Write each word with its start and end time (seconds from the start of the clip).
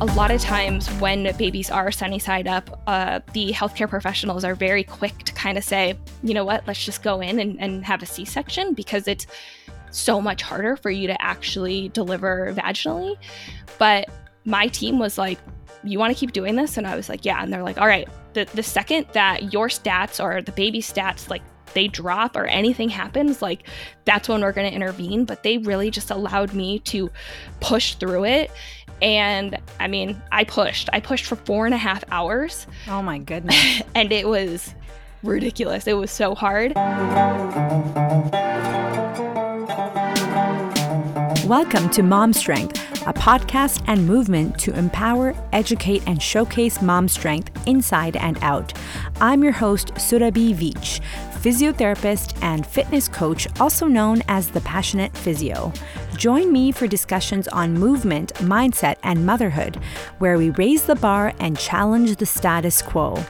a 0.00 0.06
lot 0.14 0.30
of 0.30 0.40
times 0.40 0.88
when 1.00 1.36
babies 1.36 1.70
are 1.70 1.90
sunny 1.90 2.20
side 2.20 2.46
up, 2.46 2.82
uh, 2.86 3.20
the 3.32 3.52
healthcare 3.52 3.88
professionals 3.88 4.44
are 4.44 4.54
very 4.54 4.84
quick 4.84 5.18
to 5.24 5.32
kind 5.32 5.58
of 5.58 5.64
say, 5.64 5.98
you 6.22 6.34
know 6.34 6.44
what, 6.44 6.66
let's 6.66 6.84
just 6.84 7.02
go 7.02 7.20
in 7.20 7.40
and, 7.40 7.60
and 7.60 7.84
have 7.84 8.02
a 8.02 8.06
C 8.06 8.24
section 8.24 8.74
because 8.74 9.08
it's 9.08 9.26
so 9.90 10.20
much 10.20 10.42
harder 10.42 10.76
for 10.76 10.90
you 10.90 11.08
to 11.08 11.20
actually 11.20 11.88
deliver 11.88 12.54
vaginally. 12.54 13.16
But 13.78 14.08
my 14.44 14.68
team 14.68 14.98
was 15.00 15.18
like, 15.18 15.38
you 15.82 15.98
want 15.98 16.12
to 16.12 16.18
keep 16.18 16.32
doing 16.32 16.54
this? 16.54 16.76
And 16.76 16.86
I 16.86 16.94
was 16.94 17.08
like, 17.08 17.24
yeah. 17.24 17.42
And 17.42 17.52
they're 17.52 17.62
like, 17.62 17.78
all 17.78 17.86
right, 17.86 18.08
the, 18.34 18.44
the 18.54 18.62
second 18.62 19.06
that 19.12 19.52
your 19.52 19.68
stats 19.68 20.22
or 20.22 20.42
the 20.42 20.52
baby 20.52 20.80
stats 20.80 21.28
like 21.28 21.42
they 21.74 21.88
drop 21.88 22.36
or 22.36 22.46
anything 22.46 22.88
happens, 22.88 23.42
like 23.42 23.64
that's 24.04 24.28
when 24.28 24.40
we're 24.40 24.52
going 24.52 24.68
to 24.68 24.74
intervene. 24.74 25.24
But 25.24 25.42
they 25.42 25.58
really 25.58 25.90
just 25.90 26.10
allowed 26.10 26.54
me 26.54 26.78
to 26.80 27.10
push 27.60 27.94
through 27.94 28.24
it. 28.24 28.50
And 29.00 29.56
I 29.78 29.86
mean, 29.86 30.20
I 30.32 30.42
pushed. 30.42 30.88
I 30.92 30.98
pushed 31.00 31.26
for 31.26 31.36
four 31.36 31.66
and 31.66 31.74
a 31.74 31.78
half 31.78 32.02
hours. 32.10 32.66
Oh 32.88 33.00
my 33.00 33.18
goodness. 33.18 33.82
and 33.94 34.10
it 34.10 34.26
was 34.26 34.74
ridiculous. 35.22 35.86
It 35.86 35.92
was 35.92 36.10
so 36.10 36.34
hard. 36.34 36.74
Welcome 41.46 41.88
to 41.90 42.02
Mom 42.02 42.32
Strength, 42.32 43.06
a 43.06 43.12
podcast 43.12 43.84
and 43.86 44.04
movement 44.04 44.58
to 44.58 44.76
empower, 44.76 45.32
educate, 45.52 46.02
and 46.06 46.20
showcase 46.20 46.82
mom 46.82 47.08
strength 47.08 47.50
inside 47.66 48.16
and 48.16 48.36
out. 48.42 48.72
I'm 49.20 49.42
your 49.44 49.52
host, 49.52 49.94
Surabhi 49.94 50.54
Veitch, 50.54 51.00
physiotherapist 51.48 52.36
and 52.42 52.66
fitness 52.66 53.08
coach, 53.08 53.48
also 53.58 53.86
known 53.86 54.20
as 54.28 54.48
the 54.48 54.60
Passionate 54.60 55.16
Physio. 55.16 55.72
Join 56.14 56.52
me 56.52 56.70
for 56.72 56.86
discussions 56.86 57.48
on 57.48 57.72
movement, 57.72 58.34
mindset, 58.34 58.96
and 59.02 59.24
motherhood, 59.24 59.76
where 60.18 60.36
we 60.36 60.50
raise 60.50 60.82
the 60.82 60.96
bar 60.96 61.32
and 61.40 61.58
challenge 61.58 62.16
the 62.16 62.26
status 62.26 62.82
quo. 62.82 63.24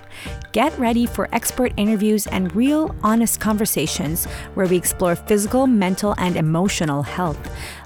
Get 0.51 0.77
ready 0.81 1.07
for 1.07 1.33
expert 1.33 1.73
interviews 1.77 2.27
and 2.27 2.53
real, 2.57 2.93
honest 3.05 3.39
conversations 3.39 4.25
where 4.55 4.67
we 4.67 4.77
explore 4.77 5.15
physical, 5.15 5.69
mental, 5.69 6.17
and 6.19 6.35
emotional 6.35 7.05
health. 7.05 7.39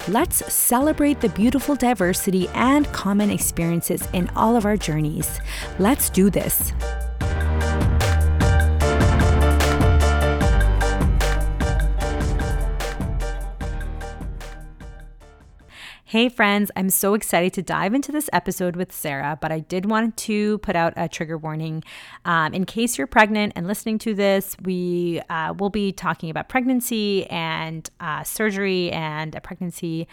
Let's 0.07 0.51
celebrate 0.51 1.21
the 1.21 1.29
beautiful 1.29 1.75
diversity 1.75 2.47
and 2.55 2.87
common 2.87 3.29
experiences 3.29 4.07
in 4.13 4.29
all 4.29 4.55
of 4.55 4.65
our 4.65 4.77
journeys. 4.77 5.39
Let's 5.77 6.09
do 6.09 6.31
this. 6.31 6.73
Hey, 16.13 16.29
friends, 16.29 16.69
I'm 16.75 16.91
so 16.91 17.15
excited 17.15 17.53
to 17.53 17.63
dive 17.63 17.95
into 17.95 18.11
this 18.11 18.29
episode 18.31 18.75
with 18.75 18.91
Sarah, 18.91 19.35
but 19.41 19.51
I 19.51 19.61
did 19.61 19.89
want 19.89 20.15
to 20.17 20.59
put 20.59 20.75
out 20.75 20.93
a 20.95 21.07
trigger 21.07 21.39
warning. 21.39 21.83
Um, 22.23 22.53
in 22.53 22.67
case 22.67 22.99
you're 22.99 23.07
pregnant 23.07 23.53
and 23.55 23.65
listening 23.65 23.97
to 23.97 24.13
this, 24.13 24.55
we 24.61 25.23
uh, 25.31 25.55
will 25.57 25.71
be 25.71 25.91
talking 25.91 26.29
about 26.29 26.49
pregnancy 26.49 27.25
and 27.31 27.89
uh, 27.99 28.23
surgery 28.23 28.91
and 28.91 29.33
a 29.33 29.41
pregnancy 29.41 30.07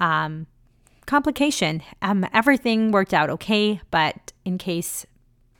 um, 0.00 0.48
complication. 1.06 1.84
Um, 2.02 2.26
everything 2.32 2.90
worked 2.90 3.14
out 3.14 3.30
okay, 3.30 3.80
but 3.92 4.32
in 4.44 4.58
case 4.58 5.06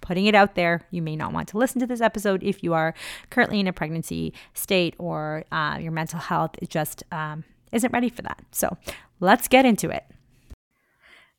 putting 0.01 0.27
it 0.27 0.35
out 0.35 0.57
there. 0.57 0.81
You 0.91 1.03
may 1.03 1.15
not 1.15 1.33
want 1.33 1.47
to 1.51 1.59
listen 1.59 1.79
to 1.79 1.87
this 1.87 2.01
episode 2.01 2.43
if 2.43 2.65
you 2.65 2.75
are 2.75 2.95
currently 3.31 3.61
in 3.61 3.69
a 3.69 3.73
pregnancy 3.73 4.35
state 4.55 4.97
or 4.99 5.45
uh, 5.53 5.79
your 5.81 5.93
mental 5.93 6.19
health 6.19 6.57
just 6.69 7.05
um, 7.13 7.45
isn't 7.71 7.93
ready 7.93 8.09
for 8.09 8.23
that. 8.23 8.43
So 8.51 8.77
let's 9.21 9.49
get 9.49 9.65
into 9.65 9.91
it. 9.91 10.05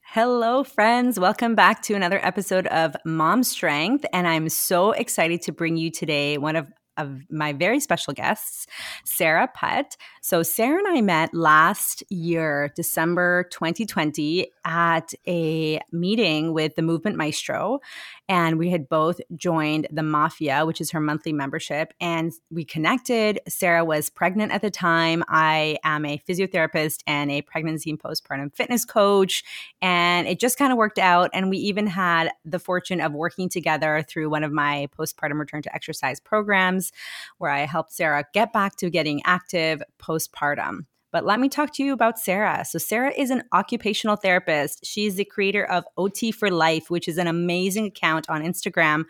Hello, 0.02 0.64
friends. 0.64 1.20
Welcome 1.20 1.56
back 1.56 1.82
to 1.84 1.94
another 1.94 2.26
episode 2.26 2.68
of 2.68 2.96
Mom 3.06 3.44
Strength. 3.44 4.06
And 4.14 4.28
I'm 4.28 4.48
so 4.48 4.92
excited 4.92 5.42
to 5.42 5.52
bring 5.52 5.76
you 5.76 5.92
today 5.92 6.38
one 6.38 6.56
of 6.56 6.72
of 6.98 7.30
my 7.30 7.54
very 7.54 7.80
special 7.80 8.14
guests, 8.14 8.68
Sarah 9.04 9.50
Putt. 9.54 9.98
So, 10.28 10.42
Sarah 10.42 10.80
and 10.80 10.88
I 10.88 11.02
met 11.02 11.36
last 11.36 12.04
year, 12.10 12.74
December 12.76 13.44
2020, 13.52 14.48
at 14.66 15.14
a 15.28 15.80
meeting 15.92 16.52
with 16.52 16.74
the 16.74 16.82
Movement 16.82 17.16
Maestro. 17.16 17.80
And 18.28 18.58
we 18.58 18.72
had 18.72 18.90
both 18.90 19.22
joined 19.36 19.88
the 19.92 20.02
Mafia, 20.02 20.66
which 20.66 20.82
is 20.82 20.90
her 20.90 21.00
monthly 21.00 21.32
membership. 21.32 21.94
And 22.00 22.34
we 22.50 22.66
connected. 22.66 23.40
Sarah 23.48 23.86
was 23.86 24.10
pregnant 24.10 24.52
at 24.52 24.64
the 24.64 24.72
time. 24.72 25.24
I 25.28 25.78
am 25.84 26.06
a 26.06 26.20
physiotherapist 26.28 27.04
and 27.06 27.30
a 27.30 27.44
pregnancy 27.44 27.92
and 27.92 28.00
postpartum 28.00 28.56
fitness 28.56 28.84
coach. 28.84 29.44
And 29.80 30.28
it 30.28 30.40
just 30.40 30.58
kind 30.58 30.72
of 30.72 30.80
worked 30.80 30.98
out. 30.98 31.30
And 31.36 31.52
we 31.52 31.58
even 31.58 31.86
had 31.86 32.32
the 32.44 32.58
fortune 32.58 33.00
of 33.00 33.14
working 33.14 33.48
together 33.48 34.04
through 34.10 34.32
one 34.32 34.44
of 34.44 34.52
my 34.52 34.88
postpartum 34.98 35.40
return 35.40 35.62
to 35.62 35.76
exercise 35.76 36.20
programs, 36.20 36.92
where 37.38 37.52
I 37.52 37.68
helped 37.68 37.94
Sarah 37.94 38.26
get 38.34 38.52
back 38.52 38.76
to 38.78 38.90
getting 38.90 39.22
active 39.24 39.84
postpartum. 40.16 40.86
But 41.12 41.26
let 41.26 41.40
me 41.40 41.48
talk 41.48 41.74
to 41.76 41.84
you 41.84 41.94
about 41.94 42.20
Sarah. 42.20 42.66
So, 42.66 42.78
Sarah 42.78 43.14
is 43.16 43.30
an 43.30 43.44
occupational 43.54 44.18
therapist. 44.18 44.86
She's 44.86 45.16
the 45.16 45.24
creator 45.24 45.64
of 45.64 45.86
OT 45.98 46.32
for 46.32 46.52
Life, 46.52 46.90
which 46.90 47.08
is 47.08 47.18
an 47.18 47.28
amazing 47.28 47.86
account 47.86 48.30
on 48.30 48.44
Instagram 48.44 49.06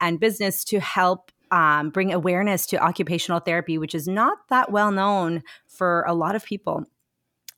and 0.00 0.20
business 0.20 0.64
to 0.64 0.80
help 0.80 1.32
um, 1.50 1.90
bring 1.90 2.12
awareness 2.12 2.66
to 2.66 2.82
occupational 2.82 3.40
therapy, 3.40 3.78
which 3.78 3.94
is 3.94 4.06
not 4.06 4.38
that 4.50 4.70
well 4.70 4.90
known 4.90 5.42
for 5.66 6.02
a 6.06 6.12
lot 6.12 6.34
of 6.34 6.44
people. 6.44 6.84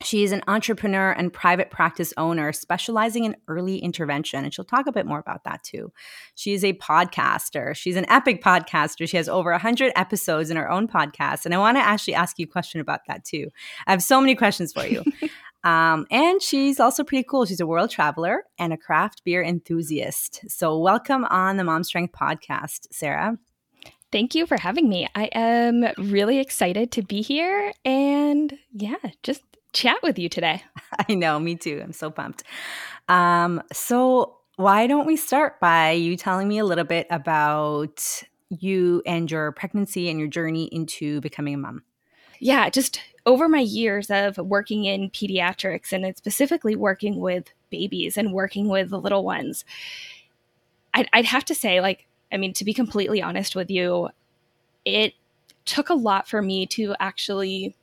She 0.03 0.23
is 0.23 0.31
an 0.31 0.43
entrepreneur 0.47 1.11
and 1.11 1.33
private 1.33 1.71
practice 1.71 2.15
owner 2.17 2.53
specializing 2.53 3.25
in 3.25 3.37
early 3.49 3.79
intervention. 3.79 4.45
And 4.45 4.55
she'll 4.55 4.65
talk 4.65 4.87
a 4.87 4.93
bit 4.93 5.07
more 5.07 5.19
about 5.19 5.43
that 5.45 5.65
too. 5.65 5.93
She 6.37 6.53
is 6.55 6.63
a 6.63 6.75
podcaster. 6.75 7.75
She's 7.75 7.97
an 7.97 8.09
epic 8.09 8.43
podcaster. 8.43 9.09
She 9.09 9.17
has 9.17 9.29
over 9.29 9.51
100 9.51 9.93
episodes 9.97 10.51
in 10.51 10.57
her 10.57 10.71
own 10.71 10.87
podcast. 10.87 11.45
And 11.45 11.55
I 11.55 11.59
want 11.59 11.79
to 11.79 11.83
actually 11.83 12.15
ask 12.15 12.39
you 12.39 12.45
a 12.45 12.49
question 12.49 12.81
about 12.81 13.01
that 13.09 13.25
too. 13.25 13.49
I 13.89 13.91
have 13.91 14.03
so 14.03 14.21
many 14.21 14.37
questions 14.37 14.73
for 14.73 14.87
you. 14.87 15.03
um, 15.65 16.07
and 16.13 16.41
she's 16.41 16.79
also 16.79 17.03
pretty 17.03 17.27
cool. 17.29 17.45
She's 17.45 17.61
a 17.61 17.67
world 17.67 17.91
traveler 17.91 18.45
and 18.57 18.73
a 18.73 18.77
craft 18.77 19.25
beer 19.25 19.43
enthusiast. 19.43 20.45
So, 20.49 20.79
welcome 20.79 21.25
on 21.25 21.57
the 21.57 21.65
Mom 21.65 21.83
Strength 21.83 22.15
podcast, 22.15 22.87
Sarah. 22.93 23.37
Thank 24.11 24.35
you 24.35 24.47
for 24.47 24.57
having 24.57 24.89
me. 24.89 25.07
I 25.15 25.25
am 25.33 25.85
really 25.99 26.39
excited 26.39 26.93
to 26.93 27.03
be 27.03 27.21
here 27.21 27.75
and 27.85 28.57
yeah, 28.73 28.97
just 29.23 29.43
chat 29.73 29.99
with 30.03 30.19
you 30.19 30.29
today. 30.29 30.63
I 31.09 31.15
know, 31.15 31.39
me 31.39 31.57
too. 31.57 31.81
I'm 31.83 31.93
so 31.93 32.11
pumped. 32.11 32.43
Um, 33.09 33.63
so, 33.73 34.37
why 34.57 34.87
don't 34.87 35.07
we 35.07 35.17
start 35.17 35.61
by 35.61 35.93
you 35.93 36.17
telling 36.17 36.49
me 36.49 36.59
a 36.59 36.65
little 36.65 36.85
bit 36.85 37.07
about 37.11 38.23
you 38.51 39.03
and 39.07 39.31
your 39.31 39.53
pregnancy 39.53 40.11
and 40.11 40.19
your 40.19 40.29
journey 40.29 40.65
into 40.65 41.21
becoming 41.21 41.55
a 41.55 41.59
mom? 41.59 41.85
Yeah, 42.41 42.69
just 42.71 43.01
over 43.27 43.49
my 43.49 43.61
years 43.61 44.11
of 44.11 44.37
working 44.39 44.85
in 44.85 45.11
pediatrics 45.11 45.93
and 45.93 46.17
specifically 46.17 46.75
working 46.75 47.21
with 47.21 47.53
babies 47.71 48.17
and 48.17 48.33
working 48.33 48.69
with 48.69 48.91
the 48.91 48.99
little 49.01 49.25
ones, 49.25 49.65
I'd, 50.95 51.09
I'd 51.13 51.27
have 51.27 51.45
to 51.47 51.55
say, 51.55 51.81
like, 51.81 52.07
I 52.33 52.37
mean, 52.37 52.53
to 52.55 52.65
be 52.65 52.75
completely 52.75 53.23
honest 53.23 53.55
with 53.55 53.71
you, 53.71 54.09
it 54.85 55.15
took 55.65 55.91
a 55.91 55.95
lot 55.95 56.29
for 56.29 56.43
me 56.43 56.67
to 56.67 56.95
actually 56.99 57.77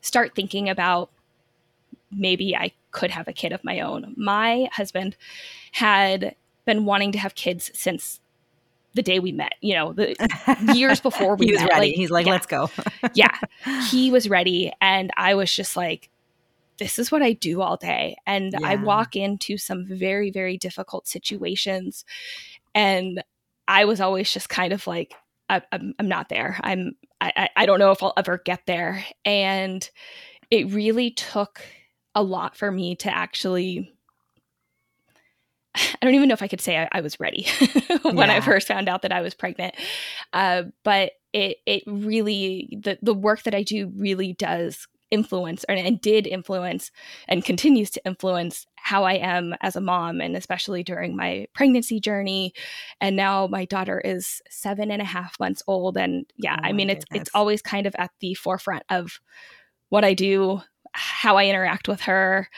start 0.00 0.34
thinking 0.34 0.68
about 0.68 1.10
maybe 2.10 2.56
I 2.56 2.72
could 2.90 3.10
have 3.10 3.28
a 3.28 3.32
kid 3.32 3.52
of 3.52 3.62
my 3.64 3.80
own. 3.80 4.14
My 4.16 4.68
husband 4.72 5.16
had 5.72 6.34
been 6.64 6.84
wanting 6.84 7.12
to 7.12 7.18
have 7.18 7.34
kids 7.34 7.70
since 7.74 8.20
the 8.94 9.02
day 9.02 9.20
we 9.20 9.32
met, 9.32 9.54
you 9.60 9.74
know, 9.74 9.92
the 9.92 10.16
years 10.74 11.00
before 11.00 11.36
we 11.36 11.46
he 11.46 11.52
was 11.52 11.60
met. 11.62 11.70
ready. 11.70 11.88
Like, 11.88 11.96
He's 11.96 12.10
like, 12.10 12.26
yeah. 12.26 12.32
let's 12.32 12.46
go. 12.46 12.70
yeah. 13.14 13.36
He 13.88 14.10
was 14.10 14.28
ready. 14.28 14.72
And 14.80 15.10
I 15.16 15.34
was 15.34 15.52
just 15.52 15.76
like, 15.76 16.10
this 16.78 16.98
is 16.98 17.12
what 17.12 17.22
I 17.22 17.34
do 17.34 17.60
all 17.60 17.76
day. 17.76 18.16
And 18.26 18.52
yeah. 18.52 18.66
I 18.66 18.76
walk 18.76 19.14
into 19.14 19.58
some 19.58 19.86
very, 19.86 20.30
very 20.30 20.56
difficult 20.56 21.06
situations. 21.06 22.04
And 22.74 23.22
I 23.68 23.84
was 23.84 24.00
always 24.00 24.32
just 24.32 24.48
kind 24.48 24.72
of 24.72 24.86
like, 24.86 25.14
I, 25.48 25.62
am 25.72 25.94
I'm 25.98 26.08
not 26.08 26.28
there. 26.28 26.58
I'm, 26.62 26.96
I, 27.20 27.48
I 27.56 27.66
don't 27.66 27.78
know 27.78 27.90
if 27.90 28.02
I'll 28.02 28.14
ever 28.16 28.38
get 28.38 28.66
there. 28.66 29.04
And 29.24 29.88
it 30.50 30.72
really 30.72 31.10
took 31.10 31.62
a 32.14 32.22
lot 32.22 32.56
for 32.56 32.70
me 32.70 32.96
to 32.96 33.14
actually 33.14 33.92
I 35.74 35.96
don't 36.02 36.14
even 36.14 36.28
know 36.28 36.34
if 36.34 36.42
I 36.42 36.48
could 36.48 36.60
say 36.60 36.78
I, 36.78 36.88
I 36.92 37.00
was 37.00 37.20
ready 37.20 37.46
when 38.02 38.28
yeah. 38.28 38.36
I 38.36 38.40
first 38.40 38.68
found 38.68 38.88
out 38.88 39.02
that 39.02 39.12
I 39.12 39.20
was 39.20 39.34
pregnant. 39.34 39.74
Uh, 40.32 40.64
but 40.84 41.12
it 41.32 41.58
it 41.66 41.82
really 41.86 42.76
the 42.82 42.98
the 43.02 43.14
work 43.14 43.44
that 43.44 43.54
I 43.54 43.62
do 43.62 43.92
really 43.96 44.32
does 44.32 44.86
influence 45.10 45.64
and, 45.64 45.78
and 45.78 46.00
did 46.00 46.26
influence 46.26 46.90
and 47.28 47.44
continues 47.44 47.90
to 47.90 48.04
influence 48.06 48.66
how 48.90 49.04
I 49.04 49.12
am 49.12 49.54
as 49.60 49.76
a 49.76 49.80
mom 49.80 50.20
and 50.20 50.36
especially 50.36 50.82
during 50.82 51.14
my 51.14 51.46
pregnancy 51.54 52.00
journey. 52.00 52.52
And 53.00 53.14
now 53.14 53.46
my 53.46 53.64
daughter 53.64 54.00
is 54.00 54.42
seven 54.50 54.90
and 54.90 55.00
a 55.00 55.04
half 55.04 55.38
months 55.38 55.62
old. 55.68 55.96
And 55.96 56.26
yeah, 56.36 56.56
oh 56.58 56.66
I 56.66 56.72
mean 56.72 56.90
it's 56.90 57.04
it's 57.12 57.30
always 57.32 57.62
kind 57.62 57.86
of 57.86 57.94
at 57.98 58.10
the 58.18 58.34
forefront 58.34 58.82
of 58.90 59.20
what 59.90 60.04
I 60.04 60.12
do, 60.14 60.60
how 60.90 61.36
I 61.36 61.46
interact 61.46 61.86
with 61.86 62.00
her. 62.00 62.48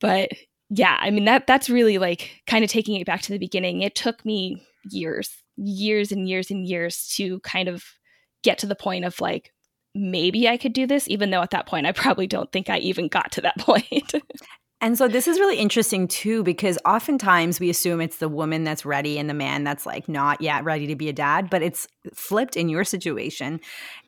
But 0.00 0.30
yeah, 0.70 0.98
I 1.00 1.10
mean 1.10 1.24
that 1.24 1.48
that's 1.48 1.68
really 1.68 1.98
like 1.98 2.42
kind 2.46 2.62
of 2.62 2.70
taking 2.70 3.00
it 3.00 3.06
back 3.06 3.22
to 3.22 3.32
the 3.32 3.38
beginning. 3.38 3.82
It 3.82 3.96
took 3.96 4.24
me 4.24 4.64
years, 4.88 5.42
years 5.56 6.12
and 6.12 6.28
years 6.28 6.48
and 6.48 6.64
years 6.64 7.12
to 7.16 7.40
kind 7.40 7.68
of 7.68 7.82
get 8.44 8.58
to 8.58 8.68
the 8.68 8.76
point 8.76 9.04
of 9.04 9.20
like 9.20 9.52
maybe 9.96 10.48
I 10.48 10.58
could 10.58 10.74
do 10.74 10.86
this, 10.86 11.08
even 11.08 11.30
though 11.30 11.42
at 11.42 11.50
that 11.50 11.66
point 11.66 11.88
I 11.88 11.92
probably 11.92 12.28
don't 12.28 12.52
think 12.52 12.70
I 12.70 12.78
even 12.78 13.08
got 13.08 13.32
to 13.32 13.40
that 13.40 13.58
point. 13.58 14.14
And 14.82 14.98
so 14.98 15.08
this 15.08 15.26
is 15.26 15.40
really 15.40 15.56
interesting 15.56 16.06
too, 16.06 16.42
because 16.42 16.78
oftentimes 16.84 17.58
we 17.58 17.70
assume 17.70 18.02
it's 18.02 18.18
the 18.18 18.28
woman 18.28 18.62
that's 18.62 18.84
ready 18.84 19.18
and 19.18 19.28
the 19.28 19.34
man 19.34 19.64
that's 19.64 19.86
like 19.86 20.06
not 20.06 20.42
yet 20.42 20.64
ready 20.64 20.86
to 20.86 20.94
be 20.94 21.08
a 21.08 21.14
dad, 21.14 21.48
but 21.48 21.62
it's 21.62 21.88
flipped 22.12 22.56
in 22.56 22.68
your 22.68 22.84
situation. 22.84 23.58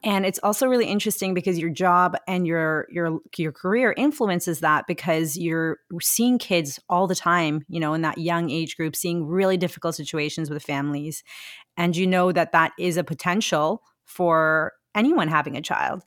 And 0.05 0.27
it's 0.27 0.39
also 0.43 0.67
really 0.67 0.85
interesting 0.85 1.33
because 1.33 1.59
your 1.59 1.71
job 1.71 2.17
and 2.27 2.47
your 2.47 2.87
your 2.91 3.19
your 3.39 3.51
career 3.51 3.95
influences 3.97 4.61
that 4.61 4.87
because 4.87 5.39
you're 5.39 5.79
seeing 6.03 6.37
kids 6.37 6.79
all 6.91 7.07
the 7.07 7.15
time, 7.15 7.65
you 7.71 7.81
know, 7.81 7.95
in 7.95 8.03
that 8.03 8.19
young 8.19 8.51
age 8.51 8.77
group, 8.77 8.95
seeing 8.95 9.27
really 9.27 9.57
difficult 9.57 9.95
situations 9.95 10.51
with 10.51 10.63
families. 10.63 11.25
And 11.79 11.97
you 11.97 12.07
know 12.07 12.31
that 12.31 12.53
that 12.53 12.73
is 12.79 12.99
a 12.99 13.05
potential 13.05 13.83
for 14.05 14.75
anyone 14.95 15.29
having 15.29 15.57
a 15.57 15.63
child. 15.63 16.03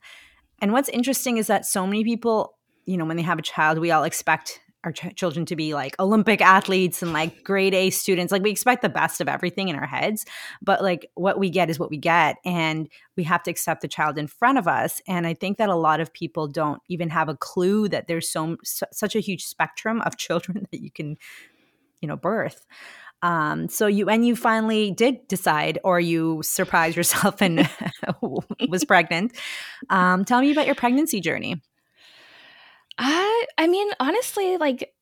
And 0.60 0.72
what's 0.72 0.88
interesting 0.90 1.38
is 1.38 1.48
that 1.48 1.66
so 1.66 1.84
many 1.84 2.04
people 2.04 2.54
you 2.84 2.96
know, 2.96 3.04
when 3.04 3.16
they 3.16 3.22
have 3.22 3.38
a 3.38 3.42
child, 3.42 3.78
we 3.78 3.90
all 3.90 4.04
expect 4.04 4.60
our 4.84 4.92
ch- 4.92 5.14
children 5.14 5.46
to 5.46 5.56
be 5.56 5.74
like 5.74 5.94
Olympic 6.00 6.40
athletes 6.40 7.02
and 7.02 7.12
like 7.12 7.44
grade 7.44 7.74
A 7.74 7.90
students. 7.90 8.32
Like 8.32 8.42
we 8.42 8.50
expect 8.50 8.82
the 8.82 8.88
best 8.88 9.20
of 9.20 9.28
everything 9.28 9.68
in 9.68 9.76
our 9.76 9.86
heads, 9.86 10.24
but 10.60 10.82
like 10.82 11.06
what 11.14 11.38
we 11.38 11.50
get 11.50 11.70
is 11.70 11.78
what 11.78 11.90
we 11.90 11.96
get. 11.96 12.36
And 12.44 12.88
we 13.16 13.24
have 13.24 13.42
to 13.44 13.50
accept 13.50 13.82
the 13.82 13.88
child 13.88 14.18
in 14.18 14.26
front 14.26 14.58
of 14.58 14.66
us. 14.66 15.00
And 15.06 15.26
I 15.26 15.34
think 15.34 15.58
that 15.58 15.68
a 15.68 15.76
lot 15.76 16.00
of 16.00 16.12
people 16.12 16.48
don't 16.48 16.82
even 16.88 17.10
have 17.10 17.28
a 17.28 17.36
clue 17.36 17.88
that 17.88 18.08
there's 18.08 18.30
so, 18.30 18.56
so 18.64 18.86
such 18.92 19.14
a 19.14 19.20
huge 19.20 19.44
spectrum 19.44 20.00
of 20.02 20.16
children 20.18 20.66
that 20.70 20.80
you 20.80 20.90
can, 20.90 21.16
you 22.00 22.08
know, 22.08 22.16
birth. 22.16 22.66
Um, 23.22 23.68
so 23.68 23.86
you 23.86 24.08
and 24.08 24.26
you 24.26 24.34
finally 24.34 24.90
did 24.90 25.28
decide, 25.28 25.78
or 25.84 26.00
you 26.00 26.42
surprised 26.42 26.96
yourself 26.96 27.40
and 27.40 27.70
was 28.68 28.84
pregnant. 28.84 29.32
Um, 29.90 30.24
tell 30.24 30.40
me 30.40 30.50
about 30.50 30.66
your 30.66 30.74
pregnancy 30.74 31.20
journey. 31.20 31.62
I 33.02 33.46
I 33.58 33.66
mean, 33.66 33.88
honestly, 33.98 34.56
like 34.56 34.94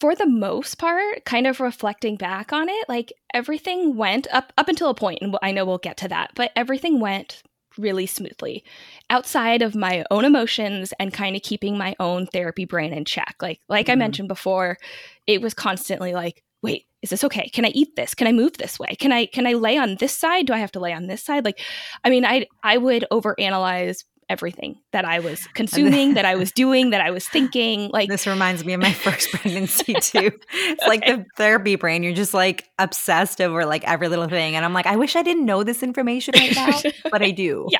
for 0.00 0.14
the 0.14 0.26
most 0.26 0.78
part, 0.78 1.24
kind 1.24 1.46
of 1.46 1.60
reflecting 1.60 2.16
back 2.16 2.52
on 2.52 2.68
it, 2.68 2.88
like 2.88 3.12
everything 3.34 3.96
went 3.96 4.28
up 4.32 4.52
up 4.56 4.68
until 4.68 4.88
a 4.88 4.94
point, 4.94 5.18
and 5.20 5.36
I 5.42 5.50
know 5.50 5.64
we'll 5.64 5.78
get 5.78 5.96
to 5.98 6.08
that, 6.08 6.30
but 6.36 6.52
everything 6.54 7.00
went 7.00 7.42
really 7.78 8.06
smoothly 8.06 8.62
outside 9.10 9.62
of 9.62 9.74
my 9.74 10.04
own 10.10 10.24
emotions 10.24 10.92
and 11.00 11.12
kind 11.12 11.34
of 11.34 11.42
keeping 11.42 11.76
my 11.76 11.96
own 11.98 12.26
therapy 12.26 12.66
brain 12.66 12.92
in 12.92 13.04
check. 13.04 13.34
Like 13.42 13.60
like 13.68 13.86
mm-hmm. 13.86 13.92
I 13.92 13.96
mentioned 13.96 14.28
before, 14.28 14.78
it 15.26 15.42
was 15.42 15.54
constantly 15.54 16.12
like, 16.12 16.44
wait, 16.62 16.86
is 17.02 17.10
this 17.10 17.24
okay? 17.24 17.48
Can 17.48 17.64
I 17.64 17.70
eat 17.70 17.96
this? 17.96 18.14
Can 18.14 18.28
I 18.28 18.32
move 18.32 18.58
this 18.58 18.78
way? 18.78 18.94
Can 18.94 19.10
I 19.10 19.26
can 19.26 19.48
I 19.48 19.54
lay 19.54 19.76
on 19.76 19.96
this 19.96 20.16
side? 20.16 20.46
Do 20.46 20.52
I 20.52 20.58
have 20.58 20.72
to 20.72 20.80
lay 20.80 20.92
on 20.92 21.08
this 21.08 21.24
side? 21.24 21.44
Like 21.44 21.58
I 22.04 22.10
mean, 22.10 22.24
I 22.24 22.46
I 22.62 22.76
would 22.76 23.06
overanalyze 23.10 24.04
everything 24.32 24.80
that 24.92 25.04
I 25.04 25.18
was 25.18 25.46
consuming, 25.54 26.14
that 26.14 26.24
I 26.24 26.34
was 26.34 26.50
doing, 26.50 26.90
that 26.90 27.02
I 27.02 27.10
was 27.10 27.28
thinking. 27.28 27.90
Like 27.92 28.08
this 28.08 28.26
reminds 28.26 28.64
me 28.64 28.72
of 28.72 28.80
my 28.80 28.92
first 29.04 29.30
pregnancy 29.30 29.92
too. 29.94 30.32
It's 30.52 30.82
okay. 30.82 30.88
like 30.88 31.06
the 31.06 31.24
therapy 31.36 31.76
brain. 31.76 32.02
You're 32.02 32.14
just 32.14 32.34
like 32.34 32.68
obsessed 32.78 33.40
over 33.40 33.66
like 33.66 33.84
every 33.84 34.08
little 34.08 34.28
thing. 34.28 34.56
And 34.56 34.64
I'm 34.64 34.72
like, 34.72 34.86
I 34.86 34.96
wish 34.96 35.14
I 35.14 35.22
didn't 35.22 35.44
know 35.44 35.62
this 35.62 35.82
information 35.82 36.34
right 36.36 36.56
now, 36.56 36.80
but 37.10 37.22
I 37.22 37.30
do. 37.30 37.68
Yeah. 37.70 37.78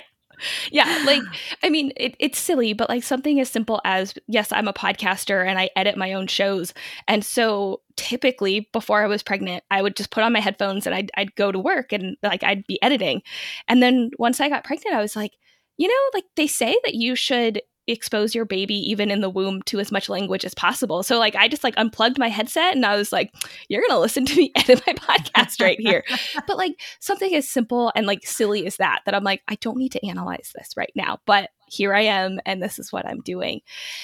Yeah, 0.71 1.03
like 1.07 1.23
I 1.63 1.71
mean, 1.71 1.93
it, 1.97 2.17
it's 2.19 2.39
silly, 2.39 2.73
but 2.73 2.89
like 2.89 3.03
something 3.03 3.41
as 3.41 3.49
simple 3.49 3.81
as 3.85 4.15
yes, 4.27 4.51
I'm 4.53 4.69
a 4.69 4.73
podcaster 4.73 5.47
and 5.47 5.59
I 5.59 5.71
edit 5.77 5.97
my 5.97 6.13
own 6.15 6.27
shows, 6.27 6.75
and 7.07 7.25
so 7.25 7.81
typically 7.97 8.69
before 8.73 9.03
I 9.03 9.07
was 9.07 9.23
pregnant, 9.23 9.63
I 9.71 9.83
would 9.83 9.95
just 9.95 10.11
put 10.11 10.25
on 10.25 10.33
my 10.33 10.41
headphones 10.41 10.87
and 10.87 10.95
I'd 10.95 11.11
I'd 11.17 11.35
go 11.37 11.53
to 11.53 11.59
work 11.59 11.93
and 11.93 12.17
like 12.23 12.43
I'd 12.43 12.67
be 12.67 12.83
editing, 12.83 13.23
and 13.69 13.83
then 13.83 14.11
once 14.19 14.41
I 14.41 14.49
got 14.49 14.65
pregnant, 14.65 14.97
I 14.97 15.01
was 15.01 15.15
like, 15.15 15.33
you 15.77 15.89
know, 15.89 16.11
like 16.15 16.25
they 16.37 16.47
say 16.47 16.77
that 16.85 16.95
you 16.95 17.15
should 17.15 17.63
expose 17.89 18.35
your 18.35 18.45
baby 18.45 18.75
even 18.75 19.11
in 19.11 19.21
the 19.21 19.31
womb 19.31 19.61
to 19.63 19.81
as 19.81 19.91
much 19.91 20.09
language 20.09 20.45
as 20.45 20.55
possible. 20.55 21.03
So 21.03 21.19
like 21.19 21.35
I 21.35 21.49
just 21.49 21.65
like 21.65 21.75
unplugged 21.77 22.19
my 22.19 22.29
headset 22.29 22.75
and 22.75 22.87
I 22.87 22.97
was 22.97 23.13
like, 23.13 23.33
you're 23.69 23.83
gonna 23.87 24.01
listen 24.01 24.25
to 24.27 24.37
me 24.37 24.53
edit 24.57 24.83
my 24.87 24.95
podcast 24.95 25.61
right 25.61 25.81
here. 25.81 26.05
but 26.47 26.57
like 26.57 26.81
something 27.01 27.35
as 27.35 27.49
simple 27.49 27.93
and 27.97 28.07
like 28.07 28.25
silly 28.25 28.67
as 28.67 28.77
that, 28.77 29.01
that 29.05 29.15
I'm 29.15 29.25
like, 29.25 29.43
I 29.49 29.57
don't 29.57 29.79
need 29.79 29.93
to 29.93 30.07
analyze 30.07 30.53
this 30.55 30.77
right 30.77 30.93
now. 30.95 31.19
But 31.27 31.51
here 31.69 31.95
I 31.95 32.03
am 32.03 32.39
and 32.47 32.63
this 32.63 32.79
is 32.79 32.93
what 32.93 33.07
I'm 33.07 33.21
doing. 33.21 33.61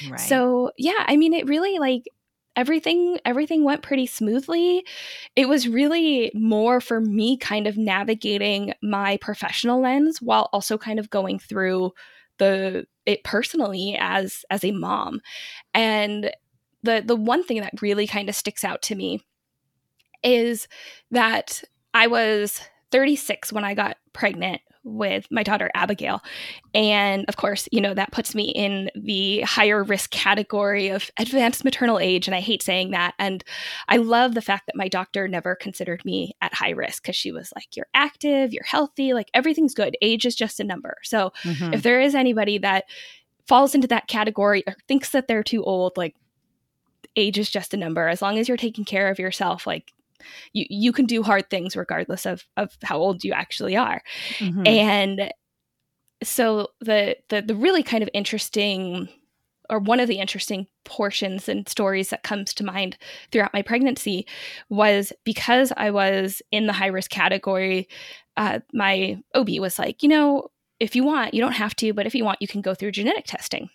Right. 0.09 0.19
So 0.19 0.73
yeah, 0.77 1.05
I 1.07 1.17
mean 1.17 1.33
it 1.33 1.47
really 1.47 1.79
like 1.79 2.05
everything 2.59 3.19
everything 3.25 3.63
went 3.63 3.83
pretty 3.83 4.05
smoothly. 4.05 4.85
It 5.37 5.49
was 5.49 5.69
really 5.69 6.31
more 6.35 6.81
for 6.81 7.01
me 7.01 7.37
kind 7.39 7.69
of 7.69 7.79
navigating 7.79 8.75
my 8.83 9.17
professional 9.19 9.81
lens 9.81 10.21
while 10.21 10.51
also 10.53 10.77
kind 10.77 10.99
of 10.99 11.09
going 11.09 11.39
through 11.39 11.93
the 12.39 12.87
it 13.07 13.23
personally 13.23 13.97
as 13.99 14.45
as 14.51 14.65
a 14.65 14.73
mom. 14.73 15.21
And 15.73 16.33
the 16.83 17.03
the 17.07 17.17
one 17.17 17.45
thing 17.45 17.61
that 17.61 17.81
really 17.81 18.09
kind 18.09 18.29
of 18.29 18.35
sticks 18.35 18.65
out 18.65 18.83
to 18.83 18.97
me 18.97 19.21
is 20.25 20.67
that 21.13 21.63
I 21.95 22.09
was 22.09 22.61
36 22.91 23.53
when 23.53 23.65
I 23.65 23.75
got 23.75 23.99
pregnant 24.13 24.63
with 24.89 25.27
my 25.31 25.43
daughter 25.43 25.71
Abigail. 25.75 26.21
And 26.75 27.25
of 27.29 27.37
course, 27.37 27.69
you 27.73 27.81
know, 27.81 27.95
that 27.95 28.13
puts 28.13 28.35
me 28.35 28.51
in 28.51 28.91
the 28.95 29.43
higher 29.43 29.83
risk 29.83 30.11
category 30.11 30.89
of 30.89 31.11
advanced 31.19 31.65
maternal 31.65 31.99
age. 31.99 32.27
And 32.27 32.35
I 32.35 32.41
hate 32.41 32.63
saying 32.63 32.91
that. 32.91 33.15
And 33.19 33.45
I 33.89 33.99
love 33.99 34.35
the 34.35 34.43
fact 34.43 34.67
that 34.67 34.77
my 34.77 34.89
doctor 34.89 35.29
never 35.29 35.55
considered 35.55 36.05
me 36.05 36.35
at 36.41 36.55
high 36.55 36.71
risk 36.71 37.03
because 37.03 37.17
she 37.17 37.33
was 37.33 37.53
like, 37.55 37.77
you're 37.77 37.89
active, 37.95 38.53
you're 38.53 38.65
healthy, 38.65 39.13
like 39.13 39.31
everything's 39.35 39.75
good. 39.75 39.97
Age 40.03 40.27
is 40.27 40.35
just 40.35 40.61
a 40.61 40.65
number. 40.65 40.97
So 41.03 41.33
mm-hmm. 41.43 41.75
if 41.75 41.83
there 41.83 42.01
is 42.01 42.15
anybody 42.15 42.59
that 42.59 42.85
falls 43.47 43.75
into 43.75 43.89
that 43.89 44.09
category 44.09 44.63
or 44.67 44.77
thinks 44.87 45.11
that 45.11 45.27
they're 45.27 45.43
too 45.43 45.65
old, 45.65 45.97
like 45.97 46.15
age 47.17 47.39
is 47.39 47.51
just 47.51 47.75
a 47.75 47.77
number. 47.77 48.09
As 48.09 48.23
long 48.23 48.39
as 48.39 48.49
you're 48.49 48.57
taking 48.57 48.85
care 48.85 49.09
of 49.09 49.19
yourself, 49.19 49.67
like 49.67 49.93
you 50.53 50.67
you 50.69 50.93
can 50.93 51.07
do 51.07 51.23
hard 51.23 51.49
things 51.51 51.77
regardless 51.77 52.27
of 52.27 52.45
of 52.57 52.77
how 52.83 52.99
old 52.99 53.25
you 53.25 53.33
actually 53.33 53.77
are 53.77 54.03
mm-hmm. 54.39 54.67
and 54.67 55.33
so 56.23 56.69
the, 56.81 57.17
the 57.29 57.43
the 57.43 57.55
really 57.55 57.83
kind 57.83 58.03
of 58.03 58.11
interesting 58.13 59.09
or 59.71 59.79
one 59.79 60.01
of 60.01 60.09
the 60.09 60.19
interesting 60.19 60.67
portions 60.85 61.49
and 61.49 61.69
stories 61.69 62.11
that 62.11 62.23
comes 62.23 62.55
to 62.55 62.65
mind 62.65 62.97
throughout 63.31 63.53
my 63.53 63.63
pregnancy 63.63 64.27
was 64.71 65.13
because 65.25 65.73
I 65.77 65.91
was 65.91 66.41
in 66.51 66.67
the 66.67 66.73
high 66.73 66.87
risk 66.87 67.11
category. 67.11 67.89
Uh, 68.37 68.61
my 68.73 69.19
OB 69.35 69.51
was 69.59 69.79
like, 69.79 70.03
you 70.03 70.09
know, 70.09 70.49
if 70.81 70.97
you 70.97 71.05
want, 71.05 71.35
you 71.35 71.43
don't 71.43 71.53
have 71.53 71.77
to, 71.77 71.93
but 71.93 72.07
if 72.07 72.15
you 72.15 72.25
want, 72.25 72.41
you 72.41 72.49
can 72.49 72.63
go 72.63 72.75
through 72.75 72.93
genetic 72.93 73.27
testing. 73.27 73.69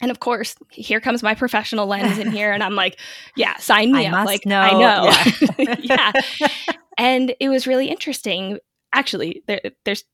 And 0.00 0.10
of 0.10 0.20
course, 0.20 0.56
here 0.70 1.00
comes 1.00 1.22
my 1.22 1.34
professional 1.34 1.86
lens 1.86 2.18
in 2.18 2.30
here, 2.30 2.52
and 2.52 2.62
I'm 2.62 2.74
like, 2.74 2.98
yeah, 3.36 3.56
sign 3.56 3.92
me 3.92 4.06
I 4.06 4.20
up. 4.20 4.26
Like, 4.26 4.44
know. 4.44 4.60
I 4.60 4.72
know. 4.72 5.74
Yeah. 5.78 6.12
yeah. 6.40 6.48
And 6.98 7.34
it 7.40 7.48
was 7.48 7.66
really 7.66 7.88
interesting. 7.88 8.58
Actually, 8.92 9.42
there, 9.46 9.60
there's 9.84 10.04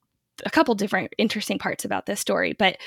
a 0.46 0.50
couple 0.50 0.74
different 0.74 1.12
interesting 1.18 1.58
parts 1.58 1.84
about 1.84 2.06
this 2.06 2.20
story, 2.20 2.52
but 2.52 2.78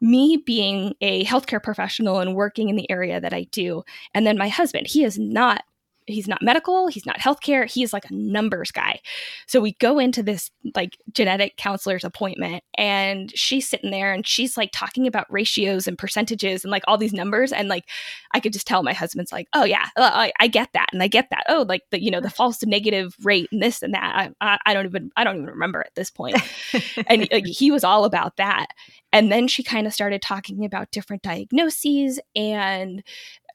me 0.00 0.42
being 0.44 0.94
a 1.00 1.24
healthcare 1.24 1.62
professional 1.62 2.20
and 2.20 2.34
working 2.34 2.68
in 2.68 2.76
the 2.76 2.90
area 2.90 3.20
that 3.20 3.32
I 3.32 3.44
do, 3.44 3.82
and 4.14 4.26
then 4.26 4.38
my 4.38 4.48
husband, 4.48 4.86
he 4.86 5.04
is 5.04 5.18
not 5.18 5.64
he's 6.06 6.28
not 6.28 6.42
medical, 6.42 6.88
he's 6.88 7.06
not 7.06 7.18
healthcare, 7.18 7.70
he's 7.70 7.92
like 7.92 8.08
a 8.10 8.14
numbers 8.14 8.70
guy. 8.70 9.00
So 9.46 9.60
we 9.60 9.72
go 9.74 9.98
into 9.98 10.22
this 10.22 10.50
like 10.74 10.96
genetic 11.12 11.56
counselor's 11.56 12.04
appointment 12.04 12.62
and 12.76 13.30
she's 13.36 13.68
sitting 13.68 13.90
there 13.90 14.12
and 14.12 14.26
she's 14.26 14.56
like 14.56 14.70
talking 14.72 15.06
about 15.06 15.26
ratios 15.30 15.86
and 15.86 15.98
percentages 15.98 16.64
and 16.64 16.70
like 16.70 16.84
all 16.86 16.98
these 16.98 17.12
numbers 17.12 17.52
and 17.52 17.68
like 17.68 17.84
I 18.32 18.40
could 18.40 18.52
just 18.52 18.66
tell 18.66 18.82
my 18.82 18.92
husband's 18.92 19.32
like, 19.32 19.46
"Oh 19.54 19.64
yeah, 19.64 19.86
uh, 19.96 20.10
I, 20.12 20.32
I 20.40 20.48
get 20.48 20.70
that." 20.74 20.88
And 20.92 21.02
I 21.02 21.08
get 21.08 21.28
that. 21.30 21.44
Oh, 21.48 21.64
like 21.68 21.82
the 21.90 22.02
you 22.02 22.10
know, 22.10 22.20
the 22.20 22.30
false 22.30 22.62
negative 22.64 23.14
rate 23.22 23.48
and 23.52 23.62
this 23.62 23.82
and 23.82 23.94
that. 23.94 24.34
I, 24.40 24.54
I, 24.54 24.58
I 24.66 24.74
don't 24.74 24.86
even 24.86 25.10
I 25.16 25.24
don't 25.24 25.36
even 25.36 25.46
remember 25.46 25.80
at 25.80 25.94
this 25.94 26.10
point. 26.10 26.36
and 27.06 27.28
like, 27.30 27.46
he 27.46 27.70
was 27.70 27.84
all 27.84 28.04
about 28.04 28.36
that. 28.36 28.66
And 29.14 29.30
then 29.30 29.46
she 29.46 29.62
kind 29.62 29.86
of 29.86 29.94
started 29.94 30.20
talking 30.20 30.64
about 30.64 30.90
different 30.90 31.22
diagnoses 31.22 32.18
and 32.34 33.02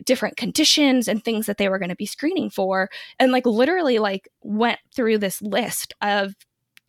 different 0.06 0.38
conditions 0.38 1.10
and 1.10 1.22
things 1.22 1.48
that 1.48 1.58
they 1.58 1.68
were 1.68 1.78
going 1.78 1.90
to 1.90 1.96
be 1.98 2.06
screening 2.06 2.50
for 2.50 2.90
and 3.20 3.34
like 3.34 3.46
literally 3.46 4.00
like 4.00 4.30
went 4.42 4.80
through 4.96 5.18
this 5.18 5.42
list 5.42 5.94
of 6.02 6.34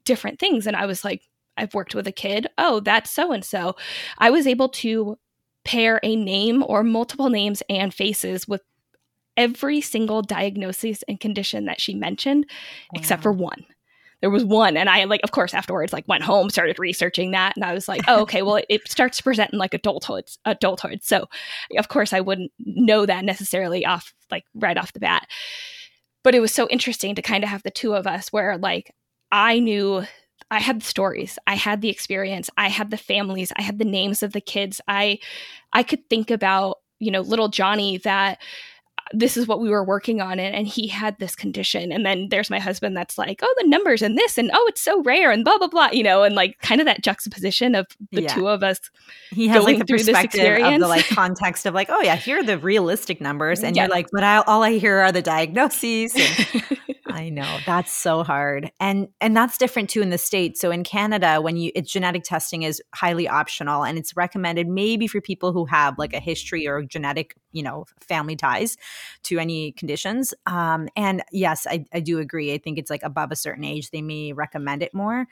different 0.05 0.39
things 0.39 0.69
and 0.69 0.77
I 0.77 0.87
was 0.87 1.05
like 1.05 1.23
I've 1.57 1.75
worked 1.75 1.97
with 1.97 2.07
a 2.07 2.13
kid. 2.13 2.47
Oh, 2.57 2.79
that's 2.81 3.11
so 3.11 3.33
and 3.33 3.45
so. 3.45 3.75
I 4.19 4.31
was 4.31 4.47
able 4.47 4.69
to 4.69 5.19
pair 5.65 5.99
a 6.03 6.15
name 6.15 6.63
or 6.67 6.85
multiple 6.85 7.29
names 7.29 7.63
and 7.69 7.93
faces 7.93 8.47
with 8.47 8.63
every 9.37 9.81
single 9.81 10.23
diagnosis 10.23 11.03
and 11.09 11.19
condition 11.19 11.65
that 11.65 11.81
she 11.81 11.95
mentioned 11.95 12.47
wow. 12.49 13.01
except 13.01 13.23
for 13.23 13.33
one 13.33 13.67
there 14.21 14.31
was 14.31 14.45
one 14.45 14.77
and 14.77 14.89
i 14.89 15.05
like 15.05 15.21
of 15.25 15.33
course 15.33 15.55
afterwards 15.55 15.93
like 15.93 16.07
went 16.09 16.23
home 16.23 16.51
started 16.51 16.79
researching 16.79 17.31
that 17.31 17.57
and 17.57 17.65
i 17.65 17.73
was 17.73 17.89
like 17.89 18.01
oh 18.09 18.23
okay 18.23 18.43
well 18.43 18.61
it, 18.69 18.89
starts 18.89 19.19
to 19.19 19.23
present 19.23 19.53
in 19.53 19.59
like 19.59 19.75
adulthood 19.75 20.29
adulthood 20.45 21.03
so 21.03 21.27
of 21.79 21.89
course 21.89 22.13
i 22.13 22.21
wouldn't 22.21 22.53
know 22.59 23.07
that 23.07 23.25
necessarily 23.25 23.85
off 23.85 24.13
like 24.31 24.45
right 24.55 24.79
off 24.79 24.93
the 24.93 25.01
bat 25.01 25.27
but 26.23 26.35
it 26.35 26.41
was 26.41 26.53
so 26.53 26.69
interesting 26.69 27.15
to 27.15 27.23
kind 27.23 27.45
of 27.45 27.51
have 27.51 27.63
the 27.63 27.71
two 27.71 27.95
of 27.95 28.07
us 28.07 28.33
where 28.33 28.59
like 28.59 28.95
i 29.33 29.59
knew 29.59 30.05
I 30.51 30.59
had 30.59 30.81
the 30.81 30.87
stories, 30.87 31.39
I 31.47 31.55
had 31.55 31.81
the 31.81 31.91
experience, 31.91 32.51
I 32.57 32.69
had 32.69 32.91
the 32.91 32.97
families, 32.97 33.53
I 33.57 33.63
had 33.63 33.79
the 33.79 33.85
names 33.85 34.23
of 34.23 34.33
the 34.33 34.41
kids. 34.41 34.81
I 34.89 35.19
I 35.73 35.83
could 35.83 36.09
think 36.11 36.31
about, 36.31 36.79
you 36.99 37.11
know, 37.11 37.21
little 37.21 37.49
Johnny 37.49 37.99
that 37.99 38.39
this 39.13 39.37
is 39.37 39.47
what 39.47 39.61
we 39.61 39.71
were 39.71 39.85
working 39.85 40.21
on 40.21 40.39
and, 40.39 40.55
and 40.55 40.69
he 40.69 40.87
had 40.87 41.19
this 41.19 41.35
condition 41.35 41.91
and 41.91 42.07
then 42.07 42.29
there's 42.31 42.51
my 42.51 42.59
husband 42.59 42.97
that's 42.97 43.19
like 43.19 43.41
oh 43.43 43.55
the 43.61 43.67
numbers 43.67 44.03
and 44.03 44.17
this 44.17 44.39
and 44.39 44.51
oh 44.55 44.67
it's 44.69 44.81
so 44.81 45.03
rare 45.03 45.31
and 45.31 45.45
blah 45.45 45.59
blah 45.59 45.69
blah 45.69 45.89
you 45.93 46.03
know 46.03 46.23
and 46.23 46.35
like 46.35 46.59
kind 46.61 46.81
of 46.81 46.85
that 46.85 47.03
juxtaposition 47.03 47.75
of 47.75 47.87
the 48.13 48.23
yeah. 48.23 48.35
two 48.35 48.49
of 48.49 48.63
us 48.63 48.79
he 49.31 49.49
has 49.49 49.65
like 49.65 49.79
the 49.79 49.85
perspective 49.85 50.63
of 50.63 50.81
the 50.81 50.89
like 50.89 51.07
context 51.09 51.67
of 51.67 51.75
like 51.75 51.89
oh 51.91 52.01
yeah 52.03 52.17
here 52.17 52.39
are 52.39 52.45
the 52.45 52.59
realistic 52.59 53.21
numbers 53.21 53.63
and 53.63 53.75
yeah. 53.75 53.83
you're 53.83 53.91
like 53.91 54.07
but 54.13 54.23
I, 54.23 54.39
all 54.47 54.63
i 54.63 54.73
hear 54.79 54.99
are 54.99 55.13
the 55.13 55.23
diagnoses 55.23 56.15
and, 56.15 56.79
I 57.13 57.29
know 57.29 57.59
that's 57.67 57.93
so 57.93 58.23
hard, 58.23 58.71
and 58.81 59.09
and 59.21 59.37
that's 59.37 59.59
different 59.59 59.91
too 59.91 60.01
in 60.01 60.11
the 60.11 60.19
states. 60.19 60.61
So 60.61 60.71
in 60.71 60.85
Canada, 60.85 61.41
when 61.41 61.57
you 61.57 61.73
it's 61.75 61.93
genetic 61.93 62.23
testing 62.25 62.63
is 62.63 62.81
highly 62.95 63.29
optional, 63.29 63.85
and 63.85 63.99
it's 63.99 64.17
recommended 64.17 64.69
maybe 64.69 65.07
for 65.07 65.21
people 65.21 65.53
who 65.53 65.65
have 65.67 65.99
like 65.99 66.13
a 66.13 66.21
history 66.21 66.67
or 66.67 66.83
genetic, 66.83 67.35
you 67.53 67.63
know, 67.63 67.85
family 68.01 68.37
ties 68.37 68.77
to 69.25 69.39
any 69.39 69.73
conditions. 69.73 70.35
Um, 70.47 70.89
and 70.97 71.23
yes, 71.33 71.67
I, 71.69 71.85
I 71.93 72.01
do 72.01 72.19
agree. 72.19 72.53
I 72.53 72.59
think 72.59 72.79
it's 72.79 72.91
like 72.91 73.03
above 73.03 73.33
a 73.33 73.37
certain 73.37 73.65
age 73.65 73.91
they 73.91 74.03
may 74.03 74.33
recommend 74.33 74.83
it 74.83 74.95
more. 74.95 75.27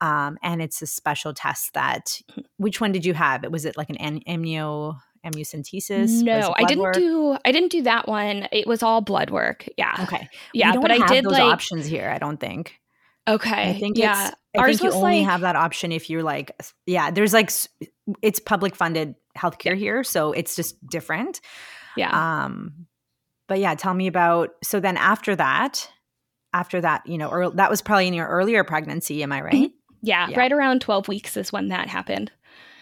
Um, 0.00 0.38
and 0.42 0.60
it's 0.60 0.82
a 0.82 0.86
special 0.86 1.32
test 1.32 1.74
that. 1.74 2.20
Which 2.58 2.80
one 2.80 2.92
did 2.92 3.04
you 3.04 3.14
have? 3.14 3.44
It 3.44 3.52
was 3.52 3.64
it 3.64 3.76
like 3.76 3.90
an 3.90 4.20
amnio 4.26 4.98
amniocentesis? 5.24 6.22
No, 6.22 6.54
I 6.56 6.64
didn't 6.64 6.82
work? 6.82 6.94
do. 6.94 7.36
I 7.44 7.52
didn't 7.52 7.72
do 7.72 7.82
that 7.82 8.08
one. 8.08 8.48
It 8.52 8.66
was 8.66 8.82
all 8.82 9.00
blood 9.00 9.30
work. 9.30 9.68
Yeah. 9.76 9.96
Okay. 10.00 10.28
Yeah, 10.52 10.76
but 10.76 10.90
I 10.90 11.06
did 11.06 11.24
those 11.24 11.32
like 11.32 11.42
options 11.42 11.86
here. 11.86 12.10
I 12.10 12.18
don't 12.18 12.38
think. 12.38 12.78
Okay. 13.28 13.70
I 13.70 13.78
think 13.78 13.98
yeah. 13.98 14.30
I 14.56 14.58
Ours 14.60 14.78
think 14.78 14.92
you 14.92 14.98
only 14.98 15.18
like, 15.18 15.26
have 15.26 15.40
that 15.40 15.56
option 15.56 15.92
if 15.92 16.08
you're 16.08 16.22
like, 16.22 16.52
yeah. 16.86 17.10
There's 17.10 17.32
like, 17.32 17.50
it's 18.22 18.38
public 18.38 18.76
funded 18.76 19.16
healthcare 19.36 19.70
yeah. 19.70 19.74
here, 19.74 20.04
so 20.04 20.32
it's 20.32 20.54
just 20.54 20.84
different. 20.86 21.40
Yeah. 21.96 22.44
Um, 22.44 22.86
but 23.48 23.58
yeah, 23.58 23.74
tell 23.74 23.94
me 23.94 24.06
about. 24.06 24.50
So 24.62 24.80
then 24.80 24.96
after 24.96 25.36
that, 25.36 25.88
after 26.52 26.80
that, 26.80 27.06
you 27.06 27.18
know, 27.18 27.28
or 27.28 27.50
that 27.50 27.70
was 27.70 27.82
probably 27.82 28.08
in 28.08 28.14
your 28.14 28.28
earlier 28.28 28.64
pregnancy. 28.64 29.22
Am 29.22 29.32
I 29.32 29.42
right? 29.42 29.54
Mm-hmm. 29.54 29.76
Yeah, 30.02 30.28
yeah, 30.28 30.38
right 30.38 30.52
around 30.52 30.80
12 30.80 31.08
weeks 31.08 31.36
is 31.36 31.52
when 31.52 31.68
that 31.68 31.88
happened. 31.88 32.30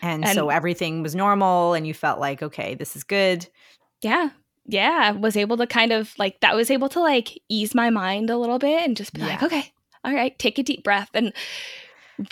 And, 0.03 0.25
and 0.25 0.35
so 0.35 0.51
everything 0.51 1.03
was 1.03 1.15
normal 1.15 1.73
and 1.73 1.87
you 1.87 1.95
felt 1.95 2.21
like, 2.21 2.43
okay, 2.43 2.75
this 2.75 2.95
is 2.95 3.05
good. 3.05 3.49
Yeah. 4.03 4.31
Yeah. 4.67 5.13
Was 5.13 5.37
able 5.37 5.57
to 5.57 5.67
kind 5.67 5.93
of 5.93 6.13
like, 6.19 6.41
that 6.41 6.55
was 6.55 6.71
able 6.71 6.91
to 6.91 7.01
like 7.01 7.41
ease 7.49 7.75
my 7.75 7.89
mind 7.89 8.29
a 8.29 8.37
little 8.37 8.59
bit 8.59 8.85
and 8.85 8.97
just 8.97 9.15
be 9.15 9.21
yeah. 9.21 9.29
like, 9.29 9.43
okay, 9.43 9.73
all 10.05 10.13
right, 10.13 10.39
take 10.39 10.59
a 10.59 10.63
deep 10.63 10.85
breath. 10.85 11.09
And 11.15 11.33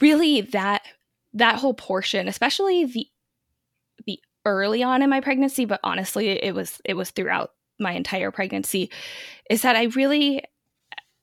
really 0.01 0.43
that, 0.43 0.83
that 1.33 1.57
whole 1.57 1.75
portion, 1.75 2.29
especially 2.29 2.85
the, 2.85 3.07
the 4.07 4.21
early 4.45 4.83
on 4.83 5.01
in 5.01 5.09
my 5.09 5.21
pregnancy, 5.21 5.65
but 5.65 5.81
honestly, 5.83 6.29
it 6.29 6.55
was, 6.55 6.81
it 6.85 6.95
was 6.95 7.11
throughout 7.11 7.53
my 7.83 7.93
entire 7.93 8.31
pregnancy, 8.31 8.91
is 9.51 9.62
that 9.62 9.77
I 9.77 9.85
really, 9.85 10.43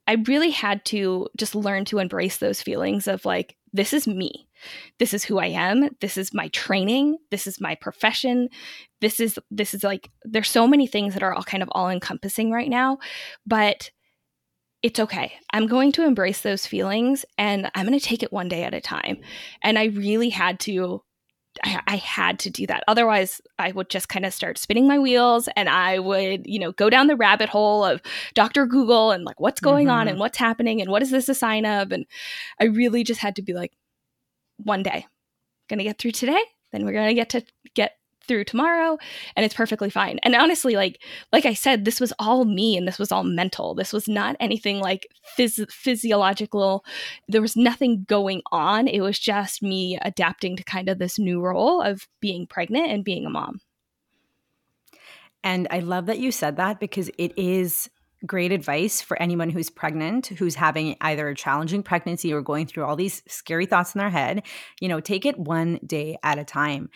I 0.08 0.13
really 0.28 0.51
had 0.51 0.86
to 0.86 1.28
just 1.38 1.56
learn 1.56 1.86
to 1.86 2.00
embrace 2.00 2.38
those 2.38 2.62
feelings 2.62 3.08
of 3.08 3.25
like, 3.25 3.56
this 3.74 3.94
is 3.94 4.08
me. 4.08 4.48
This 4.98 5.13
is 5.13 5.24
who 5.24 5.39
I 5.39 5.48
am. 5.48 5.89
This 6.01 6.18
is 6.18 6.34
my 6.34 6.50
training. 6.50 7.18
This 7.32 7.48
is 7.48 7.62
my 7.62 7.75
profession. 7.75 8.50
This 9.00 9.20
is 9.20 9.39
this 9.50 9.74
is 9.74 9.84
like 9.84 10.10
there's 10.24 10.50
so 10.50 10.68
many 10.68 10.88
things 10.88 11.13
that 11.13 11.24
are 11.24 11.34
all 11.34 11.44
kind 11.44 11.63
of 11.63 11.70
all 11.72 11.89
encompassing 11.89 12.51
right 12.51 12.70
now, 12.70 12.98
but 13.46 13.92
it's 14.82 15.00
okay. 15.00 15.34
I'm 15.51 15.68
going 15.68 15.92
to 15.94 16.06
embrace 16.06 16.42
those 16.42 16.66
feelings 16.66 17.25
and 17.38 17.70
I'm 17.75 17.86
going 17.86 18.00
to 18.00 18.06
take 18.06 18.24
it 18.24 18.32
one 18.32 18.48
day 18.48 18.63
at 18.63 18.74
a 18.74 18.82
time. 18.82 19.20
And 19.62 19.78
I 19.78 19.86
really 19.86 20.30
had 20.30 20.60
to 20.62 21.04
I, 21.63 21.82
I, 21.88 21.96
had 21.98 22.39
to 22.39 22.50
do 22.50 22.66
that. 22.68 22.84
Otherwise, 22.88 23.42
I 23.58 23.72
would 23.72 23.89
just 23.89 24.10
kind 24.10 24.25
of 24.25 24.34
start 24.34 24.58
spinning 24.58 24.88
my 24.88 25.00
wheels 25.00 25.50
and 25.56 25.70
I 25.70 26.00
would, 26.00 26.46
you 26.46 26.60
know, 26.60 26.72
go 26.72 26.89
down 26.89 27.08
the 27.08 27.16
rabbit 27.16 27.50
hole 27.50 27.84
of 27.84 28.01
Dr. 28.34 28.66
Google 28.66 29.12
and 29.12 29.24
like 29.24 29.39
what's 29.39 29.62
going 29.62 29.88
mm-hmm. 29.88 29.96
on 29.96 30.08
and 30.08 30.20
what's 30.20 30.38
happening 30.38 30.82
and 30.82 30.89
what 30.89 31.01
is 31.01 31.12
this 31.12 31.30
a 31.30 31.34
sign 31.34 31.66
of? 31.66 31.92
And 31.92 32.06
I 32.60 32.66
really 32.66 33.04
just 33.04 33.22
had 33.22 33.36
to 33.38 33.42
be 33.42 33.54
like, 33.54 33.74
one 34.58 34.84
day, 34.84 35.06
gonna 35.70 35.84
get 35.84 35.98
through 35.98 36.12
today, 36.12 36.42
then 36.72 36.86
we're 36.86 36.94
gonna 36.94 37.13
get 37.13 37.30
to 37.30 37.44
get 37.75 37.99
through 38.30 38.46
tomorrow 38.46 38.98
and 39.36 39.46
it's 39.46 39.54
perfectly 39.54 39.90
fine. 39.90 40.20
And 40.24 40.36
honestly 40.36 40.76
like 40.76 41.04
like 41.34 41.46
i 41.46 41.54
said 41.54 41.84
this 41.84 42.00
was 42.00 42.14
all 42.20 42.46
me 42.46 42.78
and 42.78 42.88
this 42.88 43.00
was 43.00 43.12
all 43.12 43.26
mental. 43.26 43.76
This 43.76 43.92
was 43.92 44.08
not 44.08 44.38
anything 44.40 44.80
like 44.80 45.10
phys- 45.38 45.70
physiological. 45.70 46.86
There 47.28 47.42
was 47.42 47.58
nothing 47.58 48.06
going 48.08 48.42
on. 48.54 48.88
It 48.88 49.02
was 49.02 49.20
just 49.20 49.62
me 49.62 50.00
adapting 50.02 50.56
to 50.56 50.64
kind 50.64 50.88
of 50.88 51.00
this 51.00 51.20
new 51.20 51.42
role 51.42 51.82
of 51.82 52.08
being 52.22 52.48
pregnant 52.48 52.90
and 52.90 53.04
being 53.04 53.26
a 53.26 53.30
mom. 53.30 53.60
And 55.44 55.68
i 55.72 55.80
love 55.80 56.06
that 56.06 56.20
you 56.20 56.32
said 56.32 56.56
that 56.58 56.80
because 56.80 57.10
it 57.18 57.38
is 57.38 57.90
great 58.26 58.52
advice 58.52 59.02
for 59.02 59.22
anyone 59.22 59.50
who's 59.50 59.70
pregnant, 59.70 60.28
who's 60.28 60.56
having 60.56 60.96
either 61.02 61.30
a 61.30 61.36
challenging 61.36 61.84
pregnancy 61.84 62.34
or 62.34 62.42
going 62.42 62.66
through 62.66 62.84
all 62.84 62.96
these 62.96 63.24
scary 63.28 63.66
thoughts 63.66 63.96
in 63.96 64.00
their 64.00 64.10
head. 64.10 64.44
You 64.80 64.90
know, 64.90 65.00
take 65.00 65.26
it 65.26 65.38
one 65.38 65.80
day 65.86 66.18
at 66.24 66.40
a 66.40 66.44
time 66.44 66.90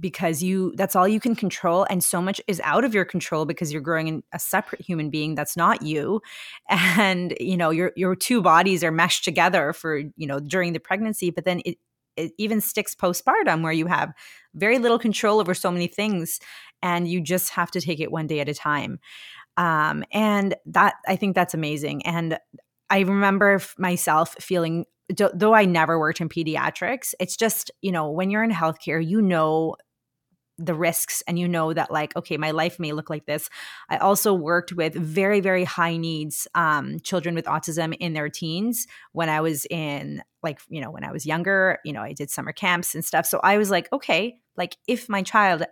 because 0.00 0.42
you 0.42 0.72
that's 0.76 0.96
all 0.96 1.06
you 1.06 1.20
can 1.20 1.36
control 1.36 1.86
and 1.90 2.02
so 2.02 2.20
much 2.20 2.40
is 2.46 2.60
out 2.64 2.84
of 2.84 2.94
your 2.94 3.04
control 3.04 3.44
because 3.44 3.72
you're 3.72 3.82
growing 3.82 4.08
in 4.08 4.22
a 4.32 4.38
separate 4.38 4.80
human 4.80 5.10
being 5.10 5.34
that's 5.34 5.56
not 5.56 5.82
you. 5.82 6.20
And 6.70 7.34
you 7.40 7.56
know 7.56 7.70
your 7.70 7.92
your 7.96 8.14
two 8.14 8.40
bodies 8.42 8.84
are 8.84 8.92
meshed 8.92 9.24
together 9.24 9.72
for 9.72 9.98
you 9.98 10.26
know 10.26 10.40
during 10.40 10.72
the 10.72 10.78
pregnancy 10.78 11.30
but 11.30 11.44
then 11.44 11.60
it 11.64 11.78
it 12.16 12.32
even 12.38 12.60
sticks 12.60 12.94
postpartum 12.94 13.62
where 13.62 13.72
you 13.72 13.86
have 13.86 14.12
very 14.54 14.78
little 14.78 14.98
control 14.98 15.40
over 15.40 15.54
so 15.54 15.70
many 15.70 15.88
things 15.88 16.38
and 16.82 17.08
you 17.08 17.20
just 17.20 17.50
have 17.50 17.70
to 17.72 17.80
take 17.80 18.00
it 18.00 18.12
one 18.12 18.26
day 18.26 18.40
at 18.40 18.48
a 18.48 18.54
time. 18.54 19.00
Um, 19.56 20.04
and 20.12 20.54
that 20.66 20.94
i 21.06 21.16
think 21.16 21.34
that's 21.34 21.54
amazing. 21.54 22.04
And 22.06 22.38
i 22.90 23.00
remember 23.00 23.60
myself 23.78 24.36
feeling 24.40 24.84
though 25.34 25.54
I 25.54 25.64
never 25.64 25.98
worked 25.98 26.20
in 26.20 26.28
pediatrics, 26.28 27.14
it's 27.20 27.36
just, 27.36 27.70
you 27.82 27.92
know, 27.92 28.10
when 28.10 28.30
you're 28.30 28.44
in 28.44 28.50
healthcare, 28.50 29.04
you 29.04 29.20
know 29.20 29.76
the 30.58 30.74
risks 30.74 31.22
and 31.26 31.38
you 31.38 31.48
know 31.48 31.72
that 31.72 31.90
like 31.90 32.14
okay 32.16 32.36
my 32.36 32.52
life 32.52 32.78
may 32.78 32.92
look 32.92 33.10
like 33.10 33.26
this. 33.26 33.48
I 33.88 33.96
also 33.96 34.32
worked 34.32 34.72
with 34.72 34.94
very 34.94 35.40
very 35.40 35.64
high 35.64 35.96
needs 35.96 36.46
um, 36.54 37.00
children 37.00 37.34
with 37.34 37.46
autism 37.46 37.94
in 37.98 38.12
their 38.12 38.28
teens 38.28 38.86
when 39.12 39.28
i 39.28 39.40
was 39.40 39.66
in 39.68 40.22
like 40.42 40.60
you 40.68 40.80
know 40.80 40.90
when 40.90 41.04
i 41.04 41.10
was 41.10 41.26
younger 41.26 41.78
you 41.84 41.92
know 41.92 42.02
i 42.02 42.12
did 42.12 42.30
summer 42.30 42.52
camps 42.52 42.94
and 42.94 43.04
stuff. 43.04 43.26
So 43.26 43.40
i 43.42 43.58
was 43.58 43.70
like 43.70 43.92
okay 43.92 44.36
like 44.56 44.76
if 44.86 45.08
my 45.08 45.22
child 45.22 45.64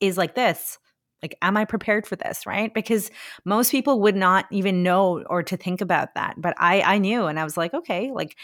is 0.00 0.18
like 0.18 0.34
this 0.34 0.78
like 1.22 1.36
am 1.40 1.56
i 1.56 1.64
prepared 1.64 2.06
for 2.06 2.16
this? 2.16 2.44
Right? 2.44 2.72
Because 2.74 3.10
most 3.46 3.70
people 3.70 4.00
would 4.02 4.16
not 4.16 4.44
even 4.50 4.82
know 4.82 5.24
or 5.30 5.42
to 5.44 5.56
think 5.56 5.80
about 5.80 6.14
that 6.14 6.34
but 6.36 6.54
i 6.58 6.82
i 6.82 6.98
knew 6.98 7.24
and 7.26 7.40
i 7.40 7.44
was 7.44 7.56
like 7.56 7.72
okay 7.72 8.10
like 8.12 8.36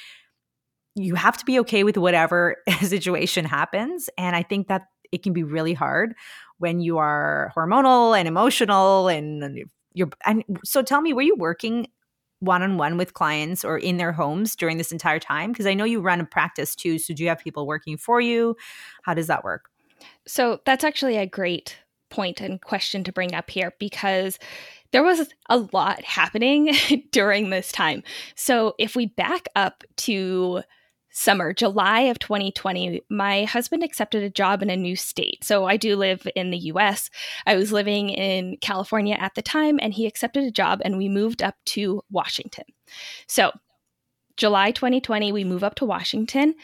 you 0.95 1.15
have 1.15 1.37
to 1.39 1.45
be 1.45 1.59
okay 1.61 1.85
with 1.85 1.97
whatever 1.97 2.57
situation 2.83 3.45
happens. 3.45 4.11
And 4.19 4.37
I 4.37 4.43
think 4.43 4.69
that 4.69 4.83
it 5.11 5.23
can 5.23 5.33
be 5.33 5.43
really 5.43 5.75
hard 5.75 6.15
when 6.59 6.81
you 6.81 6.99
are 6.99 7.53
hormonal 7.57 8.19
and 8.19 8.27
emotional 8.27 9.09
and 9.09 9.65
you're 9.93 10.11
and 10.25 10.43
so 10.65 10.83
tell 10.83 11.03
me 11.03 11.13
were 11.13 11.23
you 11.23 11.37
working 11.37 11.87
one-on-one 12.41 12.97
with 12.97 13.15
clients 13.15 13.65
or 13.65 13.79
in 13.79 13.99
their 13.99 14.11
homes 14.11 14.57
during 14.57 14.79
this 14.79 14.91
entire 14.91 15.19
time? 15.19 15.53
Because 15.53 15.67
i 15.67 15.75
know 15.75 15.85
you 15.85 16.01
run 16.01 16.21
a 16.21 16.25
practice 16.25 16.75
too 16.75 16.99
so 16.99 17.13
do 17.13 17.23
you 17.23 17.29
have 17.29 17.39
people 17.39 17.67
working 17.67 17.97
for 17.97 18.21
you? 18.21 18.57
How 19.03 19.15
does 19.15 19.27
that 19.27 19.45
work? 19.45 19.67
So 20.27 20.61
that's 20.65 20.85
actually 20.85 21.17
a 21.17 21.27
great 21.27 21.77
point 22.11 22.41
and 22.41 22.61
question 22.61 23.05
to 23.05 23.13
bring 23.13 23.35
up 23.35 23.51
here 23.51 23.73
because 23.79 24.39
there 24.93 25.03
was 25.03 25.29
a 25.49 25.59
lot 25.73 26.05
happening 26.05 26.75
during 27.13 27.51
this 27.51 27.73
time. 27.73 28.03
So 28.35 28.75
if 28.79 28.95
we 28.95 29.07
back 29.07 29.49
up 29.57 29.83
to 29.99 30.63
summer, 31.13 31.53
July 31.53 32.01
of 32.01 32.19
2020, 32.19 33.03
my 33.11 33.45
husband 33.45 33.85
accepted 33.85 34.23
a 34.23 34.31
job 34.31 34.63
in 34.63 34.71
a 34.71 34.77
new 34.77 34.97
state. 34.97 35.45
So 35.45 35.67
I 35.67 35.77
do 35.77 35.95
live 35.97 36.27
in 36.35 36.51
the 36.51 36.59
US. 36.59 37.11
I 37.47 37.55
was 37.55 37.73
living 37.73 38.11
in 38.11 38.57
California 38.61 39.17
at 39.19 39.35
the 39.35 39.43
time, 39.43 39.79
and 39.81 39.95
he 39.95 40.07
accepted 40.07 40.45
a 40.45 40.51
job, 40.51 40.81
and 40.85 40.99
we 40.99 41.09
moved 41.09 41.43
up 41.43 41.57
to 41.67 42.03
Washington. 42.11 42.65
So 43.27 43.53
July 44.37 44.71
2020, 44.73 45.33
we 45.33 45.45
move 45.45 45.63
up 45.63 45.75
to 45.77 45.85
Washington. 45.85 46.55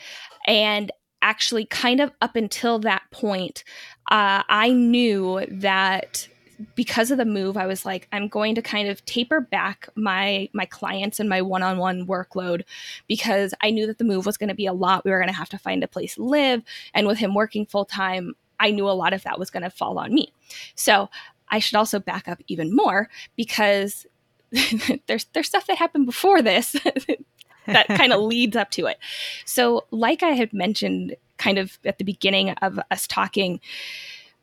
And 0.46 0.90
actually, 1.22 1.66
kind 1.66 2.00
of 2.00 2.12
up 2.20 2.36
until 2.36 2.78
that 2.80 3.02
point, 3.12 3.64
uh, 4.10 4.42
I 4.48 4.72
knew 4.72 5.44
that 5.50 6.28
because 6.74 7.10
of 7.10 7.18
the 7.18 7.24
move, 7.24 7.56
I 7.56 7.66
was 7.66 7.86
like, 7.86 8.08
I'm 8.12 8.28
going 8.28 8.54
to 8.54 8.62
kind 8.62 8.88
of 8.88 9.04
taper 9.04 9.40
back 9.40 9.88
my 9.94 10.48
my 10.52 10.66
clients 10.66 11.20
and 11.20 11.28
my 11.28 11.42
one-on-one 11.42 12.06
workload 12.06 12.62
because 13.06 13.54
I 13.60 13.70
knew 13.70 13.86
that 13.86 13.98
the 13.98 14.04
move 14.04 14.26
was 14.26 14.36
going 14.36 14.48
to 14.48 14.54
be 14.54 14.66
a 14.66 14.72
lot. 14.72 15.04
We 15.04 15.10
were 15.10 15.18
going 15.18 15.28
to 15.28 15.34
have 15.34 15.48
to 15.50 15.58
find 15.58 15.84
a 15.84 15.88
place 15.88 16.14
to 16.16 16.24
live, 16.24 16.62
and 16.94 17.06
with 17.06 17.18
him 17.18 17.34
working 17.34 17.66
full 17.66 17.84
time, 17.84 18.34
I 18.60 18.70
knew 18.70 18.88
a 18.88 18.92
lot 18.92 19.12
of 19.12 19.22
that 19.22 19.38
was 19.38 19.50
going 19.50 19.62
to 19.62 19.70
fall 19.70 19.98
on 19.98 20.12
me. 20.12 20.32
So 20.74 21.08
I 21.48 21.58
should 21.58 21.76
also 21.76 21.98
back 21.98 22.28
up 22.28 22.40
even 22.48 22.74
more 22.74 23.08
because 23.36 24.06
there's 25.06 25.26
there's 25.32 25.46
stuff 25.46 25.66
that 25.66 25.78
happened 25.78 26.06
before 26.06 26.42
this 26.42 26.76
that 27.66 27.86
kind 27.88 28.12
of 28.12 28.20
leads 28.22 28.56
up 28.56 28.70
to 28.72 28.86
it. 28.86 28.98
So, 29.44 29.86
like 29.90 30.22
I 30.22 30.30
had 30.30 30.52
mentioned, 30.52 31.16
kind 31.36 31.58
of 31.58 31.78
at 31.84 31.98
the 31.98 32.04
beginning 32.04 32.50
of 32.50 32.80
us 32.90 33.06
talking, 33.06 33.60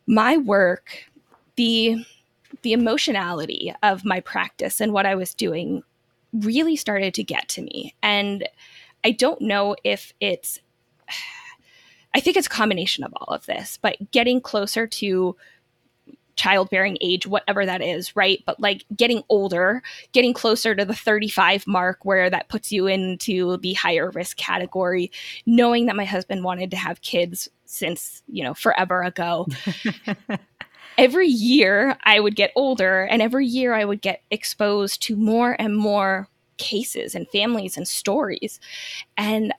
my 0.08 0.38
work, 0.38 1.06
the 1.56 2.06
the 2.62 2.74
emotionality 2.74 3.74
of 3.84 4.06
my 4.06 4.20
practice 4.20 4.80
and 4.80 4.94
what 4.94 5.06
I 5.06 5.16
was 5.16 5.34
doing 5.34 5.84
really 6.34 6.76
started 6.76 7.14
to 7.16 7.24
get 7.24 7.48
to 7.50 7.62
me. 7.62 7.96
And 8.02 8.48
I 9.04 9.12
don't 9.12 9.42
know 9.42 9.76
if 9.84 10.14
it's 10.20 10.60
I 12.14 12.22
think 12.22 12.38
it's 12.38 12.48
a 12.48 12.50
combination 12.50 13.04
of 13.04 13.14
all 13.16 13.36
of 13.36 13.46
this, 13.46 13.78
but 13.82 13.98
getting 14.12 14.40
closer 14.40 14.88
to 14.88 15.36
childbearing 16.38 16.98
age, 17.02 17.28
whatever 17.28 17.66
that 17.66 17.82
is, 17.82 18.16
right? 18.16 18.42
But 18.46 18.60
like 18.60 18.86
getting 18.96 19.24
older, 19.30 19.82
getting 20.12 20.34
closer 20.34 20.76
to 20.76 20.86
the 20.86 20.94
35 20.94 21.68
mark 21.68 22.00
where 22.04 22.30
that 22.30 22.50
puts 22.50 22.72
you 22.72 22.88
into 22.88 23.58
the 23.58 23.74
higher 23.74 24.12
risk 24.12 24.38
category, 24.38 25.12
knowing 25.46 25.86
that 25.86 25.96
my 25.96 26.06
husband 26.06 26.44
wanted 26.44 26.72
to 26.72 26.78
have 26.78 27.02
kids 27.02 27.50
since, 27.66 28.22
you 28.28 28.44
know, 28.44 28.54
forever 28.54 29.02
ago. 29.02 29.48
every 30.98 31.28
year 31.28 31.98
I 32.04 32.20
would 32.20 32.36
get 32.36 32.52
older 32.56 33.04
and 33.04 33.22
every 33.22 33.46
year 33.46 33.74
I 33.74 33.86
would 33.86 34.02
get 34.02 34.22
exposed 34.32 35.02
to 35.04 35.16
more 35.16 35.56
and 35.60 35.75
more 35.75 36.30
cases 36.58 37.16
and 37.16 37.28
families 37.30 37.78
and 37.78 37.88
stories. 37.88 38.60
And 39.18 39.54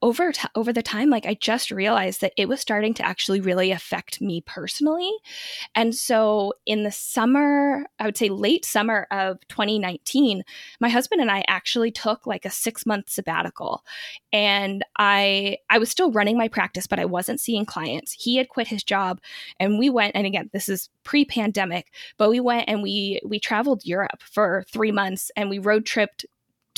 over 0.00 0.30
t- 0.30 0.46
over 0.54 0.72
the 0.72 0.82
time 0.82 1.10
like 1.10 1.26
i 1.26 1.34
just 1.34 1.70
realized 1.70 2.20
that 2.20 2.32
it 2.36 2.48
was 2.48 2.60
starting 2.60 2.94
to 2.94 3.04
actually 3.04 3.40
really 3.40 3.72
affect 3.72 4.20
me 4.20 4.40
personally. 4.42 5.10
And 5.74 5.94
so 5.94 6.54
in 6.66 6.84
the 6.84 6.92
summer 6.92 7.84
i 7.98 8.04
would 8.04 8.16
say 8.16 8.28
late 8.28 8.64
summer 8.64 9.06
of 9.10 9.38
2019 9.48 10.44
my 10.80 10.88
husband 10.88 11.20
and 11.20 11.30
i 11.30 11.44
actually 11.48 11.90
took 11.90 12.26
like 12.26 12.44
a 12.44 12.50
6 12.50 12.86
month 12.86 13.10
sabbatical. 13.10 13.84
And 14.32 14.84
i 14.98 15.56
i 15.70 15.78
was 15.78 15.90
still 15.90 16.12
running 16.12 16.38
my 16.38 16.48
practice 16.48 16.86
but 16.86 17.00
i 17.00 17.04
wasn't 17.04 17.40
seeing 17.40 17.66
clients. 17.66 18.12
He 18.12 18.36
had 18.36 18.48
quit 18.48 18.68
his 18.68 18.84
job 18.84 19.20
and 19.58 19.78
we 19.78 19.90
went 19.90 20.14
and 20.14 20.26
again 20.26 20.50
this 20.52 20.68
is 20.68 20.90
pre-pandemic 21.04 21.92
but 22.18 22.30
we 22.30 22.40
went 22.40 22.68
and 22.68 22.82
we 22.82 23.20
we 23.24 23.40
traveled 23.40 23.84
europe 23.84 24.22
for 24.22 24.64
3 24.72 24.92
months 24.92 25.30
and 25.36 25.50
we 25.50 25.58
road 25.58 25.86
tripped 25.86 26.24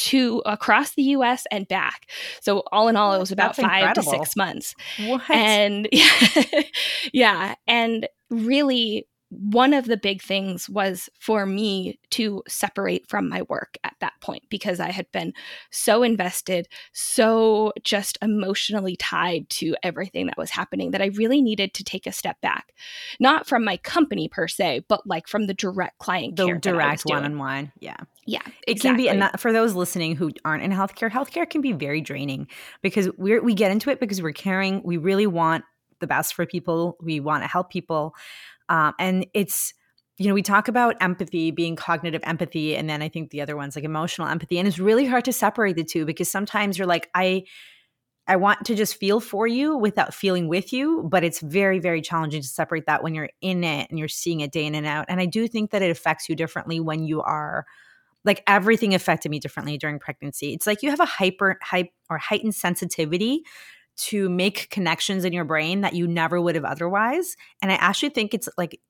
to 0.01 0.43
across 0.47 0.93
the 0.93 1.03
US 1.03 1.47
and 1.51 1.69
back. 1.69 2.11
So 2.41 2.63
all 2.73 2.89
in 2.89 2.97
all, 2.97 3.13
it 3.13 3.19
was 3.19 3.33
about 3.33 3.57
That's 3.57 3.69
five 3.69 3.83
incredible. 3.83 4.13
to 4.13 4.19
six 4.19 4.37
months. 4.37 4.75
What? 5.07 5.23
And 5.31 5.89
yeah, 5.93 6.63
yeah. 7.13 7.55
and 7.67 8.09
really 8.31 9.07
one 9.31 9.73
of 9.73 9.87
the 9.87 9.97
big 9.97 10.21
things 10.21 10.69
was 10.69 11.09
for 11.21 11.47
me 11.47 12.01
to 12.11 12.43
separate 12.49 13.09
from 13.09 13.29
my 13.29 13.43
work 13.43 13.79
at 13.85 13.95
that 14.01 14.15
point 14.21 14.43
because 14.51 14.81
I 14.81 14.91
had 14.91 15.11
been 15.13 15.33
so 15.71 16.03
invested, 16.03 16.67
so 16.93 17.73
just 17.85 18.19
emotionally 18.23 18.97
tied 18.97 19.49
to 19.51 19.77
everything 19.85 20.27
that 20.27 20.37
was 20.37 20.51
happening 20.51 20.91
that 20.91 21.01
I 21.01 21.07
really 21.07 21.41
needed 21.41 21.75
to 21.75 21.85
take 21.85 22.09
a 22.09 22.13
step 22.13 22.41
back. 22.41 22.75
Not 23.21 23.47
from 23.47 23.65
my 23.65 23.77
company 23.77 24.29
per 24.29 24.49
se, 24.49 24.85
but 24.89 25.07
like 25.07 25.29
from 25.29 25.47
the 25.47 25.55
direct 25.55 25.99
client 25.99 26.35
the 26.35 26.47
care. 26.47 26.59
direct 26.59 27.03
one 27.05 27.25
on 27.25 27.39
one. 27.39 27.73
Yeah. 27.79 27.99
Yeah. 28.31 28.43
It 28.65 28.81
can 28.81 28.97
be, 28.97 29.09
and 29.09 29.21
that, 29.23 29.41
for 29.41 29.53
those 29.53 29.75
listening 29.75 30.15
who 30.15 30.31
aren't 30.45 30.63
in 30.63 30.71
healthcare, 30.71 31.11
healthcare 31.11 31.51
can 31.51 31.61
be 31.61 31.73
very 31.73 32.01
draining 32.01 32.47
because 32.81 33.11
we're, 33.19 33.43
we 33.43 33.55
get 33.55 33.73
into 33.73 33.91
it 33.91 33.99
because 33.99 34.23
we're 34.23 34.31
caring. 34.31 34.83
We 34.85 34.99
really 34.99 35.27
want 35.27 35.65
the 35.99 36.07
best 36.07 36.35
for 36.35 36.47
people. 36.47 36.97
We 37.03 37.19
want 37.19 37.43
to 37.43 37.49
help 37.49 37.71
people. 37.71 38.15
Um, 38.69 38.95
and 39.01 39.27
it's, 39.35 39.75
you 40.17 40.29
know, 40.29 40.35
we 40.35 40.43
talk 40.43 40.69
about 40.69 40.95
empathy 41.01 41.51
being 41.51 41.75
cognitive 41.75 42.21
empathy, 42.23 42.77
and 42.77 42.89
then 42.89 43.03
I 43.03 43.09
think 43.09 43.31
the 43.31 43.41
other 43.41 43.57
one's 43.57 43.75
like 43.75 43.85
emotional 43.85 44.29
empathy. 44.29 44.61
And 44.61 44.69
it's 44.69 44.79
really 44.79 45.07
hard 45.07 45.25
to 45.25 45.33
separate 45.33 45.75
the 45.75 45.83
two 45.83 46.05
because 46.05 46.31
sometimes 46.31 46.79
you're 46.79 46.87
like, 46.87 47.11
I, 47.13 47.43
I 48.29 48.37
want 48.37 48.65
to 48.67 48.77
just 48.77 48.95
feel 48.95 49.19
for 49.19 49.49
you 49.49 49.77
without 49.77 50.15
feeling 50.15 50.47
with 50.47 50.73
you, 50.73 51.03
but 51.11 51.25
it's 51.25 51.41
very, 51.41 51.81
very 51.81 52.01
challenging 52.01 52.43
to 52.43 52.47
separate 52.47 52.87
that 52.87 53.03
when 53.03 53.13
you're 53.13 53.31
in 53.41 53.65
it 53.65 53.91
and 53.91 53.99
you're 53.99 54.07
seeing 54.07 54.39
it 54.39 54.53
day 54.53 54.67
in 54.67 54.77
and 54.77 54.87
out. 54.87 55.07
And 55.09 55.21
I 55.21 55.27
do 55.27 55.49
think 55.49 55.73
that 55.73 55.83
it 55.83 55.91
affects 55.91 56.29
you 56.29 56.37
differently 56.37 56.79
when 56.79 57.03
you 57.03 57.23
are 57.23 57.67
like 58.25 58.43
everything 58.47 58.95
affected 58.95 59.31
me 59.31 59.39
differently 59.39 59.79
during 59.79 59.99
pregnancy. 59.99 60.53
It's 60.53 60.67
like 60.67 60.83
you 60.83 60.91
have 60.91 61.01
a 61.01 61.07
hyper 61.07 61.59
hype 61.63 61.91
or 62.09 62.19
heightened 62.19 62.55
sensitivity 62.55 63.43
to 63.97 64.29
make 64.29 64.71
connections 64.71 65.25
in 65.25 65.33
your 65.33 65.45
brain 65.45 65.83
that 65.83 65.95
you 65.95 66.07
never 66.07 66.41
would 66.41 66.55
have 66.55 66.65
otherwise. 66.65 67.37
And 67.61 67.71
I 67.71 67.77
actually 67.77 68.11
think 68.11 68.35
it's 68.35 68.49
like 68.57 68.81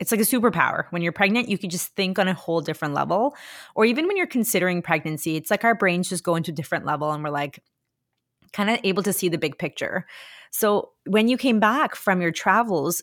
it's 0.00 0.10
like 0.10 0.20
a 0.20 0.24
superpower. 0.24 0.86
When 0.90 1.00
you're 1.00 1.12
pregnant, 1.12 1.48
you 1.48 1.56
can 1.56 1.70
just 1.70 1.94
think 1.94 2.18
on 2.18 2.26
a 2.26 2.34
whole 2.34 2.60
different 2.60 2.92
level. 2.92 3.36
Or 3.76 3.84
even 3.84 4.08
when 4.08 4.16
you're 4.16 4.26
considering 4.26 4.82
pregnancy, 4.82 5.36
it's 5.36 5.50
like 5.50 5.62
our 5.62 5.76
brains 5.76 6.08
just 6.08 6.24
go 6.24 6.34
into 6.34 6.50
a 6.50 6.54
different 6.54 6.84
level 6.84 7.12
and 7.12 7.22
we're 7.22 7.30
like 7.30 7.62
kind 8.52 8.68
of 8.68 8.80
able 8.82 9.04
to 9.04 9.12
see 9.12 9.28
the 9.28 9.38
big 9.38 9.58
picture. 9.58 10.06
So 10.50 10.90
when 11.06 11.28
you 11.28 11.36
came 11.36 11.60
back 11.60 11.94
from 11.94 12.20
your 12.20 12.32
travels, 12.32 13.00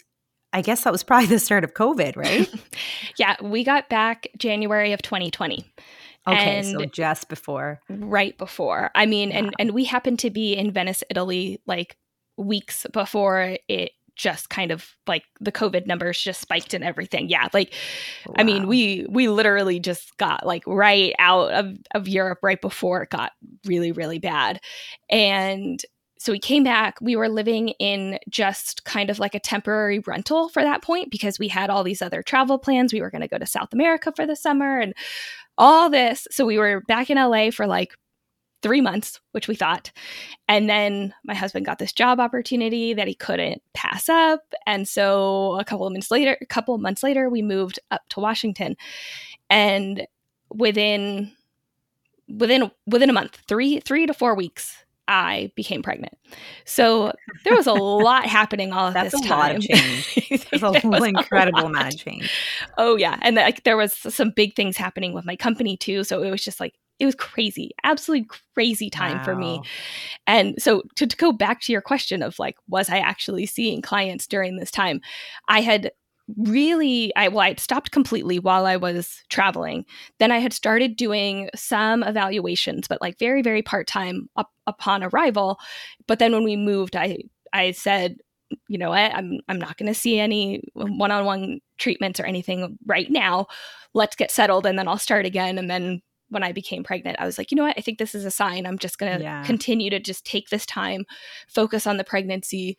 I 0.51 0.61
guess 0.61 0.83
that 0.83 0.91
was 0.91 1.03
probably 1.03 1.27
the 1.27 1.39
start 1.39 1.63
of 1.63 1.73
COVID, 1.73 2.15
right? 2.15 2.49
yeah, 3.17 3.35
we 3.41 3.63
got 3.63 3.89
back 3.89 4.27
January 4.37 4.93
of 4.93 5.01
2020. 5.01 5.65
Okay, 6.27 6.57
and 6.57 6.67
so 6.67 6.85
just 6.85 7.29
before. 7.29 7.79
Right 7.89 8.37
before. 8.37 8.91
I 8.95 9.05
mean, 9.05 9.31
and 9.31 9.53
and 9.57 9.71
we 9.71 9.85
happened 9.85 10.19
to 10.19 10.29
be 10.29 10.53
in 10.53 10.71
Venice, 10.71 11.03
Italy 11.09 11.61
like 11.65 11.97
weeks 12.37 12.85
before 12.93 13.57
it 13.67 13.91
just 14.15 14.49
kind 14.49 14.71
of 14.71 14.95
like 15.07 15.23
the 15.39 15.51
covid 15.51 15.87
numbers 15.87 16.19
just 16.19 16.41
spiked 16.41 16.73
and 16.73 16.83
everything 16.83 17.29
yeah 17.29 17.47
like 17.53 17.73
wow. 18.27 18.35
i 18.37 18.43
mean 18.43 18.67
we 18.67 19.05
we 19.09 19.29
literally 19.29 19.79
just 19.79 20.15
got 20.17 20.45
like 20.45 20.61
right 20.67 21.13
out 21.19 21.51
of 21.53 21.77
of 21.95 22.07
europe 22.07 22.39
right 22.43 22.59
before 22.59 23.01
it 23.01 23.09
got 23.09 23.31
really 23.65 23.93
really 23.93 24.19
bad 24.19 24.59
and 25.09 25.85
so 26.19 26.31
we 26.31 26.39
came 26.39 26.63
back 26.63 26.99
we 27.01 27.15
were 27.15 27.29
living 27.29 27.69
in 27.79 28.19
just 28.29 28.83
kind 28.83 29.09
of 29.09 29.17
like 29.17 29.33
a 29.33 29.39
temporary 29.39 29.99
rental 29.99 30.49
for 30.49 30.61
that 30.61 30.83
point 30.83 31.09
because 31.09 31.39
we 31.39 31.47
had 31.47 31.69
all 31.69 31.83
these 31.83 32.01
other 32.01 32.21
travel 32.21 32.59
plans 32.59 32.93
we 32.93 33.01
were 33.01 33.09
going 33.09 33.21
to 33.21 33.27
go 33.27 33.37
to 33.37 33.45
south 33.45 33.73
america 33.73 34.11
for 34.15 34.27
the 34.27 34.35
summer 34.35 34.79
and 34.79 34.93
all 35.59 35.89
this. 35.89 36.25
So 36.31 36.45
we 36.45 36.57
were 36.57 36.81
back 36.87 37.09
in 37.11 37.17
LA 37.17 37.51
for 37.51 37.67
like 37.67 37.95
three 38.61 38.81
months, 38.81 39.19
which 39.33 39.47
we 39.47 39.55
thought. 39.55 39.91
And 40.47 40.69
then 40.69 41.13
my 41.23 41.35
husband 41.35 41.65
got 41.65 41.79
this 41.79 41.93
job 41.93 42.19
opportunity 42.19 42.93
that 42.93 43.07
he 43.07 43.13
couldn't 43.13 43.61
pass 43.73 44.09
up. 44.09 44.41
And 44.65 44.87
so 44.87 45.59
a 45.59 45.65
couple 45.65 45.85
of 45.85 45.93
months 45.93 46.09
later, 46.09 46.37
a 46.41 46.45
couple 46.45 46.73
of 46.73 46.81
months 46.81 47.03
later, 47.03 47.29
we 47.29 47.41
moved 47.41 47.79
up 47.91 48.01
to 48.09 48.21
Washington. 48.21 48.75
And 49.49 50.07
within 50.49 51.31
within 52.27 52.71
within 52.87 53.09
a 53.09 53.13
month, 53.13 53.37
three 53.47 53.79
three 53.81 54.05
to 54.05 54.13
four 54.13 54.35
weeks, 54.35 54.85
I 55.09 55.51
became 55.55 55.81
pregnant. 55.81 56.13
So 56.63 57.11
there 57.43 57.55
was 57.55 57.65
a 57.65 57.73
lot 57.73 58.25
happening 58.27 58.71
all 58.71 58.87
at 58.89 58.93
That's 58.93 59.11
this 59.11 59.25
a 59.25 59.27
time. 59.27 59.39
Lot 59.39 59.55
of 59.55 59.61
change. 59.63 60.29
There's 60.51 60.63
a 60.63 60.71
there 60.71 61.05
incredible 61.07 61.61
a 61.61 61.65
amount 61.65 61.95
of 61.95 61.99
change. 61.99 62.31
Oh 62.77 62.95
yeah, 62.95 63.17
and 63.23 63.35
like 63.35 63.63
there 63.63 63.75
was 63.75 63.93
some 63.93 64.29
big 64.29 64.55
things 64.55 64.77
happening 64.77 65.13
with 65.13 65.25
my 65.25 65.35
company 65.35 65.75
too. 65.75 66.03
So 66.03 66.21
it 66.21 66.29
was 66.29 66.43
just 66.43 66.59
like 66.59 66.75
it 66.99 67.05
was 67.05 67.15
crazy, 67.15 67.71
absolutely 67.83 68.27
crazy 68.53 68.89
time 68.89 69.17
wow. 69.17 69.23
for 69.23 69.35
me. 69.35 69.61
And 70.27 70.61
so 70.61 70.83
to, 70.97 71.07
to 71.07 71.17
go 71.17 71.31
back 71.31 71.61
to 71.61 71.71
your 71.71 71.81
question 71.81 72.21
of 72.21 72.37
like, 72.37 72.55
was 72.67 72.89
I 72.89 72.99
actually 72.99 73.45
seeing 73.45 73.81
clients 73.81 74.27
during 74.27 74.57
this 74.57 74.69
time? 74.69 74.99
I 75.47 75.61
had 75.61 75.91
really 76.37 77.13
i 77.15 77.27
well 77.27 77.39
i 77.39 77.55
stopped 77.55 77.91
completely 77.91 78.39
while 78.39 78.65
i 78.65 78.75
was 78.75 79.23
traveling. 79.29 79.85
Then 80.19 80.31
i 80.31 80.39
had 80.39 80.53
started 80.53 80.95
doing 80.95 81.49
some 81.55 82.03
evaluations 82.03 82.87
but 82.87 83.01
like 83.01 83.17
very 83.19 83.41
very 83.41 83.61
part-time 83.61 84.29
up, 84.35 84.49
upon 84.67 85.03
arrival. 85.03 85.59
But 86.07 86.19
then 86.19 86.31
when 86.31 86.43
we 86.43 86.55
moved 86.55 86.95
i 86.95 87.17
i 87.53 87.71
said 87.71 88.17
you 88.67 88.77
know 88.77 88.89
what? 88.89 89.13
I'm 89.13 89.39
i'm 89.47 89.59
not 89.59 89.77
going 89.77 89.87
to 89.87 89.99
see 89.99 90.19
any 90.19 90.63
one-on-one 90.73 91.59
treatments 91.77 92.19
or 92.19 92.25
anything 92.25 92.77
right 92.85 93.09
now. 93.09 93.47
Let's 93.93 94.15
get 94.15 94.31
settled 94.31 94.65
and 94.65 94.77
then 94.77 94.87
i'll 94.87 94.97
start 94.97 95.25
again. 95.25 95.57
And 95.57 95.69
then 95.69 96.01
when 96.29 96.43
i 96.43 96.51
became 96.51 96.83
pregnant 96.83 97.17
i 97.19 97.25
was 97.25 97.39
like 97.39 97.49
you 97.49 97.55
know 97.55 97.63
what? 97.63 97.77
I 97.77 97.81
think 97.81 97.97
this 97.97 98.13
is 98.15 98.25
a 98.25 98.31
sign. 98.31 98.65
I'm 98.65 98.77
just 98.77 98.97
going 98.97 99.17
to 99.17 99.23
yeah. 99.23 99.43
continue 99.43 99.89
to 99.89 99.99
just 99.99 100.25
take 100.25 100.49
this 100.49 100.65
time 100.65 101.05
focus 101.47 101.87
on 101.87 101.97
the 101.97 102.03
pregnancy 102.03 102.77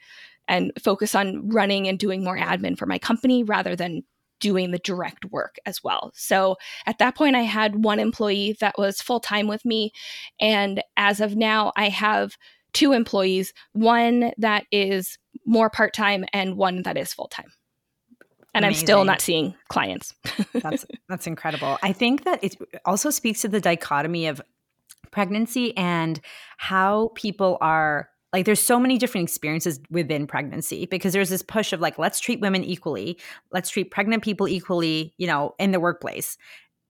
and 0.50 0.72
focus 0.82 1.14
on 1.14 1.48
running 1.48 1.86
and 1.88 1.98
doing 1.98 2.24
more 2.24 2.36
admin 2.36 2.76
for 2.76 2.84
my 2.84 2.98
company 2.98 3.44
rather 3.44 3.76
than 3.76 4.02
doing 4.40 4.72
the 4.72 4.78
direct 4.78 5.24
work 5.26 5.56
as 5.64 5.84
well. 5.84 6.10
So 6.14 6.56
at 6.86 6.98
that 6.98 7.14
point, 7.14 7.36
I 7.36 7.42
had 7.42 7.84
one 7.84 8.00
employee 8.00 8.56
that 8.60 8.76
was 8.76 9.00
full 9.00 9.20
time 9.20 9.46
with 9.46 9.64
me. 9.64 9.92
And 10.40 10.82
as 10.96 11.20
of 11.20 11.36
now, 11.36 11.72
I 11.76 11.88
have 11.88 12.36
two 12.72 12.92
employees 12.92 13.52
one 13.72 14.32
that 14.38 14.64
is 14.72 15.18
more 15.46 15.70
part 15.70 15.94
time 15.94 16.24
and 16.32 16.56
one 16.56 16.82
that 16.82 16.96
is 16.96 17.12
full 17.12 17.28
time. 17.28 17.52
and 18.52 18.64
Amazing. 18.64 18.82
I'm 18.82 18.86
still 18.86 19.04
not 19.04 19.20
seeing 19.20 19.54
clients. 19.68 20.14
that's 20.54 20.84
that's 21.08 21.26
incredible. 21.28 21.78
I 21.82 21.92
think 21.92 22.24
that 22.24 22.42
it 22.42 22.56
also 22.84 23.10
speaks 23.10 23.42
to 23.42 23.48
the 23.48 23.60
dichotomy 23.60 24.26
of 24.26 24.40
pregnancy 25.12 25.76
and 25.76 26.20
how 26.56 27.10
people 27.14 27.58
are 27.60 28.08
like 28.32 28.46
there's 28.46 28.62
so 28.62 28.78
many 28.78 28.98
different 28.98 29.28
experiences 29.28 29.80
within 29.90 30.26
pregnancy 30.26 30.86
because 30.86 31.12
there's 31.12 31.30
this 31.30 31.42
push 31.42 31.72
of 31.72 31.80
like 31.80 31.98
let's 31.98 32.20
treat 32.20 32.40
women 32.40 32.64
equally 32.64 33.18
let's 33.52 33.70
treat 33.70 33.90
pregnant 33.90 34.22
people 34.22 34.48
equally 34.48 35.14
you 35.18 35.26
know 35.26 35.54
in 35.58 35.72
the 35.72 35.80
workplace. 35.80 36.36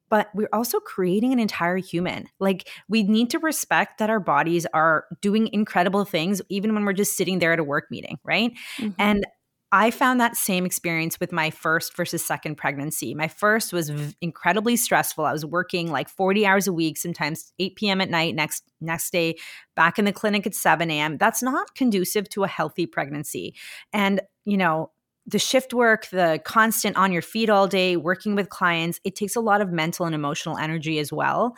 But 0.09 0.29
we're 0.35 0.49
also 0.53 0.81
creating 0.81 1.33
an 1.33 1.39
entire 1.39 1.77
human. 1.77 2.27
Like 2.41 2.69
we 2.89 3.05
need 3.05 3.31
to 3.31 3.39
respect 3.39 3.99
that 3.99 4.11
our 4.11 4.19
bodies 4.19 4.67
are 4.75 5.05
doing 5.21 5.49
incredible 5.53 6.05
things 6.05 6.43
even 6.49 6.75
when 6.75 6.85
we're 6.85 6.95
just 6.95 7.17
sitting 7.17 7.39
there 7.39 7.53
at 7.53 7.61
a 7.61 7.65
work 7.65 7.93
meeting 7.93 8.19
right? 8.25 8.53
Mm-hmm. 8.79 8.91
and 8.99 9.25
I 9.73 9.93
found 9.93 10.21
that 10.21 10.37
same 10.37 10.67
experience 10.67 11.21
with 11.21 11.31
my 11.31 11.51
first 11.51 11.97
versus 11.97 12.25
second 12.25 12.57
pregnancy. 12.57 13.15
My 13.15 13.29
first 13.29 13.73
was 13.73 13.91
v- 13.91 14.17
incredibly 14.21 14.77
stressful. 14.77 15.25
I 15.25 15.33
was 15.33 15.47
working 15.47 15.93
like 15.93 16.09
40 16.09 16.45
hours 16.45 16.67
a 16.67 16.73
week, 16.73 16.99
sometimes 16.99 17.53
8 17.61 17.77
p.m. 17.77 18.01
at 18.01 18.11
night, 18.11 18.35
next 18.35 18.65
next 18.81 19.13
day 19.13 19.37
back 19.77 19.99
in 19.99 20.07
the 20.07 20.13
clinic 20.13 20.45
at 20.47 20.57
7 20.57 20.91
a.m. 20.91 21.19
That's 21.19 21.43
not 21.43 21.75
conducive 21.77 22.29
to 22.31 22.43
a 22.43 22.49
healthy 22.49 22.87
pregnancy. 22.87 23.55
And, 23.93 24.21
you 24.45 24.57
know, 24.57 24.91
the 25.25 25.39
shift 25.39 25.73
work, 25.73 26.09
the 26.09 26.41
constant 26.45 26.97
on 26.97 27.13
your 27.13 27.23
feet 27.23 27.49
all 27.49 27.69
day, 27.69 27.97
working 27.97 28.35
with 28.35 28.49
clients, 28.49 28.99
it 29.05 29.15
takes 29.15 29.37
a 29.37 29.41
lot 29.41 29.61
of 29.61 29.71
mental 29.71 30.05
and 30.05 30.15
emotional 30.15 30.59
energy 30.59 30.99
as 30.99 31.13
well. 31.13 31.55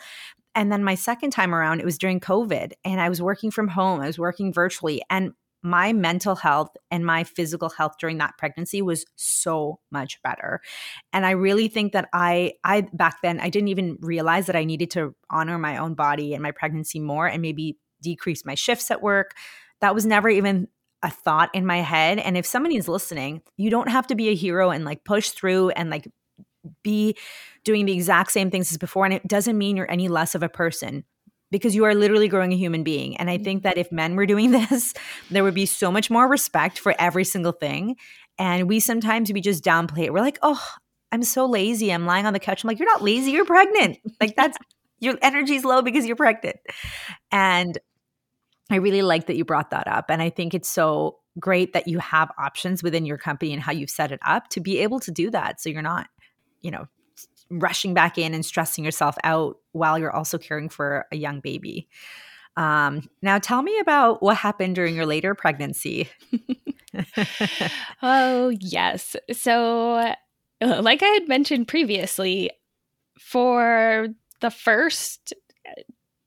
And 0.53 0.71
then 0.71 0.83
my 0.83 0.93
second 0.93 1.31
time 1.31 1.55
around, 1.55 1.79
it 1.79 1.85
was 1.85 1.97
during 1.97 2.19
COVID 2.19 2.73
and 2.85 3.01
I 3.01 3.09
was 3.09 3.21
working 3.21 3.49
from 3.49 3.69
home. 3.69 4.01
I 4.01 4.07
was 4.07 4.19
working 4.19 4.53
virtually. 4.53 5.01
And 5.09 5.33
my 5.63 5.93
mental 5.93 6.35
health 6.35 6.75
and 6.91 7.05
my 7.05 7.23
physical 7.23 7.69
health 7.69 7.93
during 7.99 8.17
that 8.17 8.37
pregnancy 8.37 8.81
was 8.81 9.05
so 9.15 9.79
much 9.91 10.21
better. 10.21 10.61
And 11.13 11.25
i 11.25 11.31
really 11.31 11.69
think 11.69 11.93
that 11.93 12.09
i 12.13 12.53
i 12.63 12.81
back 12.93 13.21
then 13.23 13.39
i 13.39 13.49
didn't 13.49 13.69
even 13.69 13.97
realize 14.01 14.45
that 14.47 14.55
i 14.55 14.65
needed 14.65 14.91
to 14.91 15.15
honor 15.29 15.57
my 15.57 15.77
own 15.77 15.93
body 15.93 16.33
and 16.33 16.43
my 16.43 16.51
pregnancy 16.51 16.99
more 16.99 17.27
and 17.27 17.41
maybe 17.41 17.77
decrease 18.01 18.45
my 18.45 18.55
shifts 18.55 18.91
at 18.91 19.01
work. 19.01 19.31
That 19.79 19.95
was 19.95 20.05
never 20.05 20.29
even 20.29 20.67
a 21.01 21.09
thought 21.09 21.49
in 21.53 21.65
my 21.65 21.77
head. 21.77 22.19
And 22.19 22.37
if 22.37 22.45
somebody 22.45 22.75
is 22.75 22.87
listening 22.87 23.41
you 23.55 23.69
don't 23.69 23.89
have 23.89 24.07
to 24.07 24.15
be 24.15 24.29
a 24.29 24.35
hero 24.35 24.69
and 24.69 24.83
like 24.83 25.05
push 25.05 25.29
through 25.29 25.69
and 25.69 25.89
like 25.89 26.07
be 26.83 27.15
doing 27.63 27.85
the 27.85 27.93
exact 27.93 28.31
same 28.31 28.51
things 28.51 28.71
as 28.71 28.77
before. 28.77 29.05
And 29.05 29.13
it 29.13 29.27
doesn't 29.27 29.57
mean 29.57 29.77
you're 29.77 29.91
any 29.91 30.07
less 30.07 30.35
of 30.35 30.43
a 30.43 30.49
person 30.49 31.05
because 31.53 31.75
you 31.75 31.85
are 31.85 31.93
literally 31.93 32.27
growing 32.27 32.51
a 32.51 32.57
human 32.57 32.83
being. 32.83 33.15
And 33.17 33.29
I 33.29 33.37
think 33.37 33.61
that 33.61 33.77
if 33.77 33.87
mm-hmm. 33.87 33.95
men 33.95 34.15
were 34.15 34.25
doing 34.25 34.51
this, 34.69 34.93
there 35.31 35.43
would 35.43 35.53
be 35.53 35.67
so 35.67 35.91
much 35.91 36.09
more 36.09 36.27
respect 36.27 36.79
for 36.79 36.95
every 36.99 37.23
single 37.23 37.53
thing. 37.53 37.95
And 38.37 38.67
we 38.67 38.81
sometimes 38.81 39.31
we 39.31 39.39
just 39.39 39.63
downplay 39.63 40.05
it. 40.05 40.13
We're 40.13 40.21
like, 40.21 40.39
oh, 40.41 40.61
I'm 41.11 41.21
so 41.21 41.45
lazy. 41.45 41.93
I'm 41.93 42.07
lying 42.07 42.25
on 42.25 42.33
the 42.33 42.39
couch. 42.39 42.63
I'm 42.63 42.67
like, 42.67 42.79
you're 42.79 42.89
not 42.89 43.03
lazy, 43.03 43.31
you're 43.31 43.45
pregnant. 43.45 43.99
Like 44.19 44.35
that's 44.35 44.57
your 44.99 45.17
energy's 45.21 45.65
low 45.65 45.81
because 45.81 46.05
you're 46.05 46.15
pregnant. 46.15 46.57
And 47.31 47.77
I 48.71 48.77
really 48.77 49.01
like 49.01 49.27
that 49.27 49.35
you 49.35 49.43
brought 49.43 49.71
that 49.71 49.87
up. 49.87 50.05
And 50.09 50.21
I 50.21 50.29
think 50.29 50.53
it's 50.53 50.69
so 50.69 51.19
great 51.39 51.73
that 51.73 51.87
you 51.87 51.99
have 51.99 52.31
options 52.39 52.81
within 52.81 53.05
your 53.05 53.17
company 53.17 53.51
and 53.53 53.61
how 53.61 53.73
you've 53.73 53.89
set 53.89 54.11
it 54.11 54.19
up 54.25 54.47
to 54.49 54.61
be 54.61 54.79
able 54.79 54.99
to 55.01 55.11
do 55.11 55.29
that. 55.31 55.59
So 55.59 55.69
you're 55.69 55.81
not, 55.81 56.07
you 56.61 56.71
know, 56.71 56.87
rushing 57.59 57.93
back 57.93 58.17
in 58.17 58.33
and 58.33 58.45
stressing 58.45 58.83
yourself 58.83 59.15
out 59.23 59.57
while 59.71 59.97
you're 59.97 60.15
also 60.15 60.37
caring 60.37 60.69
for 60.69 61.05
a 61.11 61.15
young 61.15 61.39
baby. 61.39 61.87
Um, 62.55 63.09
now, 63.21 63.39
tell 63.39 63.61
me 63.61 63.79
about 63.79 64.21
what 64.21 64.37
happened 64.37 64.75
during 64.75 64.95
your 64.95 65.05
later 65.05 65.33
pregnancy. 65.33 66.09
oh, 68.03 68.49
yes. 68.59 69.15
So, 69.31 69.93
uh, 70.61 70.81
like 70.81 71.01
I 71.01 71.07
had 71.07 71.27
mentioned 71.27 71.67
previously, 71.67 72.51
for 73.19 74.07
the 74.41 74.51
first 74.51 75.33
uh, 75.67 75.81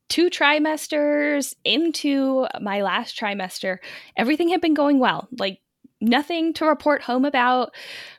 two 0.09 0.31
trimesters 0.31 1.55
into 1.65 2.47
my 2.61 2.83
last 2.83 3.19
trimester, 3.19 3.79
everything 4.17 4.49
had 4.49 4.61
been 4.61 4.75
going 4.75 4.99
well. 4.99 5.29
Like 5.39 5.61
nothing 6.01 6.53
to 6.55 6.67
report 6.67 7.03
home 7.03 7.25
about. 7.25 7.75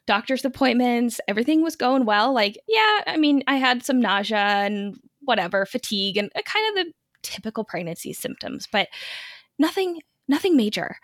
Doctor's 0.06 0.46
appointments, 0.46 1.20
everything 1.28 1.62
was 1.62 1.76
going 1.76 2.06
well. 2.06 2.34
Like, 2.34 2.58
yeah, 2.68 3.02
I 3.06 3.18
mean, 3.18 3.44
I 3.48 3.56
had 3.56 3.84
some 3.84 4.00
nausea 4.00 4.38
and 4.38 4.98
whatever, 5.22 5.66
fatigue 5.66 6.18
and 6.18 6.32
uh, 6.36 6.42
kind 6.46 6.70
of 6.70 6.86
the 6.86 6.94
typical 7.22 7.64
pregnancy 7.64 8.14
symptoms, 8.14 8.68
but 8.72 8.88
nothing 9.60 10.02
nothing 10.28 10.58
major. 10.58 10.98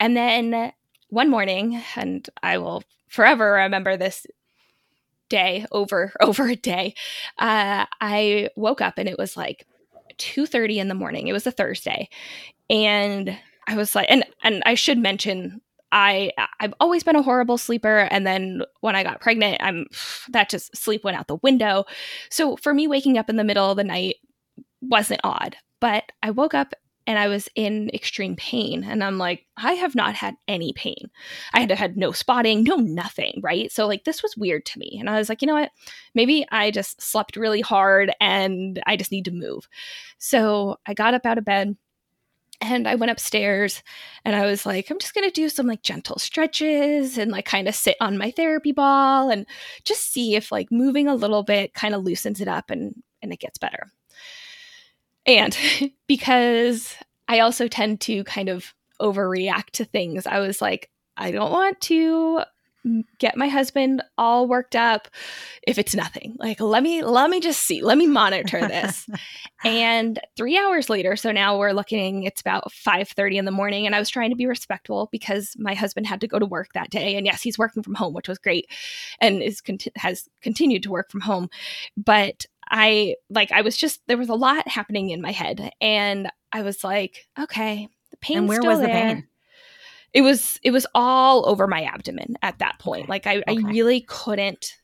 And 0.00 0.16
then 0.16 0.72
one 1.08 1.30
morning, 1.30 1.82
and 1.96 2.28
I 2.42 2.58
will 2.58 2.82
forever 3.08 3.52
remember 3.52 3.96
this 3.96 4.26
day 5.28 5.66
over 5.72 6.12
over 6.20 6.48
a 6.48 6.56
day, 6.56 6.94
uh, 7.38 7.86
I 8.00 8.48
woke 8.56 8.80
up 8.80 8.94
and 8.98 9.08
it 9.08 9.18
was 9.18 9.36
like 9.36 9.66
2:30 10.18 10.78
in 10.78 10.88
the 10.88 10.94
morning. 10.94 11.28
It 11.28 11.32
was 11.32 11.46
a 11.46 11.52
Thursday. 11.52 12.08
And 12.70 13.38
I 13.66 13.76
was 13.76 13.94
like 13.94 14.06
and 14.10 14.24
and 14.42 14.62
I 14.66 14.74
should 14.74 14.98
mention 14.98 15.60
I 15.92 16.32
I've 16.58 16.74
always 16.80 17.04
been 17.04 17.16
a 17.16 17.22
horrible 17.22 17.58
sleeper 17.58 18.08
and 18.10 18.26
then 18.26 18.62
when 18.80 18.96
I 18.96 19.04
got 19.04 19.20
pregnant 19.20 19.58
I'm 19.60 19.86
that 20.30 20.48
just 20.48 20.76
sleep 20.76 21.04
went 21.04 21.16
out 21.16 21.28
the 21.28 21.36
window. 21.36 21.84
So 22.30 22.56
for 22.56 22.74
me 22.74 22.88
waking 22.88 23.18
up 23.18 23.30
in 23.30 23.36
the 23.36 23.44
middle 23.44 23.70
of 23.70 23.76
the 23.76 23.84
night 23.84 24.16
wasn't 24.80 25.20
odd, 25.22 25.56
but 25.80 26.10
I 26.22 26.30
woke 26.30 26.54
up 26.54 26.74
and 27.06 27.18
I 27.18 27.28
was 27.28 27.48
in 27.54 27.90
extreme 27.92 28.36
pain 28.36 28.84
and 28.84 29.02
I'm 29.02 29.18
like 29.18 29.44
I 29.56 29.72
have 29.74 29.94
not 29.94 30.14
had 30.14 30.34
any 30.48 30.72
pain. 30.72 31.10
I 31.52 31.60
had 31.60 31.70
had 31.70 31.96
no 31.96 32.12
spotting, 32.12 32.64
no 32.64 32.76
nothing, 32.76 33.40
right? 33.42 33.70
So 33.70 33.86
like 33.86 34.04
this 34.04 34.22
was 34.22 34.36
weird 34.36 34.64
to 34.66 34.78
me 34.78 34.96
and 34.98 35.10
I 35.10 35.18
was 35.18 35.28
like, 35.28 35.42
you 35.42 35.46
know 35.46 35.54
what? 35.54 35.70
Maybe 36.14 36.46
I 36.50 36.70
just 36.70 37.02
slept 37.02 37.36
really 37.36 37.60
hard 37.60 38.12
and 38.20 38.82
I 38.86 38.96
just 38.96 39.12
need 39.12 39.26
to 39.26 39.30
move. 39.30 39.68
So 40.18 40.78
I 40.86 40.94
got 40.94 41.14
up 41.14 41.26
out 41.26 41.38
of 41.38 41.44
bed 41.44 41.76
and 42.62 42.86
I 42.86 42.94
went 42.94 43.10
upstairs 43.10 43.82
and 44.24 44.36
I 44.36 44.46
was 44.46 44.64
like, 44.64 44.88
I'm 44.88 44.98
just 44.98 45.14
going 45.14 45.28
to 45.28 45.34
do 45.34 45.48
some 45.48 45.66
like 45.66 45.82
gentle 45.82 46.18
stretches 46.18 47.18
and 47.18 47.32
like 47.32 47.44
kind 47.44 47.66
of 47.68 47.74
sit 47.74 47.96
on 48.00 48.16
my 48.16 48.30
therapy 48.30 48.72
ball 48.72 49.30
and 49.30 49.46
just 49.84 50.12
see 50.12 50.36
if 50.36 50.52
like 50.52 50.70
moving 50.70 51.08
a 51.08 51.14
little 51.14 51.42
bit 51.42 51.74
kind 51.74 51.94
of 51.94 52.04
loosens 52.04 52.40
it 52.40 52.48
up 52.48 52.70
and 52.70 52.94
and 53.20 53.32
it 53.32 53.40
gets 53.40 53.58
better. 53.58 53.90
And 55.26 55.56
because 56.06 56.94
I 57.28 57.40
also 57.40 57.68
tend 57.68 58.00
to 58.02 58.24
kind 58.24 58.48
of 58.48 58.72
overreact 59.00 59.70
to 59.72 59.84
things, 59.84 60.26
I 60.26 60.38
was 60.38 60.62
like, 60.62 60.88
I 61.16 61.32
don't 61.32 61.52
want 61.52 61.80
to 61.82 62.42
get 63.18 63.36
my 63.36 63.48
husband 63.48 64.02
all 64.18 64.48
worked 64.48 64.74
up 64.74 65.08
if 65.66 65.78
it's 65.78 65.94
nothing. 65.94 66.34
Like 66.38 66.60
let 66.60 66.82
me 66.82 67.02
let 67.02 67.30
me 67.30 67.40
just 67.40 67.60
see 67.60 67.82
let 67.82 67.98
me 67.98 68.06
monitor 68.06 68.60
this. 68.60 69.08
And 69.64 70.18
three 70.36 70.58
hours 70.58 70.90
later 70.90 71.14
so 71.14 71.30
now 71.30 71.56
we're 71.56 71.70
looking 71.70 72.24
it's 72.24 72.40
about 72.40 72.72
5.30 72.72 73.36
in 73.36 73.44
the 73.44 73.52
morning 73.52 73.86
and 73.86 73.94
i 73.94 74.00
was 74.00 74.10
trying 74.10 74.30
to 74.30 74.36
be 74.36 74.46
respectful 74.46 75.08
because 75.12 75.54
my 75.56 75.74
husband 75.74 76.08
had 76.08 76.20
to 76.22 76.26
go 76.26 76.40
to 76.40 76.46
work 76.46 76.70
that 76.74 76.90
day. 76.90 77.14
And 77.14 77.24
yes 77.24 77.42
he's 77.42 77.58
working 77.58 77.84
from 77.84 77.94
home 77.94 78.12
which 78.12 78.28
was 78.28 78.38
great 78.38 78.68
and 79.20 79.40
is 79.40 79.62
has 79.94 80.28
continued 80.42 80.82
to 80.82 80.90
work 80.90 81.10
from 81.10 81.20
home. 81.20 81.48
But 81.96 82.46
i 82.70 83.14
like 83.30 83.52
i 83.52 83.60
was 83.60 83.76
just 83.76 84.00
there 84.08 84.18
was 84.18 84.28
a 84.28 84.34
lot 84.34 84.66
happening 84.66 85.10
in 85.10 85.20
my 85.20 85.32
head 85.32 85.70
and 85.80 86.30
i 86.52 86.62
was 86.62 86.82
like 86.82 87.26
okay 87.38 87.88
the 88.10 88.16
pain 88.18 88.38
and 88.38 88.48
where 88.48 88.62
was 88.62 88.78
there. 88.78 88.88
the 88.88 88.92
pain 88.92 89.28
it 90.14 90.22
was 90.22 90.58
it 90.62 90.70
was 90.70 90.86
all 90.94 91.48
over 91.48 91.66
my 91.66 91.82
abdomen 91.82 92.36
at 92.42 92.58
that 92.58 92.78
point. 92.78 93.04
Okay. 93.04 93.10
Like 93.10 93.26
I, 93.26 93.36
okay. 93.38 93.44
I 93.48 93.70
really 93.70 94.02
couldn't 94.02 94.76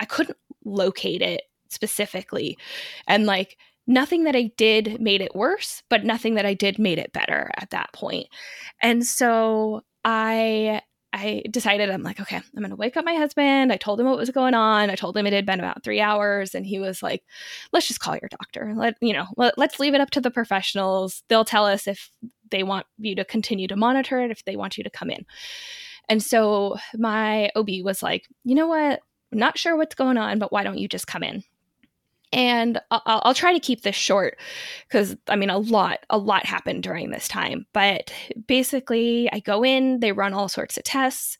I 0.00 0.04
couldn't 0.04 0.38
locate 0.64 1.22
it 1.22 1.42
specifically. 1.68 2.58
And 3.06 3.26
like 3.26 3.56
nothing 3.86 4.24
that 4.24 4.36
I 4.36 4.50
did 4.56 5.00
made 5.00 5.20
it 5.20 5.34
worse, 5.34 5.82
but 5.88 6.04
nothing 6.04 6.34
that 6.34 6.46
I 6.46 6.54
did 6.54 6.78
made 6.78 6.98
it 6.98 7.12
better 7.12 7.50
at 7.56 7.70
that 7.70 7.92
point. 7.92 8.28
And 8.80 9.04
so 9.04 9.82
I 10.04 10.80
I 11.12 11.44
decided 11.48 11.90
I'm 11.90 12.02
like, 12.02 12.20
okay, 12.20 12.36
I'm 12.36 12.62
gonna 12.62 12.74
wake 12.74 12.96
up 12.96 13.04
my 13.04 13.14
husband. 13.14 13.72
I 13.72 13.76
told 13.76 14.00
him 14.00 14.06
what 14.06 14.18
was 14.18 14.30
going 14.30 14.54
on. 14.54 14.90
I 14.90 14.96
told 14.96 15.16
him 15.16 15.26
it 15.26 15.32
had 15.32 15.46
been 15.46 15.60
about 15.60 15.84
three 15.84 16.00
hours, 16.00 16.56
and 16.56 16.66
he 16.66 16.80
was 16.80 17.04
like, 17.04 17.22
"Let's 17.72 17.86
just 17.86 18.00
call 18.00 18.16
your 18.16 18.28
doctor. 18.28 18.72
Let 18.76 18.96
you 19.00 19.12
know, 19.12 19.26
let, 19.36 19.56
let's 19.56 19.78
leave 19.78 19.94
it 19.94 20.00
up 20.00 20.10
to 20.10 20.20
the 20.20 20.30
professionals. 20.30 21.22
They'll 21.28 21.44
tell 21.44 21.66
us 21.66 21.86
if 21.86 22.10
they 22.54 22.62
want 22.62 22.86
you 22.98 23.16
to 23.16 23.24
continue 23.24 23.66
to 23.66 23.76
monitor 23.76 24.20
it 24.20 24.30
if 24.30 24.44
they 24.44 24.54
want 24.54 24.78
you 24.78 24.84
to 24.84 24.90
come 24.90 25.10
in. 25.10 25.26
And 26.08 26.22
so 26.22 26.76
my 26.96 27.50
OB 27.56 27.68
was 27.82 28.02
like, 28.02 28.28
you 28.44 28.54
know 28.54 28.68
what? 28.68 29.00
I'm 29.32 29.38
not 29.38 29.58
sure 29.58 29.76
what's 29.76 29.96
going 29.96 30.16
on, 30.16 30.38
but 30.38 30.52
why 30.52 30.62
don't 30.62 30.78
you 30.78 30.86
just 30.86 31.08
come 31.08 31.24
in? 31.24 31.42
And 32.32 32.80
I'll, 32.90 33.02
I'll 33.06 33.34
try 33.34 33.52
to 33.52 33.60
keep 33.60 33.82
this 33.82 33.96
short 33.96 34.38
because 34.86 35.16
I 35.28 35.34
mean, 35.34 35.50
a 35.50 35.58
lot, 35.58 35.98
a 36.10 36.18
lot 36.18 36.46
happened 36.46 36.84
during 36.84 37.10
this 37.10 37.26
time. 37.26 37.66
But 37.72 38.12
basically, 38.46 39.28
I 39.32 39.40
go 39.40 39.64
in, 39.64 39.98
they 39.98 40.12
run 40.12 40.32
all 40.32 40.48
sorts 40.48 40.76
of 40.76 40.84
tests, 40.84 41.38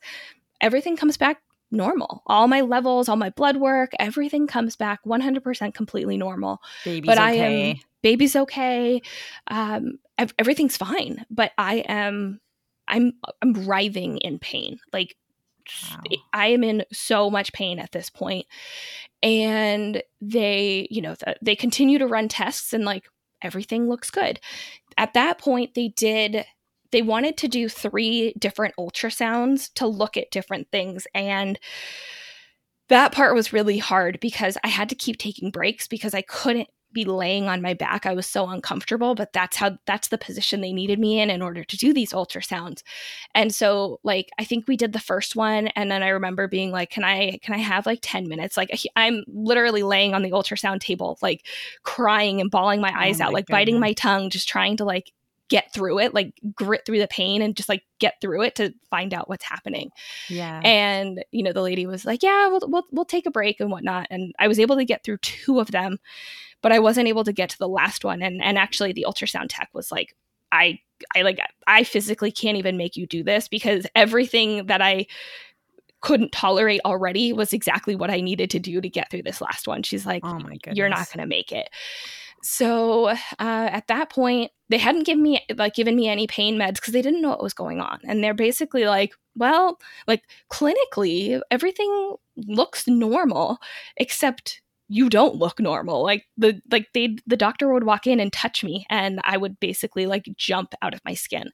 everything 0.59 0.97
comes 0.97 1.15
back 1.15 1.41
normal. 1.71 2.23
All 2.27 2.47
my 2.47 2.61
levels, 2.61 3.07
all 3.07 3.15
my 3.15 3.29
blood 3.29 3.57
work, 3.57 3.91
everything 3.99 4.47
comes 4.47 4.75
back 4.75 4.99
100% 5.05 5.73
completely 5.73 6.17
normal. 6.17 6.61
Baby's 6.83 7.07
but 7.07 7.17
I 7.17 7.31
am 7.33 7.75
baby's 8.05 8.35
okay. 8.35 9.01
Um, 9.47 9.97
everything's 10.37 10.77
fine, 10.77 11.25
but 11.31 11.51
I 11.57 11.77
am 11.87 12.39
I'm 12.87 13.13
I'm 13.41 13.65
writhing 13.65 14.19
in 14.19 14.37
pain. 14.37 14.79
Like 14.93 15.15
wow. 15.89 16.03
I 16.31 16.47
am 16.49 16.63
in 16.63 16.85
so 16.93 17.31
much 17.31 17.51
pain 17.51 17.79
at 17.79 17.91
this 17.93 18.11
point. 18.11 18.45
And 19.23 20.03
they, 20.21 20.87
you 20.91 21.01
know, 21.01 21.15
th- 21.15 21.37
they 21.41 21.55
continue 21.55 21.97
to 21.97 22.05
run 22.05 22.27
tests 22.27 22.73
and 22.73 22.85
like 22.85 23.05
everything 23.41 23.89
looks 23.89 24.11
good. 24.11 24.39
At 24.97 25.15
that 25.15 25.39
point, 25.39 25.73
they 25.73 25.87
did 25.87 26.45
they 26.91 27.01
wanted 27.01 27.37
to 27.37 27.47
do 27.47 27.67
three 27.67 28.35
different 28.37 28.75
ultrasounds 28.79 29.73
to 29.73 29.87
look 29.87 30.15
at 30.15 30.29
different 30.29 30.67
things 30.71 31.07
and 31.15 31.59
that 32.87 33.11
part 33.11 33.33
was 33.33 33.51
really 33.51 33.79
hard 33.79 34.19
because 34.19 34.59
I 34.63 34.67
had 34.67 34.89
to 34.89 34.95
keep 34.95 35.17
taking 35.17 35.49
breaks 35.49 35.87
because 35.87 36.13
I 36.13 36.21
couldn't 36.21 36.69
be 36.95 37.05
laying 37.05 37.47
on 37.47 37.61
my 37.61 37.75
back. 37.75 38.07
I 38.07 38.15
was 38.15 38.25
so 38.25 38.49
uncomfortable, 38.49 39.13
but 39.13 39.33
that's 39.33 39.57
how 39.57 39.77
that's 39.85 40.07
the 40.07 40.17
position 40.17 40.61
they 40.61 40.73
needed 40.73 40.97
me 40.97 41.19
in 41.19 41.29
in 41.29 41.43
order 41.43 41.63
to 41.63 41.77
do 41.77 41.93
these 41.93 42.13
ultrasounds. 42.13 42.81
And 43.35 43.53
so 43.53 43.99
like 44.03 44.29
I 44.39 44.43
think 44.43 44.67
we 44.67 44.77
did 44.77 44.93
the 44.93 44.99
first 44.99 45.35
one 45.35 45.67
and 45.69 45.91
then 45.91 46.01
I 46.01 46.07
remember 46.07 46.47
being 46.47 46.71
like 46.71 46.89
can 46.89 47.03
I 47.03 47.37
can 47.43 47.53
I 47.53 47.59
have 47.59 47.85
like 47.85 47.99
10 48.01 48.27
minutes? 48.27 48.57
Like 48.57 48.71
I'm 48.95 49.23
literally 49.27 49.83
laying 49.83 50.15
on 50.15 50.23
the 50.23 50.31
ultrasound 50.31 50.79
table 50.79 51.19
like 51.21 51.45
crying 51.83 52.41
and 52.41 52.49
bawling 52.49 52.81
my 52.81 52.91
oh 52.91 52.99
eyes 52.99 53.21
oh 53.21 53.25
out, 53.25 53.33
like 53.33 53.45
goodness. 53.45 53.59
biting 53.59 53.79
my 53.79 53.93
tongue 53.93 54.31
just 54.31 54.49
trying 54.49 54.77
to 54.77 54.85
like 54.85 55.11
get 55.49 55.71
through 55.73 55.99
it, 55.99 56.13
like 56.13 56.33
grit 56.55 56.81
through 56.85 56.99
the 56.99 57.07
pain 57.07 57.41
and 57.41 57.55
just 57.55 57.69
like 57.69 57.83
get 57.99 58.15
through 58.21 58.41
it 58.41 58.55
to 58.55 58.73
find 58.89 59.13
out 59.13 59.29
what's 59.29 59.45
happening. 59.45 59.91
Yeah. 60.29 60.61
And 60.63 61.23
you 61.31 61.43
know, 61.43 61.53
the 61.53 61.61
lady 61.61 61.85
was 61.85 62.05
like, 62.05 62.23
"Yeah, 62.23 62.47
we'll 62.47 62.61
we'll, 62.63 62.85
we'll 62.91 63.05
take 63.05 63.25
a 63.25 63.31
break 63.31 63.59
and 63.59 63.71
whatnot." 63.71 64.07
And 64.09 64.33
I 64.39 64.47
was 64.47 64.59
able 64.59 64.75
to 64.77 64.85
get 64.85 65.03
through 65.03 65.17
two 65.17 65.59
of 65.59 65.71
them, 65.71 65.97
but 66.65 66.71
I 66.71 66.79
wasn't 66.79 67.07
able 67.07 67.23
to 67.25 67.31
get 67.31 67.51
to 67.51 67.59
the 67.59 67.69
last 67.69 68.03
one. 68.03 68.23
And 68.23 68.41
and 68.41 68.57
actually, 68.57 68.91
the 68.91 69.05
ultrasound 69.07 69.49
tech 69.49 69.69
was 69.73 69.91
like, 69.91 70.15
"I 70.51 70.79
I 71.15 71.21
like 71.21 71.37
I 71.67 71.83
physically 71.83 72.31
can't 72.31 72.57
even 72.57 72.75
make 72.75 72.97
you 72.97 73.05
do 73.05 73.23
this 73.23 73.47
because 73.47 73.85
everything 73.95 74.65
that 74.65 74.81
I." 74.81 75.05
couldn't 76.01 76.31
tolerate 76.31 76.81
already 76.85 77.33
was 77.33 77.51
exactly 77.51 77.95
what 77.95 78.11
I 78.11 78.21
needed 78.21 78.51
to 78.51 78.59
do 78.59 78.79
to 78.79 78.87
get 78.87 79.09
through 79.09 79.23
this 79.23 79.41
last 79.41 79.67
one. 79.67 79.81
She's 79.81 80.05
like, 80.05 80.23
"Oh 80.23 80.37
my 80.37 80.57
goodness. 80.57 80.77
You're 80.77 80.89
not 80.89 81.07
going 81.07 81.21
to 81.21 81.25
make 81.25 81.51
it." 81.51 81.67
So 82.43 83.07
uh, 83.07 83.15
at 83.39 83.87
that 83.87 84.11
point, 84.11 84.51
they 84.69 84.77
hadn't 84.77 85.07
given 85.07 85.23
me 85.23 85.43
like 85.55 85.73
given 85.73 85.95
me 85.95 86.07
any 86.07 86.27
pain 86.27 86.57
meds 86.57 86.75
because 86.75 86.93
they 86.93 87.01
didn't 87.01 87.23
know 87.23 87.29
what 87.29 87.41
was 87.41 87.55
going 87.55 87.79
on, 87.79 87.99
and 88.03 88.23
they're 88.23 88.35
basically 88.35 88.85
like, 88.85 89.13
well, 89.35 89.79
like 90.05 90.23
clinically, 90.51 91.41
everything 91.49 92.15
looks 92.37 92.87
normal 92.87 93.57
except 93.97 94.61
you 94.87 95.09
don't 95.09 95.35
look 95.35 95.59
normal 95.59 96.03
like 96.03 96.25
the 96.37 96.61
like 96.71 96.87
they 96.93 97.15
the 97.25 97.37
doctor 97.37 97.71
would 97.71 97.83
walk 97.83 98.05
in 98.05 98.19
and 98.19 98.31
touch 98.31 98.63
me 98.63 98.85
and 98.89 99.19
i 99.23 99.37
would 99.37 99.59
basically 99.59 100.05
like 100.05 100.25
jump 100.35 100.73
out 100.81 100.93
of 100.93 101.01
my 101.05 101.13
skin 101.13 101.49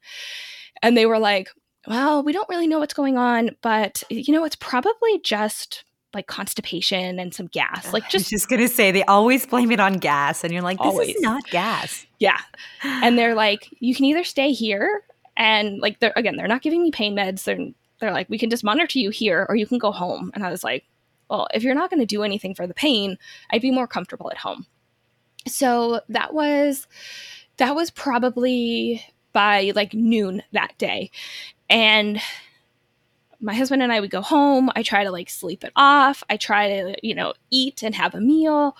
and 0.82 0.98
they 0.98 1.06
were 1.06 1.20
like 1.20 1.50
well 1.88 2.24
we 2.24 2.34
don't 2.34 2.50
really 2.50 2.67
know 2.67 2.80
what's 2.80 2.94
going 2.94 3.17
on 3.17 3.50
but 3.62 4.04
you 4.10 4.34
know 4.34 4.44
it's 4.44 4.56
probably 4.56 5.20
just 5.24 5.84
like 6.13 6.28
constipation 6.28 7.20
and 7.20 7.34
some 7.34 7.48
gas. 7.48 7.94
Like 7.94 8.10
just 8.10 8.30
just 8.30 8.50
gonna 8.50 8.67
say 8.67 8.91
they 8.91 9.04
always 9.04 9.46
blame 9.46 9.72
it 9.72 9.80
on 9.80 9.94
gas, 9.94 10.44
and 10.44 10.52
you're 10.52 10.62
like, 10.62 10.78
this 10.78 10.88
always. 10.88 11.15
is 11.15 11.22
not 11.22 11.44
gas. 11.50 12.06
Yeah, 12.20 12.39
and 12.84 13.17
they're 13.17 13.36
like, 13.36 13.70
you 13.80 13.96
can 13.96 14.06
either 14.06 14.24
stay 14.24 14.52
here 14.52 15.04
and 15.38 15.80
like 15.80 16.00
they're 16.00 16.13
again 16.15 16.36
they're 16.36 16.48
not 16.48 16.62
giving 16.62 16.82
me 16.82 16.91
pain 16.91 17.15
meds. 17.15 17.44
They're 17.44 17.58
they're 18.00 18.12
like, 18.12 18.30
we 18.30 18.38
can 18.38 18.50
just 18.50 18.63
monitor 18.63 19.00
you 19.00 19.10
here, 19.12 19.46
or 19.48 19.56
you 19.56 19.67
can 19.67 19.78
go 19.78 19.91
home. 19.91 20.32
And 20.34 20.44
I 20.44 20.50
was 20.50 20.63
like, 20.63 20.84
well, 21.32 21.48
if 21.54 21.63
you're 21.63 21.74
not 21.74 21.89
going 21.89 22.02
to 22.02 22.06
do 22.06 22.24
anything 22.24 22.54
for 22.54 22.67
the 22.67 22.74
pain, 22.74 23.17
I'd 23.50 23.62
be 23.62 23.72
more 23.72 23.88
comfortable 23.88 24.30
at 24.30 24.38
home. 24.38 24.67
So 25.48 26.02
that 26.10 26.34
was 26.34 26.88
that 27.56 27.74
was 27.74 27.89
probably 27.89 29.04
by 29.32 29.72
like 29.74 29.94
noon 29.94 30.44
that 30.52 30.78
day, 30.78 31.10
and 31.70 32.22
my 33.39 33.56
husband 33.56 33.82
and 33.82 33.94
I 33.94 34.02
would 34.02 34.12
go 34.12 34.22
home. 34.22 34.70
I 34.76 34.84
try 34.84 35.06
to 35.06 35.10
like 35.10 35.30
sleep 35.30 35.63
it 35.63 35.72
off. 35.76 36.22
I 36.30 36.36
try 36.36 36.67
to, 36.67 36.96
you 37.02 37.15
know, 37.15 37.34
eat 37.50 37.82
and 37.82 37.96
have 37.96 38.13
a 38.13 38.22
meal. 38.22 38.78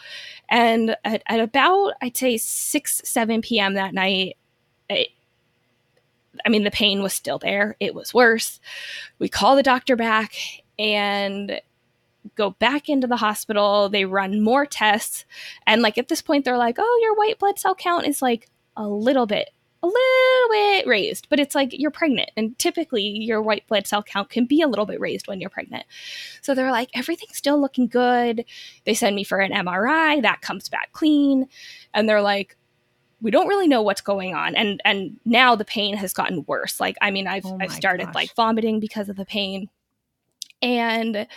And 0.50 0.96
at, 1.04 1.24
at 1.26 1.40
about, 1.40 1.94
I'd 2.00 2.16
say 2.16 2.38
6, 2.38 3.02
7 3.04 3.42
p.m. 3.42 3.74
that 3.74 3.96
night, 3.96 4.38
I 4.92 5.08
mean, 6.48 6.64
the 6.64 6.70
pain 6.70 7.02
was 7.02 7.14
still 7.14 7.40
there. 7.40 7.76
It 7.80 7.96
was 7.96 8.14
worse. 8.14 8.60
We 9.18 9.30
call 9.30 9.56
the 9.56 9.64
doctor 9.64 9.96
back 9.96 10.36
and 10.78 11.60
go 12.36 12.52
back 12.52 12.90
into 12.90 13.08
the 13.08 13.18
hospital. 13.18 13.90
They 13.90 14.06
run 14.06 14.42
more 14.42 14.66
tests. 14.66 15.26
And 15.68 15.82
like 15.82 15.98
at 15.98 16.08
this 16.08 16.22
point, 16.22 16.46
they're 16.46 16.58
like, 16.58 16.78
oh, 16.80 17.00
your 17.02 17.16
white 17.16 17.40
blood 17.40 17.60
cell 17.60 17.76
count 17.76 18.08
is 18.08 18.22
like 18.22 18.50
a 18.78 18.88
little 18.88 19.26
bit 19.26 19.50
a 19.84 19.88
little 19.88 20.50
bit 20.52 20.88
raised, 20.88 21.28
but 21.30 21.40
it's 21.40 21.56
like 21.56 21.70
you're 21.72 21.90
pregnant. 21.90 22.30
And 22.38 22.58
typically 22.60 23.04
your 23.04 23.42
white 23.42 23.68
blood 23.68 23.88
cell 23.88 24.04
count 24.04 24.30
can 24.30 24.46
be 24.46 24.62
a 24.62 24.68
little 24.68 24.86
bit 24.86 25.00
raised 25.00 25.28
when 25.28 25.42
you're 25.42 25.50
pregnant. 25.50 25.86
So 26.42 26.54
they're 26.54 26.72
like, 26.72 26.90
everything's 26.94 27.38
still 27.38 27.60
looking 27.60 27.88
good. 27.88 28.46
They 28.86 28.94
send 28.94 29.16
me 29.16 29.24
for 29.24 29.40
an 29.40 29.52
MRI, 29.52 30.22
that 30.22 30.42
comes 30.42 30.70
back 30.70 30.92
clean. 30.92 31.48
And 31.94 32.08
they're 32.08 32.22
like, 32.22 32.58
we 33.22 33.32
don't 33.32 33.48
really 33.48 33.68
know 33.68 33.82
what's 33.82 34.02
going 34.02 34.36
on. 34.36 34.56
And 34.56 34.82
and 34.84 35.20
now 35.26 35.56
the 35.56 35.66
pain 35.66 35.96
has 35.98 36.14
gotten 36.14 36.44
worse. 36.48 36.80
Like, 36.80 36.98
I 37.02 37.12
mean, 37.12 37.28
I've 37.28 37.46
oh 37.46 37.58
I've 37.60 37.72
started 37.72 38.08
gosh. 38.08 38.16
like 38.16 38.36
vomiting 38.36 38.80
because 38.80 39.10
of 39.10 39.16
the 39.16 39.26
pain. 39.26 39.70
And 40.62 41.28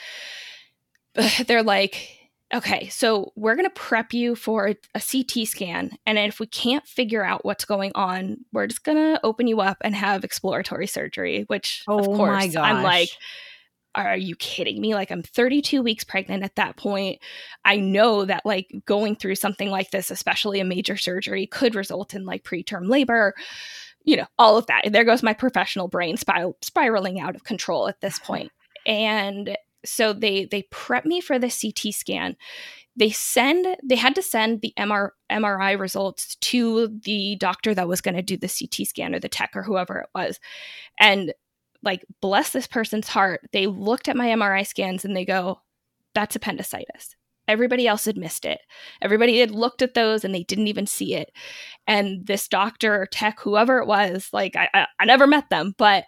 they're 1.46 1.62
like, 1.62 2.24
okay, 2.52 2.88
so 2.88 3.32
we're 3.34 3.56
going 3.56 3.68
to 3.68 3.74
prep 3.74 4.12
you 4.12 4.34
for 4.34 4.68
a, 4.68 4.76
a, 4.94 5.00
CT 5.00 5.46
scan. 5.46 5.90
And 6.06 6.18
if 6.18 6.38
we 6.38 6.46
can't 6.46 6.86
figure 6.86 7.24
out 7.24 7.44
what's 7.44 7.64
going 7.64 7.92
on, 7.94 8.38
we're 8.52 8.66
just 8.66 8.84
going 8.84 8.98
to 8.98 9.20
open 9.24 9.46
you 9.46 9.60
up 9.60 9.78
and 9.80 9.94
have 9.94 10.24
exploratory 10.24 10.86
surgery, 10.86 11.44
which, 11.48 11.82
oh 11.88 11.98
of 11.98 12.06
course, 12.06 12.54
I'm 12.56 12.82
like, 12.82 13.08
are 13.94 14.16
you 14.16 14.34
kidding 14.36 14.80
me? 14.80 14.94
Like, 14.94 15.10
I'm 15.10 15.22
32 15.22 15.82
weeks 15.82 16.04
pregnant 16.04 16.42
at 16.42 16.56
that 16.56 16.76
point. 16.76 17.20
I 17.64 17.76
know 17.76 18.24
that, 18.24 18.44
like, 18.44 18.68
going 18.86 19.16
through 19.16 19.36
something 19.36 19.70
like 19.70 19.90
this, 19.90 20.10
especially 20.10 20.60
a 20.60 20.64
major 20.64 20.96
surgery, 20.96 21.46
could 21.46 21.74
result 21.74 22.14
in 22.14 22.24
like 22.24 22.44
preterm 22.44 22.88
labor, 22.88 23.34
you 24.04 24.16
know, 24.16 24.26
all 24.38 24.56
of 24.56 24.66
that. 24.66 24.82
And 24.84 24.94
There 24.94 25.04
goes 25.04 25.22
my 25.22 25.32
professional 25.32 25.88
brain 25.88 26.16
spir- 26.16 26.54
spiraling 26.62 27.20
out 27.20 27.36
of 27.36 27.44
control 27.44 27.88
at 27.88 28.00
this 28.00 28.18
point. 28.24 28.50
And 28.86 29.56
so 29.84 30.12
they 30.12 30.46
they 30.46 30.62
prep 30.70 31.04
me 31.04 31.20
for 31.20 31.38
the 31.38 31.48
CT 31.48 31.94
scan. 31.94 32.36
They 32.96 33.10
send 33.10 33.76
they 33.82 33.96
had 33.96 34.14
to 34.14 34.22
send 34.22 34.60
the 34.60 34.72
MR, 34.78 35.10
MRI 35.30 35.78
results 35.78 36.36
to 36.36 36.88
the 36.88 37.36
doctor 37.36 37.74
that 37.74 37.88
was 37.88 38.00
going 38.00 38.14
to 38.14 38.22
do 38.22 38.36
the 38.36 38.48
CT 38.48 38.86
scan 38.86 39.14
or 39.14 39.20
the 39.20 39.28
tech 39.28 39.50
or 39.54 39.62
whoever 39.62 39.98
it 39.98 40.08
was. 40.14 40.38
And 41.00 41.34
like 41.82 42.04
bless 42.20 42.50
this 42.50 42.66
person's 42.66 43.08
heart, 43.08 43.42
they 43.52 43.66
looked 43.66 44.08
at 44.08 44.16
my 44.16 44.28
MRI 44.28 44.66
scans 44.66 45.04
and 45.04 45.16
they 45.16 45.24
go, 45.24 45.60
that's 46.14 46.36
appendicitis. 46.36 47.16
Everybody 47.46 47.86
else 47.86 48.04
had 48.04 48.16
missed 48.16 48.44
it. 48.44 48.60
Everybody 49.02 49.38
had 49.38 49.50
looked 49.50 49.82
at 49.82 49.94
those 49.94 50.24
and 50.24 50.34
they 50.34 50.44
didn't 50.44 50.68
even 50.68 50.86
see 50.86 51.14
it. 51.14 51.30
And 51.86 52.26
this 52.26 52.48
doctor 52.48 53.02
or 53.02 53.06
tech, 53.06 53.40
whoever 53.40 53.78
it 53.78 53.86
was, 53.86 54.30
like 54.32 54.56
I, 54.56 54.68
I, 54.72 54.86
I, 54.98 55.04
never 55.04 55.26
met 55.26 55.50
them, 55.50 55.74
but 55.76 56.04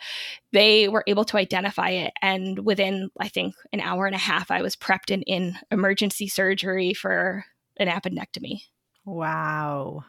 they 0.53 0.89
were 0.89 1.05
able 1.07 1.25
to 1.27 1.37
identify 1.37 1.91
it. 1.91 2.13
And 2.23 2.61
within, 2.65 3.11
I 3.21 3.29
think, 3.29 3.55
an 3.73 3.81
hour 3.81 4.07
and 4.07 4.15
a 4.15 4.19
half, 4.19 4.51
I 4.51 4.63
was 4.63 4.77
prepped 4.77 5.11
in, 5.11 5.23
in 5.23 5.57
emergency 5.71 6.29
surgery 6.29 6.95
for 6.95 7.45
an 7.77 7.89
appendectomy. 7.89 8.63
Wow. 9.05 10.05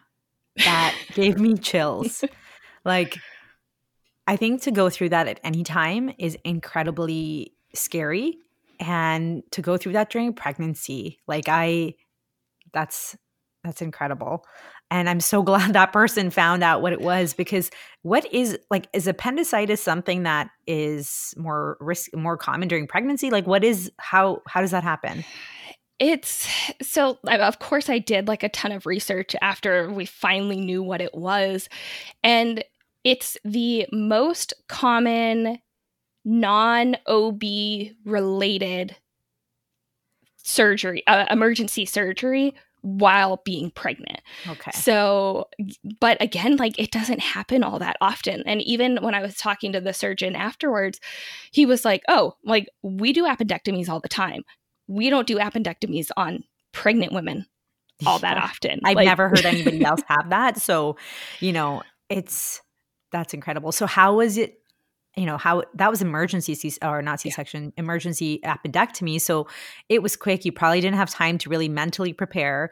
That 0.58 0.96
gave 1.14 1.40
me 1.40 1.58
chills. 1.58 2.24
Like, 2.86 3.18
I 4.28 4.38
think 4.38 4.62
to 4.62 4.72
go 4.72 4.90
through 4.90 5.10
that 5.10 5.28
at 5.28 5.42
any 5.44 5.66
time 5.66 6.14
is 6.18 6.38
incredibly 6.46 7.52
scary 7.74 8.38
and 8.80 9.44
to 9.52 9.62
go 9.62 9.78
through 9.78 9.94
that 9.94 10.10
during 10.10 10.34
pregnancy 10.34 11.20
like 11.28 11.48
i 11.48 11.94
that's 12.74 13.16
that's 13.64 13.82
incredible. 13.82 14.46
And 14.90 15.10
i'm 15.10 15.20
so 15.20 15.44
glad 15.50 15.74
that 15.74 15.94
person 15.94 16.30
found 16.30 16.64
out 16.64 16.82
what 16.82 16.94
it 16.94 17.02
was 17.02 17.34
because 17.34 17.70
what 18.02 18.32
is 18.34 18.58
like 18.70 18.88
is 18.94 19.08
appendicitis 19.08 19.82
something 19.82 20.24
that 20.24 20.50
is 20.66 21.34
more 21.38 21.78
risk 21.80 22.16
more 22.16 22.38
common 22.38 22.68
during 22.68 22.88
pregnancy? 22.88 23.30
Like 23.30 23.48
what 23.48 23.64
is 23.64 23.92
how 23.98 24.42
how 24.48 24.62
does 24.62 24.72
that 24.72 24.84
happen? 24.84 25.24
It's 26.00 26.48
so 26.82 27.18
of 27.26 27.60
course 27.60 27.90
i 27.90 27.98
did 27.98 28.28
like 28.28 28.44
a 28.44 28.50
ton 28.50 28.72
of 28.72 28.86
research 28.86 29.36
after 29.42 29.92
we 29.92 30.06
finally 30.06 30.60
knew 30.60 30.84
what 30.84 31.02
it 31.02 31.14
was. 31.14 31.68
And 32.24 32.64
it's 33.04 33.38
the 33.44 33.88
most 33.92 34.54
common 34.68 35.60
non 36.28 36.98
OB 37.08 37.42
related 38.06 38.98
surgery, 40.36 41.04
uh, 41.08 41.26
emergency 41.32 41.86
surgery 41.86 42.54
while 42.82 43.42
being 43.44 43.72
pregnant. 43.72 44.22
Okay. 44.48 44.72
So, 44.72 45.50
but 46.00 46.22
again, 46.22 46.58
like 46.58 46.78
it 46.78 46.92
doesn't 46.92 47.20
happen 47.22 47.64
all 47.64 47.80
that 47.80 47.98
often. 48.02 48.44
And 48.46 48.62
even 48.62 48.98
when 48.98 49.16
I 49.16 49.22
was 49.22 49.36
talking 49.36 49.72
to 49.72 49.82
the 49.82 49.94
surgeon 49.94 50.36
afterwards, 50.36 51.00
he 51.52 51.66
was 51.66 51.86
like, 51.86 52.04
oh, 52.08 52.36
like 52.44 52.70
we 52.84 53.14
do 53.14 53.24
appendectomies 53.24 53.90
all 53.90 54.00
the 54.00 54.10
time. 54.10 54.44
We 54.88 55.10
don't 55.10 55.28
do 55.28 55.38
appendectomies 55.38 56.10
on 56.18 56.44
pregnant 56.72 57.14
women 57.14 57.46
all 58.06 58.20
that 58.20 58.38
often. 58.38 58.82
I've 58.84 58.96
like, 58.96 59.06
never 59.06 59.30
heard 59.30 59.46
anybody 59.46 59.84
else 59.86 60.02
have 60.08 60.30
that. 60.30 60.62
So, 60.62 60.98
you 61.40 61.54
know, 61.54 61.84
it's 62.10 62.62
that's 63.12 63.34
incredible. 63.34 63.72
So, 63.72 63.86
how 63.86 64.18
was 64.18 64.38
it 64.38 64.62
you 65.18 65.26
know 65.26 65.38
how 65.38 65.64
that 65.74 65.90
was 65.90 66.02
emergency 66.02 66.56
C 66.56 66.74
or 66.82 67.02
not 67.02 67.20
C-section 67.20 67.66
yeah. 67.66 67.72
emergency 67.78 68.40
appendectomy. 68.46 69.20
So 69.20 69.48
it 69.90 70.02
was 70.02 70.16
quick. 70.16 70.46
You 70.46 70.52
probably 70.52 70.80
didn't 70.80 70.98
have 70.98 71.10
time 71.10 71.38
to 71.40 71.50
really 71.50 71.68
mentally 71.68 72.14
prepare. 72.14 72.70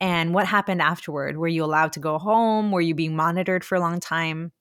And 0.00 0.32
what 0.32 0.46
happened 0.46 0.80
afterward? 0.80 1.36
Were 1.36 1.48
you 1.48 1.64
allowed 1.64 1.92
to 1.94 2.00
go 2.00 2.18
home? 2.18 2.70
Were 2.70 2.80
you 2.80 2.94
being 2.94 3.16
monitored 3.16 3.64
for 3.64 3.74
a 3.74 3.80
long 3.80 4.00
time? 4.00 4.52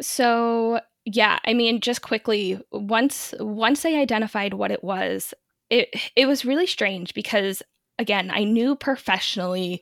So 0.00 0.80
yeah 1.04 1.38
i 1.44 1.54
mean 1.54 1.80
just 1.80 2.02
quickly 2.02 2.60
once 2.72 3.34
once 3.40 3.82
they 3.82 3.96
identified 3.96 4.54
what 4.54 4.70
it 4.70 4.84
was 4.84 5.32
it 5.70 5.88
it 6.16 6.26
was 6.26 6.44
really 6.44 6.66
strange 6.66 7.14
because 7.14 7.62
again 7.98 8.30
i 8.30 8.44
knew 8.44 8.76
professionally 8.76 9.80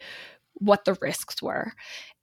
what 0.58 0.84
the 0.84 0.96
risks 1.00 1.42
were 1.42 1.72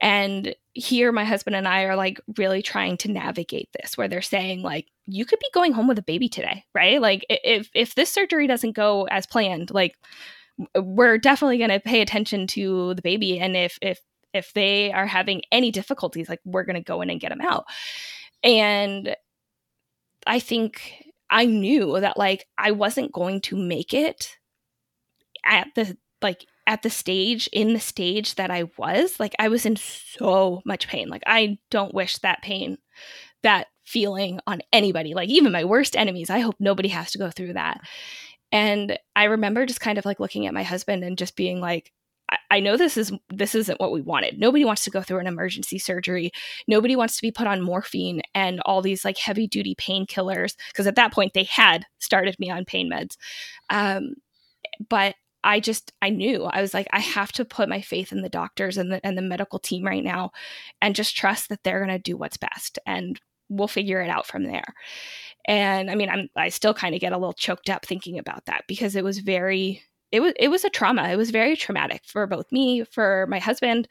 and 0.01 0.55
here 0.73 1.11
my 1.11 1.23
husband 1.23 1.55
and 1.55 1.67
I 1.67 1.83
are 1.83 1.95
like 1.95 2.19
really 2.37 2.61
trying 2.61 2.97
to 2.97 3.11
navigate 3.11 3.69
this 3.73 3.97
where 3.97 4.07
they're 4.07 4.21
saying 4.21 4.61
like 4.61 4.87
you 5.07 5.25
could 5.25 5.39
be 5.39 5.49
going 5.53 5.73
home 5.73 5.87
with 5.87 5.99
a 5.99 6.03
baby 6.03 6.27
today, 6.27 6.65
right? 6.73 7.01
Like 7.01 7.25
if 7.29 7.69
if 7.73 7.95
this 7.95 8.11
surgery 8.11 8.47
doesn't 8.47 8.73
go 8.73 9.05
as 9.05 9.25
planned, 9.25 9.71
like 9.71 9.95
we're 10.77 11.17
definitely 11.17 11.57
going 11.57 11.69
to 11.69 11.79
pay 11.79 12.01
attention 12.01 12.47
to 12.47 12.93
the 12.95 13.01
baby 13.01 13.39
and 13.39 13.55
if 13.55 13.77
if 13.81 13.99
if 14.33 14.51
they 14.53 14.91
are 14.91 15.07
having 15.07 15.41
any 15.51 15.71
difficulties, 15.71 16.27
like 16.27 16.41
we're 16.43 16.65
going 16.65 16.75
to 16.75 16.81
go 16.81 17.01
in 17.01 17.09
and 17.09 17.21
get 17.21 17.29
them 17.29 17.39
out. 17.39 17.65
And 18.43 19.15
I 20.27 20.39
think 20.39 21.05
I 21.29 21.45
knew 21.45 21.99
that 22.01 22.17
like 22.17 22.45
I 22.57 22.71
wasn't 22.71 23.13
going 23.13 23.39
to 23.41 23.55
make 23.55 23.93
it 23.93 24.35
at 25.45 25.67
the 25.75 25.97
like 26.21 26.45
at 26.67 26.81
the 26.81 26.89
stage 26.89 27.47
in 27.53 27.73
the 27.73 27.79
stage 27.79 28.35
that 28.35 28.51
I 28.51 28.65
was, 28.77 29.19
like 29.19 29.35
I 29.39 29.49
was 29.49 29.65
in 29.65 29.75
so 29.75 30.61
much 30.65 30.87
pain. 30.87 31.09
Like 31.09 31.23
I 31.25 31.59
don't 31.69 31.93
wish 31.93 32.17
that 32.19 32.41
pain, 32.41 32.77
that 33.43 33.67
feeling 33.83 34.39
on 34.47 34.61
anybody, 34.73 35.13
like 35.13 35.29
even 35.29 35.51
my 35.51 35.63
worst 35.63 35.95
enemies. 35.95 36.29
I 36.29 36.39
hope 36.39 36.55
nobody 36.59 36.89
has 36.89 37.11
to 37.11 37.19
go 37.19 37.29
through 37.29 37.53
that. 37.53 37.81
And 38.51 38.97
I 39.15 39.25
remember 39.25 39.65
just 39.65 39.81
kind 39.81 39.97
of 39.97 40.05
like 40.05 40.19
looking 40.19 40.47
at 40.47 40.53
my 40.53 40.63
husband 40.63 41.03
and 41.03 41.17
just 41.17 41.35
being 41.35 41.61
like, 41.61 41.91
I, 42.49 42.59
know 42.59 42.75
this 42.75 42.97
is 42.97 43.11
this 43.29 43.53
isn't 43.53 43.79
what 43.79 43.91
we 43.91 44.01
wanted. 44.01 44.39
Nobody 44.39 44.65
wants 44.65 44.83
to 44.85 44.89
go 44.89 45.01
through 45.01 45.19
an 45.19 45.27
emergency 45.27 45.77
surgery. 45.77 46.31
Nobody 46.67 46.95
wants 46.95 47.15
to 47.15 47.21
be 47.21 47.31
put 47.31 47.47
on 47.47 47.61
morphine 47.61 48.21
and 48.33 48.61
all 48.61 48.81
these 48.81 49.05
like 49.05 49.17
heavy 49.17 49.47
duty 49.47 49.75
painkillers 49.75 50.55
because 50.71 50.87
at 50.87 50.95
that 50.95 51.13
point 51.13 51.33
they 51.33 51.43
had 51.43 51.85
started 51.99 52.35
me 52.39 52.49
on 52.49 52.65
pain 52.65 52.89
meds. 52.91 53.15
Um, 53.69 54.15
but 54.89 55.15
I 55.45 55.59
just 55.59 55.93
I 56.01 56.09
knew 56.09 56.43
I 56.43 56.61
was 56.61 56.73
like 56.73 56.87
I 56.91 56.99
have 56.99 57.31
to 57.33 57.45
put 57.45 57.69
my 57.69 57.79
faith 57.79 58.11
in 58.11 58.21
the 58.21 58.29
doctors 58.29 58.77
and 58.77 58.91
the 58.91 59.05
and 59.05 59.17
the 59.17 59.21
medical 59.21 59.59
team 59.59 59.85
right 59.85 60.03
now 60.03 60.31
and 60.81 60.95
just 60.95 61.15
trust 61.15 61.49
that 61.49 61.63
they're 61.63 61.79
going 61.79 61.95
to 61.95 61.99
do 61.99 62.17
what's 62.17 62.37
best 62.37 62.79
and 62.85 63.19
we'll 63.47 63.67
figure 63.67 64.01
it 64.01 64.09
out 64.09 64.25
from 64.25 64.43
there. 64.43 64.73
And 65.47 65.89
I 65.89 65.95
mean 65.95 66.09
I'm 66.09 66.27
I 66.35 66.49
still 66.49 66.73
kind 66.73 66.95
of 66.95 67.01
get 67.01 67.13
a 67.13 67.17
little 67.17 67.33
choked 67.33 67.69
up 67.69 67.85
thinking 67.85 68.17
about 68.17 68.45
that 68.45 68.63
because 68.67 68.95
it 68.95 69.03
was 69.03 69.19
very 69.19 69.83
it 70.11 70.19
was 70.19 70.33
it 70.39 70.49
was 70.49 70.63
a 70.65 70.69
trauma. 70.69 71.09
It 71.09 71.17
was 71.17 71.31
very 71.31 71.55
traumatic 71.55 72.01
for 72.05 72.25
both 72.25 72.51
me, 72.51 72.83
for 72.83 73.27
my 73.29 73.39
husband. 73.39 73.87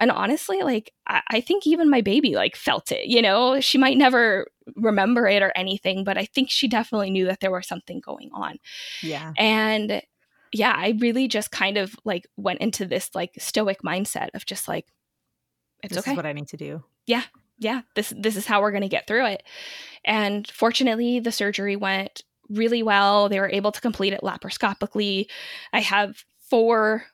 And 0.00 0.10
honestly, 0.10 0.62
like 0.62 0.92
I, 1.06 1.22
I 1.30 1.40
think 1.40 1.66
even 1.66 1.90
my 1.90 2.00
baby 2.00 2.34
like 2.34 2.56
felt 2.56 2.90
it, 2.92 3.06
you 3.06 3.20
know, 3.22 3.60
she 3.60 3.78
might 3.78 3.98
never 3.98 4.46
remember 4.76 5.28
it 5.28 5.42
or 5.42 5.52
anything, 5.56 6.04
but 6.04 6.18
I 6.18 6.24
think 6.24 6.50
she 6.50 6.68
definitely 6.68 7.10
knew 7.10 7.26
that 7.26 7.40
there 7.40 7.50
was 7.50 7.66
something 7.66 8.00
going 8.00 8.30
on. 8.32 8.58
Yeah. 9.02 9.32
And 9.36 10.02
yeah, 10.52 10.74
I 10.76 10.96
really 10.98 11.28
just 11.28 11.50
kind 11.50 11.76
of 11.76 11.94
like 12.04 12.26
went 12.36 12.60
into 12.60 12.86
this 12.86 13.10
like 13.14 13.32
stoic 13.38 13.82
mindset 13.82 14.28
of 14.34 14.46
just 14.46 14.68
like, 14.68 14.86
it's 15.82 15.94
this 15.94 16.06
okay. 16.06 16.16
what 16.16 16.26
I 16.26 16.32
need 16.32 16.48
to 16.48 16.56
do. 16.56 16.84
Yeah, 17.06 17.22
yeah. 17.58 17.82
This 17.94 18.12
this 18.16 18.36
is 18.36 18.46
how 18.46 18.60
we're 18.60 18.72
going 18.72 18.82
to 18.82 18.88
get 18.88 19.06
through 19.06 19.26
it. 19.26 19.42
And 20.04 20.48
fortunately, 20.50 21.20
the 21.20 21.32
surgery 21.32 21.76
went 21.76 22.22
really 22.48 22.82
well. 22.82 23.28
They 23.28 23.40
were 23.40 23.50
able 23.50 23.72
to 23.72 23.80
complete 23.80 24.12
it 24.12 24.22
laparoscopically. 24.22 25.26
I 25.72 25.80
have 25.80 26.24
four, 26.48 27.04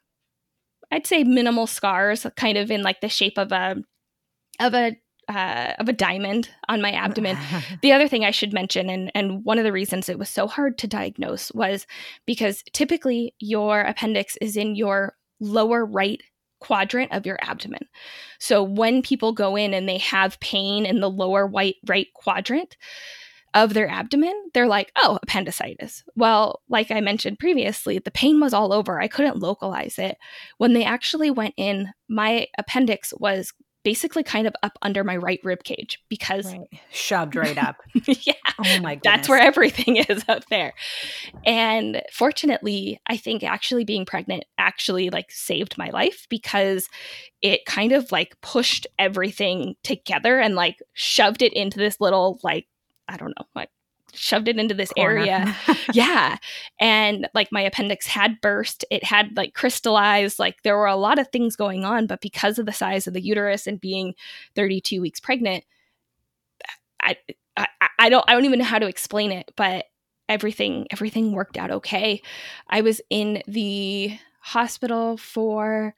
I'd 0.90 1.06
say 1.06 1.24
minimal 1.24 1.66
scars, 1.66 2.26
kind 2.36 2.56
of 2.56 2.70
in 2.70 2.82
like 2.82 3.00
the 3.00 3.08
shape 3.08 3.38
of 3.38 3.52
a 3.52 3.76
of 4.60 4.74
a 4.74 4.96
uh, 5.28 5.72
of 5.78 5.88
a 5.88 5.92
diamond 5.92 6.50
on 6.68 6.82
my 6.82 6.92
abdomen. 6.92 7.36
the 7.82 7.92
other 7.92 8.08
thing 8.08 8.24
I 8.24 8.30
should 8.30 8.52
mention, 8.52 8.90
and 8.90 9.10
and 9.14 9.44
one 9.44 9.58
of 9.58 9.64
the 9.64 9.72
reasons 9.72 10.08
it 10.08 10.18
was 10.18 10.28
so 10.28 10.46
hard 10.46 10.78
to 10.78 10.86
diagnose 10.86 11.52
was 11.52 11.86
because 12.26 12.62
typically 12.72 13.34
your 13.38 13.80
appendix 13.80 14.36
is 14.40 14.56
in 14.56 14.74
your 14.74 15.16
lower 15.40 15.84
right 15.84 16.22
quadrant 16.60 17.12
of 17.12 17.26
your 17.26 17.38
abdomen. 17.42 17.86
So 18.38 18.62
when 18.62 19.02
people 19.02 19.32
go 19.32 19.54
in 19.54 19.74
and 19.74 19.88
they 19.88 19.98
have 19.98 20.40
pain 20.40 20.86
in 20.86 21.00
the 21.00 21.10
lower 21.10 21.46
white 21.46 21.76
right 21.86 22.06
quadrant 22.14 22.76
of 23.52 23.74
their 23.74 23.88
abdomen, 23.88 24.34
they're 24.52 24.66
like, 24.66 24.90
"Oh, 24.96 25.18
appendicitis." 25.22 26.02
Well, 26.16 26.62
like 26.68 26.90
I 26.90 27.00
mentioned 27.00 27.38
previously, 27.38 27.98
the 27.98 28.10
pain 28.10 28.40
was 28.40 28.52
all 28.52 28.72
over. 28.72 29.00
I 29.00 29.08
couldn't 29.08 29.38
localize 29.38 29.98
it. 29.98 30.16
When 30.58 30.72
they 30.72 30.84
actually 30.84 31.30
went 31.30 31.54
in, 31.56 31.92
my 32.08 32.48
appendix 32.58 33.12
was 33.18 33.52
basically 33.84 34.22
kind 34.22 34.46
of 34.46 34.54
up 34.62 34.78
under 34.82 35.04
my 35.04 35.16
right 35.16 35.40
rib 35.44 35.62
cage 35.62 36.00
because 36.08 36.46
right. 36.46 36.66
shoved 36.90 37.36
right 37.36 37.58
up. 37.58 37.76
yeah. 38.06 38.32
Oh 38.58 38.80
my 38.80 38.94
goodness. 38.94 39.00
That's 39.04 39.28
where 39.28 39.40
everything 39.40 39.96
is 40.08 40.24
up 40.28 40.46
there. 40.46 40.72
And 41.44 42.02
fortunately, 42.12 43.00
I 43.06 43.16
think 43.16 43.44
actually 43.44 43.84
being 43.84 44.06
pregnant 44.06 44.44
actually 44.58 45.10
like 45.10 45.30
saved 45.30 45.78
my 45.78 45.90
life 45.90 46.26
because 46.30 46.88
it 47.42 47.66
kind 47.66 47.92
of 47.92 48.10
like 48.10 48.40
pushed 48.40 48.86
everything 48.98 49.76
together 49.84 50.40
and 50.40 50.54
like 50.54 50.78
shoved 50.94 51.42
it 51.42 51.52
into 51.52 51.78
this 51.78 52.00
little 52.00 52.40
like 52.42 52.66
I 53.06 53.18
don't 53.18 53.34
know, 53.38 53.46
like 53.54 53.68
shoved 54.14 54.48
it 54.48 54.58
into 54.58 54.74
this 54.74 54.92
Corner. 54.92 55.18
area. 55.18 55.56
yeah. 55.92 56.36
And 56.78 57.28
like 57.34 57.52
my 57.52 57.62
appendix 57.62 58.06
had 58.06 58.40
burst, 58.40 58.84
it 58.90 59.04
had 59.04 59.36
like 59.36 59.54
crystallized, 59.54 60.38
like 60.38 60.62
there 60.62 60.76
were 60.76 60.86
a 60.86 60.96
lot 60.96 61.18
of 61.18 61.28
things 61.28 61.56
going 61.56 61.84
on, 61.84 62.06
but 62.06 62.20
because 62.20 62.58
of 62.58 62.66
the 62.66 62.72
size 62.72 63.06
of 63.06 63.14
the 63.14 63.20
uterus 63.20 63.66
and 63.66 63.80
being 63.80 64.14
32 64.54 65.00
weeks 65.00 65.20
pregnant, 65.20 65.64
I 67.00 67.16
I, 67.56 67.66
I 67.98 68.08
don't 68.08 68.24
I 68.28 68.32
don't 68.32 68.44
even 68.44 68.58
know 68.58 68.64
how 68.64 68.78
to 68.78 68.88
explain 68.88 69.32
it, 69.32 69.50
but 69.56 69.86
everything 70.28 70.86
everything 70.90 71.32
worked 71.32 71.56
out 71.56 71.70
okay. 71.70 72.22
I 72.68 72.80
was 72.80 73.00
in 73.10 73.42
the 73.46 74.18
hospital 74.40 75.16
for 75.16 75.94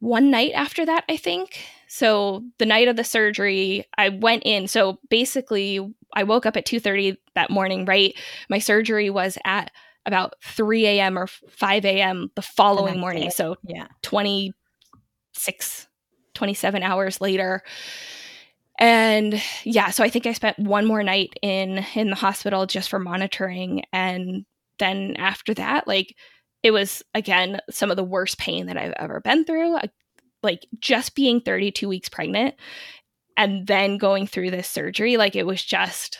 one 0.00 0.30
night 0.30 0.52
after 0.54 0.86
that, 0.86 1.04
I 1.08 1.16
think. 1.16 1.60
So 1.88 2.44
the 2.58 2.66
night 2.66 2.88
of 2.88 2.96
the 2.96 3.04
surgery, 3.04 3.84
I 3.96 4.10
went 4.10 4.42
in. 4.44 4.68
So 4.68 4.98
basically, 5.08 5.80
I 6.14 6.24
woke 6.24 6.46
up 6.46 6.56
at 6.56 6.66
2:30 6.66 7.16
that 7.34 7.50
morning, 7.50 7.84
right? 7.84 8.14
My 8.48 8.58
surgery 8.58 9.10
was 9.10 9.38
at 9.44 9.70
about 10.06 10.34
3 10.42 10.86
a.m. 10.86 11.18
or 11.18 11.26
5 11.26 11.84
a.m. 11.84 12.30
the 12.34 12.42
following 12.42 12.94
the 12.94 13.00
morning. 13.00 13.24
Day. 13.24 13.30
So 13.30 13.56
yeah, 13.62 13.88
26, 14.02 15.86
27 16.34 16.82
hours 16.82 17.20
later. 17.20 17.62
And 18.78 19.42
yeah, 19.64 19.90
so 19.90 20.04
I 20.04 20.08
think 20.08 20.26
I 20.26 20.32
spent 20.32 20.58
one 20.58 20.86
more 20.86 21.02
night 21.02 21.30
in 21.42 21.84
in 21.94 22.10
the 22.10 22.16
hospital 22.16 22.64
just 22.66 22.88
for 22.88 22.98
monitoring. 22.98 23.82
And 23.92 24.44
then 24.78 25.16
after 25.18 25.52
that, 25.54 25.88
like 25.88 26.14
it 26.68 26.72
was 26.72 27.02
again 27.14 27.60
some 27.70 27.90
of 27.90 27.96
the 27.96 28.04
worst 28.04 28.36
pain 28.36 28.66
that 28.66 28.76
I've 28.76 28.92
ever 28.98 29.20
been 29.20 29.46
through. 29.46 29.76
Uh, 29.76 29.86
like 30.42 30.66
just 30.78 31.14
being 31.14 31.40
32 31.40 31.88
weeks 31.88 32.10
pregnant 32.10 32.54
and 33.38 33.66
then 33.66 33.96
going 33.96 34.26
through 34.26 34.50
this 34.50 34.68
surgery 34.68 35.16
like 35.16 35.34
it 35.34 35.46
was 35.46 35.64
just 35.64 36.18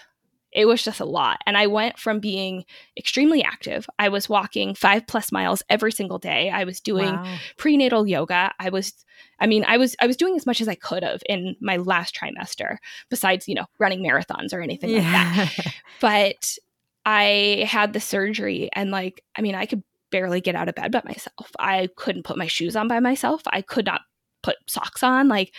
it 0.51 0.65
was 0.65 0.83
just 0.83 0.99
a 0.99 1.05
lot 1.05 1.39
and 1.47 1.57
i 1.57 1.67
went 1.67 1.99
from 1.99 2.19
being 2.19 2.65
extremely 2.97 3.45
active 3.45 3.87
i 4.01 4.09
was 4.09 4.29
walking 4.29 4.75
five 4.75 5.07
plus 5.07 5.31
miles 5.31 5.63
every 5.69 5.93
single 5.93 6.19
day 6.19 6.51
i 6.51 6.65
was 6.65 6.81
doing 6.81 7.15
wow. 7.15 7.37
prenatal 7.59 8.07
yoga 8.07 8.51
i 8.59 8.71
was 8.71 9.05
i 9.39 9.47
mean 9.47 9.65
i 9.69 9.77
was 9.77 9.95
i 10.01 10.07
was 10.07 10.17
doing 10.17 10.35
as 10.35 10.47
much 10.47 10.61
as 10.61 10.67
i 10.67 10.75
could 10.75 11.05
have 11.05 11.23
in 11.29 11.55
my 11.61 11.77
last 11.77 12.17
trimester 12.17 12.79
besides 13.11 13.47
you 13.47 13.55
know 13.55 13.67
running 13.79 14.03
marathons 14.03 14.53
or 14.53 14.63
anything 14.63 14.91
yeah. 14.91 15.03
like 15.37 15.57
that 15.57 15.75
but 16.01 16.59
i 17.07 17.65
had 17.69 17.93
the 17.93 18.01
surgery 18.01 18.69
and 18.73 18.91
like 18.91 19.23
i 19.37 19.43
mean 19.43 19.55
i 19.55 19.65
could 19.65 19.85
barely 20.11 20.40
get 20.40 20.55
out 20.55 20.68
of 20.68 20.75
bed 20.75 20.92
by 20.92 21.03
myself 21.05 21.51
i 21.59 21.88
couldn't 21.97 22.25
put 22.25 22.38
my 22.38 22.47
shoes 22.47 22.77
on 22.77 22.88
by 22.88 23.01
myself 23.01 23.42
i 23.49 23.61
could 23.62 23.87
not 23.87 24.03
put 24.42 24.57
socks 24.66 25.03
on 25.03 25.29
like 25.29 25.53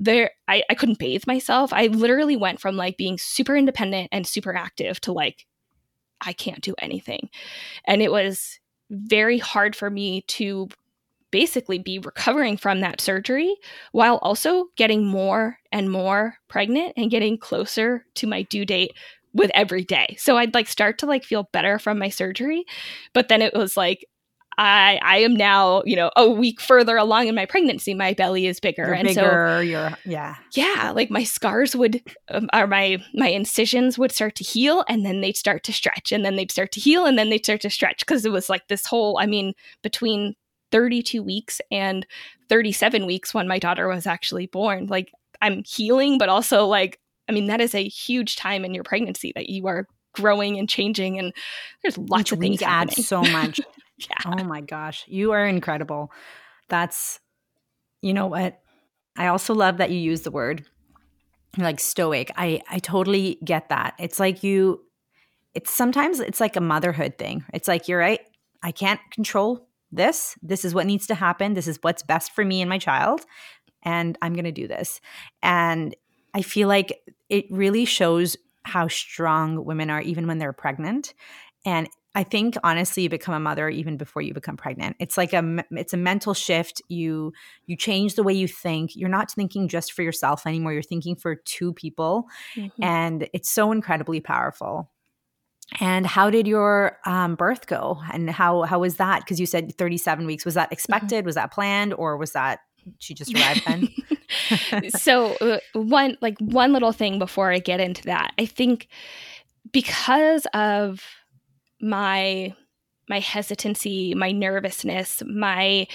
there 0.00 0.30
I, 0.48 0.64
I 0.70 0.74
couldn't 0.74 0.98
bathe 0.98 1.26
myself. 1.26 1.72
I 1.72 1.86
literally 1.88 2.36
went 2.36 2.58
from 2.58 2.76
like 2.76 2.96
being 2.96 3.18
super 3.18 3.54
independent 3.54 4.08
and 4.10 4.26
super 4.26 4.56
active 4.56 5.00
to 5.02 5.12
like 5.12 5.46
I 6.22 6.32
can't 6.32 6.62
do 6.62 6.74
anything. 6.78 7.28
And 7.84 8.02
it 8.02 8.10
was 8.10 8.58
very 8.90 9.38
hard 9.38 9.76
for 9.76 9.90
me 9.90 10.22
to 10.22 10.68
basically 11.30 11.78
be 11.78 11.98
recovering 11.98 12.56
from 12.56 12.80
that 12.80 13.00
surgery 13.00 13.54
while 13.92 14.16
also 14.16 14.66
getting 14.76 15.06
more 15.06 15.58
and 15.70 15.90
more 15.90 16.34
pregnant 16.48 16.92
and 16.96 17.10
getting 17.10 17.38
closer 17.38 18.04
to 18.14 18.26
my 18.26 18.42
due 18.42 18.64
date 18.64 18.92
with 19.32 19.50
every 19.54 19.84
day. 19.84 20.16
So 20.18 20.36
I'd 20.36 20.54
like 20.54 20.68
start 20.68 20.98
to 20.98 21.06
like 21.06 21.24
feel 21.24 21.48
better 21.52 21.78
from 21.78 21.98
my 21.98 22.08
surgery, 22.08 22.64
but 23.12 23.28
then 23.28 23.42
it 23.42 23.54
was 23.54 23.76
like 23.76 24.04
I 24.58 24.98
I 25.02 25.18
am 25.18 25.34
now, 25.34 25.82
you 25.86 25.96
know, 25.96 26.10
a 26.16 26.28
week 26.28 26.60
further 26.60 26.96
along 26.96 27.28
in 27.28 27.34
my 27.34 27.46
pregnancy, 27.46 27.94
my 27.94 28.12
belly 28.12 28.46
is 28.46 28.60
bigger, 28.60 28.86
you're 28.86 28.94
and 28.94 29.08
bigger, 29.08 29.56
so 29.56 29.60
you're 29.60 29.98
yeah, 30.04 30.36
yeah, 30.52 30.92
like 30.94 31.10
my 31.10 31.24
scars 31.24 31.74
would, 31.74 32.02
um, 32.28 32.48
or 32.52 32.66
my 32.66 33.02
my 33.14 33.28
incisions 33.28 33.98
would 33.98 34.12
start 34.12 34.34
to 34.36 34.44
heal, 34.44 34.84
and 34.88 35.06
then 35.06 35.20
they'd 35.20 35.36
start 35.36 35.64
to 35.64 35.72
stretch, 35.72 36.12
and 36.12 36.24
then 36.24 36.36
they'd 36.36 36.52
start 36.52 36.72
to 36.72 36.80
heal, 36.80 37.06
and 37.06 37.18
then 37.18 37.30
they'd 37.30 37.44
start 37.44 37.62
to 37.62 37.70
stretch 37.70 38.00
because 38.00 38.26
it 38.26 38.32
was 38.32 38.50
like 38.50 38.68
this 38.68 38.84
whole. 38.86 39.18
I 39.18 39.26
mean, 39.26 39.54
between 39.82 40.34
32 40.72 41.22
weeks 41.22 41.60
and 41.70 42.06
37 42.48 43.06
weeks 43.06 43.32
when 43.32 43.48
my 43.48 43.58
daughter 43.58 43.88
was 43.88 44.06
actually 44.06 44.46
born, 44.46 44.86
like 44.86 45.10
I'm 45.40 45.62
healing, 45.64 46.18
but 46.18 46.28
also 46.28 46.66
like, 46.66 47.00
I 47.30 47.32
mean, 47.32 47.46
that 47.46 47.60
is 47.60 47.76
a 47.76 47.86
huge 47.86 48.34
time 48.34 48.64
in 48.64 48.74
your 48.74 48.82
pregnancy 48.82 49.30
that 49.36 49.48
you 49.48 49.68
are 49.68 49.86
growing 50.16 50.58
and 50.58 50.68
changing, 50.68 51.16
and 51.16 51.32
there's 51.80 51.96
lots 51.96 52.32
of 52.32 52.40
things 52.40 52.60
add 52.60 52.92
so 52.92 53.22
much. 53.22 53.60
Yeah. 54.08 54.32
Oh 54.38 54.44
my 54.44 54.62
gosh. 54.62 55.04
You 55.08 55.32
are 55.32 55.46
incredible. 55.46 56.10
That's, 56.70 57.20
you 58.00 58.14
know 58.14 58.28
what? 58.28 58.58
I 59.14 59.26
also 59.26 59.52
love 59.52 59.76
that 59.76 59.90
you 59.90 59.98
use 59.98 60.22
the 60.22 60.30
word 60.30 60.64
like 61.58 61.78
stoic. 61.78 62.32
I, 62.34 62.62
I 62.70 62.78
totally 62.78 63.38
get 63.44 63.68
that. 63.68 63.92
It's 63.98 64.18
like 64.18 64.42
you, 64.42 64.80
it's 65.52 65.70
sometimes 65.70 66.18
it's 66.18 66.40
like 66.40 66.56
a 66.56 66.62
motherhood 66.62 67.18
thing. 67.18 67.44
It's 67.52 67.68
like, 67.68 67.88
you're 67.88 67.98
right. 67.98 68.20
I 68.62 68.72
can't 68.72 69.00
control 69.10 69.68
this. 69.92 70.34
This 70.40 70.64
is 70.64 70.74
what 70.74 70.86
needs 70.86 71.06
to 71.08 71.14
happen. 71.14 71.52
This 71.52 71.68
is 71.68 71.78
what's 71.82 72.02
best 72.02 72.32
for 72.32 72.42
me 72.42 72.62
and 72.62 72.70
my 72.70 72.78
child. 72.78 73.26
And 73.82 74.16
I'm 74.22 74.32
going 74.32 74.46
to 74.46 74.50
do 74.50 74.66
this. 74.66 75.02
And 75.42 75.94
I 76.34 76.42
feel 76.42 76.68
like 76.68 77.00
it 77.28 77.46
really 77.50 77.84
shows 77.84 78.36
how 78.64 78.88
strong 78.88 79.64
women 79.64 79.90
are, 79.90 80.00
even 80.00 80.26
when 80.26 80.38
they're 80.38 80.52
pregnant. 80.52 81.14
And 81.64 81.88
I 82.14 82.24
think 82.24 82.56
honestly, 82.64 83.04
you 83.04 83.08
become 83.08 83.34
a 83.34 83.40
mother 83.40 83.68
even 83.68 83.96
before 83.96 84.22
you 84.22 84.34
become 84.34 84.56
pregnant. 84.56 84.96
It's 84.98 85.16
like 85.16 85.32
a 85.32 85.64
it's 85.70 85.92
a 85.92 85.96
mental 85.96 86.34
shift. 86.34 86.82
You 86.88 87.32
you 87.66 87.76
change 87.76 88.16
the 88.16 88.24
way 88.24 88.32
you 88.32 88.48
think. 88.48 88.96
You're 88.96 89.08
not 89.08 89.30
thinking 89.30 89.68
just 89.68 89.92
for 89.92 90.02
yourself 90.02 90.46
anymore. 90.46 90.72
You're 90.72 90.82
thinking 90.82 91.14
for 91.14 91.36
two 91.36 91.72
people, 91.72 92.26
mm-hmm. 92.56 92.82
and 92.82 93.28
it's 93.32 93.48
so 93.48 93.70
incredibly 93.70 94.20
powerful. 94.20 94.90
And 95.78 96.04
how 96.04 96.30
did 96.30 96.48
your 96.48 96.98
um, 97.06 97.36
birth 97.36 97.68
go? 97.68 98.02
And 98.12 98.28
how 98.28 98.62
how 98.62 98.80
was 98.80 98.96
that? 98.96 99.20
Because 99.20 99.38
you 99.38 99.46
said 99.46 99.76
37 99.78 100.26
weeks. 100.26 100.44
Was 100.44 100.54
that 100.54 100.66
mm-hmm. 100.66 100.72
expected? 100.72 101.18
Mm-hmm. 101.18 101.26
Was 101.26 101.36
that 101.36 101.52
planned, 101.52 101.94
or 101.94 102.16
was 102.16 102.32
that 102.32 102.58
she 102.98 103.14
just 103.14 103.34
arrived 103.34 103.62
then? 103.66 104.90
so 104.90 105.34
uh, 105.36 105.58
one 105.74 106.16
like 106.20 106.38
one 106.38 106.72
little 106.72 106.92
thing 106.92 107.18
before 107.18 107.52
I 107.52 107.58
get 107.58 107.80
into 107.80 108.02
that, 108.04 108.32
I 108.38 108.46
think 108.46 108.88
because 109.72 110.46
of 110.54 111.04
my 111.80 112.54
my 113.08 113.20
hesitancy, 113.20 114.14
my 114.14 114.30
nervousness, 114.30 115.22
my 115.26 115.86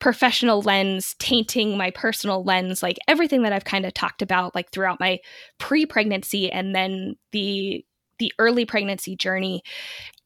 professional 0.00 0.62
lens 0.62 1.14
tainting 1.18 1.76
my 1.76 1.90
personal 1.90 2.42
lens 2.42 2.82
like 2.82 2.98
everything 3.06 3.42
that 3.42 3.52
i've 3.52 3.66
kind 3.66 3.84
of 3.84 3.92
talked 3.92 4.22
about 4.22 4.54
like 4.54 4.70
throughout 4.70 4.98
my 4.98 5.18
pre-pregnancy 5.58 6.50
and 6.50 6.74
then 6.74 7.14
the 7.32 7.84
the 8.18 8.32
early 8.38 8.64
pregnancy 8.64 9.14
journey 9.14 9.62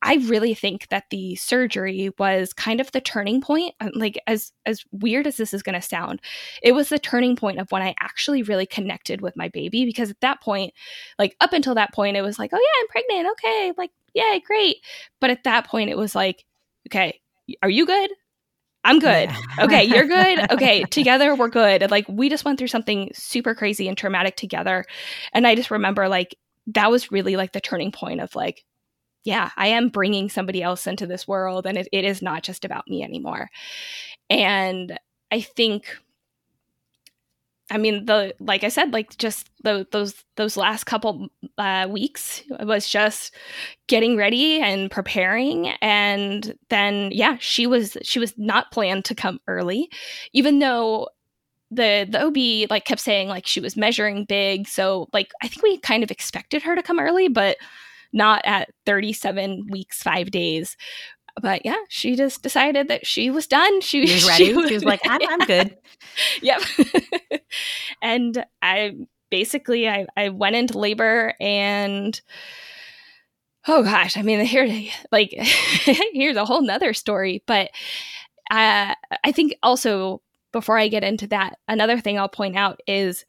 i 0.04 0.14
really 0.26 0.54
think 0.54 0.88
that 0.88 1.04
the 1.10 1.34
surgery 1.34 2.10
was 2.18 2.52
kind 2.52 2.80
of 2.80 2.92
the 2.92 3.00
turning 3.00 3.40
point 3.40 3.74
uh, 3.80 3.90
like 3.94 4.16
as 4.28 4.52
as 4.64 4.84
weird 4.92 5.26
as 5.26 5.36
this 5.36 5.52
is 5.52 5.62
going 5.62 5.78
to 5.78 5.82
sound 5.82 6.20
it 6.62 6.72
was 6.72 6.88
the 6.88 6.98
turning 6.98 7.34
point 7.34 7.58
of 7.58 7.70
when 7.72 7.82
i 7.82 7.94
actually 8.00 8.42
really 8.42 8.66
connected 8.66 9.20
with 9.20 9.36
my 9.36 9.48
baby 9.48 9.84
because 9.84 10.10
at 10.10 10.20
that 10.20 10.40
point 10.40 10.72
like 11.18 11.34
up 11.40 11.52
until 11.52 11.74
that 11.74 11.92
point 11.92 12.16
it 12.16 12.22
was 12.22 12.38
like 12.38 12.50
oh 12.52 12.58
yeah 12.58 12.82
i'm 12.82 12.88
pregnant 12.88 13.28
okay 13.32 13.72
like 13.76 13.90
yay, 14.14 14.40
great. 14.46 14.76
But 15.20 15.30
at 15.30 15.44
that 15.44 15.66
point, 15.66 15.90
it 15.90 15.98
was 15.98 16.14
like, 16.14 16.44
okay, 16.88 17.20
are 17.62 17.70
you 17.70 17.84
good? 17.84 18.10
I'm 18.84 18.98
good. 18.98 19.30
Yeah. 19.30 19.64
okay, 19.64 19.84
you're 19.84 20.06
good. 20.06 20.38
Okay, 20.50 20.84
together 20.84 21.34
we're 21.34 21.48
good. 21.48 21.82
And 21.82 21.90
like 21.90 22.06
we 22.08 22.28
just 22.28 22.44
went 22.44 22.58
through 22.58 22.68
something 22.68 23.10
super 23.14 23.54
crazy 23.54 23.88
and 23.88 23.96
traumatic 23.96 24.36
together. 24.36 24.84
And 25.32 25.46
I 25.46 25.54
just 25.54 25.70
remember 25.70 26.08
like 26.08 26.36
that 26.68 26.90
was 26.90 27.10
really 27.10 27.36
like 27.36 27.52
the 27.52 27.60
turning 27.60 27.92
point 27.92 28.20
of 28.20 28.34
like, 28.34 28.64
yeah, 29.24 29.50
I 29.56 29.68
am 29.68 29.88
bringing 29.88 30.28
somebody 30.28 30.62
else 30.62 30.86
into 30.86 31.06
this 31.06 31.26
world 31.26 31.66
and 31.66 31.78
it, 31.78 31.88
it 31.92 32.04
is 32.04 32.22
not 32.22 32.42
just 32.42 32.64
about 32.64 32.88
me 32.88 33.02
anymore. 33.02 33.50
And 34.30 34.98
I 35.30 35.40
think 35.40 35.86
I 37.70 37.78
mean, 37.78 38.04
the 38.04 38.34
like 38.40 38.62
I 38.62 38.68
said, 38.68 38.92
like 38.92 39.16
just 39.16 39.48
the, 39.62 39.86
those 39.90 40.14
those 40.36 40.56
last 40.56 40.84
couple 40.84 41.28
uh, 41.56 41.86
weeks 41.90 42.42
was 42.60 42.88
just 42.88 43.34
getting 43.86 44.16
ready 44.16 44.60
and 44.60 44.90
preparing, 44.90 45.68
and 45.80 46.58
then 46.68 47.08
yeah, 47.10 47.38
she 47.40 47.66
was 47.66 47.96
she 48.02 48.18
was 48.18 48.34
not 48.36 48.70
planned 48.70 49.06
to 49.06 49.14
come 49.14 49.40
early, 49.48 49.90
even 50.34 50.58
though 50.58 51.08
the 51.70 52.06
the 52.08 52.22
OB 52.26 52.70
like 52.70 52.84
kept 52.84 53.00
saying 53.00 53.28
like 53.28 53.46
she 53.46 53.60
was 53.60 53.78
measuring 53.78 54.26
big, 54.26 54.68
so 54.68 55.08
like 55.14 55.30
I 55.42 55.48
think 55.48 55.62
we 55.62 55.78
kind 55.78 56.02
of 56.02 56.10
expected 56.10 56.62
her 56.62 56.76
to 56.76 56.82
come 56.82 57.00
early, 57.00 57.28
but 57.28 57.56
not 58.14 58.40
at 58.44 58.70
37 58.86 59.66
weeks, 59.70 60.02
five 60.02 60.30
days 60.30 60.76
but 61.40 61.64
yeah, 61.64 61.76
she 61.88 62.16
just 62.16 62.42
decided 62.42 62.88
that 62.88 63.06
she 63.06 63.30
was 63.30 63.46
done. 63.46 63.80
She, 63.80 64.06
she 64.06 64.14
was 64.14 64.24
ready. 64.28 64.44
She 64.46 64.54
was, 64.54 64.68
she 64.68 64.74
was 64.74 64.84
like, 64.84 65.00
I'm, 65.04 65.20
I'm 65.28 65.38
good. 65.46 65.76
yep. 66.40 66.62
and 68.02 68.44
I 68.62 68.96
basically 69.30 69.88
I, 69.88 70.06
I 70.16 70.28
went 70.28 70.56
into 70.56 70.78
labor 70.78 71.34
and 71.40 72.20
oh 73.66 73.82
gosh, 73.82 74.16
I 74.16 74.22
mean 74.22 74.44
here 74.44 74.90
like 75.10 75.30
here's 75.30 76.36
a 76.36 76.44
whole 76.44 76.62
nother 76.62 76.94
story. 76.94 77.42
But 77.46 77.70
uh, 78.50 78.94
I 79.24 79.32
think 79.32 79.54
also 79.62 80.22
before 80.52 80.78
I 80.78 80.88
get 80.88 81.02
into 81.02 81.26
that, 81.28 81.58
another 81.66 81.98
thing 81.98 82.18
I'll 82.18 82.28
point 82.28 82.56
out 82.56 82.80
is 82.86 83.24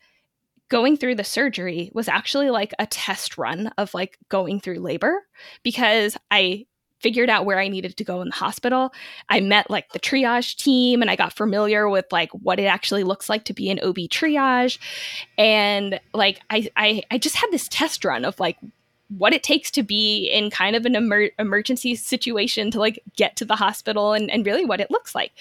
going 0.70 0.97
through 0.97 1.16
the 1.16 1.24
surgery 1.24 1.91
was 1.93 2.07
actually 2.07 2.49
like 2.49 2.74
a 2.80 2.88
test 2.88 3.38
run 3.38 3.68
of 3.78 3.93
like 3.93 4.18
going 4.30 4.59
through 4.59 4.80
labor 4.80 5.24
because 5.63 6.18
I 6.32 6.66
figured 6.99 7.30
out 7.30 7.45
where 7.45 7.59
I 7.59 7.68
needed 7.68 7.97
to 7.97 8.03
go 8.03 8.22
in 8.22 8.30
the 8.30 8.36
hospital. 8.36 8.91
I 9.30 9.39
met 9.39 9.70
like 9.70 9.91
the 9.91 9.99
triage 9.99 10.55
team 10.55 11.01
and 11.01 11.11
I 11.11 11.16
got 11.16 11.34
familiar 11.34 11.88
with 11.88 12.05
like 12.11 12.32
what 12.32 12.59
it 12.59 12.66
actually 12.66 13.03
looks 13.03 13.30
like 13.30 13.45
to 13.45 13.53
be 13.53 13.70
an 13.70 13.80
OB 13.80 13.95
triage. 14.09 14.80
And 15.38 15.99
like 16.13 16.39
I 16.49 16.68
I, 16.76 17.03
I 17.11 17.18
just 17.20 17.36
had 17.36 17.51
this 17.51 17.68
test 17.68 18.03
run 18.05 18.26
of 18.26 18.39
like 18.39 18.57
what 19.09 19.34
it 19.34 19.43
takes 19.43 19.70
to 19.72 19.84
be 19.84 20.28
in 20.28 20.49
kind 20.49 20.76
of 20.76 20.86
an 20.86 20.95
emer- 20.95 21.30
emergency 21.38 21.95
situation 21.95 22.72
to 22.72 22.80
like 22.80 22.99
get 23.16 23.36
to 23.36 23.45
the 23.45 23.55
hospital 23.55 24.13
and, 24.13 24.32
and 24.32 24.45
really 24.45 24.66
what 24.66 24.82
it 24.82 24.89
looks 24.89 25.13
like. 25.13 25.32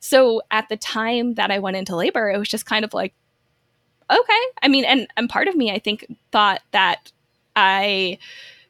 So 0.00 0.42
at 0.50 0.68
the 0.68 0.76
time 0.76 1.34
that 1.34 1.50
I 1.50 1.60
went 1.60 1.76
into 1.76 1.94
labor, 1.94 2.28
it 2.28 2.38
was 2.38 2.48
just 2.48 2.66
kind 2.66 2.84
of 2.84 2.92
like, 2.92 3.14
okay. 4.10 4.40
I 4.62 4.68
mean, 4.68 4.84
and, 4.84 5.06
and 5.16 5.28
part 5.28 5.48
of 5.48 5.56
me, 5.56 5.70
I 5.70 5.78
think, 5.78 6.06
thought 6.32 6.62
that 6.72 7.12
I 7.56 8.18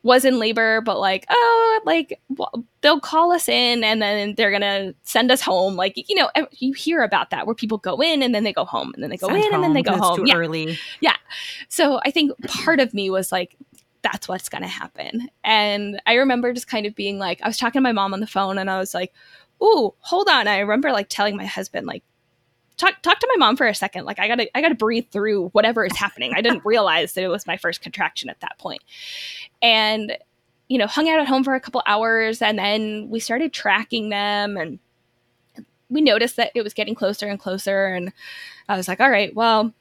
was 0.04 0.26
in 0.26 0.38
labor, 0.38 0.82
but 0.82 1.00
like, 1.00 1.24
oh, 1.30 1.80
like 1.86 2.20
well, 2.28 2.52
they'll 2.82 3.00
call 3.00 3.32
us 3.32 3.48
in 3.48 3.82
and 3.82 4.02
then 4.02 4.34
they're 4.34 4.50
gonna 4.52 4.92
send 5.02 5.32
us 5.32 5.40
home. 5.40 5.76
Like, 5.76 5.94
you 6.08 6.14
know, 6.14 6.30
you 6.52 6.74
hear 6.74 7.02
about 7.02 7.30
that 7.30 7.46
where 7.46 7.54
people 7.54 7.78
go 7.78 8.00
in 8.02 8.22
and 8.22 8.34
then 8.34 8.44
they 8.44 8.52
go 8.52 8.66
home 8.66 8.92
and 8.94 9.02
then 9.02 9.10
they 9.10 9.16
go 9.16 9.28
Sent 9.28 9.38
in 9.38 9.44
home, 9.44 9.54
and 9.54 9.64
then 9.64 9.72
they 9.72 9.82
go 9.82 9.96
home. 9.96 10.26
yeah. 10.26 10.36
early. 10.36 10.78
Yeah. 11.00 11.16
So 11.70 12.00
I 12.04 12.10
think 12.10 12.32
part 12.46 12.80
of 12.80 12.92
me 12.92 13.08
was 13.08 13.32
like, 13.32 13.56
that's 14.02 14.28
what's 14.28 14.50
gonna 14.50 14.68
happen. 14.68 15.28
And 15.42 16.00
I 16.04 16.14
remember 16.14 16.52
just 16.52 16.68
kind 16.68 16.84
of 16.84 16.94
being 16.94 17.18
like, 17.18 17.40
I 17.42 17.48
was 17.48 17.56
talking 17.56 17.78
to 17.80 17.82
my 17.82 17.92
mom 17.92 18.12
on 18.12 18.20
the 18.20 18.26
phone 18.26 18.58
and 18.58 18.70
I 18.70 18.78
was 18.78 18.92
like, 18.92 19.14
"Ooh, 19.62 19.94
hold 20.00 20.28
on." 20.28 20.46
I 20.46 20.58
remember 20.58 20.92
like 20.92 21.08
telling 21.08 21.36
my 21.38 21.46
husband 21.46 21.86
like 21.86 22.04
talk 22.76 23.00
talk 23.02 23.18
to 23.20 23.28
my 23.34 23.36
mom 23.38 23.56
for 23.56 23.66
a 23.66 23.74
second. 23.74 24.04
Like 24.04 24.18
I 24.18 24.28
gotta 24.28 24.48
I 24.56 24.60
gotta 24.60 24.74
breathe 24.74 25.06
through 25.10 25.48
whatever 25.48 25.84
is 25.84 25.96
happening. 25.96 26.32
I 26.34 26.40
didn't 26.40 26.62
realize 26.64 27.14
that 27.14 27.24
it 27.24 27.28
was 27.28 27.46
my 27.46 27.56
first 27.56 27.80
contraction 27.80 28.28
at 28.28 28.40
that 28.40 28.58
point. 28.58 28.82
And 29.62 30.16
you 30.68 30.78
know, 30.78 30.86
hung 30.86 31.08
out 31.08 31.20
at 31.20 31.28
home 31.28 31.44
for 31.44 31.54
a 31.54 31.60
couple 31.60 31.82
hours 31.86 32.40
and 32.40 32.58
then 32.58 33.08
we 33.10 33.20
started 33.20 33.52
tracking 33.52 34.08
them 34.08 34.56
and 34.56 34.78
we 35.90 36.00
noticed 36.00 36.36
that 36.36 36.52
it 36.54 36.62
was 36.62 36.72
getting 36.72 36.94
closer 36.94 37.28
and 37.28 37.38
closer 37.38 37.86
and 37.86 38.12
I 38.68 38.76
was 38.76 38.88
like, 38.88 39.00
all 39.00 39.10
right, 39.10 39.34
well, 39.34 39.72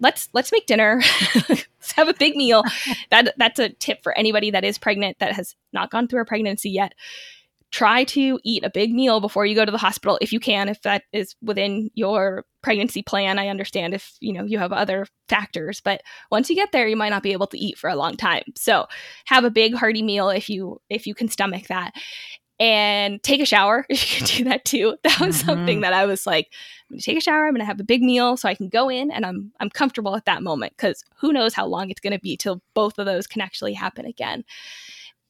let's 0.00 0.28
let's 0.32 0.50
make 0.50 0.66
dinner. 0.66 1.02
let's 1.48 1.92
have 1.94 2.08
a 2.08 2.14
big 2.14 2.36
meal. 2.36 2.64
That 3.10 3.34
that's 3.36 3.58
a 3.58 3.70
tip 3.70 4.02
for 4.02 4.16
anybody 4.16 4.52
that 4.52 4.64
is 4.64 4.78
pregnant 4.78 5.18
that 5.18 5.32
has 5.32 5.56
not 5.72 5.90
gone 5.90 6.06
through 6.06 6.22
a 6.22 6.24
pregnancy 6.24 6.70
yet 6.70 6.94
try 7.70 8.02
to 8.02 8.38
eat 8.42 8.64
a 8.64 8.70
big 8.70 8.92
meal 8.92 9.20
before 9.20 9.46
you 9.46 9.54
go 9.54 9.64
to 9.64 9.72
the 9.72 9.78
hospital 9.78 10.18
if 10.20 10.32
you 10.32 10.40
can 10.40 10.68
if 10.68 10.82
that 10.82 11.04
is 11.12 11.36
within 11.42 11.90
your 11.94 12.44
pregnancy 12.62 13.02
plan. 13.02 13.38
I 13.38 13.48
understand 13.48 13.94
if 13.94 14.16
you 14.20 14.32
know 14.32 14.44
you 14.44 14.58
have 14.58 14.72
other 14.72 15.06
factors 15.28 15.80
but 15.80 16.02
once 16.30 16.50
you 16.50 16.56
get 16.56 16.72
there 16.72 16.88
you 16.88 16.96
might 16.96 17.10
not 17.10 17.22
be 17.22 17.32
able 17.32 17.46
to 17.48 17.58
eat 17.58 17.78
for 17.78 17.88
a 17.88 17.96
long 17.96 18.16
time. 18.16 18.44
So 18.56 18.86
have 19.26 19.44
a 19.44 19.50
big 19.50 19.74
hearty 19.74 20.02
meal 20.02 20.30
if 20.30 20.50
you 20.50 20.80
if 20.90 21.06
you 21.06 21.14
can 21.14 21.28
stomach 21.28 21.68
that. 21.68 21.92
And 22.58 23.22
take 23.22 23.40
a 23.40 23.46
shower 23.46 23.86
if 23.88 24.12
you 24.12 24.18
can 24.18 24.36
do 24.36 24.44
that 24.50 24.64
too. 24.64 24.96
That 25.04 25.20
was 25.20 25.36
mm-hmm. 25.36 25.46
something 25.46 25.80
that 25.80 25.92
i 25.92 26.04
was 26.06 26.26
like 26.26 26.52
i'm 26.90 26.96
gonna 26.96 27.02
take 27.02 27.18
a 27.18 27.20
shower 27.20 27.46
i'm 27.46 27.54
gonna 27.54 27.64
have 27.64 27.80
a 27.80 27.84
big 27.84 28.02
meal 28.02 28.36
so 28.36 28.48
i 28.48 28.54
can 28.54 28.68
go 28.68 28.90
in 28.90 29.10
and 29.10 29.24
i'm 29.24 29.52
i'm 29.60 29.70
comfortable 29.70 30.16
at 30.16 30.24
that 30.24 30.42
moment. 30.42 30.74
Because 30.76 31.04
who 31.16 31.32
knows 31.32 31.54
how 31.54 31.66
long 31.66 31.88
it's 31.88 32.00
gonna 32.00 32.18
be 32.18 32.36
till 32.36 32.60
both 32.74 32.98
of 32.98 33.06
those 33.06 33.28
can 33.28 33.40
actually 33.40 33.74
happen 33.74 34.04
again 34.04 34.44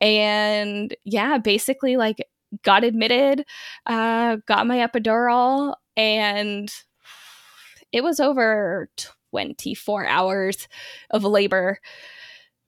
and 0.00 0.94
yeah 1.04 1.38
basically 1.38 1.96
like 1.96 2.26
got 2.62 2.84
admitted, 2.84 3.44
uh, 3.86 4.36
got 4.46 4.66
my 4.66 4.78
epidural, 4.78 5.74
and 5.96 6.70
it 7.92 8.02
was 8.02 8.20
over 8.20 8.88
24 9.32 10.06
hours 10.06 10.68
of 11.10 11.24
labor. 11.24 11.78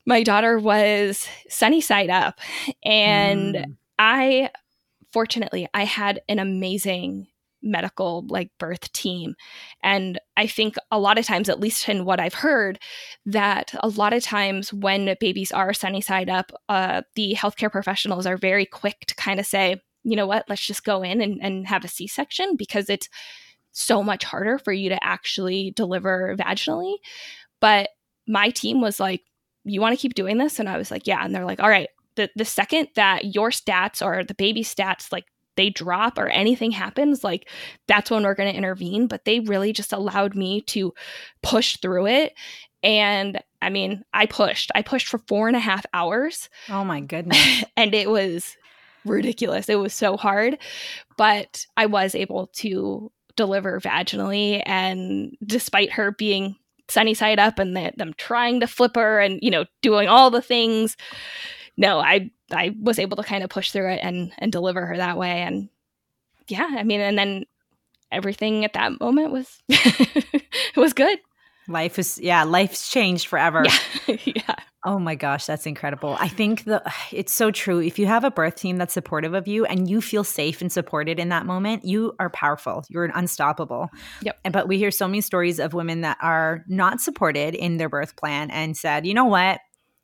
My 0.06 0.22
daughter 0.22 0.58
was 0.58 1.26
sunny 1.48 1.80
side 1.80 2.10
up, 2.10 2.40
and 2.84 3.54
mm. 3.54 3.76
I 3.98 4.50
fortunately 5.12 5.68
I 5.74 5.84
had 5.84 6.22
an 6.28 6.38
amazing 6.38 7.28
medical 7.62 8.26
like 8.28 8.50
birth 8.58 8.92
team. 8.92 9.34
And 9.82 10.20
i 10.36 10.46
think 10.46 10.76
a 10.90 10.98
lot 10.98 11.18
of 11.18 11.26
times 11.26 11.48
at 11.48 11.60
least 11.60 11.88
in 11.88 12.04
what 12.04 12.20
i've 12.20 12.34
heard 12.34 12.78
that 13.26 13.74
a 13.80 13.88
lot 13.88 14.12
of 14.12 14.22
times 14.22 14.72
when 14.72 15.14
babies 15.20 15.52
are 15.52 15.72
sunny 15.74 16.00
side 16.00 16.28
up 16.30 16.52
uh, 16.68 17.02
the 17.16 17.34
healthcare 17.34 17.70
professionals 17.70 18.26
are 18.26 18.36
very 18.36 18.66
quick 18.66 19.00
to 19.06 19.14
kind 19.14 19.38
of 19.38 19.46
say 19.46 19.76
you 20.04 20.16
know 20.16 20.26
what? 20.26 20.44
Let's 20.48 20.66
just 20.66 20.84
go 20.84 21.02
in 21.02 21.20
and, 21.20 21.38
and 21.42 21.66
have 21.66 21.84
a 21.84 21.88
c-section 21.88 22.56
because 22.56 22.90
it's 22.90 23.08
so 23.72 24.02
much 24.02 24.24
harder 24.24 24.58
for 24.58 24.72
you 24.72 24.88
to 24.90 25.02
actually 25.04 25.72
deliver 25.76 26.36
vaginally. 26.38 26.96
But 27.60 27.90
my 28.26 28.50
team 28.50 28.80
was 28.80 29.00
like 29.00 29.22
you 29.64 29.80
want 29.80 29.96
to 29.96 30.00
keep 30.00 30.14
doing 30.14 30.38
this? 30.38 30.58
And 30.58 30.68
i 30.68 30.76
was 30.76 30.90
like 30.90 31.06
yeah. 31.06 31.24
And 31.24 31.34
they're 31.34 31.44
like 31.44 31.60
all 31.60 31.68
right. 31.68 31.88
The, 32.16 32.28
the 32.36 32.44
second 32.44 32.88
that 32.94 33.34
your 33.34 33.50
stats 33.50 34.04
or 34.04 34.22
the 34.24 34.34
baby 34.34 34.62
stats 34.62 35.12
like 35.12 35.24
they 35.56 35.70
drop 35.70 36.18
or 36.18 36.28
anything 36.28 36.70
happens, 36.70 37.22
like 37.24 37.48
that's 37.88 38.10
when 38.10 38.22
we're 38.22 38.34
going 38.34 38.50
to 38.50 38.56
intervene. 38.56 39.06
But 39.06 39.24
they 39.24 39.40
really 39.40 39.72
just 39.72 39.92
allowed 39.92 40.34
me 40.34 40.60
to 40.62 40.92
push 41.42 41.76
through 41.78 42.06
it. 42.06 42.34
And 42.82 43.40
I 43.60 43.70
mean, 43.70 44.04
I 44.12 44.26
pushed. 44.26 44.70
I 44.74 44.82
pushed 44.82 45.08
for 45.08 45.18
four 45.28 45.48
and 45.48 45.56
a 45.56 45.60
half 45.60 45.86
hours. 45.94 46.48
Oh 46.68 46.84
my 46.84 47.00
goodness. 47.12 47.64
and 47.76 47.94
it 47.94 48.10
was 48.10 48.56
ridiculous. 49.04 49.68
It 49.68 49.78
was 49.78 49.94
so 49.94 50.16
hard. 50.16 50.58
But 51.16 51.66
I 51.76 51.86
was 51.86 52.14
able 52.14 52.48
to 52.54 53.10
deliver 53.36 53.80
vaginally. 53.80 54.62
And 54.66 55.36
despite 55.44 55.92
her 55.92 56.12
being 56.12 56.56
sunny 56.88 57.14
side 57.14 57.38
up 57.38 57.58
and 57.58 57.76
the, 57.76 57.92
them 57.96 58.14
trying 58.16 58.60
to 58.60 58.66
flip 58.66 58.96
her 58.96 59.20
and, 59.20 59.38
you 59.42 59.50
know, 59.50 59.64
doing 59.80 60.08
all 60.08 60.30
the 60.30 60.42
things, 60.42 60.96
no, 61.76 62.00
I 62.00 62.30
I 62.52 62.74
was 62.80 62.98
able 62.98 63.16
to 63.16 63.22
kind 63.22 63.44
of 63.44 63.50
push 63.50 63.70
through 63.70 63.90
it 63.92 64.00
and 64.02 64.32
and 64.38 64.52
deliver 64.52 64.86
her 64.86 64.96
that 64.96 65.18
way. 65.18 65.42
And 65.42 65.68
yeah, 66.48 66.68
I 66.70 66.82
mean, 66.82 67.00
and 67.00 67.18
then 67.18 67.44
everything 68.10 68.64
at 68.64 68.74
that 68.74 69.00
moment 69.00 69.32
was 69.32 69.62
it 69.68 70.44
was 70.76 70.92
good. 70.92 71.18
Life 71.68 71.98
is 71.98 72.18
yeah, 72.20 72.44
life's 72.44 72.90
changed 72.90 73.26
forever. 73.26 73.64
Yeah. 74.06 74.16
yeah. 74.24 74.54
Oh 74.84 74.98
my 74.98 75.14
gosh, 75.14 75.46
that's 75.46 75.64
incredible. 75.64 76.16
I 76.18 76.26
think 76.26 76.64
the 76.64 76.82
it's 77.12 77.32
so 77.32 77.50
true. 77.50 77.80
If 77.80 77.98
you 77.98 78.06
have 78.06 78.24
a 78.24 78.30
birth 78.30 78.56
team 78.56 78.78
that's 78.78 78.94
supportive 78.94 79.34
of 79.34 79.46
you 79.46 79.64
and 79.64 79.88
you 79.88 80.00
feel 80.00 80.24
safe 80.24 80.60
and 80.60 80.72
supported 80.72 81.18
in 81.18 81.28
that 81.28 81.46
moment, 81.46 81.84
you 81.84 82.14
are 82.18 82.30
powerful. 82.30 82.84
You're 82.88 83.04
unstoppable. 83.04 83.88
Yep. 84.22 84.38
And 84.44 84.52
but 84.52 84.68
we 84.68 84.78
hear 84.78 84.90
so 84.90 85.06
many 85.06 85.20
stories 85.20 85.60
of 85.60 85.72
women 85.72 86.00
that 86.00 86.18
are 86.20 86.64
not 86.68 87.00
supported 87.00 87.54
in 87.54 87.76
their 87.76 87.88
birth 87.88 88.16
plan 88.16 88.50
and 88.50 88.76
said, 88.76 89.06
"You 89.06 89.14
know 89.14 89.26
what? 89.26 89.60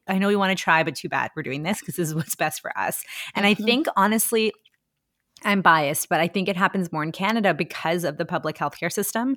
I 0.08 0.18
know 0.18 0.28
we 0.28 0.36
want 0.36 0.56
to 0.56 0.62
try, 0.62 0.82
but 0.82 0.94
too 0.94 1.08
bad 1.08 1.30
we're 1.36 1.42
doing 1.42 1.62
this 1.62 1.80
because 1.80 1.96
this 1.96 2.08
is 2.08 2.14
what's 2.14 2.34
best 2.34 2.60
for 2.60 2.76
us. 2.78 3.02
And 3.34 3.44
mm-hmm. 3.44 3.62
I 3.62 3.64
think 3.64 3.86
honestly, 3.96 4.52
I'm 5.44 5.62
biased, 5.62 6.08
but 6.08 6.20
I 6.20 6.26
think 6.26 6.48
it 6.48 6.56
happens 6.56 6.90
more 6.90 7.02
in 7.02 7.12
Canada 7.12 7.54
because 7.54 8.04
of 8.04 8.18
the 8.18 8.24
public 8.24 8.56
healthcare 8.56 8.92
system. 8.92 9.36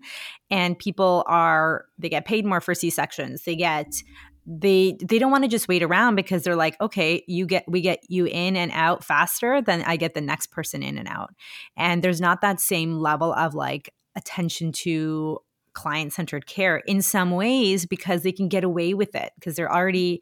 And 0.49 0.78
people 0.78 1.24
are, 1.28 1.86
they 1.99 2.09
get 2.09 2.26
paid 2.26 2.45
more 2.45 2.59
for 2.59 2.74
C 2.74 2.89
sections. 2.89 3.43
They 3.43 3.55
get, 3.55 4.01
they 4.47 4.97
they 5.03 5.19
don't 5.19 5.30
want 5.30 5.43
to 5.43 5.47
just 5.47 5.67
wait 5.67 5.84
around 5.84 6.15
because 6.15 6.43
they're 6.43 6.55
like 6.55 6.80
okay 6.82 7.24
you 7.28 7.45
get 7.45 7.63
we 7.67 7.80
get 7.80 7.99
you 8.09 8.26
in 8.26 8.55
and 8.55 8.72
out 8.74 9.03
faster 9.03 9.61
than 9.61 9.84
i 9.84 9.95
get 9.95 10.15
the 10.15 10.22
next 10.22 10.47
person 10.47 10.82
in 10.82 10.97
and 10.97 11.07
out 11.07 11.30
and 11.78 12.03
there's 12.03 12.19
not 12.19 12.41
that 12.41 12.59
same 12.59 12.97
level 12.97 13.34
of 13.34 13.53
like 13.53 13.93
attention 14.15 14.72
to 14.72 15.38
client 15.74 16.11
centered 16.11 16.47
care 16.47 16.78
in 16.78 17.01
some 17.03 17.32
ways 17.32 17.86
because 17.86 18.24
they 18.24 18.32
can 18.32 18.47
get 18.49 18.63
away 18.63 18.95
with 18.95 19.13
it 19.13 19.32
because 19.36 19.55
they're 19.55 19.72
already 19.72 20.22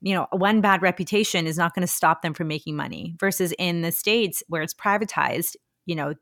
you 0.00 0.14
know, 0.14 0.26
one 0.32 0.60
bad 0.60 0.82
reputation 0.82 1.46
is 1.46 1.58
not 1.58 1.74
going 1.74 1.86
to 1.86 1.92
stop 1.92 2.22
them 2.22 2.34
from 2.34 2.48
making 2.48 2.76
money 2.76 3.14
versus 3.20 3.52
in 3.58 3.82
the 3.82 3.92
States 3.92 4.42
where 4.48 4.62
it's 4.62 4.74
privatized, 4.74 5.56
you 5.86 5.94
know, 5.94 6.14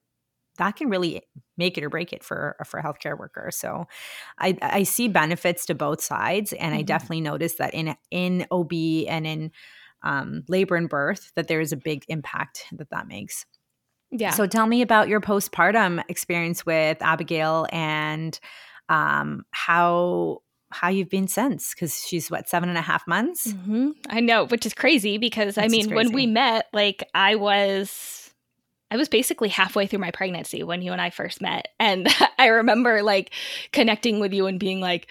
that 0.59 0.74
can 0.74 0.91
really 0.91 1.22
make 1.57 1.79
it 1.79 1.85
or 1.85 1.89
break 1.89 2.12
it 2.12 2.24
for 2.24 2.57
for 2.66 2.79
a 2.79 2.83
healthcare 2.83 3.16
worker. 3.16 3.51
So 3.53 3.87
I, 4.39 4.57
I 4.61 4.83
see 4.83 5.09
benefits 5.09 5.66
to 5.66 5.74
both 5.74 6.01
sides. 6.01 6.53
And 6.53 6.72
mm-hmm. 6.72 6.81
I 6.81 6.83
definitely 6.83 7.20
notice 7.20 7.55
that 7.55 7.74
in 7.74 7.97
in 8.11 8.47
OB 8.51 8.72
and 9.09 9.26
in 9.26 9.53
um, 10.03 10.45
labor 10.49 10.76
and 10.76 10.89
birth 10.89 11.33
that 11.35 11.49
there 11.49 11.61
is 11.61 11.72
a 11.72 11.76
big 11.76 12.05
impact 12.09 12.64
that 12.72 12.91
that 12.91 13.09
makes. 13.09 13.47
Yeah. 14.11 14.31
So 14.31 14.47
tell 14.47 14.66
me 14.66 14.83
about 14.83 15.09
your 15.09 15.20
postpartum 15.20 16.03
experience 16.09 16.64
with 16.64 16.99
Abigail 17.03 17.66
and 17.70 18.39
um, 18.89 19.45
how 19.51 20.39
how 20.71 20.89
you've 20.89 21.09
been 21.09 21.29
since 21.29 21.75
because 21.75 22.05
she's 22.07 22.31
what 22.31 22.49
seven 22.49 22.69
and 22.69 22.79
a 22.79 22.83
half 22.83 23.07
months? 23.07 23.49
Mm-hmm. 23.49 23.91
i 24.11 24.21
know 24.21 24.47
which 24.47 24.66
is 24.66 24.75
crazy 24.75 25.19
because 25.19 25.55
That's 25.55 25.66
i 25.66 25.69
mean 25.69 25.95
when 25.95 26.12
we 26.12 26.27
met 26.27 26.66
like 26.73 27.09
i 27.14 27.35
was 27.35 28.31
i 28.91 28.97
was 28.97 29.09
basically 29.09 29.49
halfway 29.49 29.87
through 29.87 30.01
my 30.01 30.11
pregnancy 30.11 30.62
when 30.62 30.83
you 30.83 30.93
and 30.93 31.01
i 31.01 31.11
first 31.11 31.41
met. 31.41 31.69
And 31.79 32.09
i 32.39 32.47
remember 32.47 33.03
like 33.03 33.33
connecting 33.73 34.21
with 34.21 34.33
you 34.33 34.47
and 34.47 34.61
being 34.61 34.81
like 34.81 35.09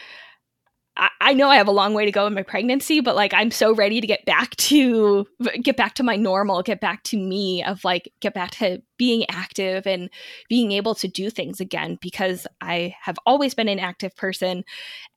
I, 1.19 1.33
know 1.33 1.49
I 1.49 1.57
have 1.57 1.67
a 1.67 1.71
long 1.71 1.93
way 1.93 2.05
to 2.05 2.11
go 2.11 2.25
in 2.25 2.33
my 2.33 2.41
pregnancy, 2.41 3.01
but 3.01 3.15
like 3.15 3.33
I'm 3.33 3.51
so 3.51 3.73
ready 3.73 4.01
to 4.01 4.07
get 4.07 4.25
back 4.25 4.55
to 4.57 5.27
get 5.61 5.77
back 5.77 5.93
to 5.95 6.03
my 6.03 6.15
normal, 6.15 6.63
get 6.63 6.79
back 6.79 7.03
to 7.03 7.17
me 7.17 7.63
of 7.63 7.83
like 7.83 8.11
get 8.19 8.33
back 8.33 8.51
to 8.51 8.81
being 8.97 9.25
active 9.29 9.85
and 9.85 10.09
being 10.49 10.71
able 10.71 10.95
to 10.95 11.07
do 11.07 11.29
things 11.29 11.59
again 11.59 11.99
because 12.01 12.47
I 12.61 12.95
have 13.01 13.17
always 13.25 13.53
been 13.53 13.67
an 13.67 13.79
active 13.79 14.15
person. 14.15 14.63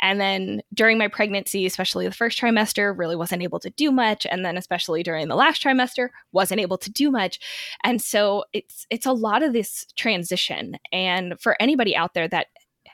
And 0.03 0.21
then 0.21 0.63
during 0.75 0.99
my 0.99 1.09
pregnancy, 1.09 1.65
especially 1.65 2.07
the 2.07 2.15
first 2.15 2.39
trimester, 2.39 2.97
really 2.97 3.17
wasn't 3.17 3.43
able 3.43 3.61
to 3.61 3.71
do 3.71 3.91
much. 3.91 4.27
And 4.31 4.45
then 4.45 4.59
especially 4.59 5.03
during 5.03 5.29
the 5.29 5.37
last 5.37 5.63
trimester, 5.63 6.11
wasn't 6.33 6.61
able 6.61 6.79
to 6.79 6.91
do 6.91 7.11
much. 7.11 7.41
And 7.83 8.03
so 8.03 8.45
it's 8.53 8.87
it's 8.91 9.07
a 9.07 9.13
lot 9.13 9.43
of 9.43 9.53
this 9.53 9.87
transition. 9.97 10.77
And 10.93 11.41
for 11.41 11.57
anybody 11.61 11.97
out 11.97 12.13
there 12.15 12.29
that 12.29 12.49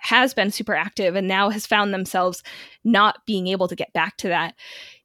has 0.06 0.32
been 0.32 0.50
super 0.50 0.74
active 0.74 1.16
and 1.16 1.28
now 1.28 1.50
has 1.50 1.66
found 1.66 1.92
themselves 1.92 2.42
not 2.84 3.18
being 3.26 3.48
able 3.48 3.68
to 3.68 3.76
get 3.76 3.92
back 3.92 4.16
to 4.16 4.28
that 4.28 4.54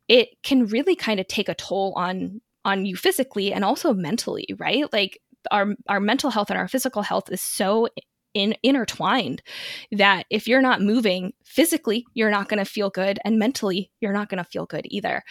it 0.07 0.29
can 0.43 0.65
really 0.65 0.95
kind 0.95 1.19
of 1.19 1.27
take 1.27 1.49
a 1.49 1.55
toll 1.55 1.93
on 1.95 2.41
on 2.65 2.85
you 2.85 2.95
physically 2.95 3.53
and 3.53 3.63
also 3.63 3.93
mentally 3.93 4.45
right? 4.59 4.91
Like 4.91 5.19
our 5.49 5.73
our 5.87 5.99
mental 5.99 6.29
health 6.29 6.49
and 6.49 6.59
our 6.59 6.67
physical 6.67 7.01
health 7.01 7.31
is 7.31 7.41
so 7.41 7.87
in, 8.33 8.55
intertwined 8.63 9.41
that 9.91 10.25
if 10.29 10.47
you're 10.47 10.61
not 10.61 10.81
moving 10.81 11.33
physically 11.43 12.05
you're 12.13 12.29
not 12.29 12.47
going 12.47 12.59
to 12.59 12.69
feel 12.69 12.89
good 12.89 13.19
and 13.25 13.39
mentally 13.39 13.91
you're 13.99 14.13
not 14.13 14.29
going 14.29 14.37
to 14.37 14.49
feel 14.49 14.65
good 14.65 14.85
either. 14.89 15.23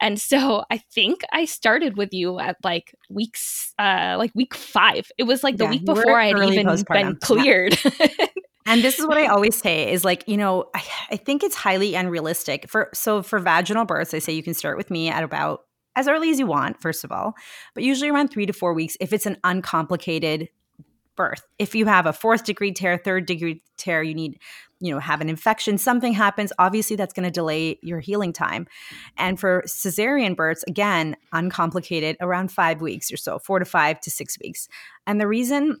And 0.00 0.20
so 0.20 0.64
i 0.70 0.78
think 0.78 1.20
i 1.32 1.44
started 1.46 1.96
with 1.96 2.12
you 2.12 2.38
at 2.38 2.56
like 2.62 2.94
weeks 3.10 3.74
uh 3.78 4.16
like 4.18 4.32
week 4.34 4.54
five. 4.54 5.10
It 5.18 5.24
was 5.24 5.42
like 5.42 5.56
the 5.56 5.64
yeah, 5.64 5.70
week 5.70 5.84
before 5.84 6.20
i 6.20 6.26
had 6.26 6.38
even 6.44 6.84
been 6.90 7.16
cleared. 7.16 7.78
yeah. 7.84 8.26
And 8.66 8.82
this 8.82 8.98
is 8.98 9.06
what 9.06 9.16
I 9.16 9.26
always 9.34 9.56
say 9.56 9.90
is 9.90 10.04
like, 10.04 10.24
you 10.26 10.36
know, 10.36 10.66
I, 10.74 10.82
I 11.12 11.16
think 11.16 11.42
it's 11.42 11.54
highly 11.54 11.94
unrealistic. 11.94 12.68
For 12.68 12.90
so 12.92 13.22
for 13.22 13.38
vaginal 13.38 13.84
births, 13.84 14.12
I 14.12 14.18
say 14.18 14.32
you 14.32 14.42
can 14.42 14.54
start 14.54 14.76
with 14.76 14.90
me 14.90 15.08
at 15.08 15.22
about 15.22 15.60
as 15.94 16.08
early 16.08 16.30
as 16.30 16.38
you 16.38 16.46
want, 16.46 16.80
first 16.80 17.04
of 17.04 17.12
all, 17.12 17.34
but 17.74 17.82
usually 17.82 18.10
around 18.10 18.28
three 18.28 18.44
to 18.46 18.52
four 18.52 18.74
weeks 18.74 18.96
if 19.00 19.12
it's 19.12 19.26
an 19.26 19.38
uncomplicated 19.44 20.50
birth. 21.16 21.46
If 21.58 21.74
you 21.74 21.86
have 21.86 22.04
a 22.04 22.12
fourth 22.12 22.44
degree 22.44 22.72
tear, 22.72 22.98
third 22.98 23.24
degree 23.24 23.62
tear, 23.78 24.02
you 24.02 24.14
need, 24.14 24.38
you 24.80 24.92
know, 24.92 25.00
have 25.00 25.22
an 25.22 25.30
infection, 25.30 25.78
something 25.78 26.12
happens, 26.12 26.52
obviously 26.58 26.94
that's 26.94 27.14
going 27.14 27.24
to 27.24 27.30
delay 27.30 27.78
your 27.82 28.00
healing 28.00 28.34
time. 28.34 28.66
And 29.16 29.40
for 29.40 29.62
cesarean 29.66 30.36
births, 30.36 30.62
again, 30.68 31.16
uncomplicated, 31.32 32.18
around 32.20 32.52
five 32.52 32.82
weeks 32.82 33.10
or 33.10 33.16
so, 33.16 33.38
four 33.38 33.58
to 33.58 33.64
five 33.64 33.98
to 34.00 34.10
six 34.10 34.38
weeks. 34.38 34.68
And 35.06 35.18
the 35.18 35.26
reason 35.26 35.80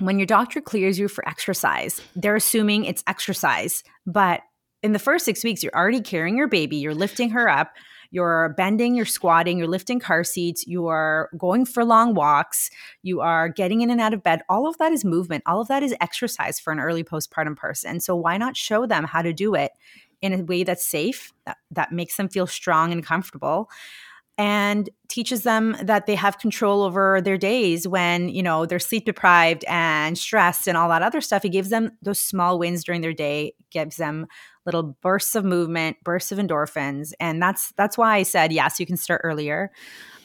when 0.00 0.18
your 0.18 0.26
doctor 0.26 0.60
clears 0.60 0.98
you 0.98 1.08
for 1.08 1.26
exercise, 1.28 2.00
they're 2.16 2.36
assuming 2.36 2.84
it's 2.84 3.04
exercise. 3.06 3.84
But 4.06 4.42
in 4.82 4.92
the 4.92 4.98
first 4.98 5.24
six 5.24 5.44
weeks, 5.44 5.62
you're 5.62 5.74
already 5.74 6.00
carrying 6.00 6.36
your 6.36 6.48
baby, 6.48 6.76
you're 6.76 6.94
lifting 6.94 7.30
her 7.30 7.48
up, 7.48 7.72
you're 8.10 8.54
bending, 8.56 8.94
you're 8.94 9.06
squatting, 9.06 9.58
you're 9.58 9.66
lifting 9.66 9.98
car 9.98 10.24
seats, 10.24 10.66
you 10.66 10.86
are 10.86 11.30
going 11.38 11.64
for 11.64 11.84
long 11.84 12.14
walks, 12.14 12.70
you 13.02 13.20
are 13.20 13.48
getting 13.48 13.80
in 13.80 13.90
and 13.90 14.00
out 14.00 14.12
of 14.14 14.22
bed. 14.22 14.42
All 14.48 14.68
of 14.68 14.76
that 14.78 14.92
is 14.92 15.04
movement. 15.04 15.42
All 15.46 15.60
of 15.60 15.68
that 15.68 15.82
is 15.82 15.94
exercise 16.00 16.60
for 16.60 16.72
an 16.72 16.80
early 16.80 17.02
postpartum 17.02 17.56
person. 17.56 17.98
So 18.00 18.14
why 18.14 18.36
not 18.36 18.56
show 18.56 18.86
them 18.86 19.04
how 19.04 19.22
to 19.22 19.32
do 19.32 19.54
it 19.54 19.72
in 20.20 20.32
a 20.32 20.44
way 20.44 20.64
that's 20.64 20.86
safe, 20.86 21.32
that, 21.46 21.56
that 21.70 21.92
makes 21.92 22.16
them 22.16 22.28
feel 22.28 22.46
strong 22.46 22.92
and 22.92 23.04
comfortable? 23.04 23.68
And 24.36 24.90
teaches 25.08 25.42
them 25.42 25.76
that 25.82 26.06
they 26.06 26.14
have 26.16 26.38
control 26.38 26.82
over 26.82 27.20
their 27.20 27.38
days 27.38 27.86
when 27.86 28.28
you 28.28 28.42
know 28.42 28.66
they're 28.66 28.78
sleep 28.78 29.04
deprived 29.04 29.64
and 29.68 30.18
stressed 30.18 30.66
and 30.66 30.76
all 30.76 30.88
that 30.88 31.02
other 31.02 31.20
stuff. 31.20 31.42
He 31.42 31.48
gives 31.48 31.70
them 31.70 31.92
those 32.02 32.18
small 32.18 32.58
wins 32.58 32.84
during 32.84 33.00
their 33.00 33.12
day 33.12 33.54
gives 33.70 33.96
them 33.96 34.26
little 34.66 34.96
bursts 35.02 35.34
of 35.34 35.44
movement 35.44 35.96
bursts 36.02 36.32
of 36.32 36.38
endorphins. 36.38 37.12
And 37.20 37.40
that's 37.40 37.72
that's 37.76 37.96
why 37.98 38.16
i 38.16 38.22
said 38.22 38.52
yes 38.52 38.80
you 38.80 38.86
can 38.86 38.96
start 38.96 39.20
earlier 39.24 39.70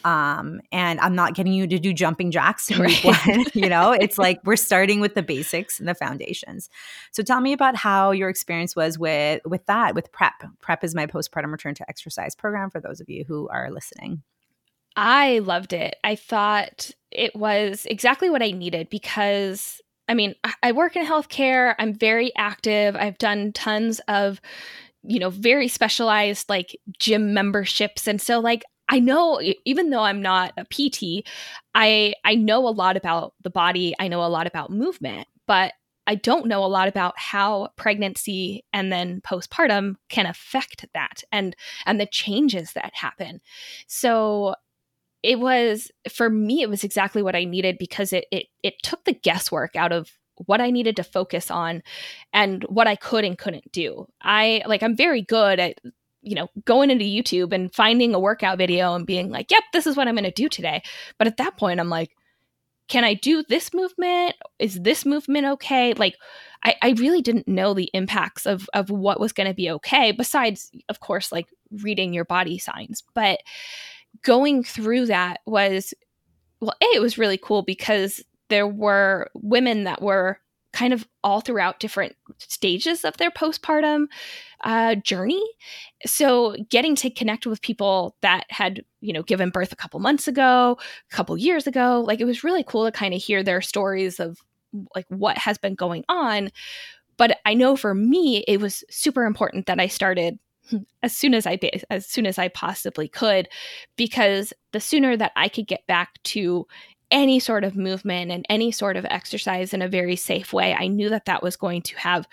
Um, 0.06 0.62
and 0.72 1.00
I'm 1.00 1.16
not 1.16 1.34
getting 1.36 1.54
you 1.54 1.68
to 1.68 1.80
do 1.80 1.94
jumping 1.94 2.32
jacks 2.32 2.70
week 2.70 3.04
one. 3.04 3.46
You 3.54 3.68
know, 3.70 3.92
it's 4.00 4.18
like 4.18 4.40
we're 4.46 4.56
starting 4.56 5.00
with 5.02 5.16
the 5.16 5.24
basics 5.24 5.80
and 5.80 5.88
the 5.88 5.96
foundations. 5.96 6.70
So 7.12 7.24
tell 7.24 7.42
me 7.42 7.54
about 7.54 7.76
how 7.76 8.12
your 8.12 8.30
experience 8.30 8.76
was 8.76 8.98
with 8.98 9.42
with 9.46 9.66
that, 9.66 9.96
with 9.96 10.12
prep. 10.12 10.44
Prep 10.62 10.84
is 10.84 10.96
my 10.96 11.06
postpartum 11.06 11.52
return 11.52 11.76
to 11.76 11.90
exercise 11.90 12.36
program 12.36 12.70
for 12.70 12.80
those 12.80 13.02
of 13.02 13.10
you 13.10 13.26
who 13.28 13.50
are 13.50 13.70
listening. 13.72 14.24
I 14.96 15.40
loved 15.40 15.74
it. 15.74 15.96
I 16.04 16.16
thought 16.16 16.92
it 17.12 17.36
was 17.36 17.86
exactly 17.90 18.30
what 18.30 18.44
I 18.44 18.52
needed 18.52 18.90
because 18.90 19.82
I 20.10 20.16
mean, 20.16 20.34
I 20.64 20.72
work 20.72 20.96
in 20.96 21.06
healthcare. 21.06 21.76
I'm 21.78 21.94
very 21.94 22.32
active. 22.36 22.96
I've 22.96 23.20
done 23.20 23.54
tons 23.54 24.02
of, 24.08 24.42
you 25.04 25.20
know, 25.20 25.30
very 25.30 25.68
specialized 25.68 26.50
like 26.50 26.76
gym 26.98 27.32
memberships. 27.36 28.08
And 28.08 28.20
so, 28.20 28.40
like, 28.40 28.64
I 28.90 29.00
know 29.00 29.40
even 29.66 29.92
though 29.92 30.02
I'm 30.02 30.22
not 30.22 30.54
a 30.58 30.66
PT, 30.66 31.26
I 31.76 32.16
I 32.26 32.36
know 32.36 32.68
a 32.68 32.70
lot 32.72 32.98
about 32.98 33.34
the 33.44 33.50
body. 33.50 33.96
I 34.00 34.08
know 34.08 34.24
a 34.24 34.28
lot 34.28 34.48
about 34.48 34.72
movement, 34.72 35.28
but 35.48 35.74
I 36.08 36.16
don't 36.16 36.48
know 36.48 36.64
a 36.64 36.66
lot 36.66 36.88
about 36.88 37.14
how 37.20 37.70
pregnancy 37.76 38.66
and 38.74 38.92
then 38.92 39.22
postpartum 39.22 39.96
can 40.10 40.26
affect 40.26 40.88
that 40.96 41.24
and 41.32 41.56
and 41.86 42.02
the 42.02 42.08
changes 42.08 42.74
that 42.74 42.92
happen. 42.96 43.42
So 43.88 44.56
it 45.22 45.40
was 45.40 45.92
for 46.12 46.30
me 46.30 46.62
it 46.62 46.70
was 46.70 46.84
exactly 46.84 47.22
what 47.22 47.36
I 47.36 47.44
needed 47.44 47.78
because 47.78 48.12
it 48.14 48.26
it 48.32 48.48
it 48.64 48.82
took 48.82 49.06
the 49.06 49.14
guesswork 49.14 49.76
out 49.76 49.92
of 49.92 50.12
what 50.46 50.62
I 50.62 50.72
needed 50.72 50.96
to 50.96 51.04
focus 51.04 51.52
on 51.52 51.84
and 52.34 52.64
what 52.64 52.88
I 52.88 52.96
could 52.96 53.26
and 53.26 53.38
couldn't 53.38 53.72
do. 53.72 54.08
I 54.22 54.64
like 54.66 54.82
I'm 54.82 54.96
very 54.96 55.22
good 55.22 55.60
at 55.60 55.80
you 56.22 56.36
know, 56.36 56.50
going 56.66 56.92
into 56.92 57.06
YouTube 57.06 57.54
and 57.54 57.74
finding 57.74 58.14
a 58.14 58.20
workout 58.20 58.58
video 58.58 58.94
and 58.96 59.06
being 59.06 59.30
like, 59.30 59.52
yep, 59.52 59.64
this 59.74 59.88
is 59.88 59.96
what 59.96 60.08
I'm 60.08 60.16
going 60.16 60.26
to 60.26 60.32
do 60.32 60.50
today. 60.50 60.82
But 61.18 61.28
at 61.28 61.38
that 61.38 61.58
point, 61.58 61.80
I'm 61.80 61.90
like, 61.90 62.12
can 62.88 63.04
I 63.04 63.14
do 63.14 63.44
this 63.44 63.74
movement? 63.74 64.36
Is 64.58 64.82
this 64.82 65.06
movement 65.06 65.46
okay? 65.46 65.94
Like, 65.94 66.16
I, 66.64 66.76
I 66.82 66.90
really 66.92 67.22
didn't 67.22 67.48
know 67.48 67.74
the 67.74 67.90
impacts 67.94 68.46
of, 68.46 68.68
of 68.74 68.90
what 68.90 69.20
was 69.20 69.32
going 69.32 69.48
to 69.48 69.54
be 69.54 69.70
okay, 69.72 70.12
besides, 70.12 70.72
of 70.90 71.00
course, 71.00 71.32
like 71.32 71.48
reading 71.84 72.14
your 72.14 72.26
body 72.26 72.58
signs. 72.58 73.04
But 73.14 73.40
going 74.24 74.64
through 74.64 75.06
that 75.06 75.40
was, 75.46 75.94
well, 76.60 76.74
A, 76.82 76.86
it 76.96 77.02
was 77.02 77.18
really 77.18 77.38
cool 77.38 77.62
because 77.62 78.22
there 78.50 78.68
were 78.68 79.30
women 79.36 79.84
that 79.84 80.02
were 80.02 80.40
kind 80.72 80.94
of 80.94 81.08
all 81.24 81.42
throughout 81.42 81.80
different 81.80 82.16
stages 82.38 83.04
of 83.04 83.18
their 83.18 83.32
postpartum 83.32 84.06
uh, 84.64 84.96
journey. 84.96 85.44
So 86.06 86.56
getting 86.70 86.96
to 86.98 87.10
connect 87.10 87.48
with 87.48 87.62
people 87.62 88.16
that 88.22 88.46
had, 88.50 88.84
you 89.02 89.12
know, 89.12 89.24
given 89.24 89.50
birth 89.50 89.72
a 89.72 89.76
couple 89.76 90.00
months 90.00 90.28
ago, 90.28 90.78
a 91.12 91.16
couple 91.16 91.38
years 91.38 91.66
ago, 91.66 92.04
like 92.06 92.22
it 92.22 92.26
was 92.26 92.44
really 92.44 92.64
cool 92.64 92.86
to 92.86 92.92
kind 92.92 93.14
of 93.14 93.22
hear 93.22 93.44
their 93.44 93.62
stories 93.62 94.20
of 94.20 94.38
like 94.96 95.06
what 95.10 95.38
has 95.38 95.58
been 95.58 95.76
going 95.76 96.06
on. 96.08 96.52
But 97.18 97.40
I 97.46 97.54
know 97.56 97.76
for 97.76 97.96
me, 97.96 98.46
it 98.48 98.62
was 98.62 98.84
super 98.90 99.26
important 99.26 99.66
that 99.66 99.80
I 99.80 99.88
started 99.88 100.38
as 101.02 101.18
soon 101.18 101.34
as 101.34 101.48
I 101.48 101.58
as 101.90 102.06
soon 102.06 102.28
as 102.28 102.38
I 102.38 102.48
possibly 102.48 103.08
could, 103.08 103.50
because 103.96 104.54
the 104.72 104.80
sooner 104.80 105.18
that 105.18 105.32
I 105.36 105.50
could 105.50 105.66
get 105.66 105.88
back 105.88 106.22
to 106.26 106.68
any 107.12 107.40
sort 107.40 107.64
of 107.64 107.76
movement 107.76 108.32
and 108.32 108.46
any 108.50 108.72
sort 108.72 108.98
of 108.98 109.06
exercise 109.06 109.74
in 109.74 109.82
a 109.82 109.88
very 109.88 110.16
safe 110.16 110.54
way, 110.54 110.74
I 110.74 110.88
knew 110.88 111.10
that 111.10 111.26
that 111.26 111.44
was 111.44 111.56
going 111.56 111.82
to 111.84 111.98
have 111.98 112.28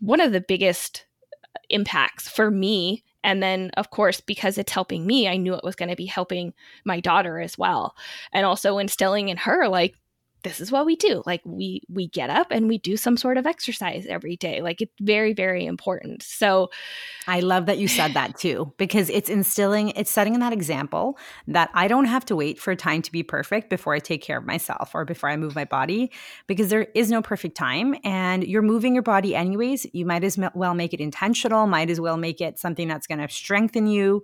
one 0.00 0.20
of 0.20 0.32
the 0.32 0.40
biggest 0.40 1.04
uh, 1.32 1.58
impacts 1.68 2.28
for 2.28 2.50
me. 2.50 3.04
And 3.22 3.42
then, 3.42 3.70
of 3.76 3.90
course, 3.90 4.20
because 4.20 4.56
it's 4.56 4.72
helping 4.72 5.06
me, 5.06 5.28
I 5.28 5.36
knew 5.36 5.54
it 5.54 5.64
was 5.64 5.76
going 5.76 5.90
to 5.90 5.96
be 5.96 6.06
helping 6.06 6.54
my 6.84 7.00
daughter 7.00 7.38
as 7.38 7.58
well. 7.58 7.94
And 8.32 8.46
also 8.46 8.78
instilling 8.78 9.28
in 9.28 9.36
her, 9.36 9.68
like, 9.68 9.94
this 10.42 10.60
is 10.60 10.72
what 10.72 10.86
we 10.86 10.96
do. 10.96 11.22
Like 11.26 11.42
we 11.44 11.82
we 11.88 12.08
get 12.08 12.30
up 12.30 12.48
and 12.50 12.68
we 12.68 12.78
do 12.78 12.96
some 12.96 13.16
sort 13.16 13.36
of 13.36 13.46
exercise 13.46 14.06
every 14.08 14.36
day. 14.36 14.62
Like 14.62 14.80
it's 14.80 14.92
very 15.00 15.32
very 15.32 15.66
important. 15.66 16.22
So 16.22 16.70
i 17.26 17.40
love 17.40 17.66
that 17.66 17.78
you 17.78 17.86
said 17.86 18.14
that 18.14 18.36
too 18.38 18.72
because 18.78 19.10
it's 19.10 19.28
instilling 19.28 19.90
it's 19.90 20.10
setting 20.10 20.38
that 20.38 20.52
example 20.52 21.18
that 21.46 21.68
i 21.74 21.86
don't 21.86 22.06
have 22.06 22.24
to 22.24 22.34
wait 22.34 22.58
for 22.58 22.74
time 22.74 23.02
to 23.02 23.12
be 23.12 23.22
perfect 23.22 23.68
before 23.68 23.94
i 23.94 23.98
take 23.98 24.22
care 24.22 24.38
of 24.38 24.46
myself 24.46 24.94
or 24.94 25.04
before 25.04 25.28
i 25.28 25.36
move 25.36 25.54
my 25.54 25.64
body 25.64 26.10
because 26.46 26.70
there 26.70 26.88
is 26.94 27.10
no 27.10 27.20
perfect 27.20 27.56
time 27.56 27.94
and 28.04 28.44
you're 28.44 28.62
moving 28.62 28.94
your 28.94 29.02
body 29.02 29.34
anyways. 29.34 29.86
You 29.92 30.06
might 30.06 30.24
as 30.24 30.38
well 30.54 30.74
make 30.74 30.94
it 30.94 31.00
intentional 31.00 31.66
might 31.66 31.90
as 31.90 32.00
well 32.00 32.16
make 32.16 32.40
it 32.40 32.58
something 32.58 32.88
that's 32.88 33.06
going 33.06 33.20
to 33.20 33.28
strengthen 33.28 33.86
you 33.86 34.22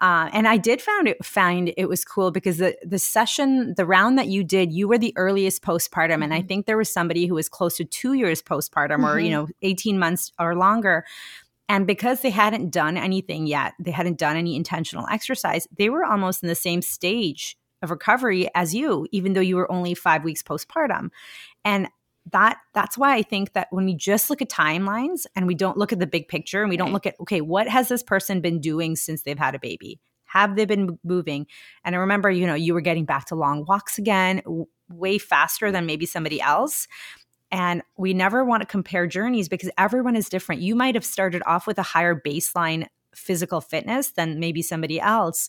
uh, 0.00 0.30
and 0.32 0.46
I 0.46 0.56
did 0.56 0.80
found 0.80 1.08
it 1.08 1.24
find 1.24 1.72
it 1.76 1.88
was 1.88 2.04
cool 2.04 2.30
because 2.30 2.58
the 2.58 2.76
the 2.84 2.98
session, 2.98 3.74
the 3.76 3.86
round 3.86 4.18
that 4.18 4.28
you 4.28 4.44
did, 4.44 4.72
you 4.72 4.88
were 4.88 4.98
the 4.98 5.12
earliest 5.16 5.62
postpartum, 5.62 6.22
and 6.22 6.32
I 6.32 6.38
mm-hmm. 6.38 6.46
think 6.46 6.66
there 6.66 6.76
was 6.76 6.92
somebody 6.92 7.26
who 7.26 7.34
was 7.34 7.48
close 7.48 7.76
to 7.78 7.84
two 7.84 8.12
years 8.12 8.42
postpartum, 8.42 8.98
mm-hmm. 8.98 9.04
or 9.04 9.18
you 9.18 9.30
mm-hmm. 9.30 9.40
know, 9.40 9.48
eighteen 9.62 9.98
months 9.98 10.32
or 10.38 10.54
longer. 10.54 11.04
And 11.68 11.86
because 11.86 12.22
they 12.22 12.30
hadn't 12.30 12.70
done 12.70 12.96
anything 12.96 13.46
yet, 13.46 13.74
they 13.78 13.90
hadn't 13.90 14.18
done 14.18 14.36
any 14.36 14.56
intentional 14.56 15.06
exercise, 15.10 15.68
they 15.76 15.90
were 15.90 16.04
almost 16.04 16.42
in 16.42 16.48
the 16.48 16.54
same 16.54 16.80
stage 16.80 17.58
of 17.82 17.90
recovery 17.90 18.48
as 18.54 18.74
you, 18.74 19.06
even 19.12 19.34
though 19.34 19.40
you 19.40 19.56
were 19.56 19.70
only 19.70 19.94
five 19.94 20.24
weeks 20.24 20.42
postpartum. 20.42 21.10
And 21.64 21.88
that 22.32 22.58
that's 22.74 22.98
why 22.98 23.14
I 23.14 23.22
think 23.22 23.52
that 23.52 23.68
when 23.70 23.84
we 23.84 23.94
just 23.94 24.30
look 24.30 24.42
at 24.42 24.48
timelines 24.50 25.26
and 25.34 25.46
we 25.46 25.54
don't 25.54 25.76
look 25.76 25.92
at 25.92 25.98
the 25.98 26.06
big 26.06 26.28
picture 26.28 26.62
and 26.62 26.70
we 26.70 26.76
don't 26.76 26.92
look 26.92 27.06
at 27.06 27.14
okay, 27.20 27.40
what 27.40 27.68
has 27.68 27.88
this 27.88 28.02
person 28.02 28.40
been 28.40 28.60
doing 28.60 28.96
since 28.96 29.22
they've 29.22 29.38
had 29.38 29.54
a 29.54 29.58
baby? 29.58 30.00
Have 30.24 30.56
they 30.56 30.66
been 30.66 30.98
moving? 31.04 31.46
And 31.84 31.94
I 31.94 31.98
remember, 31.98 32.30
you 32.30 32.46
know, 32.46 32.54
you 32.54 32.74
were 32.74 32.80
getting 32.80 33.06
back 33.06 33.26
to 33.26 33.34
long 33.34 33.64
walks 33.66 33.98
again, 33.98 34.42
w- 34.44 34.66
way 34.90 35.18
faster 35.18 35.72
than 35.72 35.86
maybe 35.86 36.06
somebody 36.06 36.40
else. 36.40 36.86
And 37.50 37.82
we 37.96 38.12
never 38.12 38.44
want 38.44 38.60
to 38.60 38.66
compare 38.66 39.06
journeys 39.06 39.48
because 39.48 39.70
everyone 39.78 40.16
is 40.16 40.28
different. 40.28 40.60
You 40.60 40.74
might 40.74 40.94
have 40.94 41.04
started 41.04 41.42
off 41.46 41.66
with 41.66 41.78
a 41.78 41.82
higher 41.82 42.14
baseline 42.14 42.86
physical 43.14 43.60
fitness 43.60 44.10
than 44.10 44.38
maybe 44.38 44.62
somebody 44.62 45.00
else. 45.00 45.48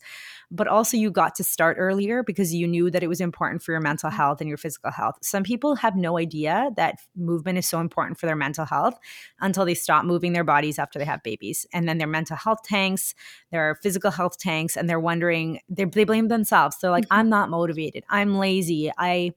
But 0.52 0.68
also, 0.68 0.98
you 0.98 1.12
got 1.12 1.36
to 1.36 1.44
start 1.44 1.78
earlier 1.80 2.24
because 2.24 2.54
you 2.56 2.68
knew 2.68 2.90
that 2.90 3.04
it 3.04 3.08
was 3.08 3.22
important 3.22 3.62
for 3.62 3.72
your 3.72 3.82
mental 3.82 4.10
health 4.10 4.42
and 4.42 4.48
your 4.48 4.58
physical 4.58 4.92
health. 4.92 5.16
Some 5.22 5.44
people 5.44 5.76
have 5.76 5.96
no 5.96 6.18
idea 6.18 6.72
that 6.76 6.96
movement 7.16 7.60
is 7.60 7.68
so 7.68 7.80
important 7.80 8.20
for 8.20 8.26
their 8.26 8.36
mental 8.36 8.66
health 8.66 8.98
until 9.42 9.64
they 9.64 9.76
stop 9.76 10.06
moving 10.06 10.34
their 10.34 10.44
bodies 10.44 10.80
after 10.80 10.98
they 10.98 11.06
have 11.06 11.22
babies. 11.22 11.68
And 11.72 11.88
then 11.88 12.00
their 12.00 12.08
mental 12.08 12.36
health 12.36 12.64
tanks, 12.64 13.14
their 13.52 13.76
physical 13.84 14.10
health 14.10 14.40
tanks, 14.40 14.76
and 14.76 14.90
they're 14.90 15.00
wondering, 15.00 15.60
they, 15.70 15.86
they 15.86 16.04
blame 16.04 16.30
themselves. 16.30 16.78
They're 16.82 16.90
like, 16.90 17.06
mm-hmm. 17.06 17.20
I'm 17.20 17.30
not 17.30 17.52
motivated. 17.52 18.04
I'm 18.10 18.40
lazy. 18.40 18.92
I 18.98 19.34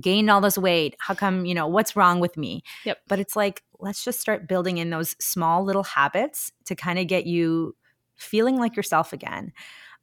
gained 0.00 0.28
all 0.28 0.40
this 0.40 0.58
weight. 0.58 0.96
How 0.98 1.14
come, 1.14 1.46
you 1.46 1.54
know, 1.54 1.68
what's 1.68 1.94
wrong 1.94 2.18
with 2.18 2.36
me? 2.36 2.62
Yep. 2.84 2.98
But 3.06 3.20
it's 3.20 3.36
like, 3.36 3.62
let's 3.78 4.02
just 4.02 4.20
start 4.20 4.48
building 4.48 4.78
in 4.78 4.90
those 4.90 5.14
small 5.20 5.64
little 5.64 5.84
habits 5.84 6.50
to 6.64 6.74
kind 6.74 6.98
of 6.98 7.06
get 7.06 7.26
you 7.26 7.76
feeling 8.16 8.58
like 8.58 8.74
yourself 8.74 9.12
again. 9.12 9.52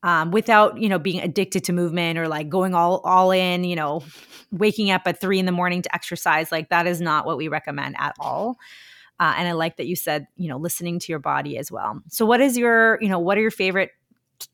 Um, 0.04 0.32
without 0.32 0.78
you 0.78 0.90
know 0.90 1.00
being 1.00 1.22
addicted 1.22 1.64
to 1.64 1.74
movement 1.74 2.20
or 2.20 2.28
like 2.28 2.50
going 2.50 2.76
all 2.76 3.00
all 3.06 3.32
in 3.32 3.64
you 3.64 3.76
know 3.76 4.04
waking 4.52 4.92
up 4.92 5.04
at 5.06 5.22
three 5.22 5.40
in 5.40 5.46
the 5.46 5.52
morning 5.54 5.82
to 5.82 5.96
exercise 5.96 6.52
like 6.52 6.70
that 6.70 6.86
is 6.88 7.00
not 7.00 7.26
what 7.26 7.38
we 7.38 7.48
recommend 7.48 7.96
at 7.98 8.14
all 8.20 8.58
uh, 9.22 9.34
and 9.38 9.48
i 9.48 9.54
like 9.54 9.78
that 9.78 9.88
you 9.88 9.96
said 9.96 10.28
you 10.36 10.50
know 10.50 10.58
listening 10.58 11.00
to 11.00 11.10
your 11.10 11.20
body 11.20 11.58
as 11.58 11.72
well 11.72 12.02
so 12.10 12.26
what 12.26 12.42
is 12.42 12.58
your 12.58 13.02
you 13.02 13.08
know 13.08 13.18
what 13.18 13.38
are 13.38 13.42
your 13.42 13.50
favorite 13.50 13.92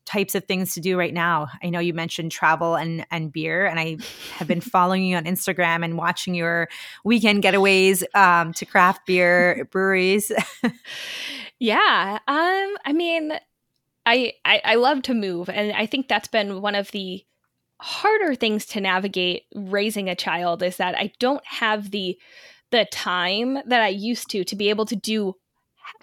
types 0.04 0.34
of 0.34 0.44
things 0.44 0.74
to 0.74 0.80
do 0.80 0.98
right 0.98 1.12
now. 1.12 1.48
I 1.62 1.70
know 1.70 1.78
you 1.78 1.94
mentioned 1.94 2.32
travel 2.32 2.74
and 2.74 3.06
and 3.10 3.32
beer, 3.32 3.66
and 3.66 3.78
I 3.78 3.96
have 4.34 4.48
been 4.48 4.60
following 4.60 5.04
you 5.04 5.16
on 5.16 5.24
Instagram 5.24 5.84
and 5.84 5.96
watching 5.96 6.34
your 6.34 6.68
weekend 7.04 7.42
getaways 7.42 8.02
um, 8.14 8.52
to 8.54 8.66
craft 8.66 9.06
beer 9.06 9.68
breweries. 9.70 10.32
yeah, 11.58 12.18
um, 12.26 12.76
I 12.84 12.92
mean, 12.94 13.32
I, 14.10 14.32
I 14.44 14.60
I 14.64 14.74
love 14.74 15.02
to 15.02 15.14
move, 15.14 15.48
and 15.48 15.72
I 15.72 15.86
think 15.86 16.08
that's 16.08 16.26
been 16.26 16.60
one 16.60 16.74
of 16.74 16.90
the 16.90 17.24
harder 17.80 18.34
things 18.34 18.66
to 18.66 18.80
navigate 18.80 19.44
raising 19.54 20.08
a 20.08 20.16
child 20.16 20.62
is 20.62 20.76
that 20.78 20.96
I 20.96 21.12
don't 21.20 21.44
have 21.46 21.92
the 21.92 22.18
the 22.72 22.86
time 22.90 23.54
that 23.66 23.80
I 23.80 23.88
used 23.88 24.28
to 24.30 24.44
to 24.44 24.56
be 24.56 24.68
able 24.68 24.86
to 24.86 24.96
do 24.96 25.34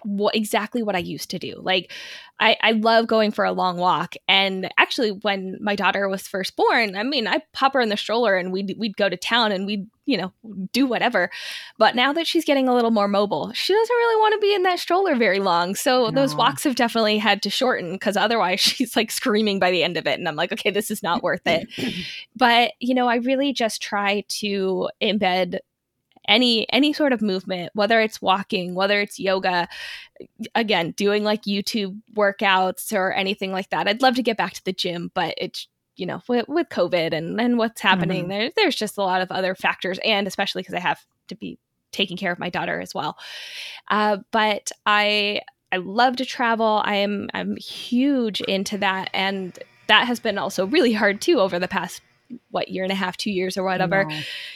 what 0.02 0.34
exactly 0.34 0.82
what 0.82 0.96
I 0.96 1.00
used 1.00 1.30
to 1.30 1.38
do. 1.38 1.60
Like 1.60 1.92
I, 2.40 2.56
I 2.60 2.72
love 2.72 3.06
going 3.06 3.32
for 3.32 3.44
a 3.44 3.52
long 3.52 3.78
walk. 3.78 4.14
And 4.28 4.72
actually 4.78 5.10
when 5.10 5.58
my 5.60 5.74
daughter 5.74 6.08
was 6.08 6.28
first 6.28 6.54
born, 6.56 6.96
I 6.96 7.02
mean, 7.02 7.26
I 7.26 7.42
pop 7.52 7.74
her 7.74 7.80
in 7.80 7.88
the 7.88 7.96
stroller 7.96 8.36
and 8.36 8.52
we'd 8.52 8.76
we'd 8.78 8.96
go 8.96 9.08
to 9.08 9.16
town 9.16 9.50
and 9.50 9.66
we'd, 9.66 9.88
you 10.06 10.16
know, 10.16 10.32
do 10.72 10.86
whatever. 10.86 11.30
But 11.78 11.96
now 11.96 12.12
that 12.12 12.26
she's 12.26 12.44
getting 12.44 12.68
a 12.68 12.74
little 12.74 12.92
more 12.92 13.08
mobile, 13.08 13.52
she 13.54 13.72
doesn't 13.72 13.96
really 13.96 14.20
want 14.20 14.34
to 14.34 14.40
be 14.40 14.54
in 14.54 14.62
that 14.62 14.78
stroller 14.78 15.16
very 15.16 15.40
long. 15.40 15.74
So 15.74 16.04
no. 16.04 16.10
those 16.12 16.34
walks 16.34 16.62
have 16.62 16.76
definitely 16.76 17.18
had 17.18 17.42
to 17.42 17.50
shorten 17.50 17.92
because 17.92 18.16
otherwise 18.16 18.60
she's 18.60 18.94
like 18.94 19.10
screaming 19.10 19.58
by 19.58 19.70
the 19.70 19.82
end 19.82 19.96
of 19.96 20.06
it. 20.06 20.18
And 20.18 20.28
I'm 20.28 20.36
like, 20.36 20.52
okay, 20.52 20.70
this 20.70 20.90
is 20.90 21.02
not 21.02 21.22
worth 21.22 21.42
it. 21.44 21.68
but, 22.36 22.72
you 22.78 22.94
know, 22.94 23.08
I 23.08 23.16
really 23.16 23.52
just 23.52 23.82
try 23.82 24.24
to 24.28 24.88
embed 25.02 25.58
any 26.28 26.70
any 26.72 26.92
sort 26.92 27.12
of 27.12 27.20
movement 27.20 27.70
whether 27.74 28.00
it's 28.00 28.22
walking 28.22 28.74
whether 28.74 29.00
it's 29.00 29.18
yoga 29.18 29.66
again 30.54 30.92
doing 30.92 31.24
like 31.24 31.42
youtube 31.42 31.98
workouts 32.14 32.92
or 32.92 33.12
anything 33.12 33.50
like 33.50 33.70
that 33.70 33.88
i'd 33.88 34.02
love 34.02 34.14
to 34.14 34.22
get 34.22 34.36
back 34.36 34.52
to 34.52 34.64
the 34.64 34.72
gym 34.72 35.10
but 35.14 35.34
it's 35.38 35.66
you 35.98 36.06
know, 36.06 36.22
with, 36.28 36.48
with 36.48 36.68
COVID 36.68 37.12
and, 37.12 37.40
and 37.40 37.58
what's 37.58 37.80
happening, 37.80 38.22
mm-hmm. 38.22 38.30
there, 38.30 38.50
there's 38.56 38.76
just 38.76 38.96
a 38.96 39.02
lot 39.02 39.20
of 39.20 39.30
other 39.30 39.54
factors. 39.54 39.98
And 40.04 40.26
especially 40.26 40.62
because 40.62 40.74
I 40.74 40.80
have 40.80 41.04
to 41.26 41.34
be 41.34 41.58
taking 41.92 42.16
care 42.16 42.32
of 42.32 42.38
my 42.38 42.48
daughter 42.48 42.80
as 42.80 42.94
well. 42.94 43.18
Uh, 43.90 44.18
but 44.30 44.70
I, 44.86 45.40
I 45.72 45.78
love 45.78 46.16
to 46.16 46.24
travel. 46.24 46.80
I 46.84 46.94
am, 46.96 47.28
I'm 47.34 47.56
huge 47.56 48.40
into 48.42 48.78
that. 48.78 49.10
And 49.12 49.58
that 49.88 50.06
has 50.06 50.20
been 50.20 50.38
also 50.38 50.66
really 50.66 50.92
hard 50.92 51.20
too 51.20 51.40
over 51.40 51.58
the 51.58 51.68
past 51.68 52.00
what 52.50 52.68
year 52.68 52.82
and 52.82 52.92
a 52.92 52.96
half, 52.96 53.16
two 53.16 53.30
years 53.30 53.56
or 53.56 53.64
whatever, 53.64 54.06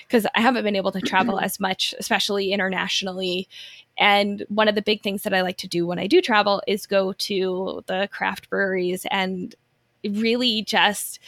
because 0.07 0.27
I 0.35 0.41
haven't 0.41 0.65
been 0.65 0.77
able 0.77 0.93
to 0.93 1.01
travel 1.01 1.41
as 1.41 1.59
much, 1.61 1.95
especially 1.99 2.53
internationally. 2.53 3.49
And 3.99 4.45
one 4.49 4.69
of 4.69 4.75
the 4.75 4.83
big 4.83 5.03
things 5.03 5.23
that 5.23 5.35
I 5.35 5.43
like 5.43 5.59
to 5.59 5.69
do 5.69 5.87
when 5.87 5.99
I 5.99 6.07
do 6.07 6.21
travel 6.21 6.63
is 6.67 6.87
go 6.87 7.13
to 7.13 7.83
the 7.87 8.09
craft 8.13 8.51
breweries 8.51 9.07
and 9.11 9.55
really 10.05 10.63
just, 10.63 11.19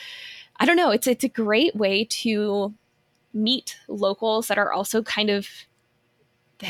I 0.58 0.66
don't 0.66 0.76
know, 0.76 0.90
it's 0.90 1.06
it's 1.06 1.24
a 1.24 1.28
great 1.28 1.74
way 1.76 2.04
to 2.04 2.74
meet 3.32 3.76
locals 3.88 4.48
that 4.48 4.58
are 4.58 4.72
also 4.72 5.02
kind 5.02 5.28
of 5.28 5.48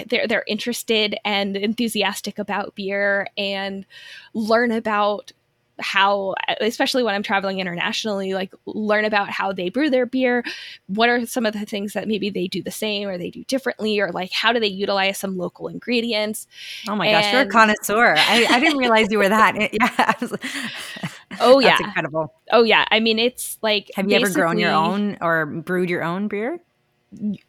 they're 0.08 0.26
they're 0.26 0.44
interested 0.46 1.16
and 1.24 1.56
enthusiastic 1.56 2.38
about 2.38 2.74
beer 2.74 3.28
and 3.36 3.86
learn 4.32 4.72
about 4.72 5.32
how 5.80 6.34
especially 6.60 7.02
when 7.02 7.14
i'm 7.14 7.22
traveling 7.22 7.58
internationally 7.58 8.34
like 8.34 8.54
learn 8.66 9.04
about 9.04 9.30
how 9.30 9.52
they 9.52 9.68
brew 9.68 9.90
their 9.90 10.06
beer. 10.06 10.44
What 10.86 11.08
are 11.08 11.26
some 11.26 11.46
of 11.46 11.52
the 11.52 11.64
things 11.64 11.92
that 11.92 12.08
maybe 12.08 12.30
they 12.30 12.46
do 12.46 12.62
the 12.62 12.70
same 12.70 13.08
or 13.08 13.18
they 13.18 13.30
do 13.30 13.44
differently? 13.44 13.98
Or 14.00 14.10
like 14.12 14.32
how 14.32 14.52
do 14.52 14.60
they 14.60 14.66
utilize 14.66 15.18
some 15.18 15.36
local 15.36 15.68
ingredients? 15.68 16.46
Oh 16.88 16.96
my 16.96 17.06
and, 17.06 17.22
gosh 17.22 17.32
you're 17.32 17.42
a 17.42 17.46
connoisseur. 17.46 18.14
I, 18.16 18.46
I, 18.48 18.60
didn't 18.60 18.78
realize 18.84 19.10
you 19.10 19.18
were 19.18 19.28
that. 19.28 19.54
Yeah 19.72 20.12
oh 21.40 21.60
yeah. 21.60 21.78
incredible. 21.80 22.32
Oh 22.50 22.62
yeah. 22.62 22.84
I 22.90 23.00
mean 23.00 23.18
it's 23.18 23.58
like 23.62 23.90
have 23.96 24.10
you 24.10 24.16
ever 24.16 24.30
grown 24.30 24.58
your 24.58 24.72
own 24.72 25.18
or 25.20 25.46
brewed 25.46 25.90
your 25.90 26.02
own 26.02 26.28
beer? 26.28 26.60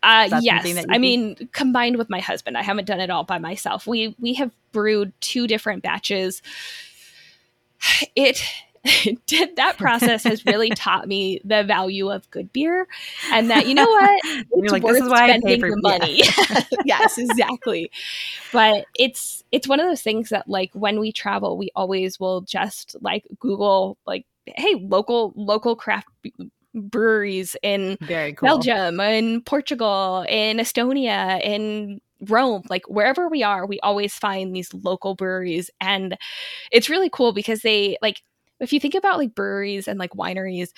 Uh, 0.04 0.30
yes, 0.44 0.86
I 0.90 1.00
mean 1.00 1.50
combined 1.52 1.98
with 1.98 2.08
my 2.08 2.20
husband. 2.20 2.56
I 2.56 2.62
haven't 2.62 2.86
done 2.86 3.00
it 3.00 3.10
all 3.10 3.24
by 3.24 3.40
myself. 3.40 3.88
We 3.88 4.16
we 4.20 4.36
have 4.36 4.52
brewed 4.72 5.12
two 5.22 5.48
different 5.48 5.82
batches 5.82 6.44
it 8.16 8.42
did 9.26 9.56
that 9.56 9.78
process 9.78 10.24
has 10.24 10.46
really 10.46 10.70
taught 10.76 11.08
me 11.08 11.42
the 11.44 11.64
value 11.64 12.12
of 12.12 12.30
good 12.32 12.52
beer 12.54 12.88
and 13.32 13.50
that 13.50 13.68
you 13.68 13.74
know 13.74 13.86
what? 13.86 14.22
It's 14.58 14.72
like, 14.72 14.84
worth 14.84 15.04
spending 15.06 15.62
the 15.62 15.78
money. 15.82 16.24
Yes 16.86 17.18
exactly. 17.18 17.92
But 18.52 18.86
it's 18.98 19.44
it's 19.52 19.68
one 19.68 19.80
of 19.80 19.88
those 19.88 20.02
things 20.02 20.30
that 20.30 20.48
like 20.48 20.72
when 20.74 21.00
we 21.00 21.12
travel 21.12 21.58
we 21.58 21.70
always 21.76 22.20
will 22.20 22.42
just 22.42 22.96
like 23.02 23.26
google 23.40 23.98
like 24.06 24.26
hey 24.46 24.76
local 24.76 25.34
local 25.36 25.76
craft 25.76 26.08
breweries 26.74 27.56
in 27.64 27.98
cool. 28.00 28.36
belgium 28.42 29.00
in 29.00 29.42
portugal 29.42 30.26
in 30.28 30.58
estonia 30.58 31.42
in 31.42 32.02
Rome, 32.30 32.64
like 32.70 32.88
wherever 32.88 33.28
we 33.28 33.44
are, 33.44 33.66
we 33.66 33.80
always 33.82 34.14
find 34.14 34.56
these 34.56 34.74
local 34.74 35.16
breweries. 35.16 35.70
And 35.82 36.18
it's 36.72 36.90
really 36.90 37.10
cool 37.10 37.34
because 37.34 37.62
they 37.62 37.98
like 38.02 38.22
if 38.60 38.72
you 38.72 38.80
think 38.80 38.96
about 38.96 39.18
like 39.18 39.36
breweries 39.36 39.88
and 39.88 40.00
like 40.00 40.12
wineries 40.12 40.70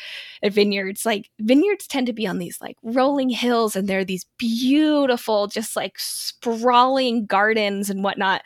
and 0.42 0.54
vineyards, 0.54 1.06
like 1.06 1.30
vineyards 1.40 1.88
tend 1.88 2.08
to 2.08 2.14
be 2.14 2.26
on 2.26 2.40
these 2.40 2.60
like 2.60 2.76
rolling 2.82 3.30
hills 3.30 3.76
and 3.76 3.88
they're 3.88 4.06
these 4.06 4.26
beautiful, 4.38 5.48
just 5.48 5.76
like 5.76 5.94
sprawling 6.00 7.26
gardens 7.26 7.90
and 7.90 8.04
whatnot. 8.04 8.42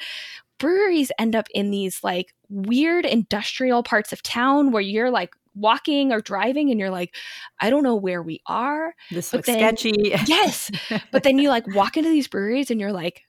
Breweries 0.60 1.12
end 1.18 1.36
up 1.36 1.48
in 1.54 1.72
these 1.72 2.04
like 2.04 2.34
weird 2.50 3.06
industrial 3.06 3.84
parts 3.84 4.12
of 4.12 4.22
town 4.22 4.72
where 4.72 4.82
you're 4.82 5.12
like 5.12 5.34
walking 5.56 6.12
or 6.12 6.22
driving 6.22 6.72
and 6.72 6.80
you're 6.80 6.90
like, 6.90 7.16
I 7.60 7.70
don't 7.70 7.84
know 7.84 7.96
where 7.96 8.22
we 8.24 8.42
are. 8.48 8.94
This 9.10 9.32
but 9.32 9.38
looks 9.38 9.48
then, 9.48 9.58
sketchy. 9.60 10.14
yes. 10.28 10.72
But 11.12 11.24
then 11.24 11.38
you 11.38 11.50
like 11.50 11.68
walk 11.76 11.98
into 11.98 12.10
these 12.10 12.28
breweries 12.28 12.72
and 12.72 12.80
you're 12.80 12.94
like, 12.94 13.22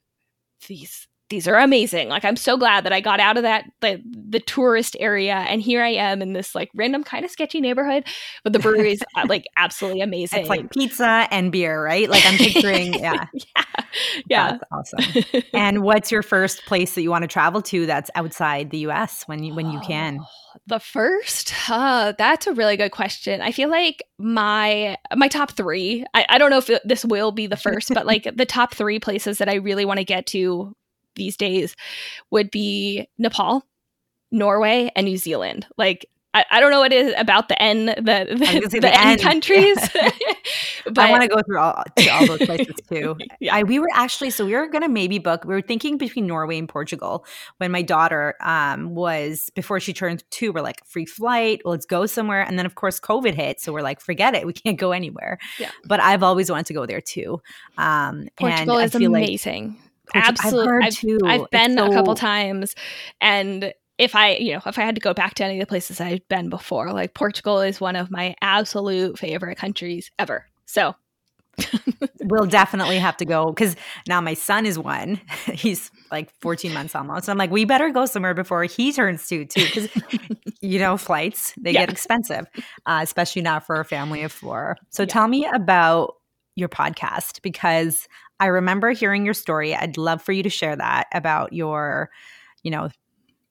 these 0.67 1.07
these 1.29 1.47
are 1.47 1.57
amazing. 1.57 2.09
Like 2.09 2.25
I'm 2.25 2.35
so 2.35 2.57
glad 2.57 2.83
that 2.85 2.93
I 2.93 3.01
got 3.01 3.19
out 3.19 3.37
of 3.37 3.43
that 3.43 3.65
the 3.81 4.01
the 4.05 4.39
tourist 4.39 4.95
area 4.99 5.33
and 5.33 5.61
here 5.61 5.81
I 5.81 5.89
am 5.89 6.21
in 6.21 6.33
this 6.33 6.53
like 6.53 6.69
random 6.75 7.03
kind 7.03 7.25
of 7.25 7.31
sketchy 7.31 7.61
neighborhood, 7.61 8.05
but 8.43 8.53
the 8.53 8.59
brewery 8.59 8.93
is 8.93 9.03
uh, 9.15 9.25
like 9.27 9.45
absolutely 9.57 10.01
amazing. 10.01 10.41
It's 10.41 10.49
like 10.49 10.71
pizza 10.71 11.27
and 11.31 11.51
beer, 11.51 11.83
right? 11.83 12.09
Like 12.09 12.25
I'm 12.25 12.37
picturing, 12.37 12.93
yeah, 12.99 13.25
yeah, 13.33 13.63
yeah. 14.29 14.57
That's 14.71 14.93
awesome. 14.95 15.43
and 15.53 15.81
what's 15.81 16.11
your 16.11 16.23
first 16.23 16.65
place 16.65 16.93
that 16.95 17.01
you 17.01 17.09
want 17.09 17.23
to 17.23 17.27
travel 17.27 17.61
to 17.63 17.85
that's 17.85 18.11
outside 18.15 18.69
the 18.69 18.79
U.S. 18.79 19.23
when 19.25 19.43
you 19.43 19.55
when 19.55 19.71
you 19.71 19.79
can? 19.79 20.19
Oh, 20.21 20.25
the 20.67 20.79
first 20.79 21.53
uh, 21.69 22.13
that's 22.17 22.45
a 22.45 22.53
really 22.53 22.77
good 22.77 22.91
question 22.91 23.41
i 23.41 23.51
feel 23.51 23.69
like 23.69 24.03
my 24.19 24.95
my 25.15 25.27
top 25.27 25.51
three 25.51 26.05
I, 26.13 26.27
I 26.29 26.37
don't 26.37 26.51
know 26.51 26.59
if 26.59 26.69
this 26.85 27.03
will 27.03 27.31
be 27.31 27.47
the 27.47 27.57
first 27.57 27.91
but 27.91 28.05
like 28.05 28.29
the 28.35 28.45
top 28.45 28.75
three 28.75 28.99
places 28.99 29.39
that 29.39 29.49
i 29.49 29.55
really 29.55 29.83
want 29.83 29.97
to 29.97 30.03
get 30.03 30.27
to 30.27 30.75
these 31.15 31.37
days 31.37 31.75
would 32.31 32.51
be 32.51 33.07
Nepal, 33.17 33.65
Norway, 34.31 34.91
and 34.95 35.05
New 35.05 35.17
Zealand. 35.17 35.65
Like 35.77 36.07
I, 36.33 36.45
I 36.49 36.59
don't 36.59 36.71
know 36.71 36.79
what 36.79 36.91
it 36.91 37.05
is 37.05 37.13
about 37.17 37.47
the 37.47 37.61
N 37.61 37.85
the 37.85 37.93
the, 37.95 38.67
the, 38.69 38.79
the 38.79 38.99
N, 38.99 39.19
countries. 39.19 39.77
but 40.85 40.97
I 40.97 41.11
want 41.11 41.21
to 41.21 41.27
go 41.27 41.41
through 41.43 41.59
all, 41.59 41.83
all 42.11 42.27
those 42.27 42.39
places 42.39 42.75
too. 42.89 43.15
yeah. 43.39 43.55
I, 43.55 43.63
we 43.63 43.79
were 43.79 43.89
actually 43.93 44.31
so 44.31 44.45
we 44.45 44.53
were 44.53 44.67
gonna 44.67 44.89
maybe 44.89 45.19
book. 45.19 45.45
We 45.45 45.53
were 45.53 45.61
thinking 45.61 45.97
between 45.97 46.25
Norway 46.25 46.57
and 46.57 46.67
Portugal 46.67 47.25
when 47.57 47.71
my 47.71 47.83
daughter 47.83 48.35
um, 48.41 48.95
was 48.95 49.51
before 49.53 49.79
she 49.79 49.93
turned 49.93 50.23
two. 50.31 50.51
We're 50.51 50.61
like 50.61 50.83
free 50.85 51.05
flight. 51.05 51.61
Let's 51.65 51.85
go 51.85 52.05
somewhere. 52.05 52.41
And 52.41 52.57
then 52.57 52.65
of 52.65 52.75
course 52.75 52.99
COVID 52.99 53.35
hit, 53.35 53.59
so 53.59 53.71
we're 53.71 53.81
like 53.81 54.01
forget 54.01 54.33
it. 54.33 54.47
We 54.47 54.53
can't 54.53 54.77
go 54.77 54.91
anywhere. 54.91 55.37
Yeah. 55.59 55.71
But 55.85 55.99
I've 55.99 56.23
always 56.23 56.49
wanted 56.49 56.65
to 56.67 56.73
go 56.73 56.85
there 56.85 57.01
too. 57.01 57.41
Um, 57.77 58.27
Portugal 58.37 58.79
is 58.79 58.95
amazing. 58.95 59.67
Like, 59.69 59.92
Absolutely. 60.13 61.27
I've, 61.27 61.41
I've, 61.41 61.49
been 61.49 61.77
so... 61.77 61.85
a 61.85 61.93
couple 61.93 62.15
times 62.15 62.75
and 63.21 63.73
if 63.97 64.15
I, 64.15 64.35
you 64.35 64.53
know, 64.53 64.61
if 64.65 64.77
I 64.77 64.81
had 64.81 64.95
to 64.95 65.01
go 65.01 65.13
back 65.13 65.35
to 65.35 65.45
any 65.45 65.55
of 65.55 65.59
the 65.59 65.67
places 65.67 66.01
I've 66.01 66.27
been 66.27 66.49
before, 66.49 66.91
like 66.91 67.13
Portugal 67.13 67.61
is 67.61 67.79
one 67.79 67.95
of 67.95 68.09
my 68.09 68.35
absolute 68.41 69.19
favorite 69.19 69.57
countries 69.57 70.09
ever. 70.17 70.47
So 70.65 70.95
we'll 72.21 72.47
definitely 72.47 72.97
have 72.97 73.17
to 73.17 73.25
go 73.25 73.51
because 73.51 73.75
now 74.07 74.19
my 74.19 74.33
son 74.33 74.65
is 74.65 74.79
one. 74.79 75.21
He's 75.53 75.91
like 76.11 76.31
14 76.41 76.73
months 76.73 76.95
almost. 76.95 77.25
So 77.25 77.31
I'm 77.31 77.37
like, 77.37 77.51
we 77.51 77.65
better 77.65 77.89
go 77.89 78.05
somewhere 78.05 78.33
before 78.33 78.63
he 78.63 78.91
turns 78.91 79.27
two, 79.27 79.45
too. 79.45 79.65
Because, 79.65 79.89
you 80.61 80.79
know, 80.79 80.97
flights, 80.97 81.53
they 81.57 81.71
yeah. 81.71 81.81
get 81.81 81.91
expensive, 81.91 82.47
uh, 82.85 82.99
especially 83.03 83.43
not 83.43 83.65
for 83.65 83.79
a 83.79 83.85
family 83.85 84.23
of 84.23 84.31
four. 84.31 84.77
So 84.89 85.03
yeah. 85.03 85.07
tell 85.07 85.27
me 85.27 85.47
about 85.53 86.15
your 86.55 86.69
podcast 86.69 87.41
because 87.41 88.07
I 88.39 88.47
remember 88.47 88.91
hearing 88.91 89.25
your 89.25 89.33
story. 89.33 89.75
I'd 89.75 89.97
love 89.97 90.21
for 90.21 90.31
you 90.31 90.43
to 90.43 90.49
share 90.49 90.75
that 90.75 91.07
about 91.13 91.53
your, 91.53 92.09
you 92.63 92.71
know, 92.71 92.89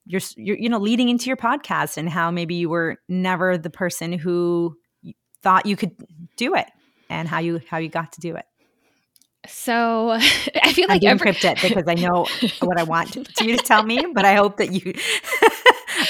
your, 0.05 0.21
your 0.35 0.57
you 0.57 0.69
know, 0.69 0.77
leading 0.79 1.09
into 1.09 1.27
your 1.27 1.37
podcast 1.37 1.97
and 1.97 2.09
how 2.09 2.29
maybe 2.31 2.55
you 2.55 2.69
were 2.69 2.97
never 3.07 3.57
the 3.57 3.69
person 3.69 4.11
who 4.13 4.75
thought 5.41 5.65
you 5.65 5.75
could 5.75 5.91
do 6.37 6.55
it 6.55 6.67
and 7.09 7.27
how 7.27 7.39
you 7.39 7.61
how 7.69 7.77
you 7.77 7.89
got 7.89 8.13
to 8.13 8.21
do 8.21 8.35
it. 8.35 8.45
So 9.47 10.11
I 10.61 10.73
feel 10.73 10.87
like 10.87 11.03
I'm 11.03 11.11
every- 11.11 11.31
encrypt 11.31 11.45
it 11.45 11.61
because 11.61 11.87
I 11.87 11.95
know 11.95 12.27
what 12.59 12.79
I 12.79 12.83
want 12.83 13.15
you 13.41 13.57
to 13.57 13.63
tell 13.63 13.83
me, 13.83 14.05
but 14.13 14.25
I 14.25 14.35
hope 14.35 14.57
that 14.57 14.71
you 14.71 14.93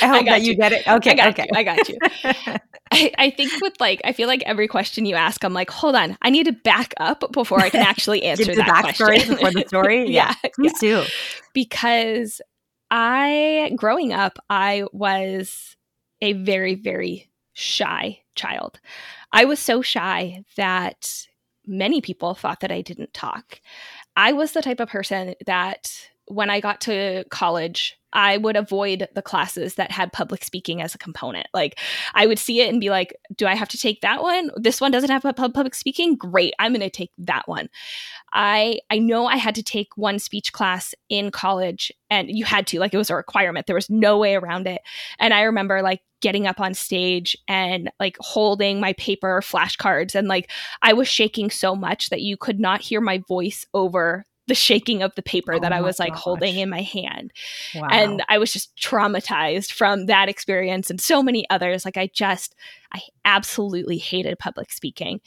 I 0.02 0.08
hope 0.08 0.22
I 0.22 0.24
that 0.26 0.42
you. 0.42 0.52
you. 0.52 0.56
get 0.56 0.72
it. 0.72 0.88
Okay. 0.88 1.12
I 1.12 1.16
got 1.16 1.28
okay. 1.30 1.48
You, 1.52 1.58
I 1.58 1.64
got 1.64 1.90
you. 1.90 1.98
I, 2.92 3.12
I, 3.18 3.30
think 3.32 3.52
with 3.62 3.80
like, 3.80 4.02
I 4.04 4.14
feel 4.14 4.28
like 4.28 4.44
every 4.46 4.68
question 4.68 5.06
you 5.06 5.16
ask, 5.16 5.44
I'm 5.44 5.54
like, 5.54 5.70
hold 5.70 5.96
on, 5.96 6.18
I 6.22 6.30
need 6.30 6.46
to 6.46 6.52
back 6.52 6.94
up 6.98 7.32
before 7.32 7.60
I 7.60 7.70
can 7.70 7.82
actually 7.82 8.24
answer 8.24 8.56
that 8.56 8.56
the 8.56 8.94
question. 9.04 9.36
before 9.36 9.52
the 9.52 9.66
story. 9.68 10.06
yeah, 10.10 10.34
yeah, 10.44 10.50
please 10.56 10.74
yeah. 10.82 11.04
do. 11.04 11.10
Because 11.54 12.42
I, 12.92 13.72
growing 13.76 14.14
up, 14.14 14.38
I 14.50 14.86
was 14.92 15.76
a 16.22 16.34
very, 16.34 16.76
very 16.76 17.30
shy 17.54 18.20
child. 18.36 18.80
I 19.32 19.46
was 19.46 19.60
so 19.60 19.82
shy 19.82 20.44
that 20.58 21.28
many 21.66 22.02
people 22.02 22.34
thought 22.36 22.60
that 22.60 22.72
I 22.72 22.82
didn't 22.82 23.14
talk. 23.14 23.60
I 24.16 24.34
was 24.34 24.52
the 24.52 24.62
type 24.62 24.80
of 24.80 24.90
person 24.90 25.36
that 25.46 25.92
when 26.28 26.50
I 26.50 26.60
got 26.60 26.82
to 26.82 27.26
college, 27.30 27.98
I 28.14 28.38
would 28.38 28.56
avoid 28.56 29.08
the 29.14 29.22
classes 29.22 29.76
that 29.76 29.92
had 29.92 30.14
public 30.14 30.44
speaking 30.44 30.82
as 30.82 30.96
a 30.96 31.00
component. 31.00 31.48
Like 31.54 31.80
I 32.14 32.28
would 32.28 32.40
see 32.40 32.62
it 32.62 32.70
and 32.70 32.80
be 32.80 32.90
like, 32.90 33.16
do 33.36 33.46
I 33.46 33.56
have 33.56 33.70
to 33.70 33.78
take 33.78 34.02
that 34.02 34.22
one? 34.22 34.52
This 34.56 34.80
one 34.80 34.92
doesn't 34.92 35.10
have 35.10 35.24
public 35.36 35.76
speaking? 35.76 36.16
Great. 36.16 36.54
I'm 36.60 36.72
going 36.72 36.82
to 36.82 36.90
take 36.90 37.12
that 37.18 37.48
one. 37.48 37.70
I 38.32 38.80
I 38.90 39.00
know 39.00 39.26
I 39.26 39.38
had 39.38 39.56
to 39.56 39.64
take 39.64 39.96
one 39.96 40.20
speech 40.20 40.54
class 40.54 40.96
in 41.10 41.32
college 41.32 41.92
and 42.10 42.30
you 42.30 42.46
had 42.46 42.68
to 42.68 42.80
like 42.80 42.94
it 42.94 42.98
was 42.98 43.10
a 43.10 43.16
requirement. 43.16 43.68
There 43.68 43.76
was 43.76 43.90
no 43.90 44.18
way 44.18 44.36
around 44.36 44.68
it. 44.68 44.82
And 45.20 45.34
I 45.34 45.42
remember 45.42 45.82
like 45.82 46.02
getting 46.22 46.48
up 46.48 46.60
on 46.60 46.74
stage 46.74 47.38
and 47.48 47.92
like 48.00 48.16
holding 48.20 48.80
my 48.80 48.94
paper 48.94 49.42
flashcards 49.42 50.16
and 50.16 50.28
like 50.28 50.50
I 50.82 50.94
was 50.94 51.08
shaking 51.08 51.50
so 51.50 51.76
much 51.76 52.10
that 52.10 52.22
you 52.22 52.38
could 52.38 52.60
not 52.60 52.82
hear 52.82 53.02
my 53.02 53.22
voice 53.28 53.66
over 53.74 54.26
the 54.48 54.56
shaking 54.56 55.02
of 55.02 55.14
the 55.16 55.22
paper 55.22 55.54
oh 55.54 55.60
that 55.60 55.72
I 55.72 55.82
was 55.82 56.00
like 56.00 56.14
gosh. 56.14 56.22
holding 56.22 56.58
in 56.58 56.70
my 56.70 56.82
hand. 56.82 57.32
Wow. 57.76 57.88
And 57.92 58.24
I 58.28 58.38
was 58.38 58.52
just 58.52 58.76
traumatized 58.76 59.72
from 59.72 60.08
that 60.08 60.30
experience 60.30 60.90
and 60.90 61.00
so 61.00 61.24
many 61.24 61.50
others. 61.50 61.86
Like 61.86 61.98
I 61.98 62.08
just 62.08 62.56
I 62.94 63.02
absolutely 63.26 63.98
hated 63.98 64.40
public 64.40 64.72
speaking. 64.72 65.22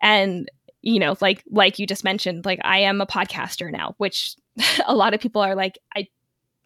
And 0.00 0.50
you 0.82 0.98
know, 0.98 1.16
like 1.20 1.44
like 1.50 1.78
you 1.78 1.86
just 1.86 2.04
mentioned, 2.04 2.44
like 2.44 2.60
I 2.64 2.78
am 2.78 3.00
a 3.00 3.06
podcaster 3.06 3.70
now, 3.70 3.94
which 3.98 4.36
a 4.86 4.94
lot 4.94 5.14
of 5.14 5.20
people 5.20 5.40
are 5.40 5.54
like 5.54 5.78
I 5.96 6.08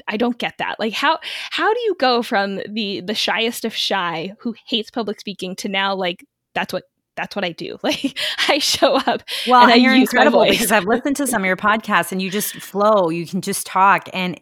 I 0.08 0.16
don't 0.16 0.38
get 0.38 0.58
that. 0.58 0.78
Like 0.78 0.92
how 0.92 1.18
how 1.50 1.72
do 1.72 1.80
you 1.80 1.94
go 1.98 2.22
from 2.22 2.60
the 2.68 3.00
the 3.00 3.14
shyest 3.14 3.64
of 3.64 3.74
shy 3.74 4.34
who 4.40 4.54
hates 4.66 4.90
public 4.90 5.20
speaking 5.20 5.54
to 5.56 5.68
now 5.68 5.94
like 5.94 6.24
that's 6.54 6.72
what 6.72 6.84
that's 7.16 7.34
what 7.34 7.44
I 7.44 7.52
do. 7.52 7.78
Like 7.86 8.18
I 8.48 8.58
show 8.58 8.96
up. 8.96 9.22
Well, 9.46 9.62
and, 9.62 9.72
and 9.72 9.82
you're 9.82 9.94
incredible 9.94 10.44
because 10.44 10.72
I've 10.72 10.84
listened 10.84 11.14
to 11.16 11.26
some 11.26 11.42
of 11.42 11.46
your 11.46 11.56
podcasts 11.56 12.10
and 12.10 12.20
you 12.20 12.30
just 12.30 12.56
flow. 12.56 13.10
You 13.10 13.26
can 13.26 13.42
just 13.42 13.64
talk 13.64 14.08
and 14.12 14.40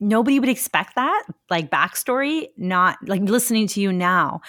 nobody 0.00 0.38
would 0.38 0.48
expect 0.48 0.94
that 0.94 1.24
like 1.50 1.70
backstory 1.70 2.48
not 2.56 2.98
like 3.06 3.22
listening 3.22 3.66
to 3.66 3.80
you 3.80 3.90
now 3.90 4.40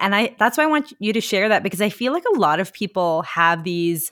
and 0.00 0.14
i 0.16 0.34
that's 0.38 0.58
why 0.58 0.64
i 0.64 0.66
want 0.66 0.92
you 0.98 1.12
to 1.12 1.20
share 1.20 1.48
that 1.48 1.62
because 1.62 1.80
i 1.80 1.88
feel 1.88 2.12
like 2.12 2.24
a 2.34 2.38
lot 2.38 2.58
of 2.58 2.72
people 2.72 3.22
have 3.22 3.62
these 3.62 4.10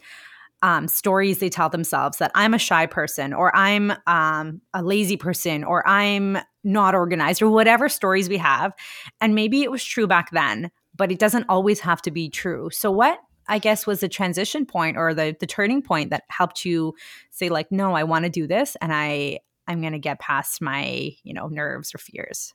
um, 0.63 0.89
stories 0.89 1.41
they 1.41 1.51
tell 1.51 1.69
themselves 1.69 2.19
that 2.19 2.31
i'm 2.35 2.55
a 2.55 2.59
shy 2.59 2.87
person 2.87 3.33
or 3.33 3.55
i'm 3.57 3.93
um, 4.07 4.61
a 4.73 4.83
lazy 4.83 5.17
person 5.17 5.65
or 5.65 5.87
i'm 5.87 6.39
not 6.63 6.95
organized 6.95 7.43
or 7.43 7.51
whatever 7.51 7.89
stories 7.89 8.29
we 8.29 8.39
have 8.39 8.73
and 9.21 9.35
maybe 9.35 9.63
it 9.63 9.71
was 9.71 9.85
true 9.85 10.07
back 10.07 10.31
then 10.31 10.71
but 10.95 11.11
it 11.11 11.19
doesn't 11.19 11.47
always 11.49 11.81
have 11.81 12.03
to 12.03 12.11
be 12.11 12.29
true. 12.29 12.71
So 12.73 12.91
what 12.91 13.19
I 13.49 13.59
guess 13.59 13.87
was 13.87 14.01
the 14.01 14.09
transition 14.09 14.67
point 14.67 14.97
or 14.97 15.15
the 15.15 15.37
the 15.39 15.47
turning 15.47 15.83
point 15.83 16.11
that 16.11 16.25
helped 16.29 16.65
you 16.65 16.95
say 17.31 17.49
like 17.49 17.71
no, 17.71 17.95
I 17.95 18.05
want 18.05 18.25
to 18.25 18.31
do 18.31 18.47
this 18.47 18.77
and 18.81 18.93
I 18.93 19.41
I'm 19.67 19.81
going 19.81 19.93
to 19.93 19.99
get 19.99 20.21
past 20.21 20.61
my, 20.61 21.11
you 21.23 21.33
know, 21.33 21.49
nerves 21.49 21.95
or 21.95 21.99
fears. 21.99 22.53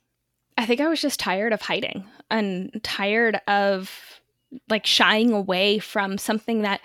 I 0.58 0.66
think 0.66 0.80
I 0.80 0.88
was 0.88 1.02
just 1.02 1.20
tired 1.20 1.54
of 1.54 1.62
hiding 1.62 2.06
and 2.30 2.80
tired 2.84 3.40
of 3.48 3.92
like 4.70 4.86
shying 4.86 5.32
away 5.32 5.80
from 5.80 6.18
something 6.18 6.64
that 6.64 6.82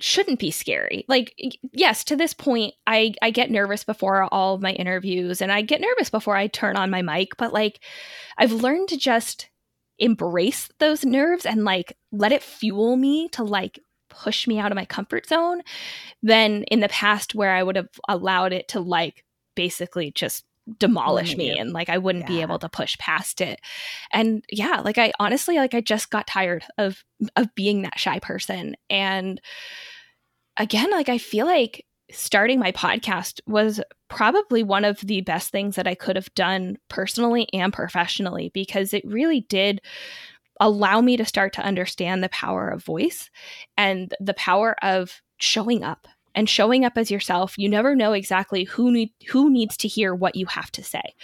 shouldn't 0.00 0.38
be 0.38 0.50
scary. 0.50 1.04
Like 1.08 1.34
yes, 1.72 2.04
to 2.04 2.16
this 2.16 2.34
point 2.34 2.74
I 2.86 3.14
I 3.22 3.30
get 3.30 3.50
nervous 3.50 3.84
before 3.84 4.28
all 4.32 4.54
of 4.54 4.62
my 4.62 4.72
interviews 4.72 5.40
and 5.40 5.52
I 5.52 5.62
get 5.62 5.80
nervous 5.80 6.10
before 6.10 6.36
I 6.36 6.46
turn 6.46 6.76
on 6.76 6.90
my 6.90 7.02
mic, 7.02 7.36
but 7.36 7.52
like 7.52 7.80
I've 8.38 8.52
learned 8.52 8.88
to 8.88 8.96
just 8.96 9.48
embrace 9.98 10.68
those 10.78 11.04
nerves 11.04 11.46
and 11.46 11.64
like 11.64 11.96
let 12.12 12.32
it 12.32 12.42
fuel 12.42 12.96
me 12.96 13.28
to 13.28 13.44
like 13.44 13.78
push 14.10 14.46
me 14.46 14.58
out 14.58 14.72
of 14.72 14.76
my 14.76 14.84
comfort 14.84 15.26
zone 15.26 15.60
than 16.22 16.62
in 16.64 16.80
the 16.80 16.88
past 16.88 17.34
where 17.34 17.52
I 17.52 17.62
would 17.62 17.76
have 17.76 17.88
allowed 18.08 18.52
it 18.52 18.68
to 18.68 18.80
like 18.80 19.24
basically 19.54 20.10
just 20.12 20.44
demolish 20.78 21.36
me 21.36 21.58
and 21.58 21.72
like 21.72 21.88
I 21.88 21.98
wouldn't 21.98 22.24
yeah. 22.24 22.36
be 22.36 22.42
able 22.42 22.58
to 22.60 22.68
push 22.68 22.96
past 22.98 23.40
it. 23.40 23.60
And 24.12 24.44
yeah, 24.50 24.80
like 24.84 24.98
I 24.98 25.12
honestly 25.20 25.56
like 25.56 25.74
I 25.74 25.80
just 25.80 26.10
got 26.10 26.26
tired 26.26 26.64
of 26.78 27.04
of 27.36 27.54
being 27.54 27.82
that 27.82 27.98
shy 27.98 28.18
person 28.18 28.76
and 28.88 29.40
again 30.56 30.90
like 30.90 31.08
I 31.08 31.18
feel 31.18 31.46
like 31.46 31.84
starting 32.10 32.58
my 32.58 32.72
podcast 32.72 33.40
was 33.46 33.80
probably 34.08 34.62
one 34.62 34.84
of 34.84 35.00
the 35.00 35.20
best 35.22 35.50
things 35.50 35.76
that 35.76 35.86
I 35.86 35.94
could 35.94 36.16
have 36.16 36.32
done 36.34 36.76
personally 36.88 37.48
and 37.52 37.72
professionally 37.72 38.50
because 38.52 38.92
it 38.92 39.04
really 39.06 39.40
did 39.42 39.80
allow 40.60 41.00
me 41.00 41.16
to 41.16 41.24
start 41.24 41.52
to 41.54 41.64
understand 41.64 42.22
the 42.22 42.28
power 42.28 42.68
of 42.68 42.84
voice 42.84 43.30
and 43.76 44.14
the 44.20 44.34
power 44.34 44.76
of 44.82 45.20
showing 45.38 45.82
up 45.82 46.06
and 46.34 46.48
showing 46.48 46.84
up 46.84 46.96
as 46.96 47.10
yourself. 47.10 47.54
You 47.58 47.68
never 47.68 47.94
know 47.94 48.12
exactly 48.12 48.64
who 48.64 48.92
need, 48.92 49.12
who 49.28 49.50
needs 49.50 49.76
to 49.78 49.88
hear 49.88 50.14
what 50.14 50.36
you 50.36 50.46
have 50.46 50.70
to 50.72 50.84
say. 50.84 51.14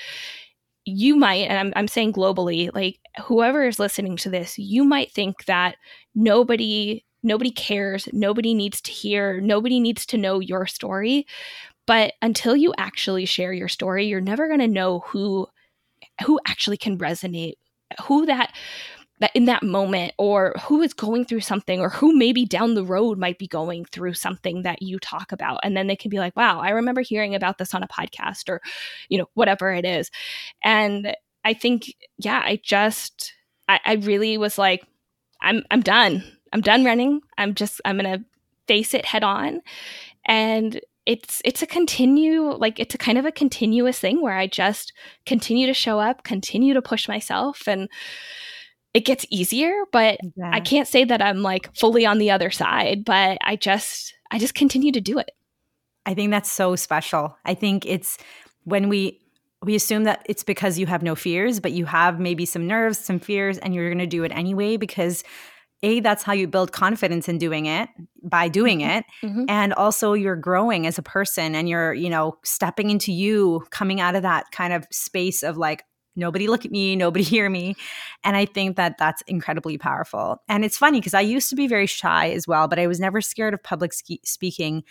You 0.85 1.15
might, 1.15 1.49
and 1.49 1.59
I'm, 1.59 1.73
I'm 1.77 1.89
saying 1.89 2.15
globally, 2.15 2.75
like 2.75 2.99
whoever 3.25 3.65
is 3.65 3.79
listening 3.79 4.17
to 4.19 4.31
this, 4.31 4.59
you 4.59 4.83
might 4.83 5.13
think 5.13 5.45
that 5.45 5.77
nobody 6.15 7.05
nobody 7.23 7.51
cares. 7.51 8.09
Nobody 8.13 8.55
needs 8.55 8.81
to 8.83 8.91
hear. 8.91 9.41
Nobody 9.41 9.81
needs 9.81 10.07
to 10.07 10.19
know 10.19 10.41
your 10.41 10.67
story. 10.67 11.27
But 11.87 12.15
until 12.23 12.55
you 12.57 12.73
actually 12.79 13.25
share 13.25 13.53
your 13.53 13.69
story 13.69 14.07
you're 14.07 14.21
never 14.21 14.47
going 14.47 14.61
to 14.61 14.69
know 14.69 15.01
who 15.07 15.47
who 16.25 16.39
actually 16.47 16.77
can 16.77 16.99
resonate 16.99 17.55
who 18.03 18.27
that 18.27 18.55
that 19.19 19.31
in 19.35 19.45
that 19.47 19.63
moment 19.63 20.13
or 20.19 20.55
who 20.63 20.83
is 20.83 20.95
going 20.95 21.25
through 21.25 21.41
something 21.41 21.81
or 21.81 21.91
who 21.91 22.17
maybe 22.17 22.45
down 22.47 22.75
the 22.75 22.85
road 22.85 23.19
might 23.19 23.39
be 23.39 23.47
going 23.47 23.85
through 23.87 24.15
something 24.15 24.63
that 24.63 24.81
you 24.83 24.99
talk 24.99 25.31
about. 25.33 25.61
And 25.63 25.77
then 25.77 25.89
they 25.89 25.97
can 25.97 26.11
be 26.11 26.19
like 26.19 26.37
wow 26.37 26.61
i 26.61 26.71
remember 26.71 27.01
hearing 27.01 27.35
about 27.35 27.59
this 27.59 27.75
on 27.75 27.83
a 27.83 27.89
podcast 27.89 28.49
or 28.49 28.61
you 29.09 29.19
know 29.19 29.27
whatever 29.35 29.73
it 29.73 29.85
is. 29.85 30.11
And 30.63 31.15
i 31.45 31.55
think 31.55 31.95
yeah 32.19 32.41
i 32.45 32.61
just 32.63 33.35
i, 33.69 33.81
I 33.85 33.95
really 33.95 34.39
was 34.39 34.59
like 34.59 34.85
i'm 35.41 35.65
i'm 35.71 35.81
done 35.81 36.23
I'm 36.53 36.61
done 36.61 36.85
running. 36.85 37.21
I'm 37.39 37.55
just 37.55 37.81
I'm 37.85 37.99
going 37.99 38.19
to 38.19 38.25
face 38.67 38.95
it 38.95 39.05
head 39.05 39.25
on. 39.25 39.61
And 40.25 40.81
it's 41.07 41.41
it's 41.45 41.63
a 41.63 41.67
continue 41.67 42.53
like 42.53 42.79
it's 42.79 42.95
a 42.95 42.99
kind 42.99 43.19
of 43.19 43.25
a 43.25 43.33
continuous 43.33 43.99
thing 43.99 44.23
where 44.23 44.37
I 44.37 44.47
just 44.47 44.93
continue 45.27 45.67
to 45.67 45.75
show 45.75 45.99
up, 45.99 46.25
continue 46.25 46.75
to 46.75 46.83
push 46.83 47.09
myself 47.09 47.67
and 47.67 47.89
it 48.93 49.05
gets 49.05 49.25
easier, 49.31 49.73
but 49.93 50.19
yeah. 50.37 50.51
I 50.53 50.61
can't 50.61 50.89
say 50.89 51.05
that 51.05 51.23
I'm 51.23 51.43
like 51.43 51.75
fully 51.77 52.05
on 52.05 52.19
the 52.19 52.31
other 52.31 52.51
side, 52.51 53.05
but 53.05 53.39
I 53.43 53.57
just 53.57 54.15
I 54.31 54.39
just 54.39 54.55
continue 54.55 54.93
to 54.93 55.01
do 55.01 55.19
it. 55.19 55.31
I 56.07 56.15
think 56.15 56.31
that's 56.31 56.51
so 56.51 56.77
special. 56.77 57.37
I 57.45 57.55
think 57.55 57.87
it's 57.87 58.19
when 58.65 58.89
we 58.89 59.21
we 59.63 59.75
assume 59.75 60.05
that 60.05 60.23
it's 60.27 60.43
because 60.43 60.79
you 60.79 60.87
have 60.87 61.03
no 61.03 61.15
fears, 61.15 61.61
but 61.61 61.73
you 61.73 61.85
have 61.85 62.19
maybe 62.19 62.47
some 62.47 62.67
nerves, 62.67 62.99
some 62.99 63.19
fears, 63.19 63.59
and 63.59 63.75
you're 63.75 63.89
going 63.89 63.99
to 63.99 64.07
do 64.07 64.25
it 64.25 64.33
anyway 64.33 64.77
because 64.77 65.23
a 65.83 66.01
that's 66.01 66.23
how 66.23 66.33
you 66.33 66.47
build 66.47 66.73
confidence 66.73 67.29
in 67.29 67.39
doing 67.39 67.67
it 67.67 67.89
by 68.23 68.49
doing 68.49 68.81
mm-hmm. 68.81 68.91
it 68.91 69.05
mm-hmm. 69.23 69.45
and 69.49 69.73
also 69.75 70.13
you're 70.13 70.37
growing 70.37 70.87
as 70.87 70.99
a 70.99 71.03
person 71.03 71.55
and 71.55 71.69
you're 71.69 71.93
you 71.95 72.11
know 72.11 72.37
stepping 72.45 72.91
into 72.91 73.13
you 73.13 73.65
coming 73.71 74.01
out 74.01 74.15
of 74.15 74.23
that 74.23 74.51
kind 74.53 74.73
of 74.73 74.87
space 74.91 75.43
of 75.43 75.57
like 75.57 75.85
nobody 76.17 76.49
look 76.49 76.65
at 76.65 76.71
me 76.71 76.97
nobody 76.97 77.25
hear 77.37 77.49
me 77.49 77.75
and 78.25 78.37
i 78.37 78.45
think 78.45 78.77
that 78.77 78.97
that's 78.99 79.23
incredibly 79.23 79.79
powerful 79.79 80.43
and 80.49 80.65
it's 80.65 80.77
funny 80.79 81.01
because 81.01 81.15
i 81.15 81.21
used 81.21 81.49
to 81.49 81.57
be 81.57 81.67
very 81.67 81.87
shy 81.87 82.31
as 82.31 82.47
well 82.47 82.69
but 82.69 82.79
i 82.79 82.87
was 82.87 83.01
never 83.01 83.21
scared 83.21 83.55
of 83.55 83.63
public 83.63 83.93
ski- 83.93 84.21
speaking 84.25 84.83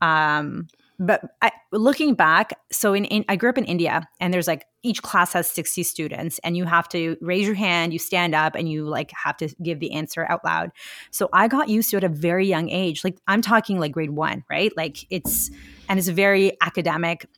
um 0.00 0.68
but 0.98 1.22
I, 1.42 1.52
looking 1.72 2.14
back, 2.14 2.52
so 2.72 2.92
in, 2.92 3.04
in 3.04 3.24
I 3.28 3.36
grew 3.36 3.50
up 3.50 3.58
in 3.58 3.64
India, 3.64 4.08
and 4.20 4.34
there's 4.34 4.48
like 4.48 4.64
each 4.82 5.02
class 5.02 5.32
has 5.32 5.48
60 5.50 5.82
students, 5.84 6.40
and 6.40 6.56
you 6.56 6.64
have 6.64 6.88
to 6.90 7.16
raise 7.20 7.46
your 7.46 7.54
hand, 7.54 7.92
you 7.92 7.98
stand 7.98 8.34
up, 8.34 8.54
and 8.54 8.68
you 8.70 8.84
like 8.84 9.12
have 9.12 9.36
to 9.38 9.48
give 9.62 9.80
the 9.80 9.92
answer 9.92 10.26
out 10.28 10.44
loud. 10.44 10.70
So 11.10 11.28
I 11.32 11.46
got 11.46 11.68
used 11.68 11.90
to 11.90 11.98
it 11.98 12.04
at 12.04 12.10
a 12.10 12.14
very 12.14 12.46
young 12.46 12.68
age. 12.68 13.04
Like 13.04 13.18
I'm 13.28 13.42
talking 13.42 13.78
like 13.78 13.92
grade 13.92 14.10
one, 14.10 14.44
right? 14.50 14.76
Like 14.76 15.06
it's 15.10 15.50
and 15.88 15.98
it's 15.98 16.08
very 16.08 16.56
academic. 16.60 17.28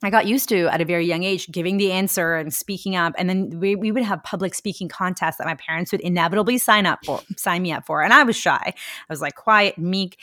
I 0.00 0.10
got 0.10 0.26
used 0.26 0.48
to 0.50 0.68
at 0.68 0.80
a 0.80 0.84
very 0.84 1.04
young 1.06 1.24
age 1.24 1.50
giving 1.50 1.76
the 1.76 1.90
answer 1.90 2.36
and 2.36 2.54
speaking 2.54 2.94
up. 2.94 3.14
And 3.18 3.28
then 3.28 3.58
we, 3.58 3.74
we 3.74 3.90
would 3.90 4.04
have 4.04 4.22
public 4.22 4.54
speaking 4.54 4.88
contests 4.88 5.38
that 5.38 5.46
my 5.46 5.56
parents 5.56 5.90
would 5.90 6.00
inevitably 6.02 6.56
sign 6.58 6.86
up 6.86 7.00
for, 7.04 7.20
sign 7.36 7.62
me 7.62 7.72
up 7.72 7.84
for. 7.84 8.02
And 8.02 8.12
I 8.12 8.22
was 8.22 8.36
shy. 8.36 8.62
I 8.64 8.74
was 9.10 9.20
like 9.20 9.34
quiet, 9.34 9.76
meek. 9.76 10.20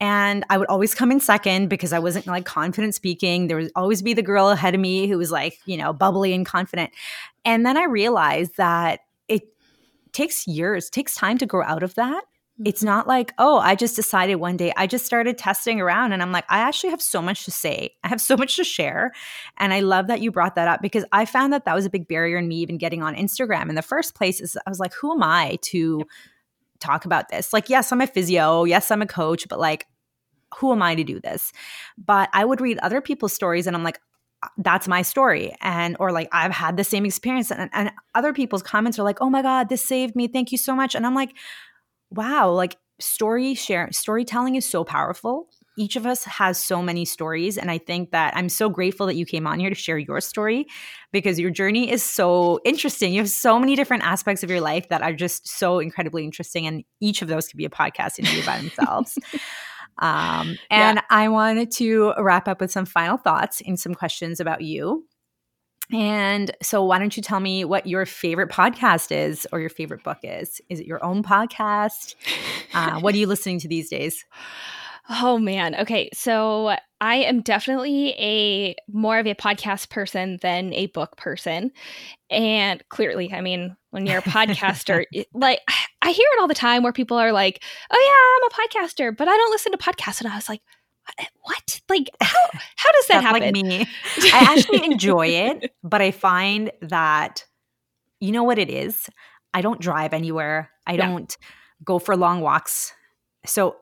And 0.00 0.44
I 0.50 0.58
would 0.58 0.68
always 0.68 0.94
come 0.94 1.12
in 1.12 1.20
second 1.20 1.68
because 1.68 1.92
I 1.92 1.98
wasn't 1.98 2.26
like 2.26 2.44
confident 2.44 2.94
speaking. 2.94 3.46
There 3.46 3.56
would 3.56 3.72
always 3.76 4.02
be 4.02 4.12
the 4.12 4.22
girl 4.22 4.50
ahead 4.50 4.74
of 4.74 4.80
me 4.80 5.06
who 5.06 5.16
was 5.16 5.30
like, 5.30 5.58
you 5.66 5.76
know, 5.76 5.92
bubbly 5.92 6.32
and 6.32 6.44
confident. 6.44 6.90
And 7.44 7.64
then 7.64 7.76
I 7.76 7.84
realized 7.84 8.56
that 8.56 9.00
it 9.28 9.42
takes 10.12 10.46
years, 10.46 10.90
takes 10.90 11.14
time 11.14 11.38
to 11.38 11.46
grow 11.46 11.64
out 11.64 11.82
of 11.82 11.94
that. 11.94 12.24
It's 12.64 12.80
mm-hmm. 12.80 12.86
not 12.86 13.08
like, 13.08 13.32
oh, 13.38 13.58
I 13.58 13.74
just 13.74 13.96
decided 13.96 14.36
one 14.36 14.56
day. 14.56 14.72
I 14.76 14.86
just 14.86 15.06
started 15.06 15.38
testing 15.38 15.80
around 15.80 16.12
and 16.12 16.22
I'm 16.22 16.32
like, 16.32 16.44
I 16.48 16.58
actually 16.58 16.90
have 16.90 17.02
so 17.02 17.20
much 17.20 17.44
to 17.44 17.50
say. 17.50 17.90
I 18.04 18.08
have 18.08 18.20
so 18.20 18.36
much 18.36 18.56
to 18.56 18.64
share. 18.64 19.12
And 19.58 19.72
I 19.72 19.80
love 19.80 20.06
that 20.06 20.20
you 20.20 20.30
brought 20.30 20.54
that 20.54 20.68
up 20.68 20.80
because 20.80 21.04
I 21.12 21.24
found 21.24 21.52
that 21.52 21.64
that 21.64 21.74
was 21.74 21.84
a 21.84 21.90
big 21.90 22.06
barrier 22.06 22.38
in 22.38 22.46
me 22.46 22.56
even 22.56 22.78
getting 22.78 23.02
on 23.02 23.16
Instagram 23.16 23.68
in 23.68 23.74
the 23.74 23.82
first 23.82 24.14
place. 24.14 24.40
Is 24.40 24.56
I 24.66 24.70
was 24.70 24.78
like, 24.78 24.94
who 24.94 25.12
am 25.12 25.22
I 25.22 25.58
to 25.62 26.04
talk 26.84 27.04
about 27.04 27.28
this. 27.28 27.52
Like, 27.52 27.68
yes, 27.68 27.92
I'm 27.92 28.00
a 28.00 28.06
physio. 28.06 28.64
Yes, 28.64 28.90
I'm 28.90 29.02
a 29.02 29.06
coach, 29.06 29.48
but 29.48 29.58
like, 29.58 29.86
who 30.58 30.72
am 30.72 30.82
I 30.82 30.94
to 30.94 31.04
do 31.04 31.20
this? 31.20 31.52
But 31.98 32.28
I 32.32 32.44
would 32.44 32.60
read 32.60 32.78
other 32.78 33.00
people's 33.00 33.32
stories 33.32 33.66
and 33.66 33.74
I'm 33.74 33.82
like, 33.82 33.98
uh, 34.42 34.48
that's 34.58 34.86
my 34.86 35.02
story. 35.02 35.54
And, 35.60 35.96
or 35.98 36.12
like, 36.12 36.28
I've 36.32 36.52
had 36.52 36.76
the 36.76 36.84
same 36.84 37.04
experience. 37.04 37.50
And, 37.50 37.70
and 37.72 37.90
other 38.14 38.32
people's 38.32 38.62
comments 38.62 38.98
are 38.98 39.04
like, 39.04 39.20
oh 39.20 39.30
my 39.30 39.42
God, 39.42 39.68
this 39.68 39.84
saved 39.84 40.14
me. 40.14 40.28
Thank 40.28 40.52
you 40.52 40.58
so 40.58 40.74
much. 40.76 40.94
And 40.94 41.06
I'm 41.06 41.14
like, 41.14 41.30
wow, 42.10 42.50
like, 42.50 42.76
story 43.00 43.54
share 43.54 43.88
storytelling 43.90 44.54
is 44.54 44.64
so 44.64 44.84
powerful 44.84 45.48
each 45.76 45.96
of 45.96 46.06
us 46.06 46.24
has 46.24 46.62
so 46.62 46.82
many 46.82 47.04
stories. 47.04 47.58
And 47.58 47.70
I 47.70 47.78
think 47.78 48.10
that 48.12 48.36
I'm 48.36 48.48
so 48.48 48.68
grateful 48.68 49.06
that 49.06 49.16
you 49.16 49.26
came 49.26 49.46
on 49.46 49.58
here 49.58 49.68
to 49.68 49.74
share 49.74 49.98
your 49.98 50.20
story 50.20 50.66
because 51.12 51.38
your 51.38 51.50
journey 51.50 51.90
is 51.90 52.02
so 52.02 52.60
interesting. 52.64 53.12
You 53.12 53.20
have 53.20 53.30
so 53.30 53.58
many 53.58 53.76
different 53.76 54.04
aspects 54.04 54.42
of 54.42 54.50
your 54.50 54.60
life 54.60 54.88
that 54.88 55.02
are 55.02 55.12
just 55.12 55.48
so 55.48 55.80
incredibly 55.80 56.24
interesting. 56.24 56.66
And 56.66 56.84
each 57.00 57.22
of 57.22 57.28
those 57.28 57.48
could 57.48 57.58
be 57.58 57.64
a 57.64 57.70
podcast 57.70 58.18
interview 58.18 58.44
by 58.44 58.58
themselves. 58.58 59.18
Um, 59.98 60.58
and 60.70 60.96
yeah. 60.96 61.02
I 61.08 61.28
wanted 61.28 61.70
to 61.72 62.14
wrap 62.18 62.48
up 62.48 62.60
with 62.60 62.72
some 62.72 62.84
final 62.84 63.16
thoughts 63.16 63.62
and 63.64 63.78
some 63.78 63.94
questions 63.94 64.40
about 64.40 64.62
you. 64.62 65.06
And 65.92 66.50
so, 66.62 66.82
why 66.82 66.98
don't 66.98 67.16
you 67.16 67.22
tell 67.22 67.40
me 67.40 67.64
what 67.64 67.86
your 67.86 68.06
favorite 68.06 68.50
podcast 68.50 69.12
is 69.12 69.46
or 69.52 69.60
your 69.60 69.70
favorite 69.70 70.02
book 70.02 70.18
is? 70.22 70.60
Is 70.68 70.80
it 70.80 70.86
your 70.86 71.04
own 71.04 71.22
podcast? 71.22 72.14
Uh, 72.72 72.98
what 73.00 73.14
are 73.14 73.18
you 73.18 73.26
listening 73.26 73.60
to 73.60 73.68
these 73.68 73.88
days? 73.88 74.24
Oh 75.08 75.38
man. 75.38 75.74
Okay. 75.74 76.08
So 76.14 76.76
I 77.00 77.16
am 77.16 77.42
definitely 77.42 78.10
a 78.12 78.74
more 78.90 79.18
of 79.18 79.26
a 79.26 79.34
podcast 79.34 79.90
person 79.90 80.38
than 80.40 80.72
a 80.72 80.86
book 80.88 81.16
person. 81.16 81.72
And 82.30 82.82
clearly, 82.88 83.32
I 83.32 83.42
mean, 83.42 83.76
when 83.90 84.06
you're 84.06 84.18
a 84.18 84.22
podcaster, 84.22 85.04
it, 85.12 85.26
like 85.34 85.60
I 86.00 86.10
hear 86.10 86.26
it 86.32 86.40
all 86.40 86.48
the 86.48 86.54
time 86.54 86.82
where 86.82 86.92
people 86.92 87.18
are 87.18 87.32
like, 87.32 87.62
"Oh 87.90 88.42
yeah, 88.42 88.48
I'm 88.48 88.50
a 88.50 88.84
podcaster, 88.84 89.14
but 89.16 89.28
I 89.28 89.36
don't 89.36 89.50
listen 89.50 89.72
to 89.72 89.78
podcasts." 89.78 90.20
And 90.20 90.32
I 90.32 90.36
was 90.36 90.48
like, 90.48 90.62
what? 91.42 91.80
Like 91.88 92.10
how 92.20 92.38
how 92.76 92.92
does 92.92 93.06
that 93.08 93.22
happen? 93.22 93.42
Like 93.42 93.52
me. 93.52 93.80
I 94.32 94.56
actually 94.56 94.84
enjoy 94.84 95.28
it, 95.28 95.74
but 95.82 96.00
I 96.00 96.10
find 96.10 96.70
that 96.82 97.44
you 98.20 98.32
know 98.32 98.44
what 98.44 98.58
it 98.58 98.70
is? 98.70 99.08
I 99.52 99.60
don't 99.60 99.80
drive 99.80 100.12
anywhere. 100.12 100.70
I 100.86 100.94
yeah. 100.94 101.06
don't 101.06 101.36
go 101.84 101.98
for 101.98 102.16
long 102.16 102.40
walks. 102.40 102.94
So 103.46 103.76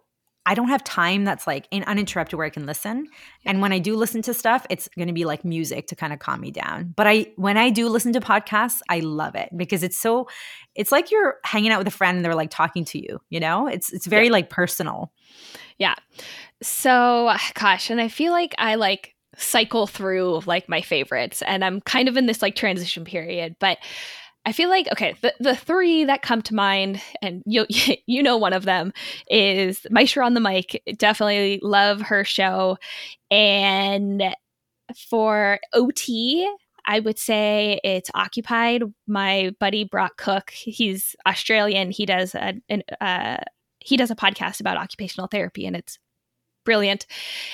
I 0.44 0.54
don't 0.54 0.68
have 0.68 0.82
time 0.82 1.24
that's 1.24 1.46
like 1.46 1.68
in 1.70 1.84
uninterrupted 1.84 2.36
where 2.36 2.46
I 2.46 2.50
can 2.50 2.66
listen. 2.66 3.06
And 3.44 3.60
when 3.60 3.72
I 3.72 3.78
do 3.78 3.96
listen 3.96 4.22
to 4.22 4.34
stuff, 4.34 4.66
it's 4.70 4.88
going 4.96 5.08
to 5.08 5.14
be 5.14 5.24
like 5.24 5.44
music 5.44 5.86
to 5.88 5.96
kind 5.96 6.12
of 6.12 6.18
calm 6.18 6.40
me 6.40 6.50
down. 6.50 6.92
But 6.96 7.06
I 7.06 7.26
when 7.36 7.56
I 7.56 7.70
do 7.70 7.88
listen 7.88 8.12
to 8.14 8.20
podcasts, 8.20 8.80
I 8.88 9.00
love 9.00 9.34
it 9.34 9.50
because 9.56 9.82
it's 9.82 9.98
so 9.98 10.28
it's 10.74 10.90
like 10.90 11.10
you're 11.10 11.36
hanging 11.44 11.70
out 11.70 11.78
with 11.78 11.86
a 11.86 11.92
friend 11.92 12.16
and 12.16 12.24
they're 12.24 12.34
like 12.34 12.50
talking 12.50 12.84
to 12.86 12.98
you, 12.98 13.20
you 13.30 13.38
know? 13.38 13.68
It's 13.68 13.92
it's 13.92 14.06
very 14.06 14.26
yeah. 14.26 14.32
like 14.32 14.50
personal. 14.50 15.12
Yeah. 15.78 15.94
So, 16.62 17.34
gosh, 17.54 17.90
and 17.90 18.00
I 18.00 18.08
feel 18.08 18.32
like 18.32 18.54
I 18.58 18.76
like 18.76 19.14
cycle 19.36 19.86
through 19.86 20.40
like 20.46 20.68
my 20.68 20.80
favorites 20.80 21.42
and 21.42 21.64
I'm 21.64 21.80
kind 21.80 22.08
of 22.08 22.16
in 22.16 22.26
this 22.26 22.42
like 22.42 22.54
transition 22.54 23.04
period, 23.04 23.56
but 23.58 23.78
I 24.44 24.52
feel 24.52 24.68
like 24.68 24.88
okay, 24.92 25.14
the, 25.20 25.32
the 25.38 25.56
three 25.56 26.04
that 26.04 26.22
come 26.22 26.42
to 26.42 26.54
mind, 26.54 27.00
and 27.20 27.42
you 27.46 27.66
you 28.06 28.22
know 28.22 28.36
one 28.36 28.52
of 28.52 28.64
them 28.64 28.92
is 29.28 29.86
Maisha 29.90 30.24
on 30.24 30.34
the 30.34 30.40
mic. 30.40 30.82
Definitely 30.96 31.60
love 31.62 32.00
her 32.02 32.24
show, 32.24 32.78
and 33.30 34.22
for 35.10 35.60
OT, 35.72 36.48
I 36.86 37.00
would 37.00 37.18
say 37.18 37.80
it's 37.84 38.10
occupied. 38.14 38.82
My 39.06 39.52
buddy 39.60 39.84
Brock 39.84 40.16
Cook, 40.16 40.50
he's 40.50 41.14
Australian. 41.26 41.90
He 41.90 42.06
does 42.06 42.34
a 42.34 42.54
an, 42.68 42.82
uh, 43.00 43.38
he 43.78 43.96
does 43.96 44.10
a 44.10 44.16
podcast 44.16 44.60
about 44.60 44.76
occupational 44.76 45.28
therapy, 45.28 45.66
and 45.66 45.76
it's 45.76 45.98
brilliant. 46.64 47.06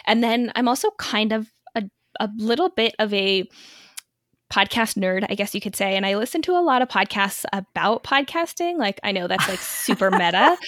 And 0.06 0.22
then 0.22 0.52
I'm 0.54 0.68
also 0.68 0.90
kind 0.98 1.32
of 1.32 1.52
a 1.74 1.84
a 2.18 2.30
little 2.38 2.70
bit 2.70 2.94
of 2.98 3.12
a 3.12 3.46
podcast 4.50 4.96
nerd, 4.96 5.26
I 5.28 5.34
guess 5.34 5.54
you 5.54 5.60
could 5.60 5.76
say. 5.76 5.96
And 5.96 6.06
I 6.06 6.16
listen 6.16 6.42
to 6.42 6.52
a 6.52 6.62
lot 6.62 6.82
of 6.82 6.88
podcasts 6.88 7.44
about 7.52 8.04
podcasting. 8.04 8.78
Like, 8.78 9.00
I 9.02 9.12
know 9.12 9.26
that's 9.26 9.48
like 9.48 9.60
super 9.60 10.10
meta. 10.10 10.56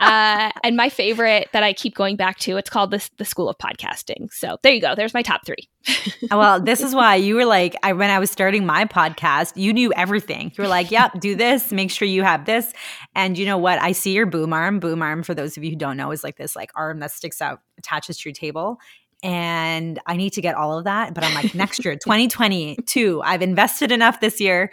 Uh, 0.00 0.50
and 0.64 0.76
my 0.76 0.88
favorite 0.88 1.48
that 1.52 1.62
I 1.62 1.74
keep 1.74 1.94
going 1.94 2.16
back 2.16 2.38
to, 2.38 2.56
it's 2.56 2.70
called 2.70 2.90
the, 2.90 3.06
the 3.18 3.24
School 3.26 3.50
of 3.50 3.58
Podcasting. 3.58 4.32
So 4.32 4.56
there 4.62 4.72
you 4.72 4.80
go. 4.80 4.94
There's 4.94 5.12
my 5.12 5.20
top 5.20 5.44
three. 5.44 5.68
well, 6.30 6.58
this 6.58 6.80
is 6.80 6.94
why 6.94 7.16
you 7.16 7.34
were 7.34 7.44
like, 7.44 7.76
I, 7.82 7.92
when 7.92 8.08
I 8.10 8.18
was 8.18 8.30
starting 8.30 8.64
my 8.64 8.86
podcast, 8.86 9.52
you 9.56 9.74
knew 9.74 9.92
everything. 9.92 10.52
You 10.56 10.64
were 10.64 10.68
like, 10.68 10.90
yep, 10.90 11.20
do 11.20 11.36
this, 11.36 11.70
make 11.70 11.90
sure 11.90 12.08
you 12.08 12.22
have 12.22 12.46
this. 12.46 12.72
And 13.14 13.36
you 13.36 13.44
know 13.44 13.58
what? 13.58 13.78
I 13.78 13.92
see 13.92 14.12
your 14.12 14.24
boom 14.24 14.54
arm. 14.54 14.80
Boom 14.80 15.02
arm, 15.02 15.22
for 15.22 15.34
those 15.34 15.58
of 15.58 15.64
you 15.64 15.70
who 15.70 15.76
don't 15.76 15.98
know, 15.98 16.10
is 16.12 16.24
like 16.24 16.38
this 16.38 16.56
like 16.56 16.70
arm 16.74 17.00
that 17.00 17.10
sticks 17.10 17.42
out, 17.42 17.60
attaches 17.78 18.16
to 18.18 18.28
your 18.30 18.34
table 18.34 18.78
and 19.22 19.98
I 20.06 20.16
need 20.16 20.32
to 20.34 20.40
get 20.40 20.54
all 20.54 20.78
of 20.78 20.84
that. 20.84 21.14
But 21.14 21.24
I'm 21.24 21.34
like, 21.34 21.54
next 21.54 21.84
year, 21.84 21.94
2022, 22.02 23.22
I've 23.22 23.42
invested 23.42 23.92
enough 23.92 24.20
this 24.20 24.40
year. 24.40 24.70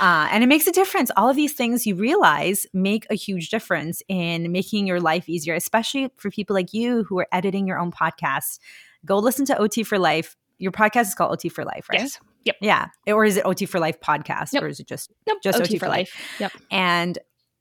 Uh, 0.00 0.28
and 0.30 0.44
it 0.44 0.46
makes 0.46 0.66
a 0.66 0.72
difference. 0.72 1.10
All 1.16 1.28
of 1.28 1.36
these 1.36 1.52
things 1.52 1.86
you 1.86 1.94
realize 1.94 2.66
make 2.72 3.06
a 3.10 3.14
huge 3.14 3.50
difference 3.50 4.02
in 4.08 4.52
making 4.52 4.86
your 4.86 5.00
life 5.00 5.28
easier, 5.28 5.54
especially 5.54 6.10
for 6.16 6.30
people 6.30 6.54
like 6.54 6.72
you 6.72 7.04
who 7.04 7.18
are 7.18 7.28
editing 7.32 7.66
your 7.66 7.78
own 7.78 7.90
podcast. 7.90 8.58
Go 9.04 9.18
listen 9.18 9.44
to 9.46 9.58
OT 9.58 9.82
4 9.82 9.98
Lyfe. 9.98 10.36
Your 10.58 10.72
podcast 10.72 11.02
is 11.02 11.14
called 11.14 11.32
OT 11.32 11.48
4 11.48 11.64
Lyfe, 11.64 11.88
right? 11.88 12.00
Yes. 12.00 12.18
Yep. 12.44 12.56
Yeah. 12.60 12.86
Or 13.06 13.24
is 13.24 13.36
it 13.36 13.44
OT 13.44 13.66
4 13.66 13.80
Lyfe 13.80 13.98
podcast? 13.98 14.52
Nope. 14.54 14.64
Or 14.64 14.68
is 14.68 14.80
it 14.80 14.86
just, 14.86 15.10
nope. 15.26 15.38
just 15.42 15.58
OT, 15.58 15.64
OT 15.64 15.78
for, 15.78 15.88
Life? 15.88 15.96
Life? 15.96 16.40
Yep. 16.40 16.52
And 16.70 17.18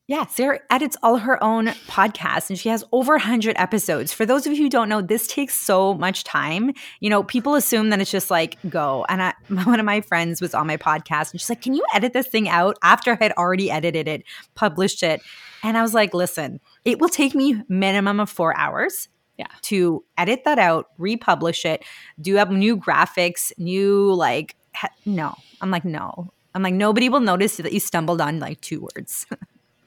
yeah, 0.09 0.25
Sarah 0.25 0.59
edits 0.71 0.97
all 1.03 1.17
her 1.17 1.41
own 1.43 1.67
podcasts 1.87 2.49
and 2.49 2.57
she 2.57 2.67
has 2.69 2.83
over 2.91 3.13
100 3.13 3.55
episodes. 3.59 4.11
For 4.11 4.25
those 4.25 4.47
of 4.47 4.53
you 4.53 4.63
who 4.63 4.67
don't 4.67 4.89
know, 4.89 5.03
this 5.03 5.27
takes 5.27 5.53
so 5.53 5.93
much 5.93 6.23
time. 6.23 6.73
You 6.99 7.11
know, 7.11 7.21
people 7.21 7.53
assume 7.53 7.91
that 7.91 8.01
it's 8.01 8.09
just 8.09 8.31
like 8.31 8.57
go. 8.67 9.05
And 9.07 9.21
I, 9.21 9.35
one 9.65 9.79
of 9.79 9.85
my 9.85 10.01
friends 10.01 10.41
was 10.41 10.55
on 10.55 10.65
my 10.65 10.77
podcast 10.77 11.31
and 11.31 11.39
she's 11.39 11.47
like, 11.47 11.61
Can 11.61 11.75
you 11.75 11.85
edit 11.93 12.13
this 12.13 12.25
thing 12.25 12.49
out 12.49 12.75
after 12.81 13.11
I 13.11 13.17
had 13.23 13.33
already 13.33 13.69
edited 13.69 14.07
it, 14.07 14.23
published 14.55 15.03
it? 15.03 15.21
And 15.61 15.77
I 15.77 15.83
was 15.83 15.93
like, 15.93 16.15
Listen, 16.15 16.59
it 16.85 16.99
will 16.99 17.09
take 17.09 17.35
me 17.35 17.61
minimum 17.69 18.19
of 18.19 18.31
four 18.31 18.57
hours. 18.57 19.09
Yeah. 19.37 19.45
To 19.61 20.03
edit 20.17 20.41
that 20.45 20.57
out, 20.57 20.87
republish 20.97 21.65
it, 21.65 21.85
do 22.19 22.39
up 22.39 22.49
new 22.49 22.77
graphics, 22.77 23.51
new 23.59 24.11
like, 24.11 24.55
no. 25.05 25.35
I'm 25.61 25.69
like, 25.69 25.85
no. 25.85 26.33
I'm 26.55 26.63
like, 26.63 26.73
nobody 26.73 27.09
will 27.09 27.19
notice 27.19 27.57
that 27.57 27.71
you 27.71 27.79
stumbled 27.79 28.21
on 28.21 28.39
like 28.39 28.59
two 28.61 28.89
words. 28.95 29.27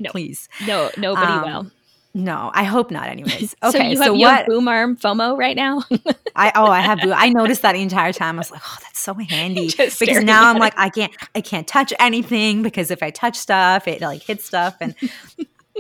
No. 0.03 0.11
Please. 0.11 0.49
No, 0.67 0.91
nobody 0.97 1.33
um, 1.33 1.43
will. 1.43 1.71
No, 2.15 2.51
I 2.53 2.65
hope 2.65 2.91
not. 2.91 3.09
Anyways, 3.09 3.55
okay. 3.63 3.71
so 3.71 3.79
you 3.79 3.97
have, 3.97 4.07
so 4.07 4.15
you 4.15 4.21
what? 4.21 4.37
Have 4.39 4.47
boom 4.47 4.69
arm 4.69 4.97
FOMO 4.97 5.37
right 5.39 5.57
now. 5.57 5.83
I 6.37 6.53
oh, 6.55 6.67
I 6.67 6.81
have 6.81 7.01
boom. 7.01 7.15
I 7.15 7.31
noticed 7.31 7.63
that 7.63 7.73
the 7.73 7.81
entire 7.81 8.13
time. 8.13 8.37
I 8.37 8.39
was 8.39 8.51
like, 8.51 8.61
oh, 8.65 8.77
that's 8.83 8.99
so 8.99 9.15
handy 9.15 9.71
because 9.77 10.23
now 10.23 10.51
I'm 10.51 10.59
like, 10.59 10.75
I 10.77 10.91
can't, 10.91 11.13
I 11.35 11.41
can't 11.41 11.67
touch 11.67 11.93
anything 11.99 12.63
because 12.63 12.91
if 12.91 13.03
I 13.03 13.11
touch 13.11 13.37
stuff, 13.37 13.89
it 13.89 14.01
like 14.03 14.23
hits 14.23 14.45
stuff. 14.45 14.77
And 14.81 14.95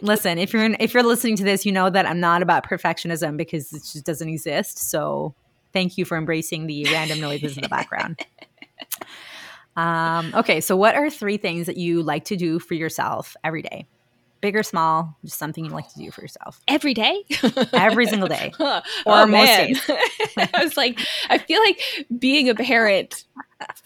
listen, 0.00 0.38
if 0.38 0.52
you're 0.54 0.64
in, 0.64 0.76
if 0.80 0.94
you're 0.94 1.02
listening 1.02 1.36
to 1.36 1.44
this, 1.44 1.66
you 1.66 1.72
know 1.72 1.90
that 1.90 2.06
I'm 2.06 2.20
not 2.20 2.42
about 2.42 2.66
perfectionism 2.66 3.36
because 3.36 3.72
it 3.72 3.82
just 3.82 4.04
doesn't 4.04 4.28
exist. 4.28 4.78
So 4.78 5.34
thank 5.74 5.98
you 5.98 6.06
for 6.06 6.16
embracing 6.16 6.66
the 6.66 6.84
random 6.86 7.20
noises 7.20 7.56
in 7.56 7.62
the 7.62 7.68
background. 7.68 8.24
Um, 9.76 10.32
okay, 10.34 10.60
so 10.60 10.76
what 10.76 10.94
are 10.94 11.08
three 11.08 11.36
things 11.36 11.66
that 11.66 11.76
you 11.76 12.02
like 12.02 12.24
to 12.26 12.36
do 12.36 12.58
for 12.58 12.74
yourself 12.74 13.36
every 13.42 13.62
day? 13.62 13.86
Big 14.42 14.54
or 14.56 14.62
small, 14.62 15.16
just 15.24 15.38
something 15.38 15.64
you 15.64 15.70
like 15.70 15.88
to 15.94 15.98
do 15.98 16.10
for 16.10 16.20
yourself 16.20 16.60
every 16.68 16.92
day, 16.92 17.24
every 17.72 18.06
single 18.06 18.28
day, 18.28 18.52
or 18.60 18.82
oh, 19.06 19.26
most 19.26 19.30
man. 19.30 19.68
days. 19.68 19.90
I 20.36 20.62
was 20.62 20.76
like, 20.76 21.00
I 21.30 21.38
feel 21.38 21.60
like 21.60 21.80
being 22.18 22.50
a 22.50 22.54
parent. 22.54 23.24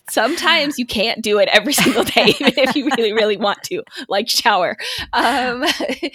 Sometimes 0.08 0.78
you 0.78 0.86
can't 0.86 1.20
do 1.20 1.38
it 1.38 1.50
every 1.52 1.74
single 1.74 2.02
day, 2.02 2.34
even 2.40 2.54
if 2.56 2.74
you 2.74 2.86
really, 2.96 3.12
really 3.12 3.36
want 3.36 3.62
to, 3.64 3.82
like 4.08 4.28
shower. 4.28 4.78
Um, 5.12 5.64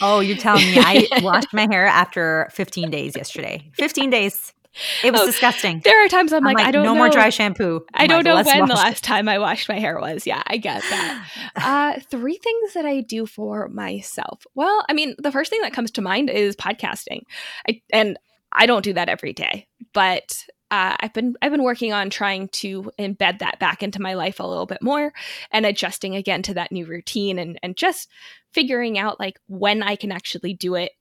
oh, 0.02 0.20
you're 0.20 0.36
telling 0.36 0.66
me 0.66 0.80
I 0.80 1.08
washed 1.22 1.54
my 1.54 1.68
hair 1.70 1.86
after 1.86 2.50
15 2.54 2.90
days 2.90 3.16
yesterday. 3.16 3.70
15 3.76 4.10
days. 4.10 4.54
It 5.04 5.12
was 5.12 5.22
oh, 5.22 5.26
disgusting. 5.26 5.82
There 5.84 6.06
are 6.06 6.08
times 6.08 6.32
I'm, 6.32 6.38
I'm 6.40 6.44
like, 6.44 6.58
like, 6.58 6.68
I 6.68 6.72
don't 6.72 6.84
no 6.84 6.94
know. 6.94 7.00
more 7.00 7.10
dry 7.10 7.30
shampoo. 7.30 7.82
I'm 7.94 8.04
I 8.04 8.08
do 8.08 8.14
not 8.24 8.26
know 8.26 8.44
when 8.44 8.68
the 8.68 8.76
last 8.76 9.04
time 9.04 9.28
I 9.28 9.40
washed 9.40 9.68
my 9.68 9.80
hair 9.80 10.00
was. 10.00 10.26
Yeah, 10.26 10.42
I 10.46 10.58
get 10.58 10.82
that. 10.82 11.30
uh, 11.56 12.00
three 12.10 12.38
things 12.38 12.74
that 12.74 12.86
I 12.86 13.02
do 13.02 13.26
for 13.26 13.68
myself. 13.70 14.46
Well, 14.56 14.86
I 14.88 14.94
mean, 14.94 15.16
the 15.18 15.32
first 15.32 15.50
thing 15.50 15.62
that 15.62 15.74
comes 15.74 15.92
to 15.92 16.02
mind 16.02 16.30
is 16.30 16.56
podcasting. 16.56 17.24
I, 17.68 17.82
and 17.92 18.18
I 18.52 18.66
don't 18.66 18.84
do 18.84 18.94
that 18.94 19.10
every 19.10 19.34
day, 19.34 19.68
but 19.94 20.46
uh, 20.72 20.96
I've 21.00 21.14
been 21.14 21.36
I've 21.42 21.52
been 21.52 21.64
working 21.64 21.92
on 21.92 22.10
trying 22.10 22.48
to 22.50 22.92
embed 22.98 23.40
that 23.40 23.60
back 23.60 23.84
into 23.84 24.02
my 24.02 24.14
life 24.14 24.40
a 24.40 24.48
little 24.48 24.66
bit 24.66 24.82
more 24.82 25.12
and 25.52 25.66
adjusting 25.66 26.16
again 26.16 26.42
to 26.44 26.54
that 26.54 26.72
new 26.72 26.86
routine 26.86 27.38
and 27.40 27.60
and 27.62 27.76
just 27.76 28.10
figuring 28.54 28.98
out 28.98 29.20
like 29.20 29.38
when 29.48 29.84
I 29.84 29.98
can 29.98 30.14
actually 30.14 30.54
do 30.54 30.76
it 30.76 30.94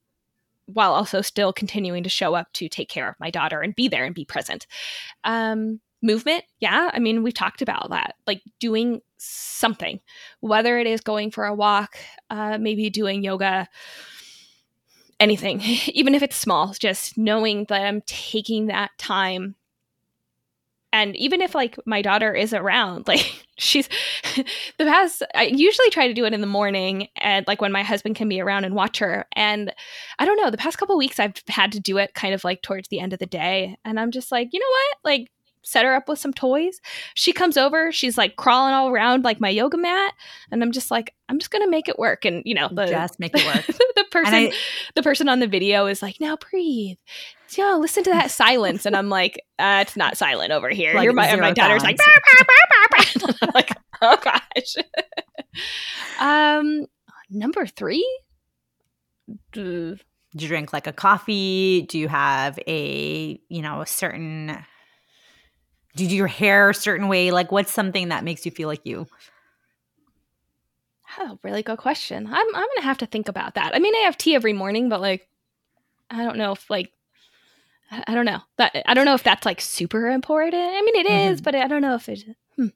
while 0.72 0.92
also 0.92 1.20
still 1.20 1.52
continuing 1.52 2.02
to 2.02 2.08
show 2.08 2.34
up 2.34 2.52
to 2.54 2.68
take 2.68 2.88
care 2.88 3.08
of 3.08 3.20
my 3.20 3.30
daughter 3.30 3.60
and 3.60 3.74
be 3.74 3.88
there 3.88 4.04
and 4.04 4.14
be 4.14 4.24
present. 4.24 4.66
Um, 5.24 5.80
movement, 6.02 6.44
yeah, 6.60 6.90
I 6.92 6.98
mean, 6.98 7.22
we've 7.22 7.34
talked 7.34 7.62
about 7.62 7.90
that, 7.90 8.14
like 8.26 8.42
doing 8.58 9.00
something, 9.18 10.00
whether 10.40 10.78
it 10.78 10.86
is 10.86 11.00
going 11.00 11.30
for 11.30 11.44
a 11.44 11.54
walk, 11.54 11.96
uh, 12.30 12.58
maybe 12.58 12.88
doing 12.90 13.22
yoga, 13.22 13.68
anything, 15.18 15.60
even 15.86 16.14
if 16.14 16.22
it's 16.22 16.36
small, 16.36 16.74
just 16.78 17.18
knowing 17.18 17.66
that 17.68 17.82
I'm 17.82 18.02
taking 18.06 18.66
that 18.66 18.90
time 18.98 19.56
and 20.92 21.16
even 21.16 21.40
if 21.40 21.54
like 21.54 21.78
my 21.86 22.02
daughter 22.02 22.34
is 22.34 22.52
around 22.52 23.06
like 23.08 23.46
she's 23.58 23.88
the 24.78 24.84
past 24.84 25.22
i 25.34 25.44
usually 25.44 25.90
try 25.90 26.06
to 26.06 26.14
do 26.14 26.24
it 26.24 26.32
in 26.32 26.40
the 26.40 26.46
morning 26.46 27.08
and 27.16 27.46
like 27.46 27.60
when 27.60 27.72
my 27.72 27.82
husband 27.82 28.16
can 28.16 28.28
be 28.28 28.40
around 28.40 28.64
and 28.64 28.74
watch 28.74 28.98
her. 28.98 29.26
And 29.36 29.72
i 30.18 30.24
don't 30.24 30.36
know 30.36 30.50
the 30.50 30.56
past 30.56 30.78
couple 30.78 30.96
weeks 30.96 31.18
i've 31.18 31.34
had 31.48 31.72
to 31.72 31.80
do 31.80 31.98
it 31.98 32.14
kind 32.14 32.34
of 32.34 32.44
like 32.44 32.62
towards 32.62 32.88
the 32.88 33.00
end 33.00 33.12
of 33.12 33.18
the 33.18 33.26
day. 33.26 33.76
And 33.84 33.98
i'm 33.98 34.10
just 34.10 34.32
like 34.32 34.48
you 34.52 34.60
know 34.60 34.66
what? 34.70 35.12
Like 35.12 35.30
set 35.62 35.84
her 35.84 35.94
up 35.94 36.08
with 36.08 36.18
some 36.18 36.32
toys. 36.32 36.80
She 37.14 37.32
comes 37.32 37.56
over 37.56 37.92
she's 37.92 38.16
like 38.16 38.36
crawling 38.36 38.72
all 38.72 38.88
around 38.88 39.24
like 39.24 39.40
my 39.40 39.50
yoga 39.50 39.76
mat. 39.76 40.14
And 40.50 40.62
i'm 40.62 40.72
just 40.72 40.90
like 40.90 41.14
i'm 41.28 41.38
just 41.38 41.50
gonna 41.50 41.68
make 41.68 41.88
it 41.88 41.98
work. 41.98 42.24
And 42.24 42.42
you 42.44 42.54
know 42.54 42.68
the, 42.72 42.86
just 42.86 43.20
make 43.20 43.32
it 43.34 43.44
work. 43.46 43.66
the 43.96 44.04
person 44.10 44.34
I, 44.34 44.52
the 44.94 45.02
person 45.02 45.28
on 45.28 45.40
the 45.40 45.46
video 45.46 45.86
is 45.86 46.02
like 46.02 46.20
now 46.20 46.36
breathe 46.36 46.96
yo, 47.56 47.78
listen 47.78 48.04
to 48.04 48.10
that 48.10 48.30
silence. 48.30 48.86
And 48.86 48.96
I'm 48.96 49.08
like, 49.08 49.42
uh, 49.58 49.84
it's 49.86 49.96
not 49.96 50.16
silent 50.16 50.52
over 50.52 50.68
here. 50.70 50.94
Like 50.94 51.12
my, 51.14 51.34
my 51.36 51.52
daughter's 51.52 51.82
like, 51.82 51.96
bah, 51.96 52.04
bah, 52.36 53.34
bah, 53.38 53.50
like, 53.54 53.70
oh 54.02 54.18
gosh. 54.22 54.76
um, 56.20 56.86
number 57.30 57.66
three. 57.66 58.06
Do 59.52 59.96
you 60.32 60.48
drink 60.48 60.72
like 60.72 60.86
a 60.86 60.92
coffee? 60.92 61.82
Do 61.82 61.98
you 61.98 62.08
have 62.08 62.58
a, 62.66 63.40
you 63.48 63.62
know, 63.62 63.80
a 63.80 63.86
certain, 63.86 64.56
do 65.96 66.04
you 66.04 66.10
do 66.10 66.16
your 66.16 66.26
hair 66.26 66.70
a 66.70 66.74
certain 66.74 67.08
way? 67.08 67.30
Like 67.30 67.52
what's 67.52 67.72
something 67.72 68.08
that 68.08 68.24
makes 68.24 68.44
you 68.44 68.52
feel 68.52 68.68
like 68.68 68.84
you? 68.84 69.06
Oh, 71.18 71.38
really 71.42 71.64
good 71.64 71.78
question. 71.78 72.26
I'm 72.28 72.32
I'm 72.54 72.66
gonna 72.76 72.82
have 72.82 72.98
to 72.98 73.06
think 73.06 73.28
about 73.28 73.54
that. 73.54 73.74
I 73.74 73.80
mean, 73.80 73.94
I 73.96 74.00
have 74.00 74.16
tea 74.16 74.36
every 74.36 74.52
morning, 74.52 74.88
but 74.88 75.00
like, 75.00 75.28
I 76.08 76.22
don't 76.22 76.36
know 76.36 76.52
if 76.52 76.70
like 76.70 76.92
I 77.90 78.14
don't 78.14 78.24
know. 78.24 78.40
That 78.58 78.82
I 78.86 78.94
don't 78.94 79.04
know 79.04 79.14
if 79.14 79.22
that's 79.22 79.44
like 79.44 79.60
super 79.60 80.08
important. 80.08 80.62
I 80.62 80.82
mean, 80.82 80.96
it 80.96 81.06
is, 81.06 81.40
mm-hmm. 81.40 81.44
but 81.44 81.54
I 81.54 81.66
don't 81.66 81.82
know 81.82 81.94
if 81.94 82.08
it. 82.08 82.24
Hmm. 82.56 82.66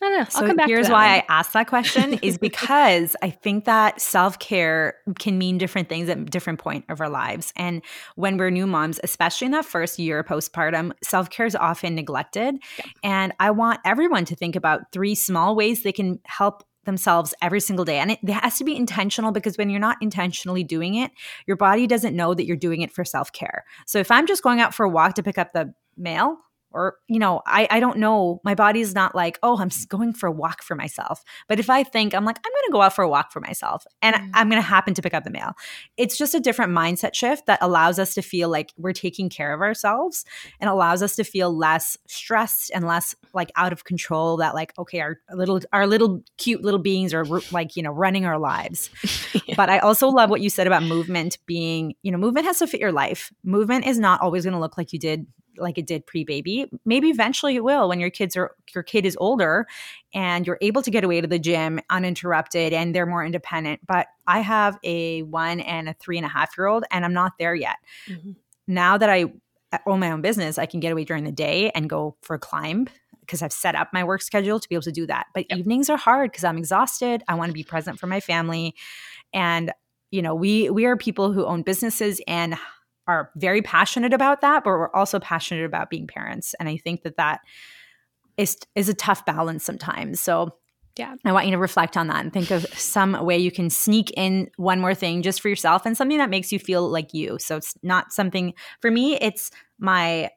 I 0.00 0.08
don't 0.08 0.12
know. 0.12 0.26
I'll 0.34 0.46
come 0.46 0.58
so 0.58 0.66
here's 0.66 0.88
why 0.88 1.06
one. 1.06 1.20
I 1.20 1.24
asked 1.28 1.52
that 1.54 1.66
question 1.66 2.14
is 2.22 2.38
because 2.38 3.16
I 3.22 3.30
think 3.30 3.64
that 3.64 4.00
self 4.00 4.38
care 4.38 4.96
can 5.18 5.38
mean 5.38 5.58
different 5.58 5.88
things 5.88 6.08
at 6.08 6.30
different 6.30 6.60
point 6.60 6.84
of 6.88 7.00
our 7.00 7.08
lives. 7.08 7.52
And 7.56 7.82
when 8.14 8.36
we're 8.36 8.50
new 8.50 8.66
moms, 8.66 9.00
especially 9.02 9.46
in 9.46 9.52
that 9.52 9.64
first 9.64 9.98
year 9.98 10.22
postpartum, 10.22 10.92
self 11.02 11.30
care 11.30 11.46
is 11.46 11.56
often 11.56 11.94
neglected. 11.94 12.56
Yeah. 12.78 12.84
And 13.02 13.32
I 13.40 13.50
want 13.50 13.80
everyone 13.84 14.24
to 14.26 14.36
think 14.36 14.54
about 14.56 14.92
three 14.92 15.14
small 15.14 15.56
ways 15.56 15.82
they 15.82 15.92
can 15.92 16.20
help 16.26 16.64
themselves 16.84 17.34
every 17.42 17.60
single 17.60 17.84
day. 17.84 17.98
And 17.98 18.12
it, 18.12 18.18
it, 18.22 18.30
has 18.30 18.58
to 18.58 18.64
be 18.64 18.76
intentional 18.76 19.32
because 19.32 19.56
when 19.56 19.70
you're 19.70 19.80
not 19.80 19.96
intentionally 20.00 20.64
doing 20.64 20.94
it, 20.94 21.10
your 21.46 21.56
body 21.56 21.86
doesn't 21.86 22.14
know 22.14 22.34
that 22.34 22.46
you're 22.46 22.56
doing 22.56 22.82
it 22.82 22.92
for 22.92 23.04
self 23.04 23.32
care. 23.32 23.64
So 23.86 23.98
if 23.98 24.10
I'm 24.10 24.26
just 24.26 24.42
going 24.42 24.60
out 24.60 24.74
for 24.74 24.84
a 24.84 24.88
walk 24.88 25.14
to 25.14 25.22
pick 25.22 25.38
up 25.38 25.52
the 25.52 25.74
mail, 25.96 26.38
or 26.74 26.96
you 27.08 27.18
know 27.18 27.40
i 27.46 27.66
i 27.70 27.80
don't 27.80 27.98
know. 27.98 28.40
My 28.44 28.54
body's 28.54 28.94
not 28.94 29.14
like 29.14 29.38
oh 29.42 29.58
i'm 29.58 29.70
going 29.88 30.12
for 30.12 30.26
a 30.26 30.32
walk 30.32 30.62
for 30.62 30.74
myself. 30.74 31.22
But 31.48 31.58
if 31.58 31.70
i 31.70 31.82
think 31.82 32.14
i'm 32.14 32.24
like 32.24 32.38
i'm 32.38 32.52
going 32.52 32.66
to 32.66 32.72
go 32.72 32.82
out 32.82 32.94
for 32.94 33.02
a 33.02 33.08
walk 33.08 33.32
for 33.32 33.40
myself 33.40 33.86
and 34.02 34.16
mm. 34.16 34.30
i'm 34.34 34.50
going 34.50 34.60
to 34.60 34.66
happen 34.66 34.94
to 34.94 35.02
pick 35.02 35.14
up 35.14 35.24
the 35.24 35.30
mail. 35.30 35.52
It's 35.96 36.18
just 36.18 36.34
a 36.34 36.40
different 36.40 36.72
mindset 36.72 37.14
shift 37.14 37.46
that 37.46 37.58
allows 37.62 37.98
us 37.98 38.14
to 38.14 38.22
feel 38.22 38.48
like 38.48 38.72
we're 38.76 38.92
taking 38.92 39.28
care 39.28 39.54
of 39.54 39.60
ourselves 39.60 40.24
and 40.60 40.68
allows 40.68 41.02
us 41.02 41.16
to 41.16 41.24
feel 41.24 41.56
less 41.56 41.96
stressed 42.08 42.70
and 42.74 42.86
less 42.86 43.14
like 43.32 43.50
out 43.56 43.72
of 43.72 43.84
control 43.84 44.36
that 44.38 44.54
like 44.54 44.72
okay 44.78 45.00
our 45.00 45.18
little 45.32 45.60
our 45.72 45.86
little 45.86 46.22
cute 46.36 46.62
little 46.62 46.80
beings 46.80 47.14
are 47.14 47.24
like 47.52 47.76
you 47.76 47.82
know 47.82 47.92
running 47.92 48.26
our 48.26 48.38
lives. 48.38 48.90
Yeah. 49.46 49.56
but 49.56 49.68
i 49.68 49.78
also 49.78 50.08
love 50.08 50.30
what 50.30 50.40
you 50.40 50.48
said 50.48 50.66
about 50.66 50.82
movement 50.82 51.38
being 51.44 51.94
you 52.02 52.10
know 52.10 52.18
movement 52.18 52.46
has 52.46 52.58
to 52.58 52.66
fit 52.66 52.80
your 52.80 52.92
life. 52.92 53.32
Movement 53.44 53.86
is 53.86 53.98
not 53.98 54.20
always 54.20 54.44
going 54.44 54.54
to 54.54 54.60
look 54.60 54.78
like 54.78 54.92
you 54.92 54.98
did 54.98 55.26
like 55.56 55.78
it 55.78 55.86
did 55.86 56.06
pre-baby. 56.06 56.70
Maybe 56.84 57.08
eventually 57.08 57.56
it 57.56 57.64
will 57.64 57.88
when 57.88 58.00
your 58.00 58.10
kids 58.10 58.36
are 58.36 58.54
your 58.74 58.82
kid 58.82 59.06
is 59.06 59.16
older 59.20 59.66
and 60.12 60.46
you're 60.46 60.58
able 60.60 60.82
to 60.82 60.90
get 60.90 61.04
away 61.04 61.20
to 61.20 61.26
the 61.26 61.38
gym 61.38 61.80
uninterrupted 61.90 62.72
and 62.72 62.94
they're 62.94 63.06
more 63.06 63.24
independent. 63.24 63.80
But 63.86 64.08
I 64.26 64.40
have 64.40 64.78
a 64.84 65.22
one 65.22 65.60
and 65.60 65.88
a 65.88 65.94
three 65.94 66.16
and 66.16 66.26
a 66.26 66.28
half 66.28 66.56
year 66.56 66.66
old 66.66 66.84
and 66.90 67.04
I'm 67.04 67.14
not 67.14 67.32
there 67.38 67.54
yet. 67.54 67.76
Mm-hmm. 68.08 68.32
Now 68.66 68.98
that 68.98 69.10
I 69.10 69.32
own 69.86 70.00
my 70.00 70.10
own 70.10 70.22
business, 70.22 70.58
I 70.58 70.66
can 70.66 70.80
get 70.80 70.92
away 70.92 71.04
during 71.04 71.24
the 71.24 71.32
day 71.32 71.70
and 71.70 71.88
go 71.90 72.16
for 72.22 72.34
a 72.34 72.38
climb 72.38 72.88
because 73.20 73.42
I've 73.42 73.52
set 73.52 73.74
up 73.74 73.90
my 73.92 74.04
work 74.04 74.22
schedule 74.22 74.60
to 74.60 74.68
be 74.68 74.74
able 74.74 74.82
to 74.82 74.92
do 74.92 75.06
that. 75.06 75.26
But 75.34 75.46
yep. 75.48 75.58
evenings 75.58 75.88
are 75.90 75.96
hard 75.96 76.30
because 76.30 76.44
I'm 76.44 76.58
exhausted. 76.58 77.22
I 77.28 77.34
want 77.34 77.50
to 77.50 77.54
be 77.54 77.64
present 77.64 77.98
for 77.98 78.06
my 78.06 78.20
family. 78.20 78.74
And 79.32 79.72
you 80.10 80.22
know, 80.22 80.34
we 80.34 80.70
we 80.70 80.84
are 80.84 80.96
people 80.96 81.32
who 81.32 81.44
own 81.44 81.62
businesses 81.62 82.20
and 82.28 82.56
are 83.06 83.30
very 83.36 83.62
passionate 83.62 84.12
about 84.12 84.40
that, 84.40 84.64
but 84.64 84.70
we're 84.70 84.92
also 84.92 85.18
passionate 85.18 85.64
about 85.64 85.90
being 85.90 86.06
parents. 86.06 86.54
And 86.58 86.68
I 86.68 86.76
think 86.76 87.02
that 87.02 87.16
that 87.16 87.40
is 88.36 88.58
is 88.74 88.88
a 88.88 88.94
tough 88.94 89.24
balance 89.24 89.64
sometimes. 89.64 90.20
So 90.20 90.56
yeah. 90.96 91.16
I 91.24 91.32
want 91.32 91.46
you 91.46 91.52
to 91.52 91.58
reflect 91.58 91.96
on 91.96 92.06
that 92.06 92.20
and 92.20 92.32
think 92.32 92.52
of 92.52 92.62
some 92.78 93.24
way 93.24 93.36
you 93.36 93.50
can 93.50 93.68
sneak 93.68 94.12
in 94.16 94.48
one 94.56 94.80
more 94.80 94.94
thing 94.94 95.22
just 95.22 95.40
for 95.40 95.48
yourself 95.48 95.86
and 95.86 95.96
something 95.96 96.18
that 96.18 96.30
makes 96.30 96.52
you 96.52 96.60
feel 96.60 96.88
like 96.88 97.12
you. 97.12 97.36
So 97.40 97.56
it's 97.56 97.74
not 97.82 98.12
something 98.12 98.54
for 98.80 98.90
me, 98.90 99.16
it's 99.16 99.50
my 99.78 100.30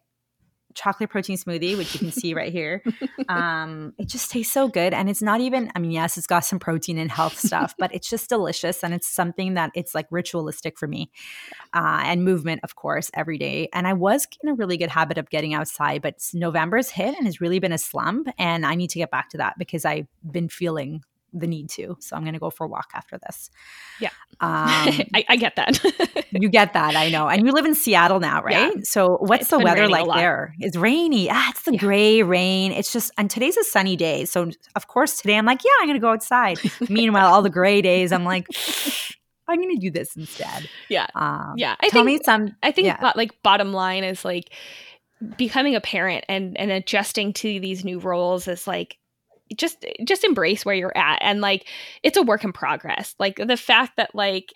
chocolate 0.78 1.10
protein 1.10 1.38
smoothie, 1.38 1.76
which 1.76 1.94
you 1.94 2.00
can 2.00 2.12
see 2.12 2.34
right 2.34 2.52
here. 2.52 2.84
Um, 3.30 3.94
it 3.98 4.08
just 4.08 4.32
tastes 4.32 4.54
so 4.54 4.70
good. 4.70 4.94
And 4.94 5.10
it's 5.10 5.22
not 5.22 5.42
even, 5.42 5.70
I 5.76 5.80
mean, 5.80 5.92
yes, 5.92 6.18
it's 6.18 6.28
got 6.28 6.46
some 6.46 6.60
protein 6.60 6.98
and 6.98 7.12
health 7.12 7.38
stuff, 7.38 7.74
but 7.78 7.94
it's 7.94 8.10
just 8.10 8.30
delicious. 8.30 8.86
And 8.86 8.94
it's 8.94 9.08
something 9.08 9.56
that 9.56 9.72
it's 9.76 9.94
like 9.94 10.08
ritualistic 10.12 10.78
for 10.78 10.88
me. 10.88 11.12
Uh, 11.74 12.04
and 12.06 12.24
movement, 12.24 12.62
of 12.64 12.76
course, 12.76 13.12
every 13.14 13.38
day. 13.38 13.68
And 13.74 13.86
I 13.86 13.94
was 13.94 14.26
in 14.42 14.50
a 14.50 14.54
really 14.54 14.78
good 14.78 14.90
habit 14.90 15.18
of 15.18 15.30
getting 15.30 15.54
outside, 15.54 16.02
but 16.02 16.16
November's 16.34 16.90
hit 16.90 17.18
and 17.18 17.26
has 17.26 17.42
really 17.42 17.60
been 17.60 17.74
a 17.74 17.78
slump. 17.78 18.30
And 18.38 18.66
I 18.66 18.76
need 18.76 18.92
to 18.92 19.00
get 19.00 19.12
back 19.12 19.30
to 19.32 19.38
that 19.38 19.56
because 19.58 19.84
I've 19.84 20.08
been 20.32 20.48
feeling 20.48 21.04
the 21.40 21.48
need 21.48 21.70
to. 21.72 21.98
So 22.00 22.16
I'm 22.16 22.24
going 22.24 22.34
to 22.34 22.40
go 22.40 22.50
for 22.50 22.66
a 22.66 22.68
walk 22.68 22.90
after 22.94 23.18
this. 23.18 23.50
Yeah. 24.00 24.10
Um, 24.40 24.68
I, 25.14 25.26
I, 25.30 25.36
get 25.36 25.56
that. 25.56 25.80
you 26.32 26.50
get 26.50 26.74
that. 26.74 26.96
I 26.96 27.10
know. 27.10 27.28
And 27.28 27.46
you 27.46 27.52
live 27.52 27.66
in 27.66 27.76
Seattle 27.76 28.20
now, 28.20 28.42
right? 28.42 28.76
Yeah. 28.76 28.82
So 28.84 29.18
what's 29.18 29.44
it's 29.44 29.52
the 29.52 29.60
weather 29.60 29.88
like 29.88 30.08
there? 30.14 30.56
It's 30.60 30.78
rainy. 30.78 31.30
Ah, 31.30 31.50
it's 31.50 31.64
the 31.64 31.74
yeah. 31.74 31.80
gray 31.80 32.24
rain. 32.24 32.72
It's 32.72 32.92
just, 32.92 33.12
and 33.18 33.30
today's 33.30 33.58
a 33.58 33.64
sunny 33.64 33.96
day. 33.96 34.26
So 34.26 34.52
of 34.76 34.88
course 34.88 35.18
today 35.18 35.38
I'm 35.38 35.46
like, 35.46 35.64
yeah, 35.64 35.72
I'm 35.82 35.88
going 35.88 35.98
to 35.98 36.02
go 36.02 36.12
outside. 36.12 36.60
Meanwhile, 36.90 37.28
all 37.28 37.42
the 37.42 37.50
gray 37.50 37.82
days, 37.82 38.12
I'm 38.12 38.24
like, 38.24 38.48
I'm 39.48 39.62
going 39.62 39.76
to 39.76 39.82
do 39.82 39.92
this 39.92 40.16
instead. 40.16 40.70
Yeah. 40.90 41.08
Um, 41.16 41.56
yeah. 41.58 41.76
I 41.82 41.90
tell 41.90 42.06
think, 42.06 42.20
me 42.20 42.24
some. 42.24 42.56
I 42.64 42.72
think 42.72 42.88
yeah. 42.88 43.12
like 43.16 43.42
bottom 43.44 43.74
line 43.74 44.04
is 44.04 44.24
like 44.24 44.54
becoming 45.38 45.76
a 45.76 45.82
parent 45.82 46.24
and, 46.30 46.58
and 46.58 46.72
adjusting 46.72 47.34
to 47.34 47.60
these 47.60 47.84
new 47.84 48.00
roles 48.00 48.48
is 48.48 48.68
like, 48.68 48.98
just 49.56 49.86
just 50.04 50.24
embrace 50.24 50.66
where 50.66 50.76
you're 50.76 50.98
at 50.98 51.20
and 51.22 51.42
like 51.42 51.68
it's 52.04 52.18
a 52.18 52.24
work 52.24 52.44
in 52.44 52.54
progress. 52.54 53.16
Like 53.20 53.38
the 53.38 53.58
fact 53.58 53.98
that 53.98 54.14
like 54.16 54.54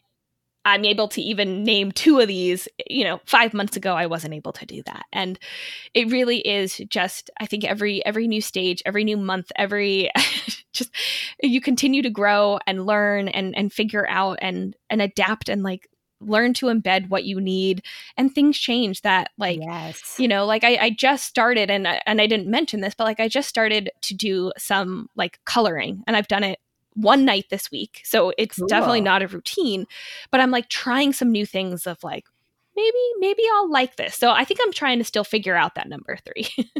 i'm 0.63 0.85
able 0.85 1.07
to 1.07 1.21
even 1.21 1.63
name 1.63 1.91
two 1.91 2.19
of 2.19 2.27
these 2.27 2.67
you 2.87 3.03
know 3.03 3.19
5 3.25 3.51
months 3.53 3.75
ago 3.75 3.95
i 3.95 4.05
wasn't 4.05 4.33
able 4.33 4.53
to 4.53 4.65
do 4.65 4.83
that. 4.83 5.05
And 5.11 5.39
it 5.93 6.11
really 6.11 6.39
is 6.39 6.77
just 6.89 7.29
i 7.39 7.45
think 7.45 7.63
every 7.63 8.05
every 8.05 8.27
new 8.27 8.41
stage 8.41 8.81
every 8.85 9.03
new 9.03 9.17
month 9.17 9.51
every 9.55 10.11
just 10.73 10.91
you 11.41 11.61
continue 11.61 12.01
to 12.03 12.09
grow 12.09 12.59
and 12.67 12.85
learn 12.85 13.27
and 13.27 13.57
and 13.57 13.73
figure 13.73 14.07
out 14.07 14.39
and 14.41 14.75
and 14.89 15.01
adapt 15.01 15.49
and 15.49 15.63
like 15.63 15.87
learn 16.21 16.53
to 16.53 16.67
embed 16.67 17.09
what 17.09 17.23
you 17.23 17.39
need 17.39 17.83
and 18.17 18.33
things 18.33 18.57
change 18.57 19.01
that 19.01 19.31
like 19.37 19.59
yes. 19.61 20.15
you 20.17 20.27
know 20.27 20.45
like 20.45 20.63
I, 20.63 20.77
I 20.77 20.89
just 20.91 21.25
started 21.25 21.69
and 21.69 21.87
and 21.87 22.21
I 22.21 22.27
didn't 22.27 22.47
mention 22.47 22.81
this 22.81 22.93
but 22.95 23.05
like 23.05 23.19
I 23.19 23.27
just 23.27 23.49
started 23.49 23.89
to 24.01 24.13
do 24.13 24.51
some 24.57 25.09
like 25.15 25.39
coloring 25.45 26.03
and 26.07 26.15
I've 26.15 26.27
done 26.27 26.43
it 26.43 26.59
one 26.93 27.25
night 27.25 27.45
this 27.49 27.71
week 27.71 28.01
so 28.03 28.33
it's 28.37 28.57
cool. 28.57 28.67
definitely 28.67 29.01
not 29.01 29.23
a 29.23 29.27
routine 29.27 29.85
but 30.29 30.41
I'm 30.41 30.51
like 30.51 30.69
trying 30.69 31.13
some 31.13 31.31
new 31.31 31.45
things 31.45 31.87
of 31.87 32.03
like 32.03 32.25
maybe 32.75 32.99
maybe 33.19 33.43
I'll 33.55 33.71
like 33.71 33.95
this 33.95 34.15
so 34.15 34.31
I 34.31 34.45
think 34.45 34.59
I'm 34.63 34.73
trying 34.73 34.99
to 34.99 35.05
still 35.05 35.23
figure 35.23 35.55
out 35.55 35.75
that 35.75 35.89
number 35.89 36.17
3 36.17 36.47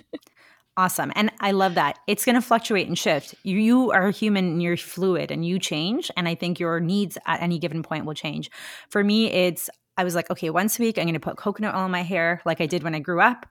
Awesome. 0.78 1.12
And 1.16 1.32
I 1.40 1.52
love 1.52 1.76
that. 1.76 2.00
It's 2.08 2.24
going 2.24 2.36
to 2.36 2.42
fluctuate 2.42 2.88
and 2.88 2.98
shift. 2.98 3.36
You, 3.44 3.92
are 3.92 4.10
human 4.10 4.46
and 4.46 4.64
you're 4.64 4.78
fluid 4.78 5.30
and 5.30 5.46
you 5.46 5.60
change. 5.60 6.10
And 6.16 6.28
I 6.28 6.36
think 6.36 6.60
your 6.60 6.80
needs 6.80 7.18
at 7.26 7.42
any 7.42 7.60
given 7.60 7.84
point 7.84 8.06
will 8.06 8.14
change. 8.14 8.50
For 8.90 9.04
me, 9.04 9.30
it's, 9.32 9.70
I 9.98 10.04
was 10.04 10.16
like, 10.16 10.30
okay, 10.32 10.50
once 10.50 10.80
a 10.80 10.84
week, 10.84 10.98
I'm 10.98 11.04
going 11.04 11.14
to 11.14 11.20
put 11.20 11.36
coconut 11.36 11.76
oil 11.76 11.86
in 11.86 11.92
my 11.92 12.04
hair 12.04 12.42
like 12.46 12.62
I 12.62 12.68
did 12.68 12.84
when 12.84 12.96
I 12.96 13.00
grew 13.00 13.20
up, 13.20 13.46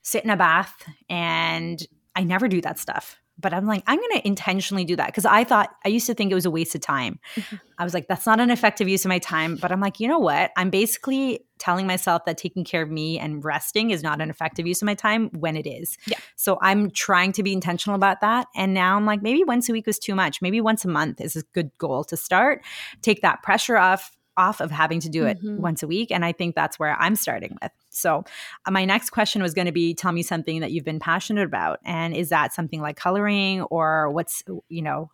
sit 0.00 0.24
in 0.24 0.30
a 0.30 0.36
bath. 0.36 0.74
And 1.10 1.86
I 2.16 2.24
never 2.24 2.48
do 2.48 2.60
that 2.62 2.78
stuff 2.78 3.22
but 3.38 3.52
I'm 3.52 3.66
like, 3.66 3.82
I'm 3.86 3.98
going 3.98 4.20
to 4.20 4.26
intentionally 4.26 4.84
do 4.84 4.96
that 4.96 5.06
because 5.06 5.24
I 5.24 5.44
thought 5.44 5.74
I 5.84 5.88
used 5.88 6.06
to 6.06 6.14
think 6.14 6.30
it 6.30 6.34
was 6.34 6.46
a 6.46 6.50
waste 6.50 6.74
of 6.74 6.80
time. 6.80 7.18
Mm-hmm. 7.34 7.56
I 7.78 7.84
was 7.84 7.94
like, 7.94 8.06
that's 8.06 8.26
not 8.26 8.40
an 8.40 8.50
effective 8.50 8.88
use 8.88 9.04
of 9.04 9.08
my 9.08 9.18
time. 9.18 9.56
But 9.56 9.72
I'm 9.72 9.80
like, 9.80 10.00
you 10.00 10.08
know 10.08 10.18
what? 10.18 10.52
I'm 10.56 10.70
basically 10.70 11.44
telling 11.62 11.86
myself 11.86 12.24
that 12.24 12.36
taking 12.36 12.64
care 12.64 12.82
of 12.82 12.90
me 12.90 13.20
and 13.20 13.44
resting 13.44 13.90
is 13.90 14.02
not 14.02 14.20
an 14.20 14.30
effective 14.30 14.66
use 14.66 14.82
of 14.82 14.86
my 14.86 14.94
time 14.94 15.30
when 15.38 15.56
it 15.56 15.64
is. 15.64 15.96
Yeah. 16.06 16.18
So 16.34 16.58
I'm 16.60 16.90
trying 16.90 17.30
to 17.32 17.44
be 17.44 17.52
intentional 17.52 17.94
about 17.94 18.20
that. 18.20 18.48
And 18.56 18.74
now 18.74 18.96
I'm 18.96 19.06
like, 19.06 19.22
maybe 19.22 19.44
once 19.44 19.68
a 19.68 19.72
week 19.72 19.86
was 19.86 20.00
too 20.00 20.16
much. 20.16 20.42
Maybe 20.42 20.60
once 20.60 20.84
a 20.84 20.88
month 20.88 21.20
is 21.20 21.36
a 21.36 21.42
good 21.52 21.70
goal 21.78 22.02
to 22.04 22.16
start. 22.16 22.64
Take 23.00 23.22
that 23.22 23.42
pressure 23.44 23.76
off 23.76 24.10
off 24.38 24.60
of 24.60 24.70
having 24.70 24.98
to 24.98 25.10
do 25.10 25.26
it 25.26 25.38
mm-hmm. 25.38 25.60
once 25.60 25.82
a 25.82 25.86
week. 25.86 26.10
And 26.10 26.24
I 26.24 26.32
think 26.32 26.54
that's 26.54 26.78
where 26.78 26.96
I'm 26.98 27.16
starting 27.16 27.56
with. 27.62 27.70
So, 27.90 28.24
uh, 28.64 28.70
my 28.70 28.86
next 28.86 29.10
question 29.10 29.42
was 29.42 29.52
going 29.52 29.66
to 29.66 29.72
be 29.72 29.92
tell 29.92 30.10
me 30.10 30.22
something 30.22 30.60
that 30.60 30.72
you've 30.72 30.86
been 30.86 30.98
passionate 30.98 31.44
about. 31.44 31.80
And 31.84 32.16
is 32.16 32.30
that 32.30 32.54
something 32.54 32.80
like 32.80 32.96
coloring 32.96 33.60
or 33.64 34.10
what's, 34.10 34.42
you 34.70 34.80
know, 34.80 35.10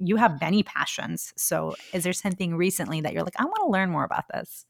you 0.00 0.16
have 0.16 0.40
many 0.40 0.64
passions. 0.64 1.32
So, 1.36 1.76
is 1.92 2.02
there 2.02 2.12
something 2.12 2.56
recently 2.56 3.00
that 3.00 3.12
you're 3.12 3.22
like, 3.22 3.40
I 3.40 3.44
want 3.44 3.58
to 3.62 3.70
learn 3.70 3.90
more 3.90 4.04
about 4.04 4.24
this? 4.34 4.66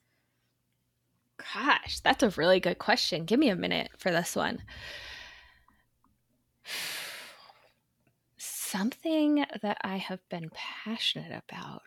Gosh, 1.54 2.00
that's 2.00 2.22
a 2.22 2.30
really 2.30 2.60
good 2.60 2.78
question. 2.78 3.24
Give 3.24 3.38
me 3.38 3.48
a 3.48 3.56
minute 3.56 3.90
for 3.98 4.10
this 4.10 4.34
one. 4.36 4.62
Something 8.36 9.46
that 9.62 9.78
I 9.82 9.96
have 9.96 10.20
been 10.28 10.50
passionate 10.52 11.42
about. 11.48 11.82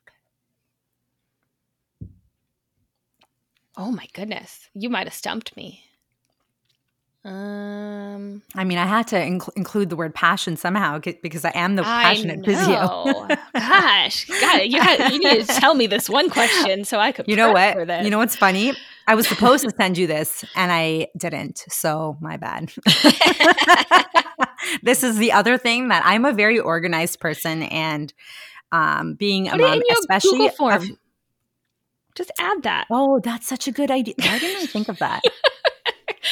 Oh 3.77 3.91
my 3.91 4.07
goodness. 4.13 4.69
You 4.73 4.89
might 4.89 5.05
have 5.07 5.13
stumped 5.13 5.55
me. 5.55 5.83
Um, 7.23 8.41
I 8.55 8.63
mean, 8.63 8.79
I 8.79 8.87
had 8.87 9.05
to 9.07 9.15
inc- 9.15 9.55
include 9.55 9.91
the 9.91 9.95
word 9.95 10.15
passion 10.15 10.57
somehow 10.57 10.97
because 10.99 11.45
I 11.45 11.51
am 11.53 11.75
the 11.75 11.83
passionate 11.83 12.43
physio. 12.43 13.27
Gosh, 13.53 14.25
God, 14.25 14.61
you, 14.63 14.81
had, 14.81 15.13
you 15.13 15.19
need 15.19 15.45
to 15.45 15.53
tell 15.53 15.75
me 15.75 15.85
this 15.85 16.09
one 16.09 16.31
question 16.31 16.83
so 16.83 16.99
I 16.99 17.11
could. 17.11 17.27
You 17.27 17.35
know 17.35 17.51
what? 17.51 18.03
You 18.03 18.09
know 18.09 18.17
what's 18.17 18.35
funny? 18.35 18.73
I 19.07 19.15
was 19.15 19.27
supposed 19.27 19.63
to 19.63 19.71
send 19.71 19.97
you 19.97 20.07
this 20.07 20.45
and 20.55 20.71
I 20.71 21.07
didn't. 21.17 21.63
So 21.69 22.17
my 22.21 22.37
bad. 22.37 22.71
this 24.83 25.03
is 25.03 25.17
the 25.17 25.31
other 25.31 25.57
thing 25.57 25.89
that 25.89 26.03
I'm 26.05 26.25
a 26.25 26.33
very 26.33 26.59
organized 26.59 27.19
person 27.19 27.63
and 27.63 28.13
um, 28.71 29.15
being 29.15 29.49
a 29.49 29.57
mom, 29.57 29.81
especially. 29.91 30.49
Form. 30.49 30.97
Just 32.15 32.31
add 32.39 32.63
that. 32.63 32.87
Oh, 32.89 33.19
that's 33.19 33.47
such 33.47 33.67
a 33.67 33.71
good 33.71 33.89
idea. 33.89 34.15
Why 34.17 34.39
didn't 34.39 34.63
I 34.63 34.65
think 34.65 34.89
of 34.89 34.99
that? 34.99 35.21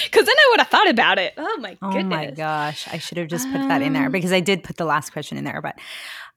Because 0.03 0.25
then 0.25 0.35
I 0.37 0.47
would 0.51 0.59
have 0.59 0.69
thought 0.69 0.89
about 0.89 1.17
it. 1.17 1.33
Oh 1.37 1.57
my 1.57 1.75
goodness. 1.75 2.03
Oh 2.03 2.03
my 2.03 2.31
gosh. 2.31 2.87
I 2.91 2.99
should 2.99 3.17
have 3.17 3.27
just 3.27 3.49
put 3.51 3.61
um, 3.61 3.69
that 3.69 3.81
in 3.81 3.93
there 3.93 4.05
um, 4.05 4.11
because 4.11 4.31
I 4.31 4.39
did 4.39 4.63
put 4.63 4.77
the 4.77 4.85
last 4.85 5.11
question 5.11 5.37
in 5.37 5.43
there. 5.43 5.61
But 5.61 5.79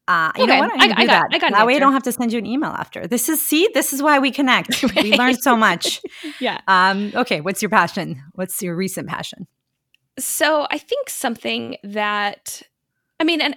uh, 0.09 0.33
you 0.37 0.45
okay. 0.45 0.53
know 0.53 0.61
what? 0.61 0.73
I, 0.73 0.75
I, 0.75 0.83
I 0.83 0.87
got, 0.89 1.07
that. 1.07 1.29
I 1.31 1.39
got 1.39 1.53
that 1.53 1.67
way 1.67 1.77
I 1.77 1.79
don't 1.79 1.93
have 1.93 2.03
to 2.05 2.13
send 2.13 2.33
you 2.33 2.39
an 2.39 2.47
email 2.47 2.71
after. 2.71 3.07
This 3.07 3.29
is 3.29 3.41
see, 3.41 3.69
this 3.73 3.93
is 3.93 4.03
why 4.03 4.19
we 4.19 4.31
connect. 4.31 4.83
right. 4.83 5.03
We 5.03 5.17
learn 5.17 5.37
so 5.37 5.57
much. 5.57 6.01
yeah. 6.41 6.61
Um, 6.67 7.13
okay, 7.15 7.41
what's 7.41 7.63
your 7.63 7.69
passion? 7.69 8.23
What's 8.35 8.61
your 8.63 8.75
recent 8.75 9.09
passion? 9.09 9.47
So 10.19 10.67
I 10.71 10.79
think 10.79 11.09
something 11.09 11.77
that 11.85 12.63
I 13.21 13.25
mean, 13.25 13.41
and 13.41 13.55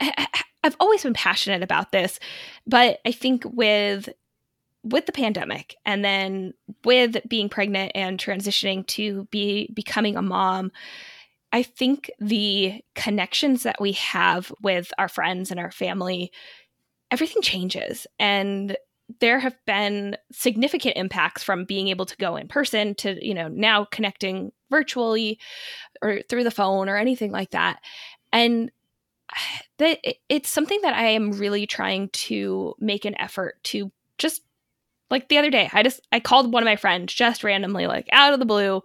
I've 0.64 0.76
always 0.80 1.04
been 1.04 1.14
passionate 1.14 1.64
about 1.64 1.92
this, 1.92 2.20
but 2.68 3.00
I 3.06 3.12
think 3.12 3.44
with 3.46 4.10
with 4.84 5.08
the 5.08 5.12
pandemic 5.12 5.76
and 5.84 6.06
then 6.06 6.54
with 6.84 7.18
being 7.28 7.50
pregnant 7.50 7.92
and 7.96 8.20
transitioning 8.20 8.86
to 8.86 9.28
be 9.32 9.72
becoming 9.74 10.16
a 10.16 10.22
mom 10.22 10.72
i 11.56 11.64
think 11.64 12.12
the 12.20 12.82
connections 12.94 13.64
that 13.64 13.82
we 13.82 13.94
have 13.94 14.52
with 14.62 14.94
our 15.00 15.10
friends 15.10 15.50
and 15.50 15.60
our 15.60 15.72
family 15.72 16.32
everything 17.12 17.42
changes. 17.42 18.08
And 18.20 18.76
there 19.20 19.40
have 19.40 19.56
been 19.66 20.18
significant 20.32 20.98
impacts 20.98 21.44
from 21.44 21.66
being 21.66 21.90
able 21.90 22.06
to 22.06 22.18
go 22.18 22.36
in 22.36 22.48
person 22.48 22.96
to 22.96 23.24
you 23.26 23.34
know 23.34 23.48
now 23.48 23.86
connecting 23.86 24.52
virtually 24.72 25.40
or 26.02 26.22
through 26.28 26.44
the 26.44 26.52
phone 26.52 26.90
or 26.90 26.98
anything 26.98 27.32
like 27.32 27.52
that. 27.52 27.80
And 28.34 28.72
that 29.78 30.00
it's 30.30 30.50
something 30.50 30.80
that 30.84 30.94
i 30.94 31.08
am 31.08 31.34
really 31.34 31.68
trying 31.68 32.08
to 32.10 32.74
make 32.80 33.04
an 33.04 33.20
effort 33.20 33.62
to 33.64 33.92
just 34.18 34.42
like 35.12 35.30
the 35.30 35.38
other 35.38 35.52
day 35.52 35.70
i 35.74 35.84
just 35.84 36.02
i 36.12 36.20
called 36.20 36.52
one 36.52 36.64
of 36.64 36.66
my 36.66 36.76
friends 36.76 37.14
just 37.14 37.44
randomly 37.44 37.88
like 37.88 38.08
out 38.12 38.34
of 38.34 38.40
the 38.40 38.46
blue 38.46 38.82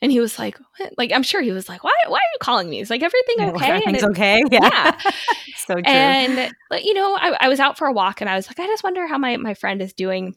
and 0.00 0.10
he 0.10 0.20
was 0.20 0.38
like 0.38 0.58
what? 0.78 0.92
like 0.96 1.12
i'm 1.12 1.22
sure 1.22 1.42
he 1.42 1.52
was 1.52 1.68
like 1.68 1.84
why 1.84 1.92
why 2.08 2.18
are 2.18 2.32
you 2.32 2.38
calling 2.40 2.68
me? 2.68 2.78
He's 2.78 2.90
like 2.90 3.02
everything 3.02 3.36
okay? 3.40 3.66
Everything's 3.66 4.02
it, 4.02 4.10
okay? 4.10 4.42
Yeah, 4.50 4.60
yeah. 4.62 5.10
so 5.56 5.74
true. 5.74 5.84
And 5.86 6.52
you 6.82 6.94
know 6.94 7.16
I, 7.16 7.36
I 7.40 7.48
was 7.48 7.60
out 7.60 7.78
for 7.78 7.86
a 7.86 7.92
walk 7.92 8.20
and 8.20 8.30
i 8.30 8.36
was 8.36 8.48
like 8.48 8.58
i 8.58 8.66
just 8.66 8.84
wonder 8.84 9.06
how 9.06 9.18
my 9.18 9.36
my 9.36 9.54
friend 9.54 9.82
is 9.82 9.92
doing. 9.92 10.34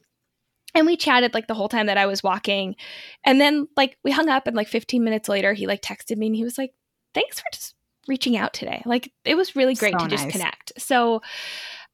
And 0.74 0.86
we 0.86 0.96
chatted 0.96 1.34
like 1.34 1.48
the 1.48 1.54
whole 1.54 1.68
time 1.68 1.86
that 1.86 1.98
i 1.98 2.06
was 2.06 2.22
walking. 2.22 2.76
And 3.24 3.40
then 3.40 3.68
like 3.76 3.98
we 4.04 4.10
hung 4.10 4.28
up 4.28 4.46
and 4.46 4.56
like 4.56 4.68
15 4.68 5.02
minutes 5.02 5.28
later 5.28 5.52
he 5.52 5.66
like 5.66 5.82
texted 5.82 6.16
me 6.16 6.26
and 6.26 6.36
he 6.36 6.44
was 6.44 6.58
like 6.58 6.72
thanks 7.14 7.40
for 7.40 7.46
just 7.52 7.74
reaching 8.08 8.36
out 8.36 8.52
today. 8.52 8.82
Like 8.84 9.12
it 9.24 9.36
was 9.36 9.54
really 9.54 9.74
great 9.74 9.92
so 9.92 9.98
to 9.98 10.08
nice. 10.08 10.22
just 10.22 10.30
connect. 10.30 10.72
So 10.78 11.22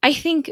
i 0.02 0.12
think 0.12 0.50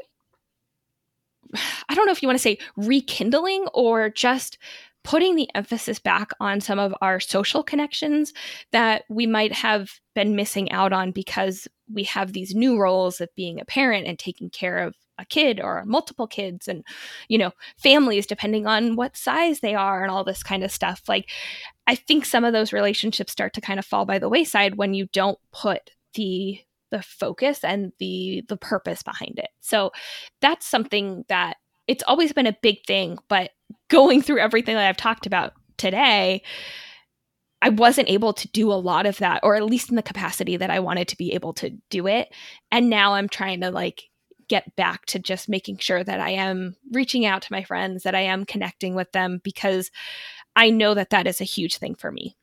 I 1.89 1.95
don't 1.95 2.07
know 2.07 2.13
if 2.13 2.23
you 2.23 2.29
want 2.29 2.39
to 2.39 2.43
say 2.43 2.59
rekindling 2.77 3.67
or 3.75 4.11
just 4.11 4.59
putting 5.07 5.37
the 5.37 5.49
emphasis 5.55 6.01
back 6.01 6.31
on 6.41 6.61
some 6.61 6.81
of 6.81 6.93
our 7.01 7.21
social 7.21 7.63
connections 7.63 8.33
that 8.73 9.05
we 9.09 9.25
might 9.25 9.53
have 9.53 10.01
been 10.17 10.35
missing 10.35 10.71
out 10.73 10.93
on 10.93 11.13
because 11.13 11.69
we 11.93 12.03
have 12.03 12.33
these 12.33 12.57
new 12.57 12.77
roles 12.77 13.21
of 13.21 13.29
being 13.37 13.61
a 13.61 13.65
parent 13.65 14.07
and 14.07 14.19
taking 14.19 14.51
care 14.51 14.79
of 14.79 14.97
a 15.19 15.25
kid 15.25 15.61
or 15.61 15.85
multiple 15.87 16.27
kids 16.27 16.67
and 16.69 16.85
you 17.29 17.39
know 17.39 17.53
families 17.79 18.27
depending 18.27 18.67
on 18.67 18.97
what 18.97 19.17
size 19.17 19.61
they 19.61 19.75
are 19.75 20.03
and 20.03 20.11
all 20.11 20.25
this 20.25 20.43
kind 20.43 20.65
of 20.65 20.73
stuff. 20.73 21.03
Like 21.09 21.31
i 21.87 21.95
think 21.95 22.25
some 22.25 22.45
of 22.45 22.53
those 22.53 22.73
relationships 22.73 23.33
start 23.33 23.53
to 23.55 23.61
kind 23.61 23.79
of 23.79 23.87
fall 23.87 24.05
by 24.05 24.19
the 24.19 24.29
wayside 24.29 24.77
when 24.77 24.93
you 24.93 25.07
don't 25.13 25.39
put 25.53 25.93
the 26.15 26.61
the 26.97 27.03
focus 27.03 27.63
and 27.63 27.93
the 27.99 28.43
the 28.49 28.57
purpose 28.57 29.03
behind 29.03 29.39
it. 29.39 29.51
So 29.61 29.93
that's 30.41 30.67
something 30.67 31.25
that 31.29 31.57
it's 31.87 32.05
always 32.07 32.33
been 32.33 32.47
a 32.47 32.57
big 32.63 32.85
thing, 32.87 33.19
but 33.29 33.51
going 33.89 34.23
through 34.23 34.41
everything 34.41 34.75
that 34.75 34.89
I've 34.89 34.97
talked 34.97 35.27
about 35.27 35.53
today, 35.77 36.43
I 37.63 37.69
wasn't 37.69 38.11
able 38.11 38.33
to 38.33 38.49
do 38.49 38.73
a 38.73 38.75
lot 38.75 39.07
of 39.07 39.19
that, 39.19 39.41
or 39.43 39.57
at 39.57 39.65
least 39.65 39.91
in 39.91 39.97
the 39.97 40.03
capacity 40.03 40.57
that 40.57 40.71
I 40.71 40.81
wanted 40.81 41.09
to 41.09 41.17
be 41.17 41.33
able 41.33 41.53
to 41.55 41.71
do 41.91 42.07
it. 42.07 42.33
And 42.73 42.91
now 42.91 43.15
I'm 43.15 43.29
trying 43.29 43.61
to 43.61 43.71
like 43.71 44.05
get 44.49 44.75
back 44.77 45.07
to 45.07 45.19
just 45.19 45.49
making 45.49 45.79
sure 45.79 46.03
that 46.03 46.21
I 46.21 46.31
am 46.31 46.77
reaching 46.93 47.27
out 47.27 47.43
to 47.43 47.53
my 47.53 47.65
friends, 47.65 48.03
that 48.05 48.15
I 48.15 48.21
am 48.21 48.45
connecting 48.45 48.95
with 48.95 49.11
them, 49.13 49.41
because 49.43 49.91
I 50.55 50.71
know 50.71 50.95
that 50.95 51.11
that 51.11 51.27
is 51.27 51.41
a 51.41 51.45
huge 51.45 51.79
thing 51.79 51.95
for 51.95 52.11
me. 52.11 52.37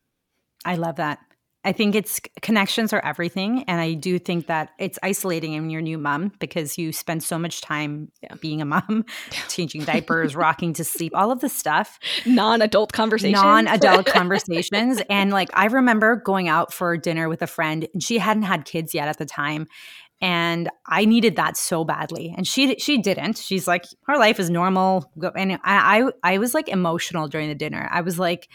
I 0.66 0.76
love 0.76 0.98
that. 0.98 1.20
I 1.66 1.72
think 1.72 1.96
it's 1.96 2.20
connections 2.42 2.92
are 2.92 3.04
everything. 3.04 3.64
And 3.64 3.80
I 3.80 3.94
do 3.94 4.20
think 4.20 4.48
that 4.48 4.72
it's 4.80 5.00
isolating 5.02 5.54
when 5.54 5.70
you're 5.70 5.82
new 5.82 5.98
mom 5.98 6.34
because 6.40 6.78
you 6.78 6.92
spend 6.92 7.24
so 7.24 7.40
much 7.40 7.62
time 7.62 8.12
yeah. 8.22 8.36
being 8.42 8.62
a 8.62 8.66
mom, 8.66 9.06
changing 9.50 9.86
diapers, 9.86 10.36
rocking 10.36 10.74
to 10.74 10.84
sleep, 10.84 11.14
all 11.16 11.32
of 11.32 11.40
the 11.40 11.50
stuff. 11.50 12.00
Non 12.26 12.62
adult 12.62 12.92
conversations. 12.92 13.42
Non 13.42 13.68
adult 13.68 14.06
conversations. 14.08 15.02
And 15.10 15.32
like, 15.32 15.50
I 15.54 15.66
remember 15.66 16.18
going 16.18 16.50
out 16.50 16.74
for 16.74 16.98
dinner 16.98 17.30
with 17.30 17.42
a 17.42 17.48
friend 17.48 17.88
and 17.94 18.04
she 18.04 18.18
hadn't 18.18 18.44
had 18.44 18.66
kids 18.66 18.94
yet 18.94 19.08
at 19.08 19.18
the 19.18 19.26
time. 19.26 19.68
And 20.22 20.70
I 20.86 21.04
needed 21.04 21.36
that 21.36 21.58
so 21.58 21.84
badly. 21.84 22.34
And 22.36 22.48
she 22.48 22.76
she 22.78 22.98
didn't. 22.98 23.38
She's 23.38 23.68
like, 23.68 23.84
her 24.08 24.18
life 24.18 24.40
is 24.40 24.50
normal. 24.50 25.12
And 25.36 25.54
I, 25.54 25.60
I, 25.64 26.12
I 26.24 26.38
was 26.38 26.54
like 26.54 26.70
emotional 26.70 27.28
during 27.28 27.50
the 27.50 27.56
dinner. 27.56 27.90
I 27.92 28.02
was 28.02 28.18
like, 28.18 28.48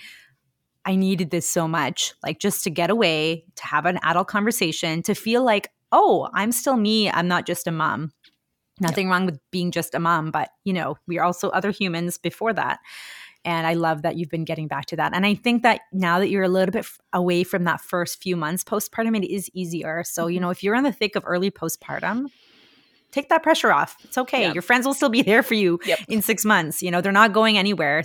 I 0.88 0.96
needed 0.96 1.30
this 1.30 1.46
so 1.46 1.68
much, 1.68 2.14
like 2.22 2.38
just 2.38 2.64
to 2.64 2.70
get 2.70 2.88
away, 2.88 3.44
to 3.56 3.66
have 3.66 3.84
an 3.84 3.98
adult 4.02 4.26
conversation, 4.26 5.02
to 5.02 5.14
feel 5.14 5.44
like, 5.44 5.68
oh, 5.92 6.30
I'm 6.32 6.50
still 6.50 6.78
me. 6.78 7.10
I'm 7.10 7.28
not 7.28 7.46
just 7.46 7.66
a 7.66 7.70
mom. 7.70 8.12
Nothing 8.80 9.08
yep. 9.08 9.12
wrong 9.12 9.26
with 9.26 9.38
being 9.50 9.70
just 9.70 9.94
a 9.94 9.98
mom, 9.98 10.30
but 10.30 10.48
you 10.64 10.72
know, 10.72 10.96
we 11.06 11.18
are 11.18 11.24
also 11.26 11.50
other 11.50 11.72
humans 11.72 12.16
before 12.16 12.54
that. 12.54 12.78
And 13.44 13.66
I 13.66 13.74
love 13.74 14.00
that 14.00 14.16
you've 14.16 14.30
been 14.30 14.46
getting 14.46 14.66
back 14.66 14.86
to 14.86 14.96
that. 14.96 15.14
And 15.14 15.26
I 15.26 15.34
think 15.34 15.62
that 15.62 15.82
now 15.92 16.20
that 16.20 16.30
you're 16.30 16.42
a 16.42 16.48
little 16.48 16.72
bit 16.72 16.80
f- 16.80 16.98
away 17.12 17.44
from 17.44 17.64
that 17.64 17.82
first 17.82 18.22
few 18.22 18.34
months 18.34 18.64
postpartum, 18.64 19.14
it 19.14 19.30
is 19.30 19.50
easier. 19.52 20.02
So, 20.04 20.26
you 20.26 20.36
mm-hmm. 20.36 20.44
know, 20.44 20.50
if 20.50 20.62
you're 20.62 20.74
in 20.74 20.84
the 20.84 20.92
thick 20.92 21.16
of 21.16 21.22
early 21.26 21.50
postpartum, 21.50 22.28
take 23.12 23.28
that 23.28 23.42
pressure 23.42 23.72
off. 23.72 23.96
It's 24.04 24.18
okay. 24.18 24.42
Yep. 24.42 24.54
Your 24.54 24.62
friends 24.62 24.86
will 24.86 24.94
still 24.94 25.08
be 25.08 25.22
there 25.22 25.42
for 25.42 25.54
you 25.54 25.78
yep. 25.84 26.00
in 26.08 26.22
six 26.22 26.44
months. 26.44 26.82
You 26.82 26.90
know, 26.90 27.00
they're 27.00 27.12
not 27.12 27.32
going 27.32 27.58
anywhere. 27.58 28.04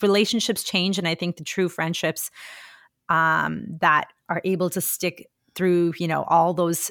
Relationships 0.00 0.62
change. 0.62 0.98
And 0.98 1.06
I 1.06 1.14
think 1.14 1.36
the 1.36 1.44
true 1.44 1.68
friendships 1.68 2.30
um, 3.08 3.64
that 3.80 4.08
are 4.28 4.40
able 4.44 4.70
to 4.70 4.80
stick 4.80 5.28
through, 5.54 5.94
you 5.98 6.08
know, 6.08 6.24
all 6.24 6.54
those 6.54 6.90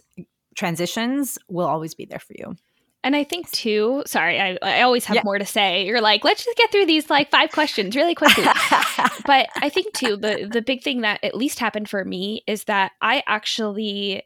transitions 0.56 1.38
will 1.50 1.66
always 1.66 1.96
be 1.96 2.06
there 2.06 2.20
for 2.20 2.34
you. 2.38 2.56
And 3.04 3.16
I 3.16 3.24
think 3.24 3.50
too, 3.50 4.04
sorry, 4.06 4.40
I, 4.40 4.60
I 4.62 4.82
always 4.84 5.06
have 5.06 5.16
yeah. 5.16 5.24
more 5.26 5.40
to 5.40 5.46
say. 5.46 5.86
You're 5.86 6.02
like, 6.02 6.24
let's 6.24 6.46
just 6.46 6.56
get 6.56 6.72
through 6.72 6.86
these 6.86 7.10
like 7.10 7.32
five 7.32 7.52
questions 7.52 7.96
really 7.96 8.14
quickly. 8.14 8.44
but 9.26 9.50
I 9.56 9.70
think 9.70 9.94
too, 9.94 10.18
the 10.18 10.48
the 10.52 10.62
big 10.62 10.84
thing 10.84 11.02
that 11.02 11.24
at 11.24 11.36
least 11.36 11.58
happened 11.58 11.90
for 11.90 12.06
me 12.06 12.44
is 12.46 12.66
that 12.66 12.92
I 13.02 13.24
actually 13.26 14.22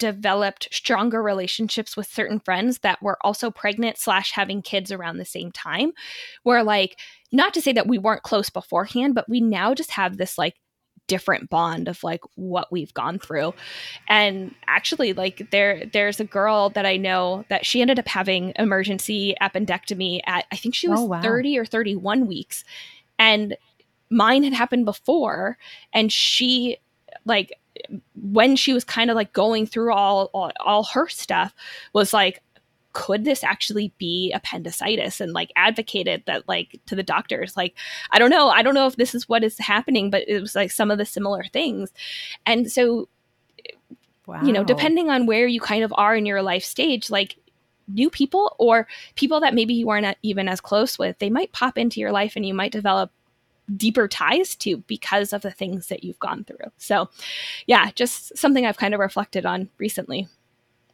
developed 0.00 0.66
stronger 0.72 1.22
relationships 1.22 1.96
with 1.96 2.06
certain 2.06 2.40
friends 2.40 2.78
that 2.78 3.00
were 3.02 3.18
also 3.20 3.50
pregnant 3.50 3.98
slash 3.98 4.32
having 4.32 4.62
kids 4.62 4.90
around 4.90 5.18
the 5.18 5.24
same 5.24 5.52
time 5.52 5.92
where 6.42 6.64
like 6.64 6.98
not 7.30 7.54
to 7.54 7.60
say 7.60 7.70
that 7.70 7.86
we 7.86 7.98
weren't 7.98 8.22
close 8.22 8.48
beforehand 8.48 9.14
but 9.14 9.28
we 9.28 9.40
now 9.40 9.74
just 9.74 9.92
have 9.92 10.16
this 10.16 10.38
like 10.38 10.54
different 11.06 11.50
bond 11.50 11.86
of 11.86 12.02
like 12.02 12.22
what 12.36 12.72
we've 12.72 12.94
gone 12.94 13.18
through 13.18 13.52
and 14.08 14.54
actually 14.68 15.12
like 15.12 15.50
there 15.50 15.84
there's 15.92 16.18
a 16.18 16.24
girl 16.24 16.70
that 16.70 16.86
i 16.86 16.96
know 16.96 17.44
that 17.50 17.66
she 17.66 17.82
ended 17.82 17.98
up 17.98 18.08
having 18.08 18.52
emergency 18.56 19.34
appendectomy 19.42 20.20
at 20.26 20.46
i 20.50 20.56
think 20.56 20.74
she 20.74 20.88
was 20.88 21.00
oh, 21.00 21.04
wow. 21.04 21.20
30 21.20 21.58
or 21.58 21.66
31 21.66 22.26
weeks 22.26 22.64
and 23.18 23.56
mine 24.08 24.44
had 24.44 24.54
happened 24.54 24.84
before 24.84 25.58
and 25.92 26.10
she 26.10 26.78
like 27.26 27.52
when 28.14 28.56
she 28.56 28.72
was 28.72 28.84
kind 28.84 29.10
of 29.10 29.16
like 29.16 29.32
going 29.32 29.66
through 29.66 29.92
all, 29.92 30.30
all 30.34 30.52
all 30.60 30.84
her 30.84 31.08
stuff 31.08 31.54
was 31.92 32.12
like 32.12 32.42
could 32.92 33.24
this 33.24 33.44
actually 33.44 33.92
be 33.98 34.32
appendicitis 34.32 35.20
and 35.20 35.32
like 35.32 35.52
advocated 35.54 36.22
that 36.26 36.48
like 36.48 36.80
to 36.86 36.96
the 36.96 37.02
doctors 37.02 37.56
like 37.56 37.74
i 38.10 38.18
don't 38.18 38.30
know 38.30 38.48
i 38.48 38.62
don't 38.62 38.74
know 38.74 38.86
if 38.86 38.96
this 38.96 39.14
is 39.14 39.28
what 39.28 39.44
is 39.44 39.58
happening 39.58 40.10
but 40.10 40.24
it 40.28 40.40
was 40.40 40.56
like 40.56 40.70
some 40.70 40.90
of 40.90 40.98
the 40.98 41.04
similar 41.04 41.44
things 41.52 41.92
and 42.46 42.70
so 42.70 43.08
wow. 44.26 44.42
you 44.42 44.52
know 44.52 44.64
depending 44.64 45.08
on 45.08 45.26
where 45.26 45.46
you 45.46 45.60
kind 45.60 45.84
of 45.84 45.92
are 45.96 46.16
in 46.16 46.26
your 46.26 46.42
life 46.42 46.64
stage 46.64 47.10
like 47.10 47.36
new 47.86 48.10
people 48.10 48.54
or 48.58 48.86
people 49.14 49.40
that 49.40 49.54
maybe 49.54 49.74
you 49.74 49.86
weren't 49.86 50.16
even 50.22 50.48
as 50.48 50.60
close 50.60 50.98
with 50.98 51.18
they 51.18 51.30
might 51.30 51.52
pop 51.52 51.78
into 51.78 52.00
your 52.00 52.12
life 52.12 52.34
and 52.34 52.44
you 52.44 52.54
might 52.54 52.72
develop 52.72 53.12
deeper 53.76 54.08
ties 54.08 54.54
to 54.56 54.78
because 54.86 55.32
of 55.32 55.42
the 55.42 55.50
things 55.50 55.88
that 55.88 56.04
you've 56.04 56.18
gone 56.18 56.44
through. 56.44 56.70
So, 56.78 57.10
yeah, 57.66 57.90
just 57.94 58.36
something 58.36 58.66
I've 58.66 58.78
kind 58.78 58.94
of 58.94 59.00
reflected 59.00 59.46
on 59.46 59.68
recently. 59.78 60.28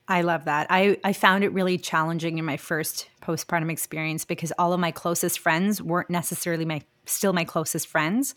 I 0.08 0.22
love 0.22 0.44
that. 0.44 0.68
I, 0.70 0.98
I 1.02 1.12
found 1.12 1.42
it 1.42 1.52
really 1.52 1.78
challenging 1.78 2.38
in 2.38 2.44
my 2.44 2.56
first 2.56 3.08
postpartum 3.22 3.70
experience 3.70 4.24
because 4.24 4.52
all 4.58 4.72
of 4.72 4.78
my 4.78 4.92
closest 4.92 5.40
friends 5.40 5.82
weren't 5.82 6.10
necessarily 6.10 6.64
my 6.64 6.82
still 7.06 7.32
my 7.32 7.44
closest 7.44 7.88
friends. 7.88 8.34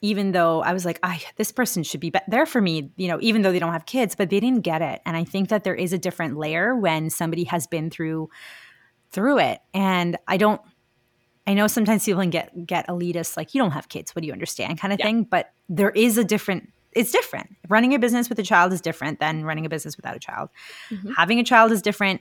Even 0.00 0.32
though 0.32 0.62
I 0.62 0.72
was 0.72 0.84
like, 0.84 0.98
I 1.02 1.22
this 1.36 1.52
person 1.52 1.82
should 1.82 2.00
be 2.00 2.12
there 2.28 2.46
for 2.46 2.60
me, 2.60 2.90
you 2.96 3.08
know, 3.08 3.18
even 3.20 3.42
though 3.42 3.52
they 3.52 3.58
don't 3.58 3.72
have 3.72 3.86
kids, 3.86 4.14
but 4.14 4.30
they 4.30 4.40
didn't 4.40 4.60
get 4.62 4.82
it. 4.82 5.00
And 5.06 5.16
I 5.16 5.24
think 5.24 5.48
that 5.50 5.64
there 5.64 5.74
is 5.74 5.92
a 5.92 5.98
different 5.98 6.36
layer 6.36 6.74
when 6.74 7.10
somebody 7.10 7.44
has 7.44 7.66
been 7.66 7.90
through 7.90 8.30
through 9.10 9.38
it. 9.38 9.60
And 9.72 10.18
I 10.26 10.36
don't 10.36 10.60
I 11.46 11.54
know 11.54 11.66
sometimes 11.66 12.04
people 12.04 12.22
can 12.22 12.30
get 12.30 12.66
get 12.66 12.88
elitist, 12.88 13.36
like 13.36 13.54
you 13.54 13.60
don't 13.60 13.72
have 13.72 13.88
kids, 13.88 14.14
what 14.14 14.22
do 14.22 14.26
you 14.26 14.32
understand, 14.32 14.78
kind 14.78 14.92
of 14.92 14.98
yeah. 14.98 15.06
thing. 15.06 15.24
But 15.24 15.52
there 15.68 15.90
is 15.90 16.18
a 16.18 16.24
different 16.24 16.70
it's 16.92 17.10
different. 17.10 17.56
Running 17.68 17.94
a 17.94 17.98
business 17.98 18.28
with 18.28 18.38
a 18.38 18.42
child 18.42 18.72
is 18.72 18.80
different 18.80 19.18
than 19.18 19.44
running 19.44 19.66
a 19.66 19.68
business 19.68 19.96
without 19.96 20.16
a 20.16 20.20
child. 20.20 20.48
Mm-hmm. 20.90 21.12
Having 21.16 21.40
a 21.40 21.44
child 21.44 21.72
is 21.72 21.82
different 21.82 22.20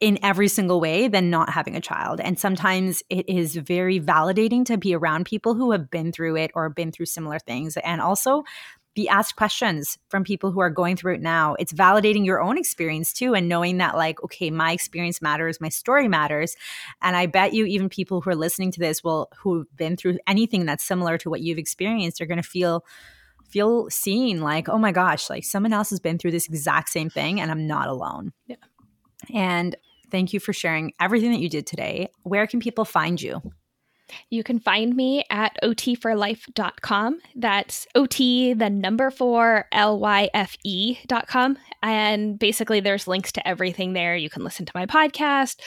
in 0.00 0.18
every 0.22 0.48
single 0.48 0.80
way 0.80 1.06
than 1.08 1.30
not 1.30 1.50
having 1.50 1.76
a 1.76 1.80
child. 1.80 2.20
And 2.20 2.38
sometimes 2.38 3.02
it 3.10 3.28
is 3.28 3.54
very 3.54 4.00
validating 4.00 4.64
to 4.64 4.76
be 4.76 4.94
around 4.94 5.26
people 5.26 5.54
who 5.54 5.70
have 5.70 5.90
been 5.90 6.10
through 6.10 6.36
it 6.36 6.50
or 6.54 6.68
been 6.68 6.90
through 6.90 7.06
similar 7.06 7.38
things. 7.38 7.76
And 7.76 8.00
also 8.00 8.44
be 8.98 9.08
asked 9.08 9.36
questions 9.36 9.96
from 10.08 10.24
people 10.24 10.50
who 10.50 10.58
are 10.58 10.70
going 10.70 10.96
through 10.96 11.14
it 11.14 11.20
now. 11.20 11.54
It's 11.60 11.72
validating 11.72 12.26
your 12.26 12.42
own 12.42 12.58
experience 12.58 13.12
too, 13.12 13.32
and 13.32 13.48
knowing 13.48 13.78
that, 13.78 13.94
like, 13.94 14.20
okay, 14.24 14.50
my 14.50 14.72
experience 14.72 15.22
matters, 15.22 15.60
my 15.60 15.68
story 15.68 16.08
matters. 16.08 16.56
And 17.00 17.14
I 17.16 17.26
bet 17.26 17.54
you, 17.54 17.64
even 17.66 17.88
people 17.88 18.20
who 18.20 18.30
are 18.30 18.34
listening 18.34 18.72
to 18.72 18.80
this 18.80 19.04
will, 19.04 19.30
who've 19.38 19.68
been 19.76 19.96
through 19.96 20.18
anything 20.26 20.66
that's 20.66 20.82
similar 20.82 21.16
to 21.18 21.30
what 21.30 21.42
you've 21.42 21.58
experienced, 21.58 22.20
are 22.20 22.26
going 22.26 22.42
to 22.42 22.48
feel 22.48 22.84
feel 23.48 23.88
seen 23.88 24.40
like, 24.40 24.68
oh 24.68 24.78
my 24.78 24.90
gosh, 24.90 25.30
like 25.30 25.44
someone 25.44 25.72
else 25.72 25.90
has 25.90 26.00
been 26.00 26.18
through 26.18 26.32
this 26.32 26.48
exact 26.48 26.88
same 26.88 27.08
thing 27.08 27.40
and 27.40 27.52
I'm 27.52 27.68
not 27.68 27.86
alone. 27.88 28.32
Yeah. 28.48 28.56
And 29.32 29.76
thank 30.10 30.32
you 30.32 30.40
for 30.40 30.52
sharing 30.52 30.92
everything 31.00 31.30
that 31.30 31.40
you 31.40 31.48
did 31.48 31.66
today. 31.66 32.08
Where 32.24 32.46
can 32.48 32.58
people 32.58 32.84
find 32.84 33.22
you? 33.22 33.40
You 34.30 34.42
can 34.42 34.58
find 34.58 34.94
me 34.94 35.24
at 35.30 35.56
ot4lyfe.com. 35.62 37.18
That's 37.36 37.86
OT, 37.94 38.52
the 38.54 38.70
number 38.70 39.10
four, 39.10 39.66
L 39.72 39.98
Y 39.98 40.30
F 40.34 40.56
E.com. 40.64 41.58
And 41.82 42.38
basically, 42.38 42.80
there's 42.80 43.06
links 43.06 43.32
to 43.32 43.46
everything 43.46 43.92
there. 43.92 44.16
You 44.16 44.30
can 44.30 44.44
listen 44.44 44.66
to 44.66 44.72
my 44.74 44.86
podcast. 44.86 45.60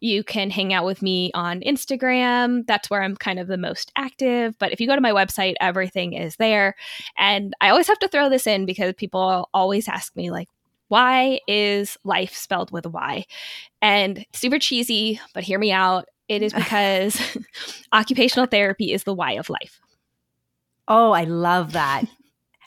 You 0.00 0.24
can 0.24 0.50
hang 0.50 0.72
out 0.72 0.84
with 0.84 1.02
me 1.02 1.30
on 1.34 1.60
Instagram. 1.60 2.66
That's 2.66 2.88
where 2.88 3.02
I'm 3.02 3.16
kind 3.16 3.38
of 3.38 3.48
the 3.48 3.58
most 3.58 3.92
active. 3.96 4.58
But 4.58 4.72
if 4.72 4.80
you 4.80 4.86
go 4.86 4.94
to 4.94 5.00
my 5.00 5.12
website, 5.12 5.54
everything 5.60 6.14
is 6.14 6.36
there. 6.36 6.74
And 7.16 7.54
I 7.60 7.70
always 7.70 7.88
have 7.88 7.98
to 8.00 8.08
throw 8.08 8.28
this 8.28 8.46
in 8.46 8.66
because 8.66 8.94
people 8.96 9.48
always 9.52 9.88
ask 9.88 10.14
me, 10.16 10.30
like, 10.30 10.48
why 10.88 11.40
is 11.46 11.98
life 12.04 12.34
spelled 12.34 12.70
with 12.70 12.86
a 12.86 12.90
Y? 12.90 13.26
And 13.82 14.24
super 14.32 14.58
cheesy, 14.58 15.20
but 15.34 15.44
hear 15.44 15.58
me 15.58 15.70
out. 15.70 16.08
It 16.28 16.42
is 16.42 16.52
because 16.52 17.20
occupational 17.92 18.46
therapy 18.46 18.92
is 18.92 19.04
the 19.04 19.14
why 19.14 19.32
of 19.32 19.48
life. 19.48 19.80
Oh, 20.86 21.12
I 21.12 21.24
love 21.24 21.72
that. 21.72 22.04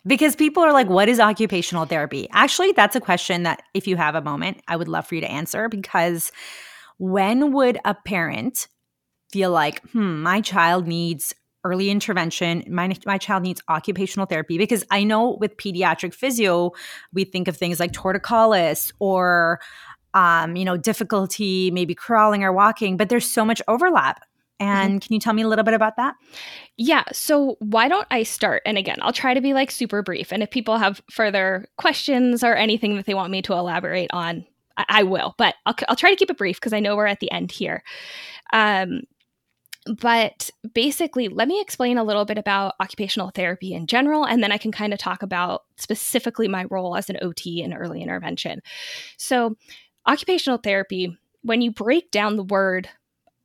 because 0.06 0.36
people 0.36 0.64
are 0.64 0.74
like, 0.74 0.90
what 0.90 1.10
is 1.10 1.20
occupational 1.20 1.86
therapy? 1.86 2.28
Actually, 2.32 2.72
that's 2.72 2.96
a 2.96 3.02
question 3.02 3.44
that, 3.44 3.62
if 3.74 3.88
you 3.88 3.98
have 3.98 4.16
a 4.16 4.22
moment, 4.22 4.62
I 4.68 4.76
would 4.76 4.88
love 4.88 5.08
for 5.08 5.16
you 5.16 5.22
to 5.22 5.32
answer 5.32 5.70
because 5.70 6.32
when 6.98 7.52
would 7.54 7.80
a 7.86 7.96
parent 7.96 8.68
feel 9.32 9.52
like, 9.52 9.82
hmm, 9.92 10.22
my 10.22 10.42
child 10.42 10.88
needs 10.88 11.34
early 11.64 11.90
intervention. 11.90 12.64
My, 12.68 12.96
my 13.06 13.18
child 13.18 13.44
needs 13.44 13.62
occupational 13.70 14.26
therapy 14.26 14.58
because 14.58 14.84
I 14.90 15.04
know 15.04 15.38
with 15.40 15.58
pediatric 15.58 16.14
physio, 16.14 16.72
we 17.14 17.24
think 17.24 17.48
of 17.48 17.56
things 17.56 17.80
like 17.80 17.92
torticollis 17.92 18.92
or 19.00 19.60
um, 20.14 20.56
you 20.56 20.66
know, 20.66 20.78
difficulty 20.78 21.72
maybe 21.72 21.96
crawling 21.96 22.44
or 22.44 22.52
walking, 22.52 22.98
but 22.98 23.10
there's 23.10 23.30
so 23.30 23.46
much 23.46 23.62
overlap. 23.68 24.24
And 24.60 24.92
mm-hmm. 24.92 25.00
can 25.00 25.14
you 25.14 25.20
tell 25.20 25.34
me 25.34 25.42
a 25.42 25.48
little 25.48 25.66
bit 25.66 25.74
about 25.74 25.98
that? 25.98 26.16
Yeah. 26.78 27.04
So, 27.12 27.58
why 27.60 27.88
don't 27.88 28.08
I 28.12 28.24
start? 28.24 28.62
And 28.66 28.78
again, 28.78 28.98
I'll 29.02 29.12
try 29.12 29.34
to 29.34 29.42
be 29.42 29.54
like 29.54 29.72
super 29.72 30.04
brief. 30.04 30.32
And 30.32 30.44
if 30.44 30.52
people 30.52 30.78
have 30.78 31.02
further 31.10 31.66
questions 31.78 32.44
or 32.44 32.56
anything 32.56 32.96
that 32.96 33.06
they 33.06 33.16
want 33.16 33.32
me 33.32 33.42
to 33.42 33.54
elaborate 33.54 34.12
on, 34.14 34.46
I, 34.78 34.86
I 34.90 35.04
will. 35.04 35.34
But 35.38 35.56
I'll, 35.66 35.76
I'll 35.90 35.96
try 35.96 36.12
to 36.12 36.16
keep 36.16 36.30
it 36.30 36.38
brief 36.38 36.58
because 36.58 36.74
I 36.74 36.80
know 36.80 36.96
we're 36.96 37.08
at 37.08 37.20
the 37.20 37.32
end 37.32 37.52
here. 37.52 37.84
Um, 38.54 39.02
but 40.00 40.52
basically, 40.74 41.28
let 41.28 41.48
me 41.48 41.60
explain 41.60 41.98
a 41.98 42.04
little 42.04 42.26
bit 42.26 42.38
about 42.38 42.76
occupational 42.80 43.32
therapy 43.32 43.74
in 43.74 43.88
general, 43.88 44.26
and 44.26 44.44
then 44.44 44.52
I 44.52 44.58
can 44.58 44.72
kind 44.72 44.94
of 44.94 45.00
talk 45.00 45.24
about 45.24 45.64
specifically 45.78 46.48
my 46.48 46.66
role 46.70 46.96
as 46.96 47.10
an 47.10 47.18
OT 47.22 47.64
in 47.64 47.74
early 47.74 48.04
intervention. 48.04 48.62
So, 49.18 49.56
occupational 50.08 50.58
therapy, 50.58 51.18
when 51.42 51.62
you 51.62 51.72
break 51.72 52.12
down 52.12 52.36
the 52.36 52.44
word 52.44 52.90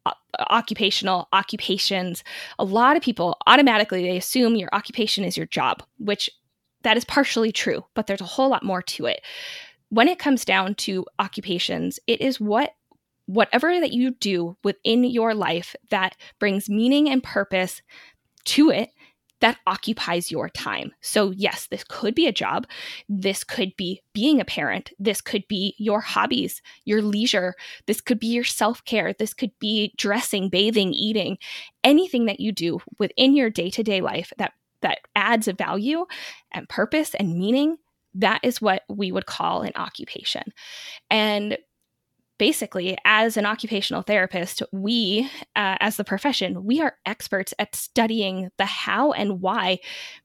uh, 0.05 0.13
occupational 0.51 1.29
occupations, 1.33 2.23
a 2.59 2.65
lot 2.65 2.97
of 2.97 3.03
people 3.03 3.37
automatically 3.47 4.03
they 4.03 4.17
assume 4.17 4.57
your 4.57 4.69
occupation 4.73 5.25
is 5.25 5.37
your 5.37 5.47
job, 5.47 5.83
which 5.99 6.31
that 6.83 6.97
is 6.97 7.05
partially 7.05 7.51
true, 7.51 7.85
but 7.95 8.07
there's 8.07 8.21
a 8.21 8.25
whole 8.25 8.49
lot 8.49 8.63
more 8.63 8.83
to 8.83 9.07
it. 9.07 9.21
When 9.89 10.09
it 10.09 10.19
comes 10.19 10.45
down 10.45 10.75
to 10.77 11.07
occupations, 11.19 11.99
it 12.07 12.21
is 12.21 12.41
what 12.41 12.75
whatever 13.27 13.81
that 13.81 13.93
you 13.93 14.13
do 14.13 14.57
within 14.63 15.03
your 15.03 15.35
life 15.35 15.75
that 15.91 16.17
brings 16.39 16.71
meaning 16.71 17.09
and 17.09 17.23
purpose 17.23 17.83
to 18.45 18.71
it 18.71 18.91
that 19.41 19.59
occupies 19.67 20.31
your 20.31 20.49
time. 20.49 20.93
So, 21.01 21.31
yes, 21.31 21.67
this 21.67 21.85
could 21.85 22.15
be 22.15 22.27
a 22.27 22.33
job. 22.33 22.67
This 23.09 23.45
could 23.45 23.77
be 23.77 24.03
being 24.13 24.41
a 24.41 24.45
parent. 24.45 24.93
This 24.99 25.21
could 25.21 25.47
be 25.49 25.75
your 25.79 26.01
hobbies, 26.01 26.63
your 26.85 27.03
leisure. 27.03 27.55
This 27.87 28.01
could 28.01 28.19
be 28.19 28.29
your 28.29 28.45
self 28.45 28.85
care. 28.85 29.13
This 29.13 29.35
could 29.35 29.53
be 29.59 29.93
dressing, 29.97 30.49
bathing, 30.49 30.93
eating, 30.95 31.39
anything 31.85 32.27
that 32.27 32.41
you 32.41 32.53
do 32.53 32.81
within 32.99 33.37
your 33.37 33.51
day 33.51 33.71
to 33.71 33.83
day 33.83 34.01
life 34.01 34.33
that, 34.39 34.53
that 34.81 34.99
adds 35.15 35.49
a 35.49 35.53
value 35.53 36.07
and 36.53 36.69
purpose 36.69 37.15
and 37.15 37.39
meaning. 37.39 37.77
That 38.15 38.41
is 38.43 38.63
what 38.63 38.85
we 38.89 39.13
would 39.13 39.27
call 39.27 39.61
an 39.61 39.73
occupation. 39.77 40.55
And 41.11 41.59
basically, 42.39 42.97
as 43.05 43.37
an 43.37 43.47
occupational 43.47 44.03
therapist, 44.03 44.63
we, 44.73 45.31
uh, 45.55 45.77
as 45.81 45.97
the 45.97 46.05
profession, 46.05 46.65
we 46.65 46.81
are 46.81 46.97
experts 47.07 47.55
at 47.59 47.75
studying 47.75 48.51
the 48.59 48.67
how 48.67 49.13
and 49.13 49.41
why 49.41 49.79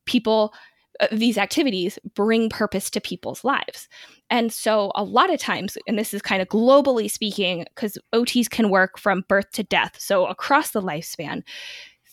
people 0.06 0.54
uh, 1.00 1.08
these 1.12 1.38
activities 1.38 1.98
bring 2.16 2.50
purpose 2.50 2.90
to 2.90 3.00
people's 3.00 3.44
lives. 3.44 3.88
And 4.30 4.52
so, 4.52 4.92
a 4.96 5.04
lot 5.04 5.34
of 5.34 5.40
times, 5.40 5.78
and 5.88 5.98
this 5.98 6.14
is 6.14 6.22
kind 6.22 6.42
of 6.42 6.50
globally 6.50 7.10
speaking, 7.10 7.66
because 7.76 7.98
OTs 8.14 8.50
can 8.50 8.70
work 8.70 9.00
from 9.00 9.24
birth 9.28 9.52
to 9.54 9.64
death, 9.64 9.96
so 9.98 10.26
across 10.26 10.72
the 10.72 10.82
lifespan, 10.82 11.44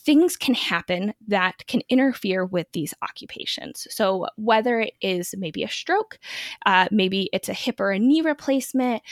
things 0.08 0.36
can 0.36 0.54
happen 0.54 1.12
that 1.26 1.66
can 1.66 1.82
interfere 1.90 2.46
with 2.46 2.66
these 2.72 2.94
occupations. 3.02 3.86
So, 3.90 4.26
whether 4.36 4.80
it 4.80 4.94
is 5.02 5.34
maybe 5.36 5.64
a 5.64 5.68
stroke, 5.68 6.18
uh, 6.64 6.88
maybe 6.90 7.28
it's 7.32 7.48
a 7.48 7.54
hip 7.54 7.80
or 7.80 7.90
a 7.90 7.98
knee 7.98 8.22
replacement, 8.22 9.02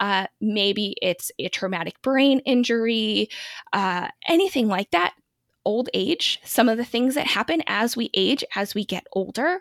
uh, 0.00 0.26
maybe 0.40 0.96
it's 1.02 1.30
a 1.38 1.48
traumatic 1.48 2.00
brain 2.02 2.40
injury, 2.40 3.28
uh, 3.72 4.08
anything 4.28 4.68
like 4.68 4.90
that. 4.90 5.14
Old 5.64 5.90
age, 5.92 6.40
some 6.44 6.68
of 6.68 6.78
the 6.78 6.84
things 6.84 7.14
that 7.14 7.26
happen 7.26 7.62
as 7.66 7.94
we 7.96 8.08
age, 8.14 8.42
as 8.56 8.74
we 8.74 8.84
get 8.84 9.06
older. 9.12 9.60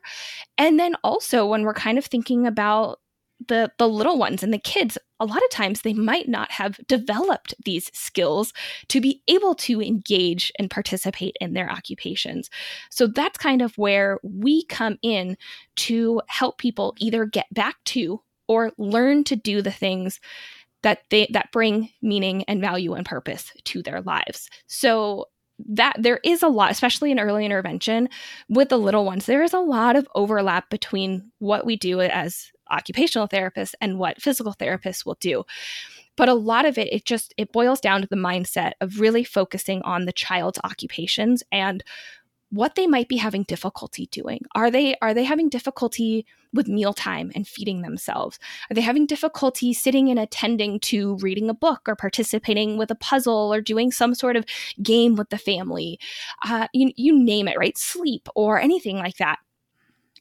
And 0.58 0.80
then 0.80 0.96
also 1.04 1.46
when 1.46 1.64
we're 1.64 1.74
kind 1.74 1.98
of 1.98 2.06
thinking 2.06 2.48
about 2.48 3.00
the 3.48 3.72
the 3.78 3.88
little 3.88 4.18
ones 4.18 4.42
and 4.42 4.52
the 4.52 4.58
kids 4.58 4.98
a 5.20 5.26
lot 5.26 5.44
of 5.44 5.50
times 5.50 5.82
they 5.82 5.94
might 5.94 6.28
not 6.28 6.52
have 6.52 6.80
developed 6.88 7.54
these 7.66 7.92
skills 7.94 8.52
to 8.88 9.00
be 9.00 9.22
able 9.28 9.54
to 9.54 9.82
engage 9.82 10.52
and 10.58 10.72
participate 10.72 11.36
in 11.40 11.54
their 11.54 11.70
occupations 11.70 12.50
so 12.90 13.06
that's 13.06 13.38
kind 13.38 13.62
of 13.62 13.78
where 13.78 14.20
we 14.24 14.66
come 14.66 14.98
in 15.04 15.38
to 15.76 16.22
help 16.28 16.58
people 16.58 16.96
either 17.00 17.26
get 17.26 17.46
back 17.54 17.76
to 17.86 18.22
or 18.48 18.72
learn 18.78 19.24
to 19.26 19.36
do 19.36 19.62
the 19.62 19.72
things 19.72 20.20
that 20.84 21.00
they 21.10 21.28
that 21.32 21.52
bring 21.52 21.90
meaning 22.02 22.44
and 22.44 22.62
value 22.62 22.94
and 22.94 23.06
purpose 23.06 23.52
to 23.66 23.82
their 23.82 24.02
lives. 24.02 24.50
So 24.68 25.26
that 25.70 25.96
there 25.98 26.20
is 26.24 26.44
a 26.44 26.48
lot 26.48 26.72
especially 26.72 27.12
in 27.12 27.20
early 27.20 27.44
intervention 27.44 28.10
with 28.48 28.70
the 28.70 28.78
little 28.78 29.06
ones 29.06 29.26
there 29.26 29.42
is 29.42 29.54
a 29.54 29.60
lot 29.60 29.96
of 29.96 30.08
overlap 30.14 30.70
between 30.70 31.32
what 31.40 31.66
we 31.66 31.76
do 31.76 32.00
as 32.00 32.52
occupational 32.70 33.28
therapists 33.28 33.74
and 33.82 33.98
what 33.98 34.22
physical 34.22 34.54
therapists 34.54 35.04
will 35.04 35.18
do 35.20 35.44
but 36.16 36.30
a 36.30 36.34
lot 36.34 36.66
of 36.66 36.78
it 36.78 36.92
it 36.94 37.06
just 37.06 37.34
it 37.38 37.52
boils 37.52 37.82
down 37.82 38.02
to 38.02 38.08
the 38.08 38.16
mindset 38.16 38.74
of 38.82 39.00
really 39.00 39.24
focusing 39.24 39.82
on 39.82 40.06
the 40.06 40.12
child's 40.12 40.60
occupations 40.64 41.42
and 41.52 41.84
what 42.50 42.76
they 42.76 42.88
might 42.88 43.10
be 43.10 43.18
having 43.18 43.44
difficulty 43.44 44.08
doing. 44.12 44.42
Are 44.56 44.72
they 44.72 44.96
are 45.02 45.14
they 45.14 45.24
having 45.24 45.50
difficulty 45.50 46.26
with 46.54 46.68
mealtime 46.68 47.32
and 47.36 47.48
feeding 47.48 47.82
themselves? 47.82 48.40
Are 48.70 48.74
they 48.74 48.82
having 48.82 49.06
difficulty 49.06 49.74
sitting 49.74 50.10
and 50.10 50.20
attending 50.20 50.80
to 50.82 51.18
reading 51.18 51.50
a 51.50 51.54
book 51.54 51.82
or 51.88 51.96
participating 51.96 52.78
with 52.78 52.90
a 52.90 52.96
puzzle 52.96 53.54
or 53.54 53.60
doing 53.62 53.92
some 53.92 54.16
sort 54.16 54.36
of 54.36 54.46
game 54.82 55.16
with 55.16 55.30
the 55.30 55.38
family? 55.38 56.00
Uh, 56.46 56.68
you, 56.74 56.92
you 56.96 57.18
name 57.18 57.48
it, 57.48 57.58
right? 57.58 57.78
Sleep 57.78 58.30
or 58.36 58.60
anything 58.60 58.98
like 58.98 59.18
that 59.18 59.40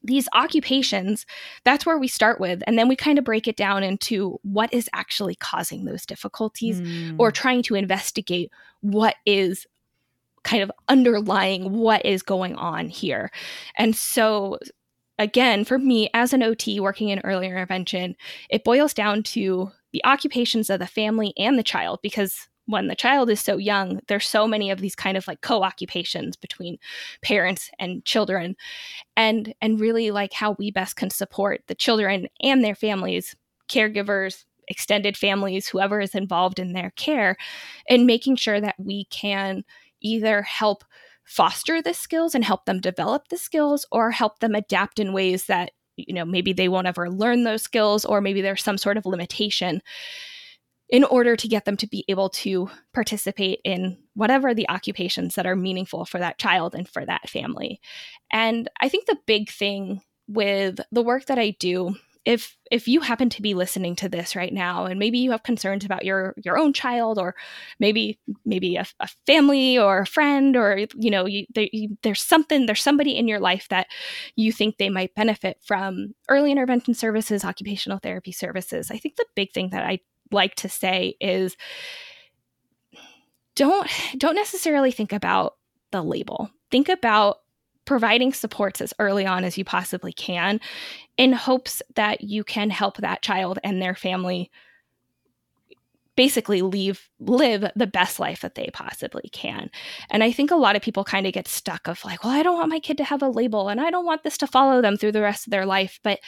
these 0.07 0.29
occupations, 0.35 1.27
that's 1.65 1.85
where 1.85 1.99
we 1.99 2.07
start 2.07 2.41
with. 2.41 2.63
And 2.67 2.79
then 2.79 2.87
we 2.87 2.95
kind 2.95 3.19
of 3.19 3.25
break 3.25 3.49
it 3.49 3.57
down 3.57 3.83
into 3.83 4.39
what 4.43 4.73
is 4.73 4.89
actually 4.93 5.35
causing 5.35 5.85
those 5.85 6.07
difficulties 6.07 6.81
mm. 6.81 7.17
or 7.19 7.33
trying 7.33 7.63
to 7.65 7.75
investigate 7.75 8.53
what 8.83 9.17
is 9.27 9.67
kind 10.47 10.63
of 10.63 10.71
underlying 10.89 11.73
what 11.73 12.07
is 12.07 12.23
going 12.23 12.55
on 12.55 12.89
here. 12.89 13.31
And 13.77 13.95
so, 13.97 14.59
again, 15.19 15.65
for 15.65 15.77
me 15.77 16.09
as 16.15 16.33
an 16.33 16.43
OT 16.43 16.79
working 16.79 17.09
in 17.09 17.19
early 17.25 17.47
intervention, 17.47 18.15
it 18.49 18.65
boils 18.65 18.95
down 18.95 19.25
to 19.25 19.71
the 19.93 20.05
occupations 20.05 20.71
of 20.71 20.79
the 20.79 20.87
family 20.87 21.35
and 21.37 21.59
the 21.59 21.65
child 21.65 21.99
because 22.01 22.49
when 22.67 22.87
the 22.87 22.95
child 22.95 23.29
is 23.29 23.41
so 23.41 23.57
young, 23.57 24.01
there's 24.09 24.29
so 24.29 24.47
many 24.47 24.71
of 24.71 24.81
these 24.81 24.95
kind 24.95 25.17
of 25.17 25.27
like 25.27 25.41
co-occupations 25.41 26.37
between 26.37 26.79
parents 27.23 27.71
and 27.79 28.05
children 28.05 28.57
and 29.17 29.53
and 29.61 29.81
really 29.81 30.11
like 30.11 30.33
how 30.33 30.57
we 30.59 30.71
best 30.71 30.97
can 30.97 31.11
support 31.11 31.63
the 31.67 31.75
children 31.75 32.29
and 32.41 32.65
their 32.65 32.75
families, 32.75 33.35
caregivers, 33.69 34.45
extended 34.69 35.17
families, 35.17 35.69
whoever 35.69 36.01
is 36.01 36.15
involved 36.15 36.59
in 36.59 36.73
their 36.73 36.91
care, 36.97 37.37
and 37.89 38.07
making 38.07 38.37
sure 38.37 38.61
that 38.61 38.75
we 38.79 39.05
can 39.07 39.65
either 40.01 40.43
help 40.43 40.85
foster 41.25 41.83
the 41.83 41.95
skills 41.95 42.35
and 42.35 42.45
help 42.45 42.65
them 42.67 42.81
develop 42.81 43.29
the 43.29 43.37
skills 43.37 43.87
or 43.91 44.11
help 44.11 44.39
them 44.39 44.55
adapt 44.55 44.99
in 44.99 45.13
ways 45.13 45.47
that 45.47 45.73
you 45.97 46.15
know 46.15 46.25
maybe 46.25 46.53
they 46.53 46.69
won't 46.69 46.87
ever 46.87 47.11
learn 47.11 47.45
those 47.45 47.63
skills 47.63 48.05
or 48.05 48.21
maybe 48.21 48.41
there's 48.41 48.63
some 48.63 48.79
sort 48.79 48.97
of 48.97 49.07
limitation 49.07 49.83
in 50.89 51.05
order 51.05 51.35
to 51.35 51.49
get 51.49 51.65
them 51.65 51.77
to 51.77 51.89
be 51.89 52.05
able 52.09 52.29
to 52.29 52.71
participate 52.95 53.61
in 53.65 53.99
whatever 54.15 54.55
the 54.55 54.69
occupations 54.69 55.35
that 55.35 55.47
are 55.47 55.57
meaningful 55.57 56.05
for 56.05 56.19
that 56.19 56.39
child 56.39 56.75
and 56.75 56.89
for 56.89 57.05
that 57.05 57.29
family. 57.29 57.81
And 58.31 58.69
I 58.81 58.89
think 58.89 59.07
the 59.07 59.19
big 59.27 59.51
thing 59.51 60.01
with 60.29 60.79
the 60.93 61.03
work 61.03 61.27
that 61.27 61.39
I 61.39 61.57
do 61.59 61.97
if 62.27 62.59
if 62.71 62.89
you 62.89 63.01
happen 63.01 63.31
to 63.31 63.41
be 63.41 63.55
listening 63.55 63.97
to 63.97 64.09
this 64.09 64.37
right 64.37 64.53
now 64.53 64.85
and 64.85 64.99
maybe 64.99 65.19
you 65.19 65.31
have 65.31 65.45
concerns 65.45 65.85
about 65.85 66.05
your 66.05 66.35
your 66.45 66.59
own 66.59 66.73
child 66.73 67.19
or 67.19 67.35
maybe 67.79 68.19
maybe 68.45 68.77
a, 68.77 68.85
a 69.01 69.09
family 69.27 69.79
or 69.79 70.01
a 70.01 70.07
friend 70.07 70.57
or 70.57 70.87
you 70.97 71.11
know 71.11 71.25
you, 71.25 71.47
there, 71.55 71.69
you, 71.73 71.97
there's 72.03 72.21
something 72.21 72.67
there's 72.67 72.83
somebody 72.83 73.17
in 73.17 73.29
your 73.29 73.41
life 73.41 73.69
that 73.69 73.87
you 74.35 74.53
think 74.53 74.77
they 74.77 74.91
might 74.91 75.15
benefit 75.15 75.57
from 75.65 76.15
early 76.29 76.51
intervention 76.51 76.93
services 76.93 77.45
occupational 77.45 77.99
therapy 78.03 78.33
services 78.33 78.91
i 78.91 78.99
think 78.99 79.17
the 79.17 79.27
big 79.35 79.53
thing 79.53 79.71
that 79.71 79.85
i 79.85 79.99
like 80.33 80.57
to 80.57 80.69
say 80.69 81.15
is 81.21 81.57
don't 83.57 83.89
don't 84.19 84.35
necessarily 84.35 84.93
think 84.93 85.13
about 85.13 85.57
the 85.91 86.03
label. 86.03 86.51
Think 86.71 86.89
about 86.89 87.39
providing 87.87 88.33
supports 88.33 88.81
as 88.81 88.93
early 88.99 89.25
on 89.25 89.45
as 89.45 89.57
you 89.57 89.65
possibly 89.65 90.13
can 90.13 90.61
in 91.17 91.33
hopes 91.33 91.81
that 91.95 92.21
you 92.21 92.45
can 92.45 92.69
help 92.69 92.99
that 92.99 93.23
child 93.23 93.59
and 93.65 93.81
their 93.81 93.95
family 93.95 94.51
basically 96.17 96.63
leave 96.63 97.09
live 97.21 97.71
the 97.77 97.87
best 97.87 98.19
life 98.19 98.41
that 98.41 98.55
they 98.55 98.69
possibly 98.73 99.29
can. 99.33 99.71
And 100.11 100.25
I 100.25 100.33
think 100.33 100.51
a 100.51 100.57
lot 100.57 100.75
of 100.75 100.83
people 100.83 101.05
kind 101.05 101.27
of 101.27 101.33
get 101.33 101.47
stuck 101.47 101.87
of 101.87 102.05
like, 102.05 102.25
well, 102.25 102.33
I 102.33 102.43
don't 102.43 102.57
want 102.57 102.71
my 102.71 102.81
kid 102.81 102.97
to 102.99 103.05
have 103.05 103.23
a 103.23 103.29
label 103.29 103.69
and 103.69 103.81
I 103.81 103.91
don't 103.91 104.07
want 104.07 104.23
this 104.23 104.39
to 104.39 104.47
follow 104.47 104.81
them 104.81 104.97
through 104.97 105.13
the 105.13 105.23
rest 105.23 105.47
of 105.47 105.51
their 105.51 105.67
life, 105.67 106.01
but 106.03 106.19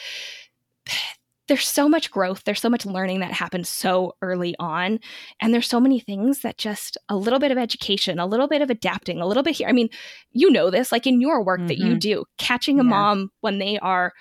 there's 1.49 1.67
so 1.67 1.89
much 1.89 2.11
growth, 2.11 2.45
there's 2.45 2.61
so 2.61 2.69
much 2.69 2.87
learning 2.87 3.21
that 3.21 3.33
happens 3.33 3.69
so 3.69 4.15
early 4.23 4.55
on. 4.59 5.01
And 5.41 5.53
there's 5.53 5.67
so 5.67 5.81
many 5.81 5.99
things 5.99 6.41
that 6.41 6.59
just 6.59 6.97
a 7.09 7.17
little 7.17 7.39
bit 7.39 7.51
of 7.51 7.59
education, 7.59 8.19
a 8.19 8.27
little 8.27 8.49
bit 8.49 8.63
of 8.63 8.71
adapting, 8.71 9.21
a 9.21 9.27
little 9.27 9.43
bit 9.43 9.57
here. 9.57 9.69
I 9.69 9.73
mean, 9.73 9.89
you 10.31 10.51
know 10.51 10.71
this, 10.71 10.93
like 10.93 11.07
in 11.07 11.21
your 11.21 11.43
work 11.43 11.61
mm-hmm. 11.61 11.69
that 11.69 11.79
you 11.79 11.91
mm-hmm. 11.93 11.99
do, 11.99 12.25
catching 12.37 12.79
a 12.79 12.85
yeah. 12.85 12.91
mom 12.91 13.31
when 13.41 13.59
they 13.59 13.79
are 13.79 14.13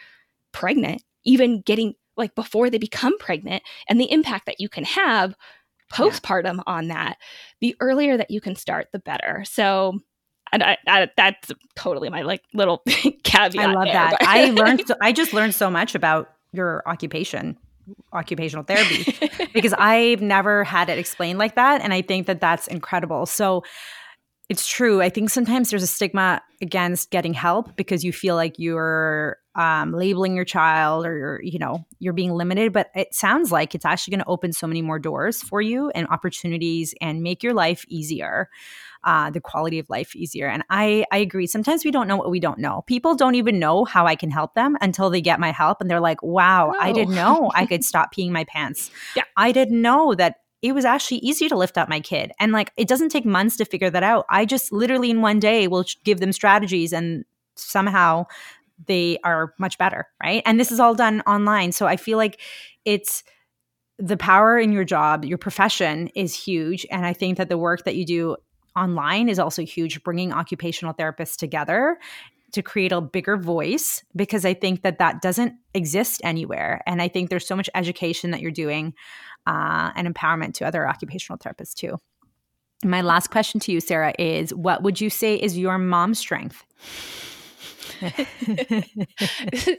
pregnant, 0.54 1.04
even 1.26 1.62
getting 1.62 1.94
like 2.16 2.34
before 2.34 2.70
they 2.70 2.80
become 2.80 3.18
pregnant, 3.20 3.62
and 3.88 3.99
the 3.99 4.12
impact 4.12 4.48
that 4.48 4.60
you 4.60 4.70
can 4.70 4.86
have 4.86 5.36
postpartum 5.91 6.56
yeah. 6.56 6.64
on 6.66 6.88
that. 6.88 7.18
The 7.62 7.76
earlier 7.80 8.18
that 8.18 8.32
you 8.32 8.41
can 8.41 8.56
start, 8.56 8.88
the 8.91 8.99
better. 8.99 9.44
So 9.45 9.99
and 10.52 10.64
I, 10.64 10.78
I, 10.88 11.10
that's 11.18 11.52
totally 11.76 12.10
my 12.10 12.22
like 12.22 12.41
little 12.54 12.82
caveat. 13.24 13.58
I 13.58 13.74
love 13.74 13.86
there, 13.86 13.94
that. 13.94 14.18
I 14.22 14.49
learned. 14.52 14.88
So, 14.88 14.95
I 15.02 15.12
just 15.12 15.34
learned 15.34 15.56
so 15.56 15.70
much 15.70 15.95
about 15.95 16.30
your 16.58 16.84
occupation 16.86 17.58
occupational 18.12 18.64
therapy 18.68 19.16
because 19.54 19.74
I've 19.78 20.22
never 20.22 20.66
had 20.66 20.90
it 20.90 20.98
explained 20.98 21.40
like 21.40 21.56
that 21.56 21.82
and 21.82 21.94
I 21.94 22.02
think 22.02 22.28
that 22.28 22.42
that's 22.42 22.68
incredible. 22.68 23.26
So 23.26 23.64
it's 24.50 24.66
true. 24.66 25.02
I 25.02 25.10
think 25.10 25.30
sometimes 25.30 25.70
there's 25.70 25.84
a 25.84 25.88
stigma 25.88 26.42
against 26.62 27.12
getting 27.12 27.34
help 27.34 27.76
because 27.76 28.04
you 28.04 28.14
feel 28.14 28.36
like 28.36 28.58
you're 28.58 29.38
um, 29.56 29.92
labeling 29.92 30.36
your 30.36 30.46
child 30.46 31.06
or 31.06 31.18
you're, 31.18 31.42
you 31.44 31.60
know, 31.60 31.86
you're 32.00 32.14
being 32.14 32.32
limited. 32.32 32.72
But 32.72 32.90
it 32.96 33.14
sounds 33.14 33.52
like 33.52 33.76
it's 33.76 33.84
actually 33.84 34.12
going 34.12 34.24
to 34.24 34.28
open 34.28 34.54
so 34.54 34.66
many 34.66 34.82
more 34.82 35.00
doors 35.00 35.42
for 35.42 35.60
you 35.60 35.90
and 35.90 36.08
opportunities 36.08 36.94
and 37.02 37.24
make 37.24 37.44
your 37.44 37.54
life 37.54 37.84
easier 37.90 38.50
uh, 39.08 39.30
the 39.30 39.40
quality 39.40 39.80
of 39.80 39.90
life 39.90 40.16
easier. 40.16 40.50
And 40.50 40.64
I, 40.70 41.06
I 41.14 41.18
agree. 41.18 41.48
Sometimes 41.48 41.86
we 41.86 41.92
don't 41.92 42.10
know 42.10 42.18
what 42.18 42.30
we 42.30 42.42
don't 42.42 42.60
know. 42.60 42.84
People 42.88 43.16
don't 43.16 43.36
even 43.36 43.58
know 43.58 43.86
how 43.86 44.06
I 44.06 44.16
can 44.16 44.30
help 44.30 44.54
them 44.54 44.78
until 44.82 45.10
they 45.10 45.22
get 45.22 45.40
my 45.40 45.52
help 45.52 45.80
and 45.80 45.90
they're 45.90 46.02
like, 46.02 46.22
wow, 46.22 46.72
no. 46.72 46.80
I 46.80 46.92
didn't 46.92 47.16
know 47.16 47.50
I 47.56 47.66
could 47.66 47.86
stop 47.86 48.14
peeing 48.14 48.32
my 48.32 48.44
pants. 48.44 48.92
Yeah. 49.16 49.24
I 49.38 49.54
didn't 49.54 49.82
know 49.82 50.14
that 50.16 50.42
it 50.62 50.74
was 50.74 50.84
actually 50.84 51.20
easy 51.20 51.48
to 51.48 51.56
lift 51.56 51.78
up 51.78 51.88
my 51.88 52.02
kid. 52.02 52.34
And 52.38 52.52
like, 52.52 52.74
it 52.76 52.90
doesn't 52.90 53.10
take 53.10 53.26
months 53.26 53.56
to 53.58 53.66
figure 53.66 53.90
that 53.90 54.04
out. 54.04 54.26
I 54.30 54.44
just 54.44 54.74
literally 54.74 55.10
in 55.10 55.22
one 55.22 55.40
day 55.40 55.70
will 55.70 55.86
give 56.04 56.20
them 56.20 56.34
strategies 56.34 56.92
and 56.92 57.24
somehow 57.56 58.26
they 58.88 59.20
are 59.24 59.54
much 59.58 59.78
better. 59.78 60.08
Right. 60.22 60.44
And 60.46 60.60
this 60.60 60.72
is 60.72 60.82
all 60.82 60.96
done 60.96 61.22
online. 61.22 61.72
So 61.72 61.88
I 61.88 61.96
feel 61.96 62.18
like 62.18 62.42
it's, 62.84 63.24
the 64.00 64.18
power 64.18 64.60
in 64.60 64.72
your 64.72 64.84
job, 64.84 65.26
your 65.26 65.40
profession 65.40 66.08
is 66.10 66.36
huge. 66.36 66.86
And 66.92 67.04
I 67.04 67.14
think 67.14 67.38
that 67.38 67.50
the 67.50 67.58
work 67.58 67.84
that 67.86 67.96
you 67.96 68.06
do 68.06 68.38
online 68.78 69.28
is 69.28 69.40
also 69.40 69.64
huge, 69.64 70.04
bringing 70.04 70.32
occupational 70.32 70.94
therapists 70.94 71.36
together 71.36 71.98
to 72.54 72.62
create 72.62 72.91
a 72.91 73.02
bigger 73.02 73.36
voice 73.36 74.04
because 74.16 74.45
I 74.45 74.54
think 74.54 74.84
that 74.84 74.99
that 74.99 75.22
doesn't 75.22 75.54
exist 75.74 76.22
anywhere. 76.24 76.82
And 76.88 77.02
I 77.02 77.08
think 77.08 77.30
there's 77.30 77.48
so 77.48 77.56
much 77.56 77.70
education 77.76 78.32
that 78.32 78.41
you're 78.41 78.52
doing 78.52 78.94
uh, 79.45 79.91
and 79.95 80.14
empowerment 80.14 80.54
to 80.56 80.66
other 80.66 80.88
occupational 80.88 81.38
therapists 81.38 81.74
too. 81.74 81.98
My 82.86 83.02
last 83.02 83.32
question 83.32 83.60
to 83.62 83.72
you, 83.72 83.80
Sarah, 83.80 84.14
is 84.20 84.54
what 84.54 84.84
would 84.84 85.02
you 85.02 85.10
say 85.10 85.36
is 85.36 85.58
your 85.58 85.78
mom's 85.78 86.20
strength? 86.20 86.64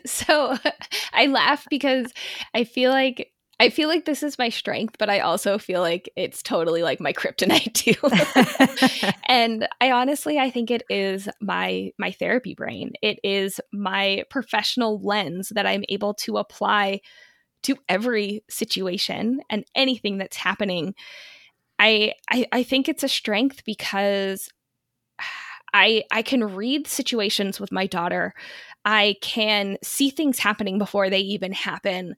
so 0.04 0.56
I 1.12 1.26
laugh 1.26 1.66
because 1.70 2.12
I 2.54 2.64
feel 2.64 2.90
like 2.90 3.32
I 3.60 3.70
feel 3.70 3.88
like 3.88 4.04
this 4.04 4.22
is 4.22 4.38
my 4.38 4.50
strength, 4.50 4.96
but 4.98 5.10
I 5.10 5.20
also 5.20 5.58
feel 5.58 5.80
like 5.80 6.08
it's 6.14 6.42
totally 6.42 6.82
like 6.82 7.00
my 7.00 7.12
kryptonite 7.14 7.74
too. 7.74 9.10
and 9.28 9.68
I 9.80 9.90
honestly 9.90 10.38
I 10.38 10.50
think 10.50 10.70
it 10.70 10.82
is 10.88 11.28
my 11.40 11.92
my 11.98 12.12
therapy 12.12 12.54
brain. 12.54 12.92
It 13.02 13.18
is 13.24 13.60
my 13.72 14.24
professional 14.30 15.00
lens 15.00 15.50
that 15.54 15.66
I'm 15.66 15.84
able 15.88 16.14
to 16.14 16.38
apply 16.38 17.00
to 17.64 17.76
every 17.88 18.44
situation 18.48 19.40
and 19.50 19.64
anything 19.74 20.18
that's 20.18 20.36
happening. 20.36 20.94
I 21.78 22.14
I, 22.30 22.46
I 22.52 22.62
think 22.62 22.88
it's 22.88 23.02
a 23.02 23.08
strength 23.08 23.64
because 23.64 24.50
I 25.74 26.04
I 26.10 26.22
can 26.22 26.44
read 26.54 26.86
situations 26.86 27.60
with 27.60 27.72
my 27.72 27.86
daughter. 27.86 28.34
I 28.84 29.16
can 29.20 29.76
see 29.82 30.10
things 30.10 30.38
happening 30.38 30.78
before 30.78 31.10
they 31.10 31.20
even 31.20 31.52
happen. 31.52 32.16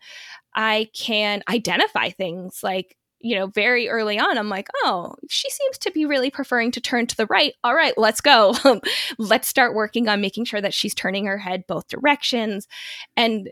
I 0.54 0.88
can 0.94 1.42
identify 1.48 2.10
things 2.10 2.60
like, 2.62 2.96
you 3.20 3.36
know, 3.36 3.48
very 3.48 3.88
early 3.88 4.18
on, 4.18 4.38
I'm 4.38 4.48
like, 4.48 4.68
oh, 4.84 5.14
she 5.28 5.50
seems 5.50 5.78
to 5.78 5.90
be 5.90 6.06
really 6.06 6.30
preferring 6.30 6.70
to 6.72 6.80
turn 6.80 7.06
to 7.06 7.16
the 7.16 7.26
right. 7.26 7.52
All 7.62 7.74
right, 7.74 7.96
let's 7.98 8.20
go. 8.20 8.54
let's 9.18 9.48
start 9.48 9.74
working 9.74 10.08
on 10.08 10.20
making 10.20 10.46
sure 10.46 10.60
that 10.60 10.74
she's 10.74 10.94
turning 10.94 11.26
her 11.26 11.38
head 11.38 11.64
both 11.66 11.88
directions. 11.88 12.66
And 13.16 13.50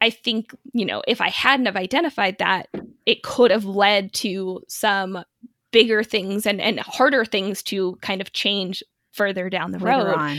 I 0.00 0.10
think, 0.10 0.54
you 0.72 0.86
know, 0.86 1.02
if 1.06 1.20
I 1.20 1.28
hadn't 1.28 1.66
have 1.66 1.76
identified 1.76 2.38
that, 2.38 2.68
it 3.04 3.22
could 3.22 3.50
have 3.50 3.66
led 3.66 4.14
to 4.14 4.62
some 4.68 5.22
bigger 5.70 6.02
things 6.02 6.46
and, 6.46 6.60
and 6.60 6.80
harder 6.80 7.24
things 7.24 7.62
to 7.64 7.96
kind 8.00 8.22
of 8.22 8.32
change 8.32 8.82
further 9.12 9.50
down 9.50 9.72
the 9.72 9.78
Later 9.78 10.04
road. 10.06 10.14
On. 10.16 10.38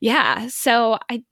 Yeah. 0.00 0.48
So 0.48 0.98
I 1.10 1.24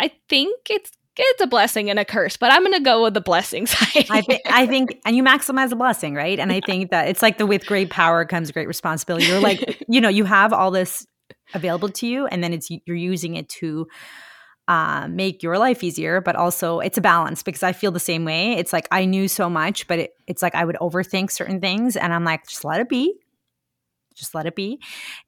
I 0.00 0.10
think 0.28 0.56
it's 0.70 0.90
it's 1.16 1.42
a 1.42 1.46
blessing 1.46 1.90
and 1.90 1.98
a 1.98 2.04
curse, 2.04 2.36
but 2.36 2.52
I'm 2.52 2.62
going 2.62 2.74
to 2.74 2.80
go 2.80 3.02
with 3.02 3.14
the 3.14 3.20
blessing 3.20 3.66
side. 3.66 4.06
I, 4.10 4.20
th- 4.22 4.40
I, 4.46 4.66
think, 4.66 5.00
and 5.04 5.16
you 5.16 5.22
maximize 5.22 5.70
the 5.70 5.76
blessing, 5.76 6.14
right? 6.14 6.38
And 6.38 6.52
I 6.52 6.60
think 6.60 6.90
that 6.90 7.08
it's 7.08 7.22
like 7.22 7.38
the 7.38 7.46
with 7.46 7.66
great 7.66 7.90
power 7.90 8.24
comes 8.24 8.50
great 8.50 8.68
responsibility. 8.68 9.26
You're 9.26 9.40
like, 9.40 9.82
you 9.88 10.00
know, 10.00 10.08
you 10.08 10.24
have 10.24 10.52
all 10.52 10.70
this 10.70 11.06
available 11.54 11.88
to 11.88 12.06
you 12.06 12.26
and 12.26 12.42
then 12.42 12.52
it's 12.52 12.68
you're 12.70 12.96
using 12.96 13.34
it 13.34 13.48
to 13.48 13.86
uh, 14.70 15.08
make 15.08 15.42
your 15.42 15.58
life 15.58 15.82
easier, 15.82 16.20
but 16.20 16.36
also 16.36 16.78
it's 16.78 16.96
a 16.96 17.00
balance 17.00 17.42
because 17.42 17.64
I 17.64 17.72
feel 17.72 17.90
the 17.90 17.98
same 17.98 18.24
way. 18.24 18.52
It's 18.52 18.72
like 18.72 18.86
I 18.92 19.04
knew 19.04 19.26
so 19.26 19.50
much, 19.50 19.88
but 19.88 19.98
it, 19.98 20.10
it's 20.28 20.42
like 20.42 20.54
I 20.54 20.64
would 20.64 20.76
overthink 20.76 21.32
certain 21.32 21.60
things, 21.60 21.96
and 21.96 22.14
I'm 22.14 22.22
like, 22.22 22.46
just 22.46 22.64
let 22.64 22.80
it 22.80 22.88
be. 22.88 23.19
Just 24.20 24.34
let 24.34 24.46
it 24.46 24.54
be. 24.54 24.78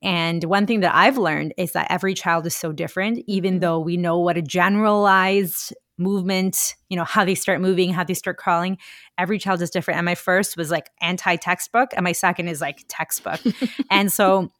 And 0.03 0.45
one 0.45 0.67
thing 0.67 0.81
that 0.81 0.95
I've 0.95 1.19
learned 1.19 1.55
is 1.57 1.73
that 1.73 1.89
every 1.91 2.15
child 2.15 2.47
is 2.47 2.55
so 2.55 2.71
different, 2.73 3.25
even 3.27 3.55
mm-hmm. 3.55 3.61
though 3.61 3.81
we 3.81 3.97
know 3.97 4.19
what 4.19 4.37
a 4.37 4.43
generalized 4.43 5.75
movement, 5.99 6.75
you 6.89 6.97
know, 6.97 7.05
how 7.05 7.25
they 7.25 7.35
start 7.35 7.61
moving, 7.61 7.93
how 7.93 8.05
they 8.05 8.15
start 8.15 8.37
crawling. 8.37 8.79
Every 9.19 9.39
child 9.39 9.63
is 9.63 9.71
different. 9.71 9.99
And 9.99 10.05
my 10.05 10.15
first 10.15 10.57
was 10.57 10.71
like 10.71 10.91
anti 11.01 11.37
textbook, 11.37 11.91
and 11.95 12.05
my 12.05 12.13
second 12.13 12.49
is 12.49 12.61
like 12.61 12.85
textbook. 12.89 13.41
and 13.91 14.13
so 14.13 14.51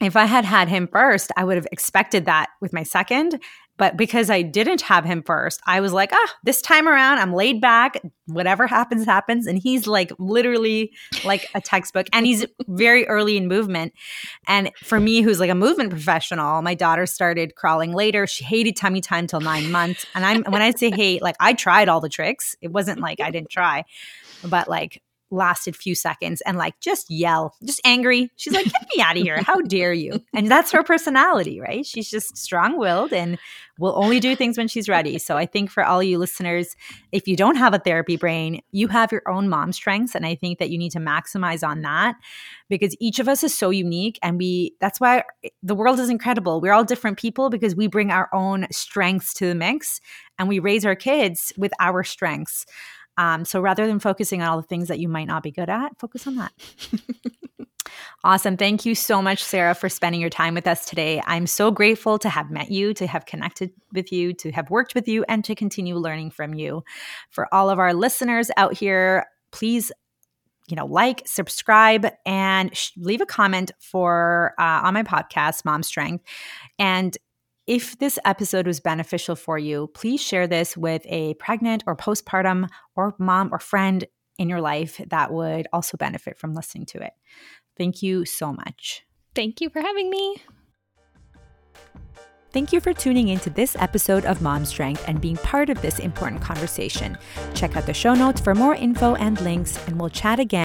if 0.00 0.16
I 0.16 0.24
had 0.24 0.44
had 0.44 0.68
him 0.68 0.88
first, 0.88 1.30
I 1.36 1.44
would 1.44 1.56
have 1.56 1.68
expected 1.72 2.26
that 2.26 2.50
with 2.60 2.72
my 2.72 2.82
second. 2.82 3.40
But 3.76 3.96
because 3.96 4.30
I 4.30 4.42
didn't 4.42 4.82
have 4.82 5.04
him 5.04 5.22
first, 5.22 5.60
I 5.66 5.80
was 5.80 5.92
like, 5.92 6.10
ah, 6.12 6.34
this 6.44 6.62
time 6.62 6.86
around, 6.86 7.18
I'm 7.18 7.32
laid 7.32 7.60
back. 7.60 8.00
Whatever 8.26 8.66
happens, 8.68 9.04
happens. 9.04 9.46
And 9.46 9.58
he's 9.58 9.86
like 9.86 10.12
literally 10.18 10.92
like 11.24 11.48
a 11.54 11.60
textbook. 11.60 12.06
And 12.12 12.24
he's 12.26 12.46
very 12.68 13.06
early 13.08 13.36
in 13.36 13.48
movement. 13.48 13.92
And 14.46 14.70
for 14.76 15.00
me, 15.00 15.22
who's 15.22 15.40
like 15.40 15.50
a 15.50 15.54
movement 15.54 15.90
professional, 15.90 16.62
my 16.62 16.74
daughter 16.74 17.06
started 17.06 17.56
crawling 17.56 17.92
later. 17.92 18.26
She 18.26 18.44
hated 18.44 18.76
tummy 18.76 19.00
time 19.00 19.26
till 19.26 19.40
nine 19.40 19.72
months. 19.72 20.06
And 20.14 20.24
I'm 20.24 20.44
when 20.44 20.62
I 20.62 20.70
say 20.70 20.90
hate, 20.90 21.22
like 21.22 21.36
I 21.40 21.52
tried 21.54 21.88
all 21.88 22.00
the 22.00 22.08
tricks. 22.08 22.54
It 22.60 22.68
wasn't 22.68 23.00
like 23.00 23.20
I 23.20 23.30
didn't 23.30 23.50
try, 23.50 23.84
but 24.44 24.68
like 24.68 25.02
lasted 25.30 25.76
few 25.76 25.94
seconds 25.94 26.40
and 26.42 26.56
like 26.56 26.78
just 26.80 27.10
yell, 27.10 27.54
just 27.64 27.80
angry. 27.84 28.30
She's 28.36 28.52
like, 28.52 28.64
"Get 28.64 28.88
me 28.94 29.02
out 29.02 29.16
of 29.16 29.22
here! 29.22 29.42
How 29.42 29.60
dare 29.66 29.92
you!" 29.92 30.20
And 30.32 30.50
that's 30.50 30.72
her 30.72 30.82
personality, 30.82 31.60
right? 31.60 31.84
She's 31.84 32.08
just 32.08 32.36
strong-willed 32.36 33.12
and 33.12 33.38
will 33.78 33.94
only 33.96 34.20
do 34.20 34.36
things 34.36 34.56
when 34.56 34.68
she's 34.68 34.88
ready. 34.88 35.18
So 35.18 35.36
I 35.36 35.46
think 35.46 35.70
for 35.70 35.84
all 35.84 36.02
you 36.02 36.18
listeners, 36.18 36.76
if 37.10 37.26
you 37.26 37.36
don't 37.36 37.56
have 37.56 37.74
a 37.74 37.78
therapy 37.78 38.16
brain, 38.16 38.60
you 38.70 38.88
have 38.88 39.10
your 39.10 39.22
own 39.28 39.48
mom 39.48 39.72
strengths, 39.72 40.14
and 40.14 40.24
I 40.26 40.34
think 40.34 40.58
that 40.58 40.70
you 40.70 40.78
need 40.78 40.92
to 40.92 41.00
maximize 41.00 41.66
on 41.66 41.82
that 41.82 42.16
because 42.68 42.96
each 43.00 43.18
of 43.18 43.28
us 43.28 43.42
is 43.42 43.56
so 43.56 43.70
unique, 43.70 44.18
and 44.22 44.38
we 44.38 44.74
that's 44.80 45.00
why 45.00 45.24
the 45.62 45.74
world 45.74 45.98
is 45.98 46.10
incredible. 46.10 46.60
We're 46.60 46.72
all 46.72 46.84
different 46.84 47.18
people 47.18 47.50
because 47.50 47.74
we 47.74 47.86
bring 47.86 48.10
our 48.10 48.28
own 48.32 48.66
strengths 48.70 49.34
to 49.34 49.46
the 49.46 49.54
mix, 49.54 50.00
and 50.38 50.48
we 50.48 50.58
raise 50.58 50.84
our 50.84 50.96
kids 50.96 51.52
with 51.56 51.72
our 51.80 52.04
strengths. 52.04 52.66
Um, 53.16 53.44
so 53.44 53.60
rather 53.60 53.86
than 53.86 53.98
focusing 53.98 54.42
on 54.42 54.48
all 54.48 54.56
the 54.56 54.66
things 54.66 54.88
that 54.88 54.98
you 54.98 55.08
might 55.08 55.26
not 55.26 55.42
be 55.42 55.50
good 55.50 55.68
at, 55.68 55.98
focus 55.98 56.26
on 56.26 56.36
that. 56.36 56.52
awesome. 58.24 58.56
Thank 58.56 58.84
you 58.84 58.94
so 58.94 59.22
much, 59.22 59.42
Sarah, 59.42 59.74
for 59.74 59.88
spending 59.88 60.20
your 60.20 60.30
time 60.30 60.54
with 60.54 60.66
us 60.66 60.84
today. 60.84 61.22
I'm 61.26 61.46
so 61.46 61.70
grateful 61.70 62.18
to 62.18 62.28
have 62.28 62.50
met 62.50 62.70
you, 62.70 62.94
to 62.94 63.06
have 63.06 63.26
connected 63.26 63.70
with 63.92 64.12
you, 64.12 64.32
to 64.34 64.50
have 64.52 64.70
worked 64.70 64.94
with 64.94 65.08
you, 65.08 65.24
and 65.28 65.44
to 65.44 65.54
continue 65.54 65.96
learning 65.96 66.30
from 66.30 66.54
you. 66.54 66.84
For 67.30 67.52
all 67.54 67.70
of 67.70 67.78
our 67.78 67.94
listeners 67.94 68.50
out 68.56 68.74
here, 68.74 69.26
please 69.52 69.92
you 70.68 70.76
know 70.76 70.86
like 70.86 71.22
subscribe 71.26 72.06
and 72.24 72.74
sh- 72.74 72.90
leave 72.96 73.20
a 73.20 73.26
comment 73.26 73.70
for 73.78 74.54
uh, 74.58 74.80
on 74.82 74.94
my 74.94 75.02
podcast 75.02 75.64
mom 75.64 75.82
strength 75.82 76.24
and 76.78 77.18
if 77.66 77.98
this 77.98 78.18
episode 78.24 78.66
was 78.66 78.80
beneficial 78.80 79.36
for 79.36 79.58
you, 79.58 79.90
please 79.94 80.20
share 80.20 80.46
this 80.46 80.76
with 80.76 81.02
a 81.06 81.34
pregnant 81.34 81.82
or 81.86 81.96
postpartum 81.96 82.68
or 82.94 83.14
mom 83.18 83.48
or 83.52 83.58
friend 83.58 84.04
in 84.38 84.48
your 84.48 84.60
life 84.60 85.00
that 85.08 85.32
would 85.32 85.66
also 85.72 85.96
benefit 85.96 86.38
from 86.38 86.54
listening 86.54 86.86
to 86.86 87.02
it. 87.02 87.12
Thank 87.76 88.02
you 88.02 88.24
so 88.24 88.52
much. 88.52 89.04
Thank 89.34 89.60
you 89.60 89.70
for 89.70 89.80
having 89.80 90.10
me. 90.10 90.42
Thank 92.54 92.72
you 92.72 92.80
for 92.80 92.92
tuning 92.92 93.30
into 93.30 93.50
this 93.50 93.74
episode 93.80 94.24
of 94.26 94.40
Mom 94.40 94.64
Strength 94.64 95.08
and 95.08 95.20
being 95.20 95.36
part 95.38 95.70
of 95.70 95.82
this 95.82 95.98
important 95.98 96.40
conversation. 96.40 97.18
Check 97.52 97.76
out 97.76 97.84
the 97.84 97.92
show 97.92 98.14
notes 98.14 98.40
for 98.40 98.54
more 98.54 98.76
info 98.76 99.16
and 99.16 99.40
links, 99.40 99.76
and 99.88 99.98
we'll 99.98 100.08
chat 100.08 100.38
again 100.38 100.62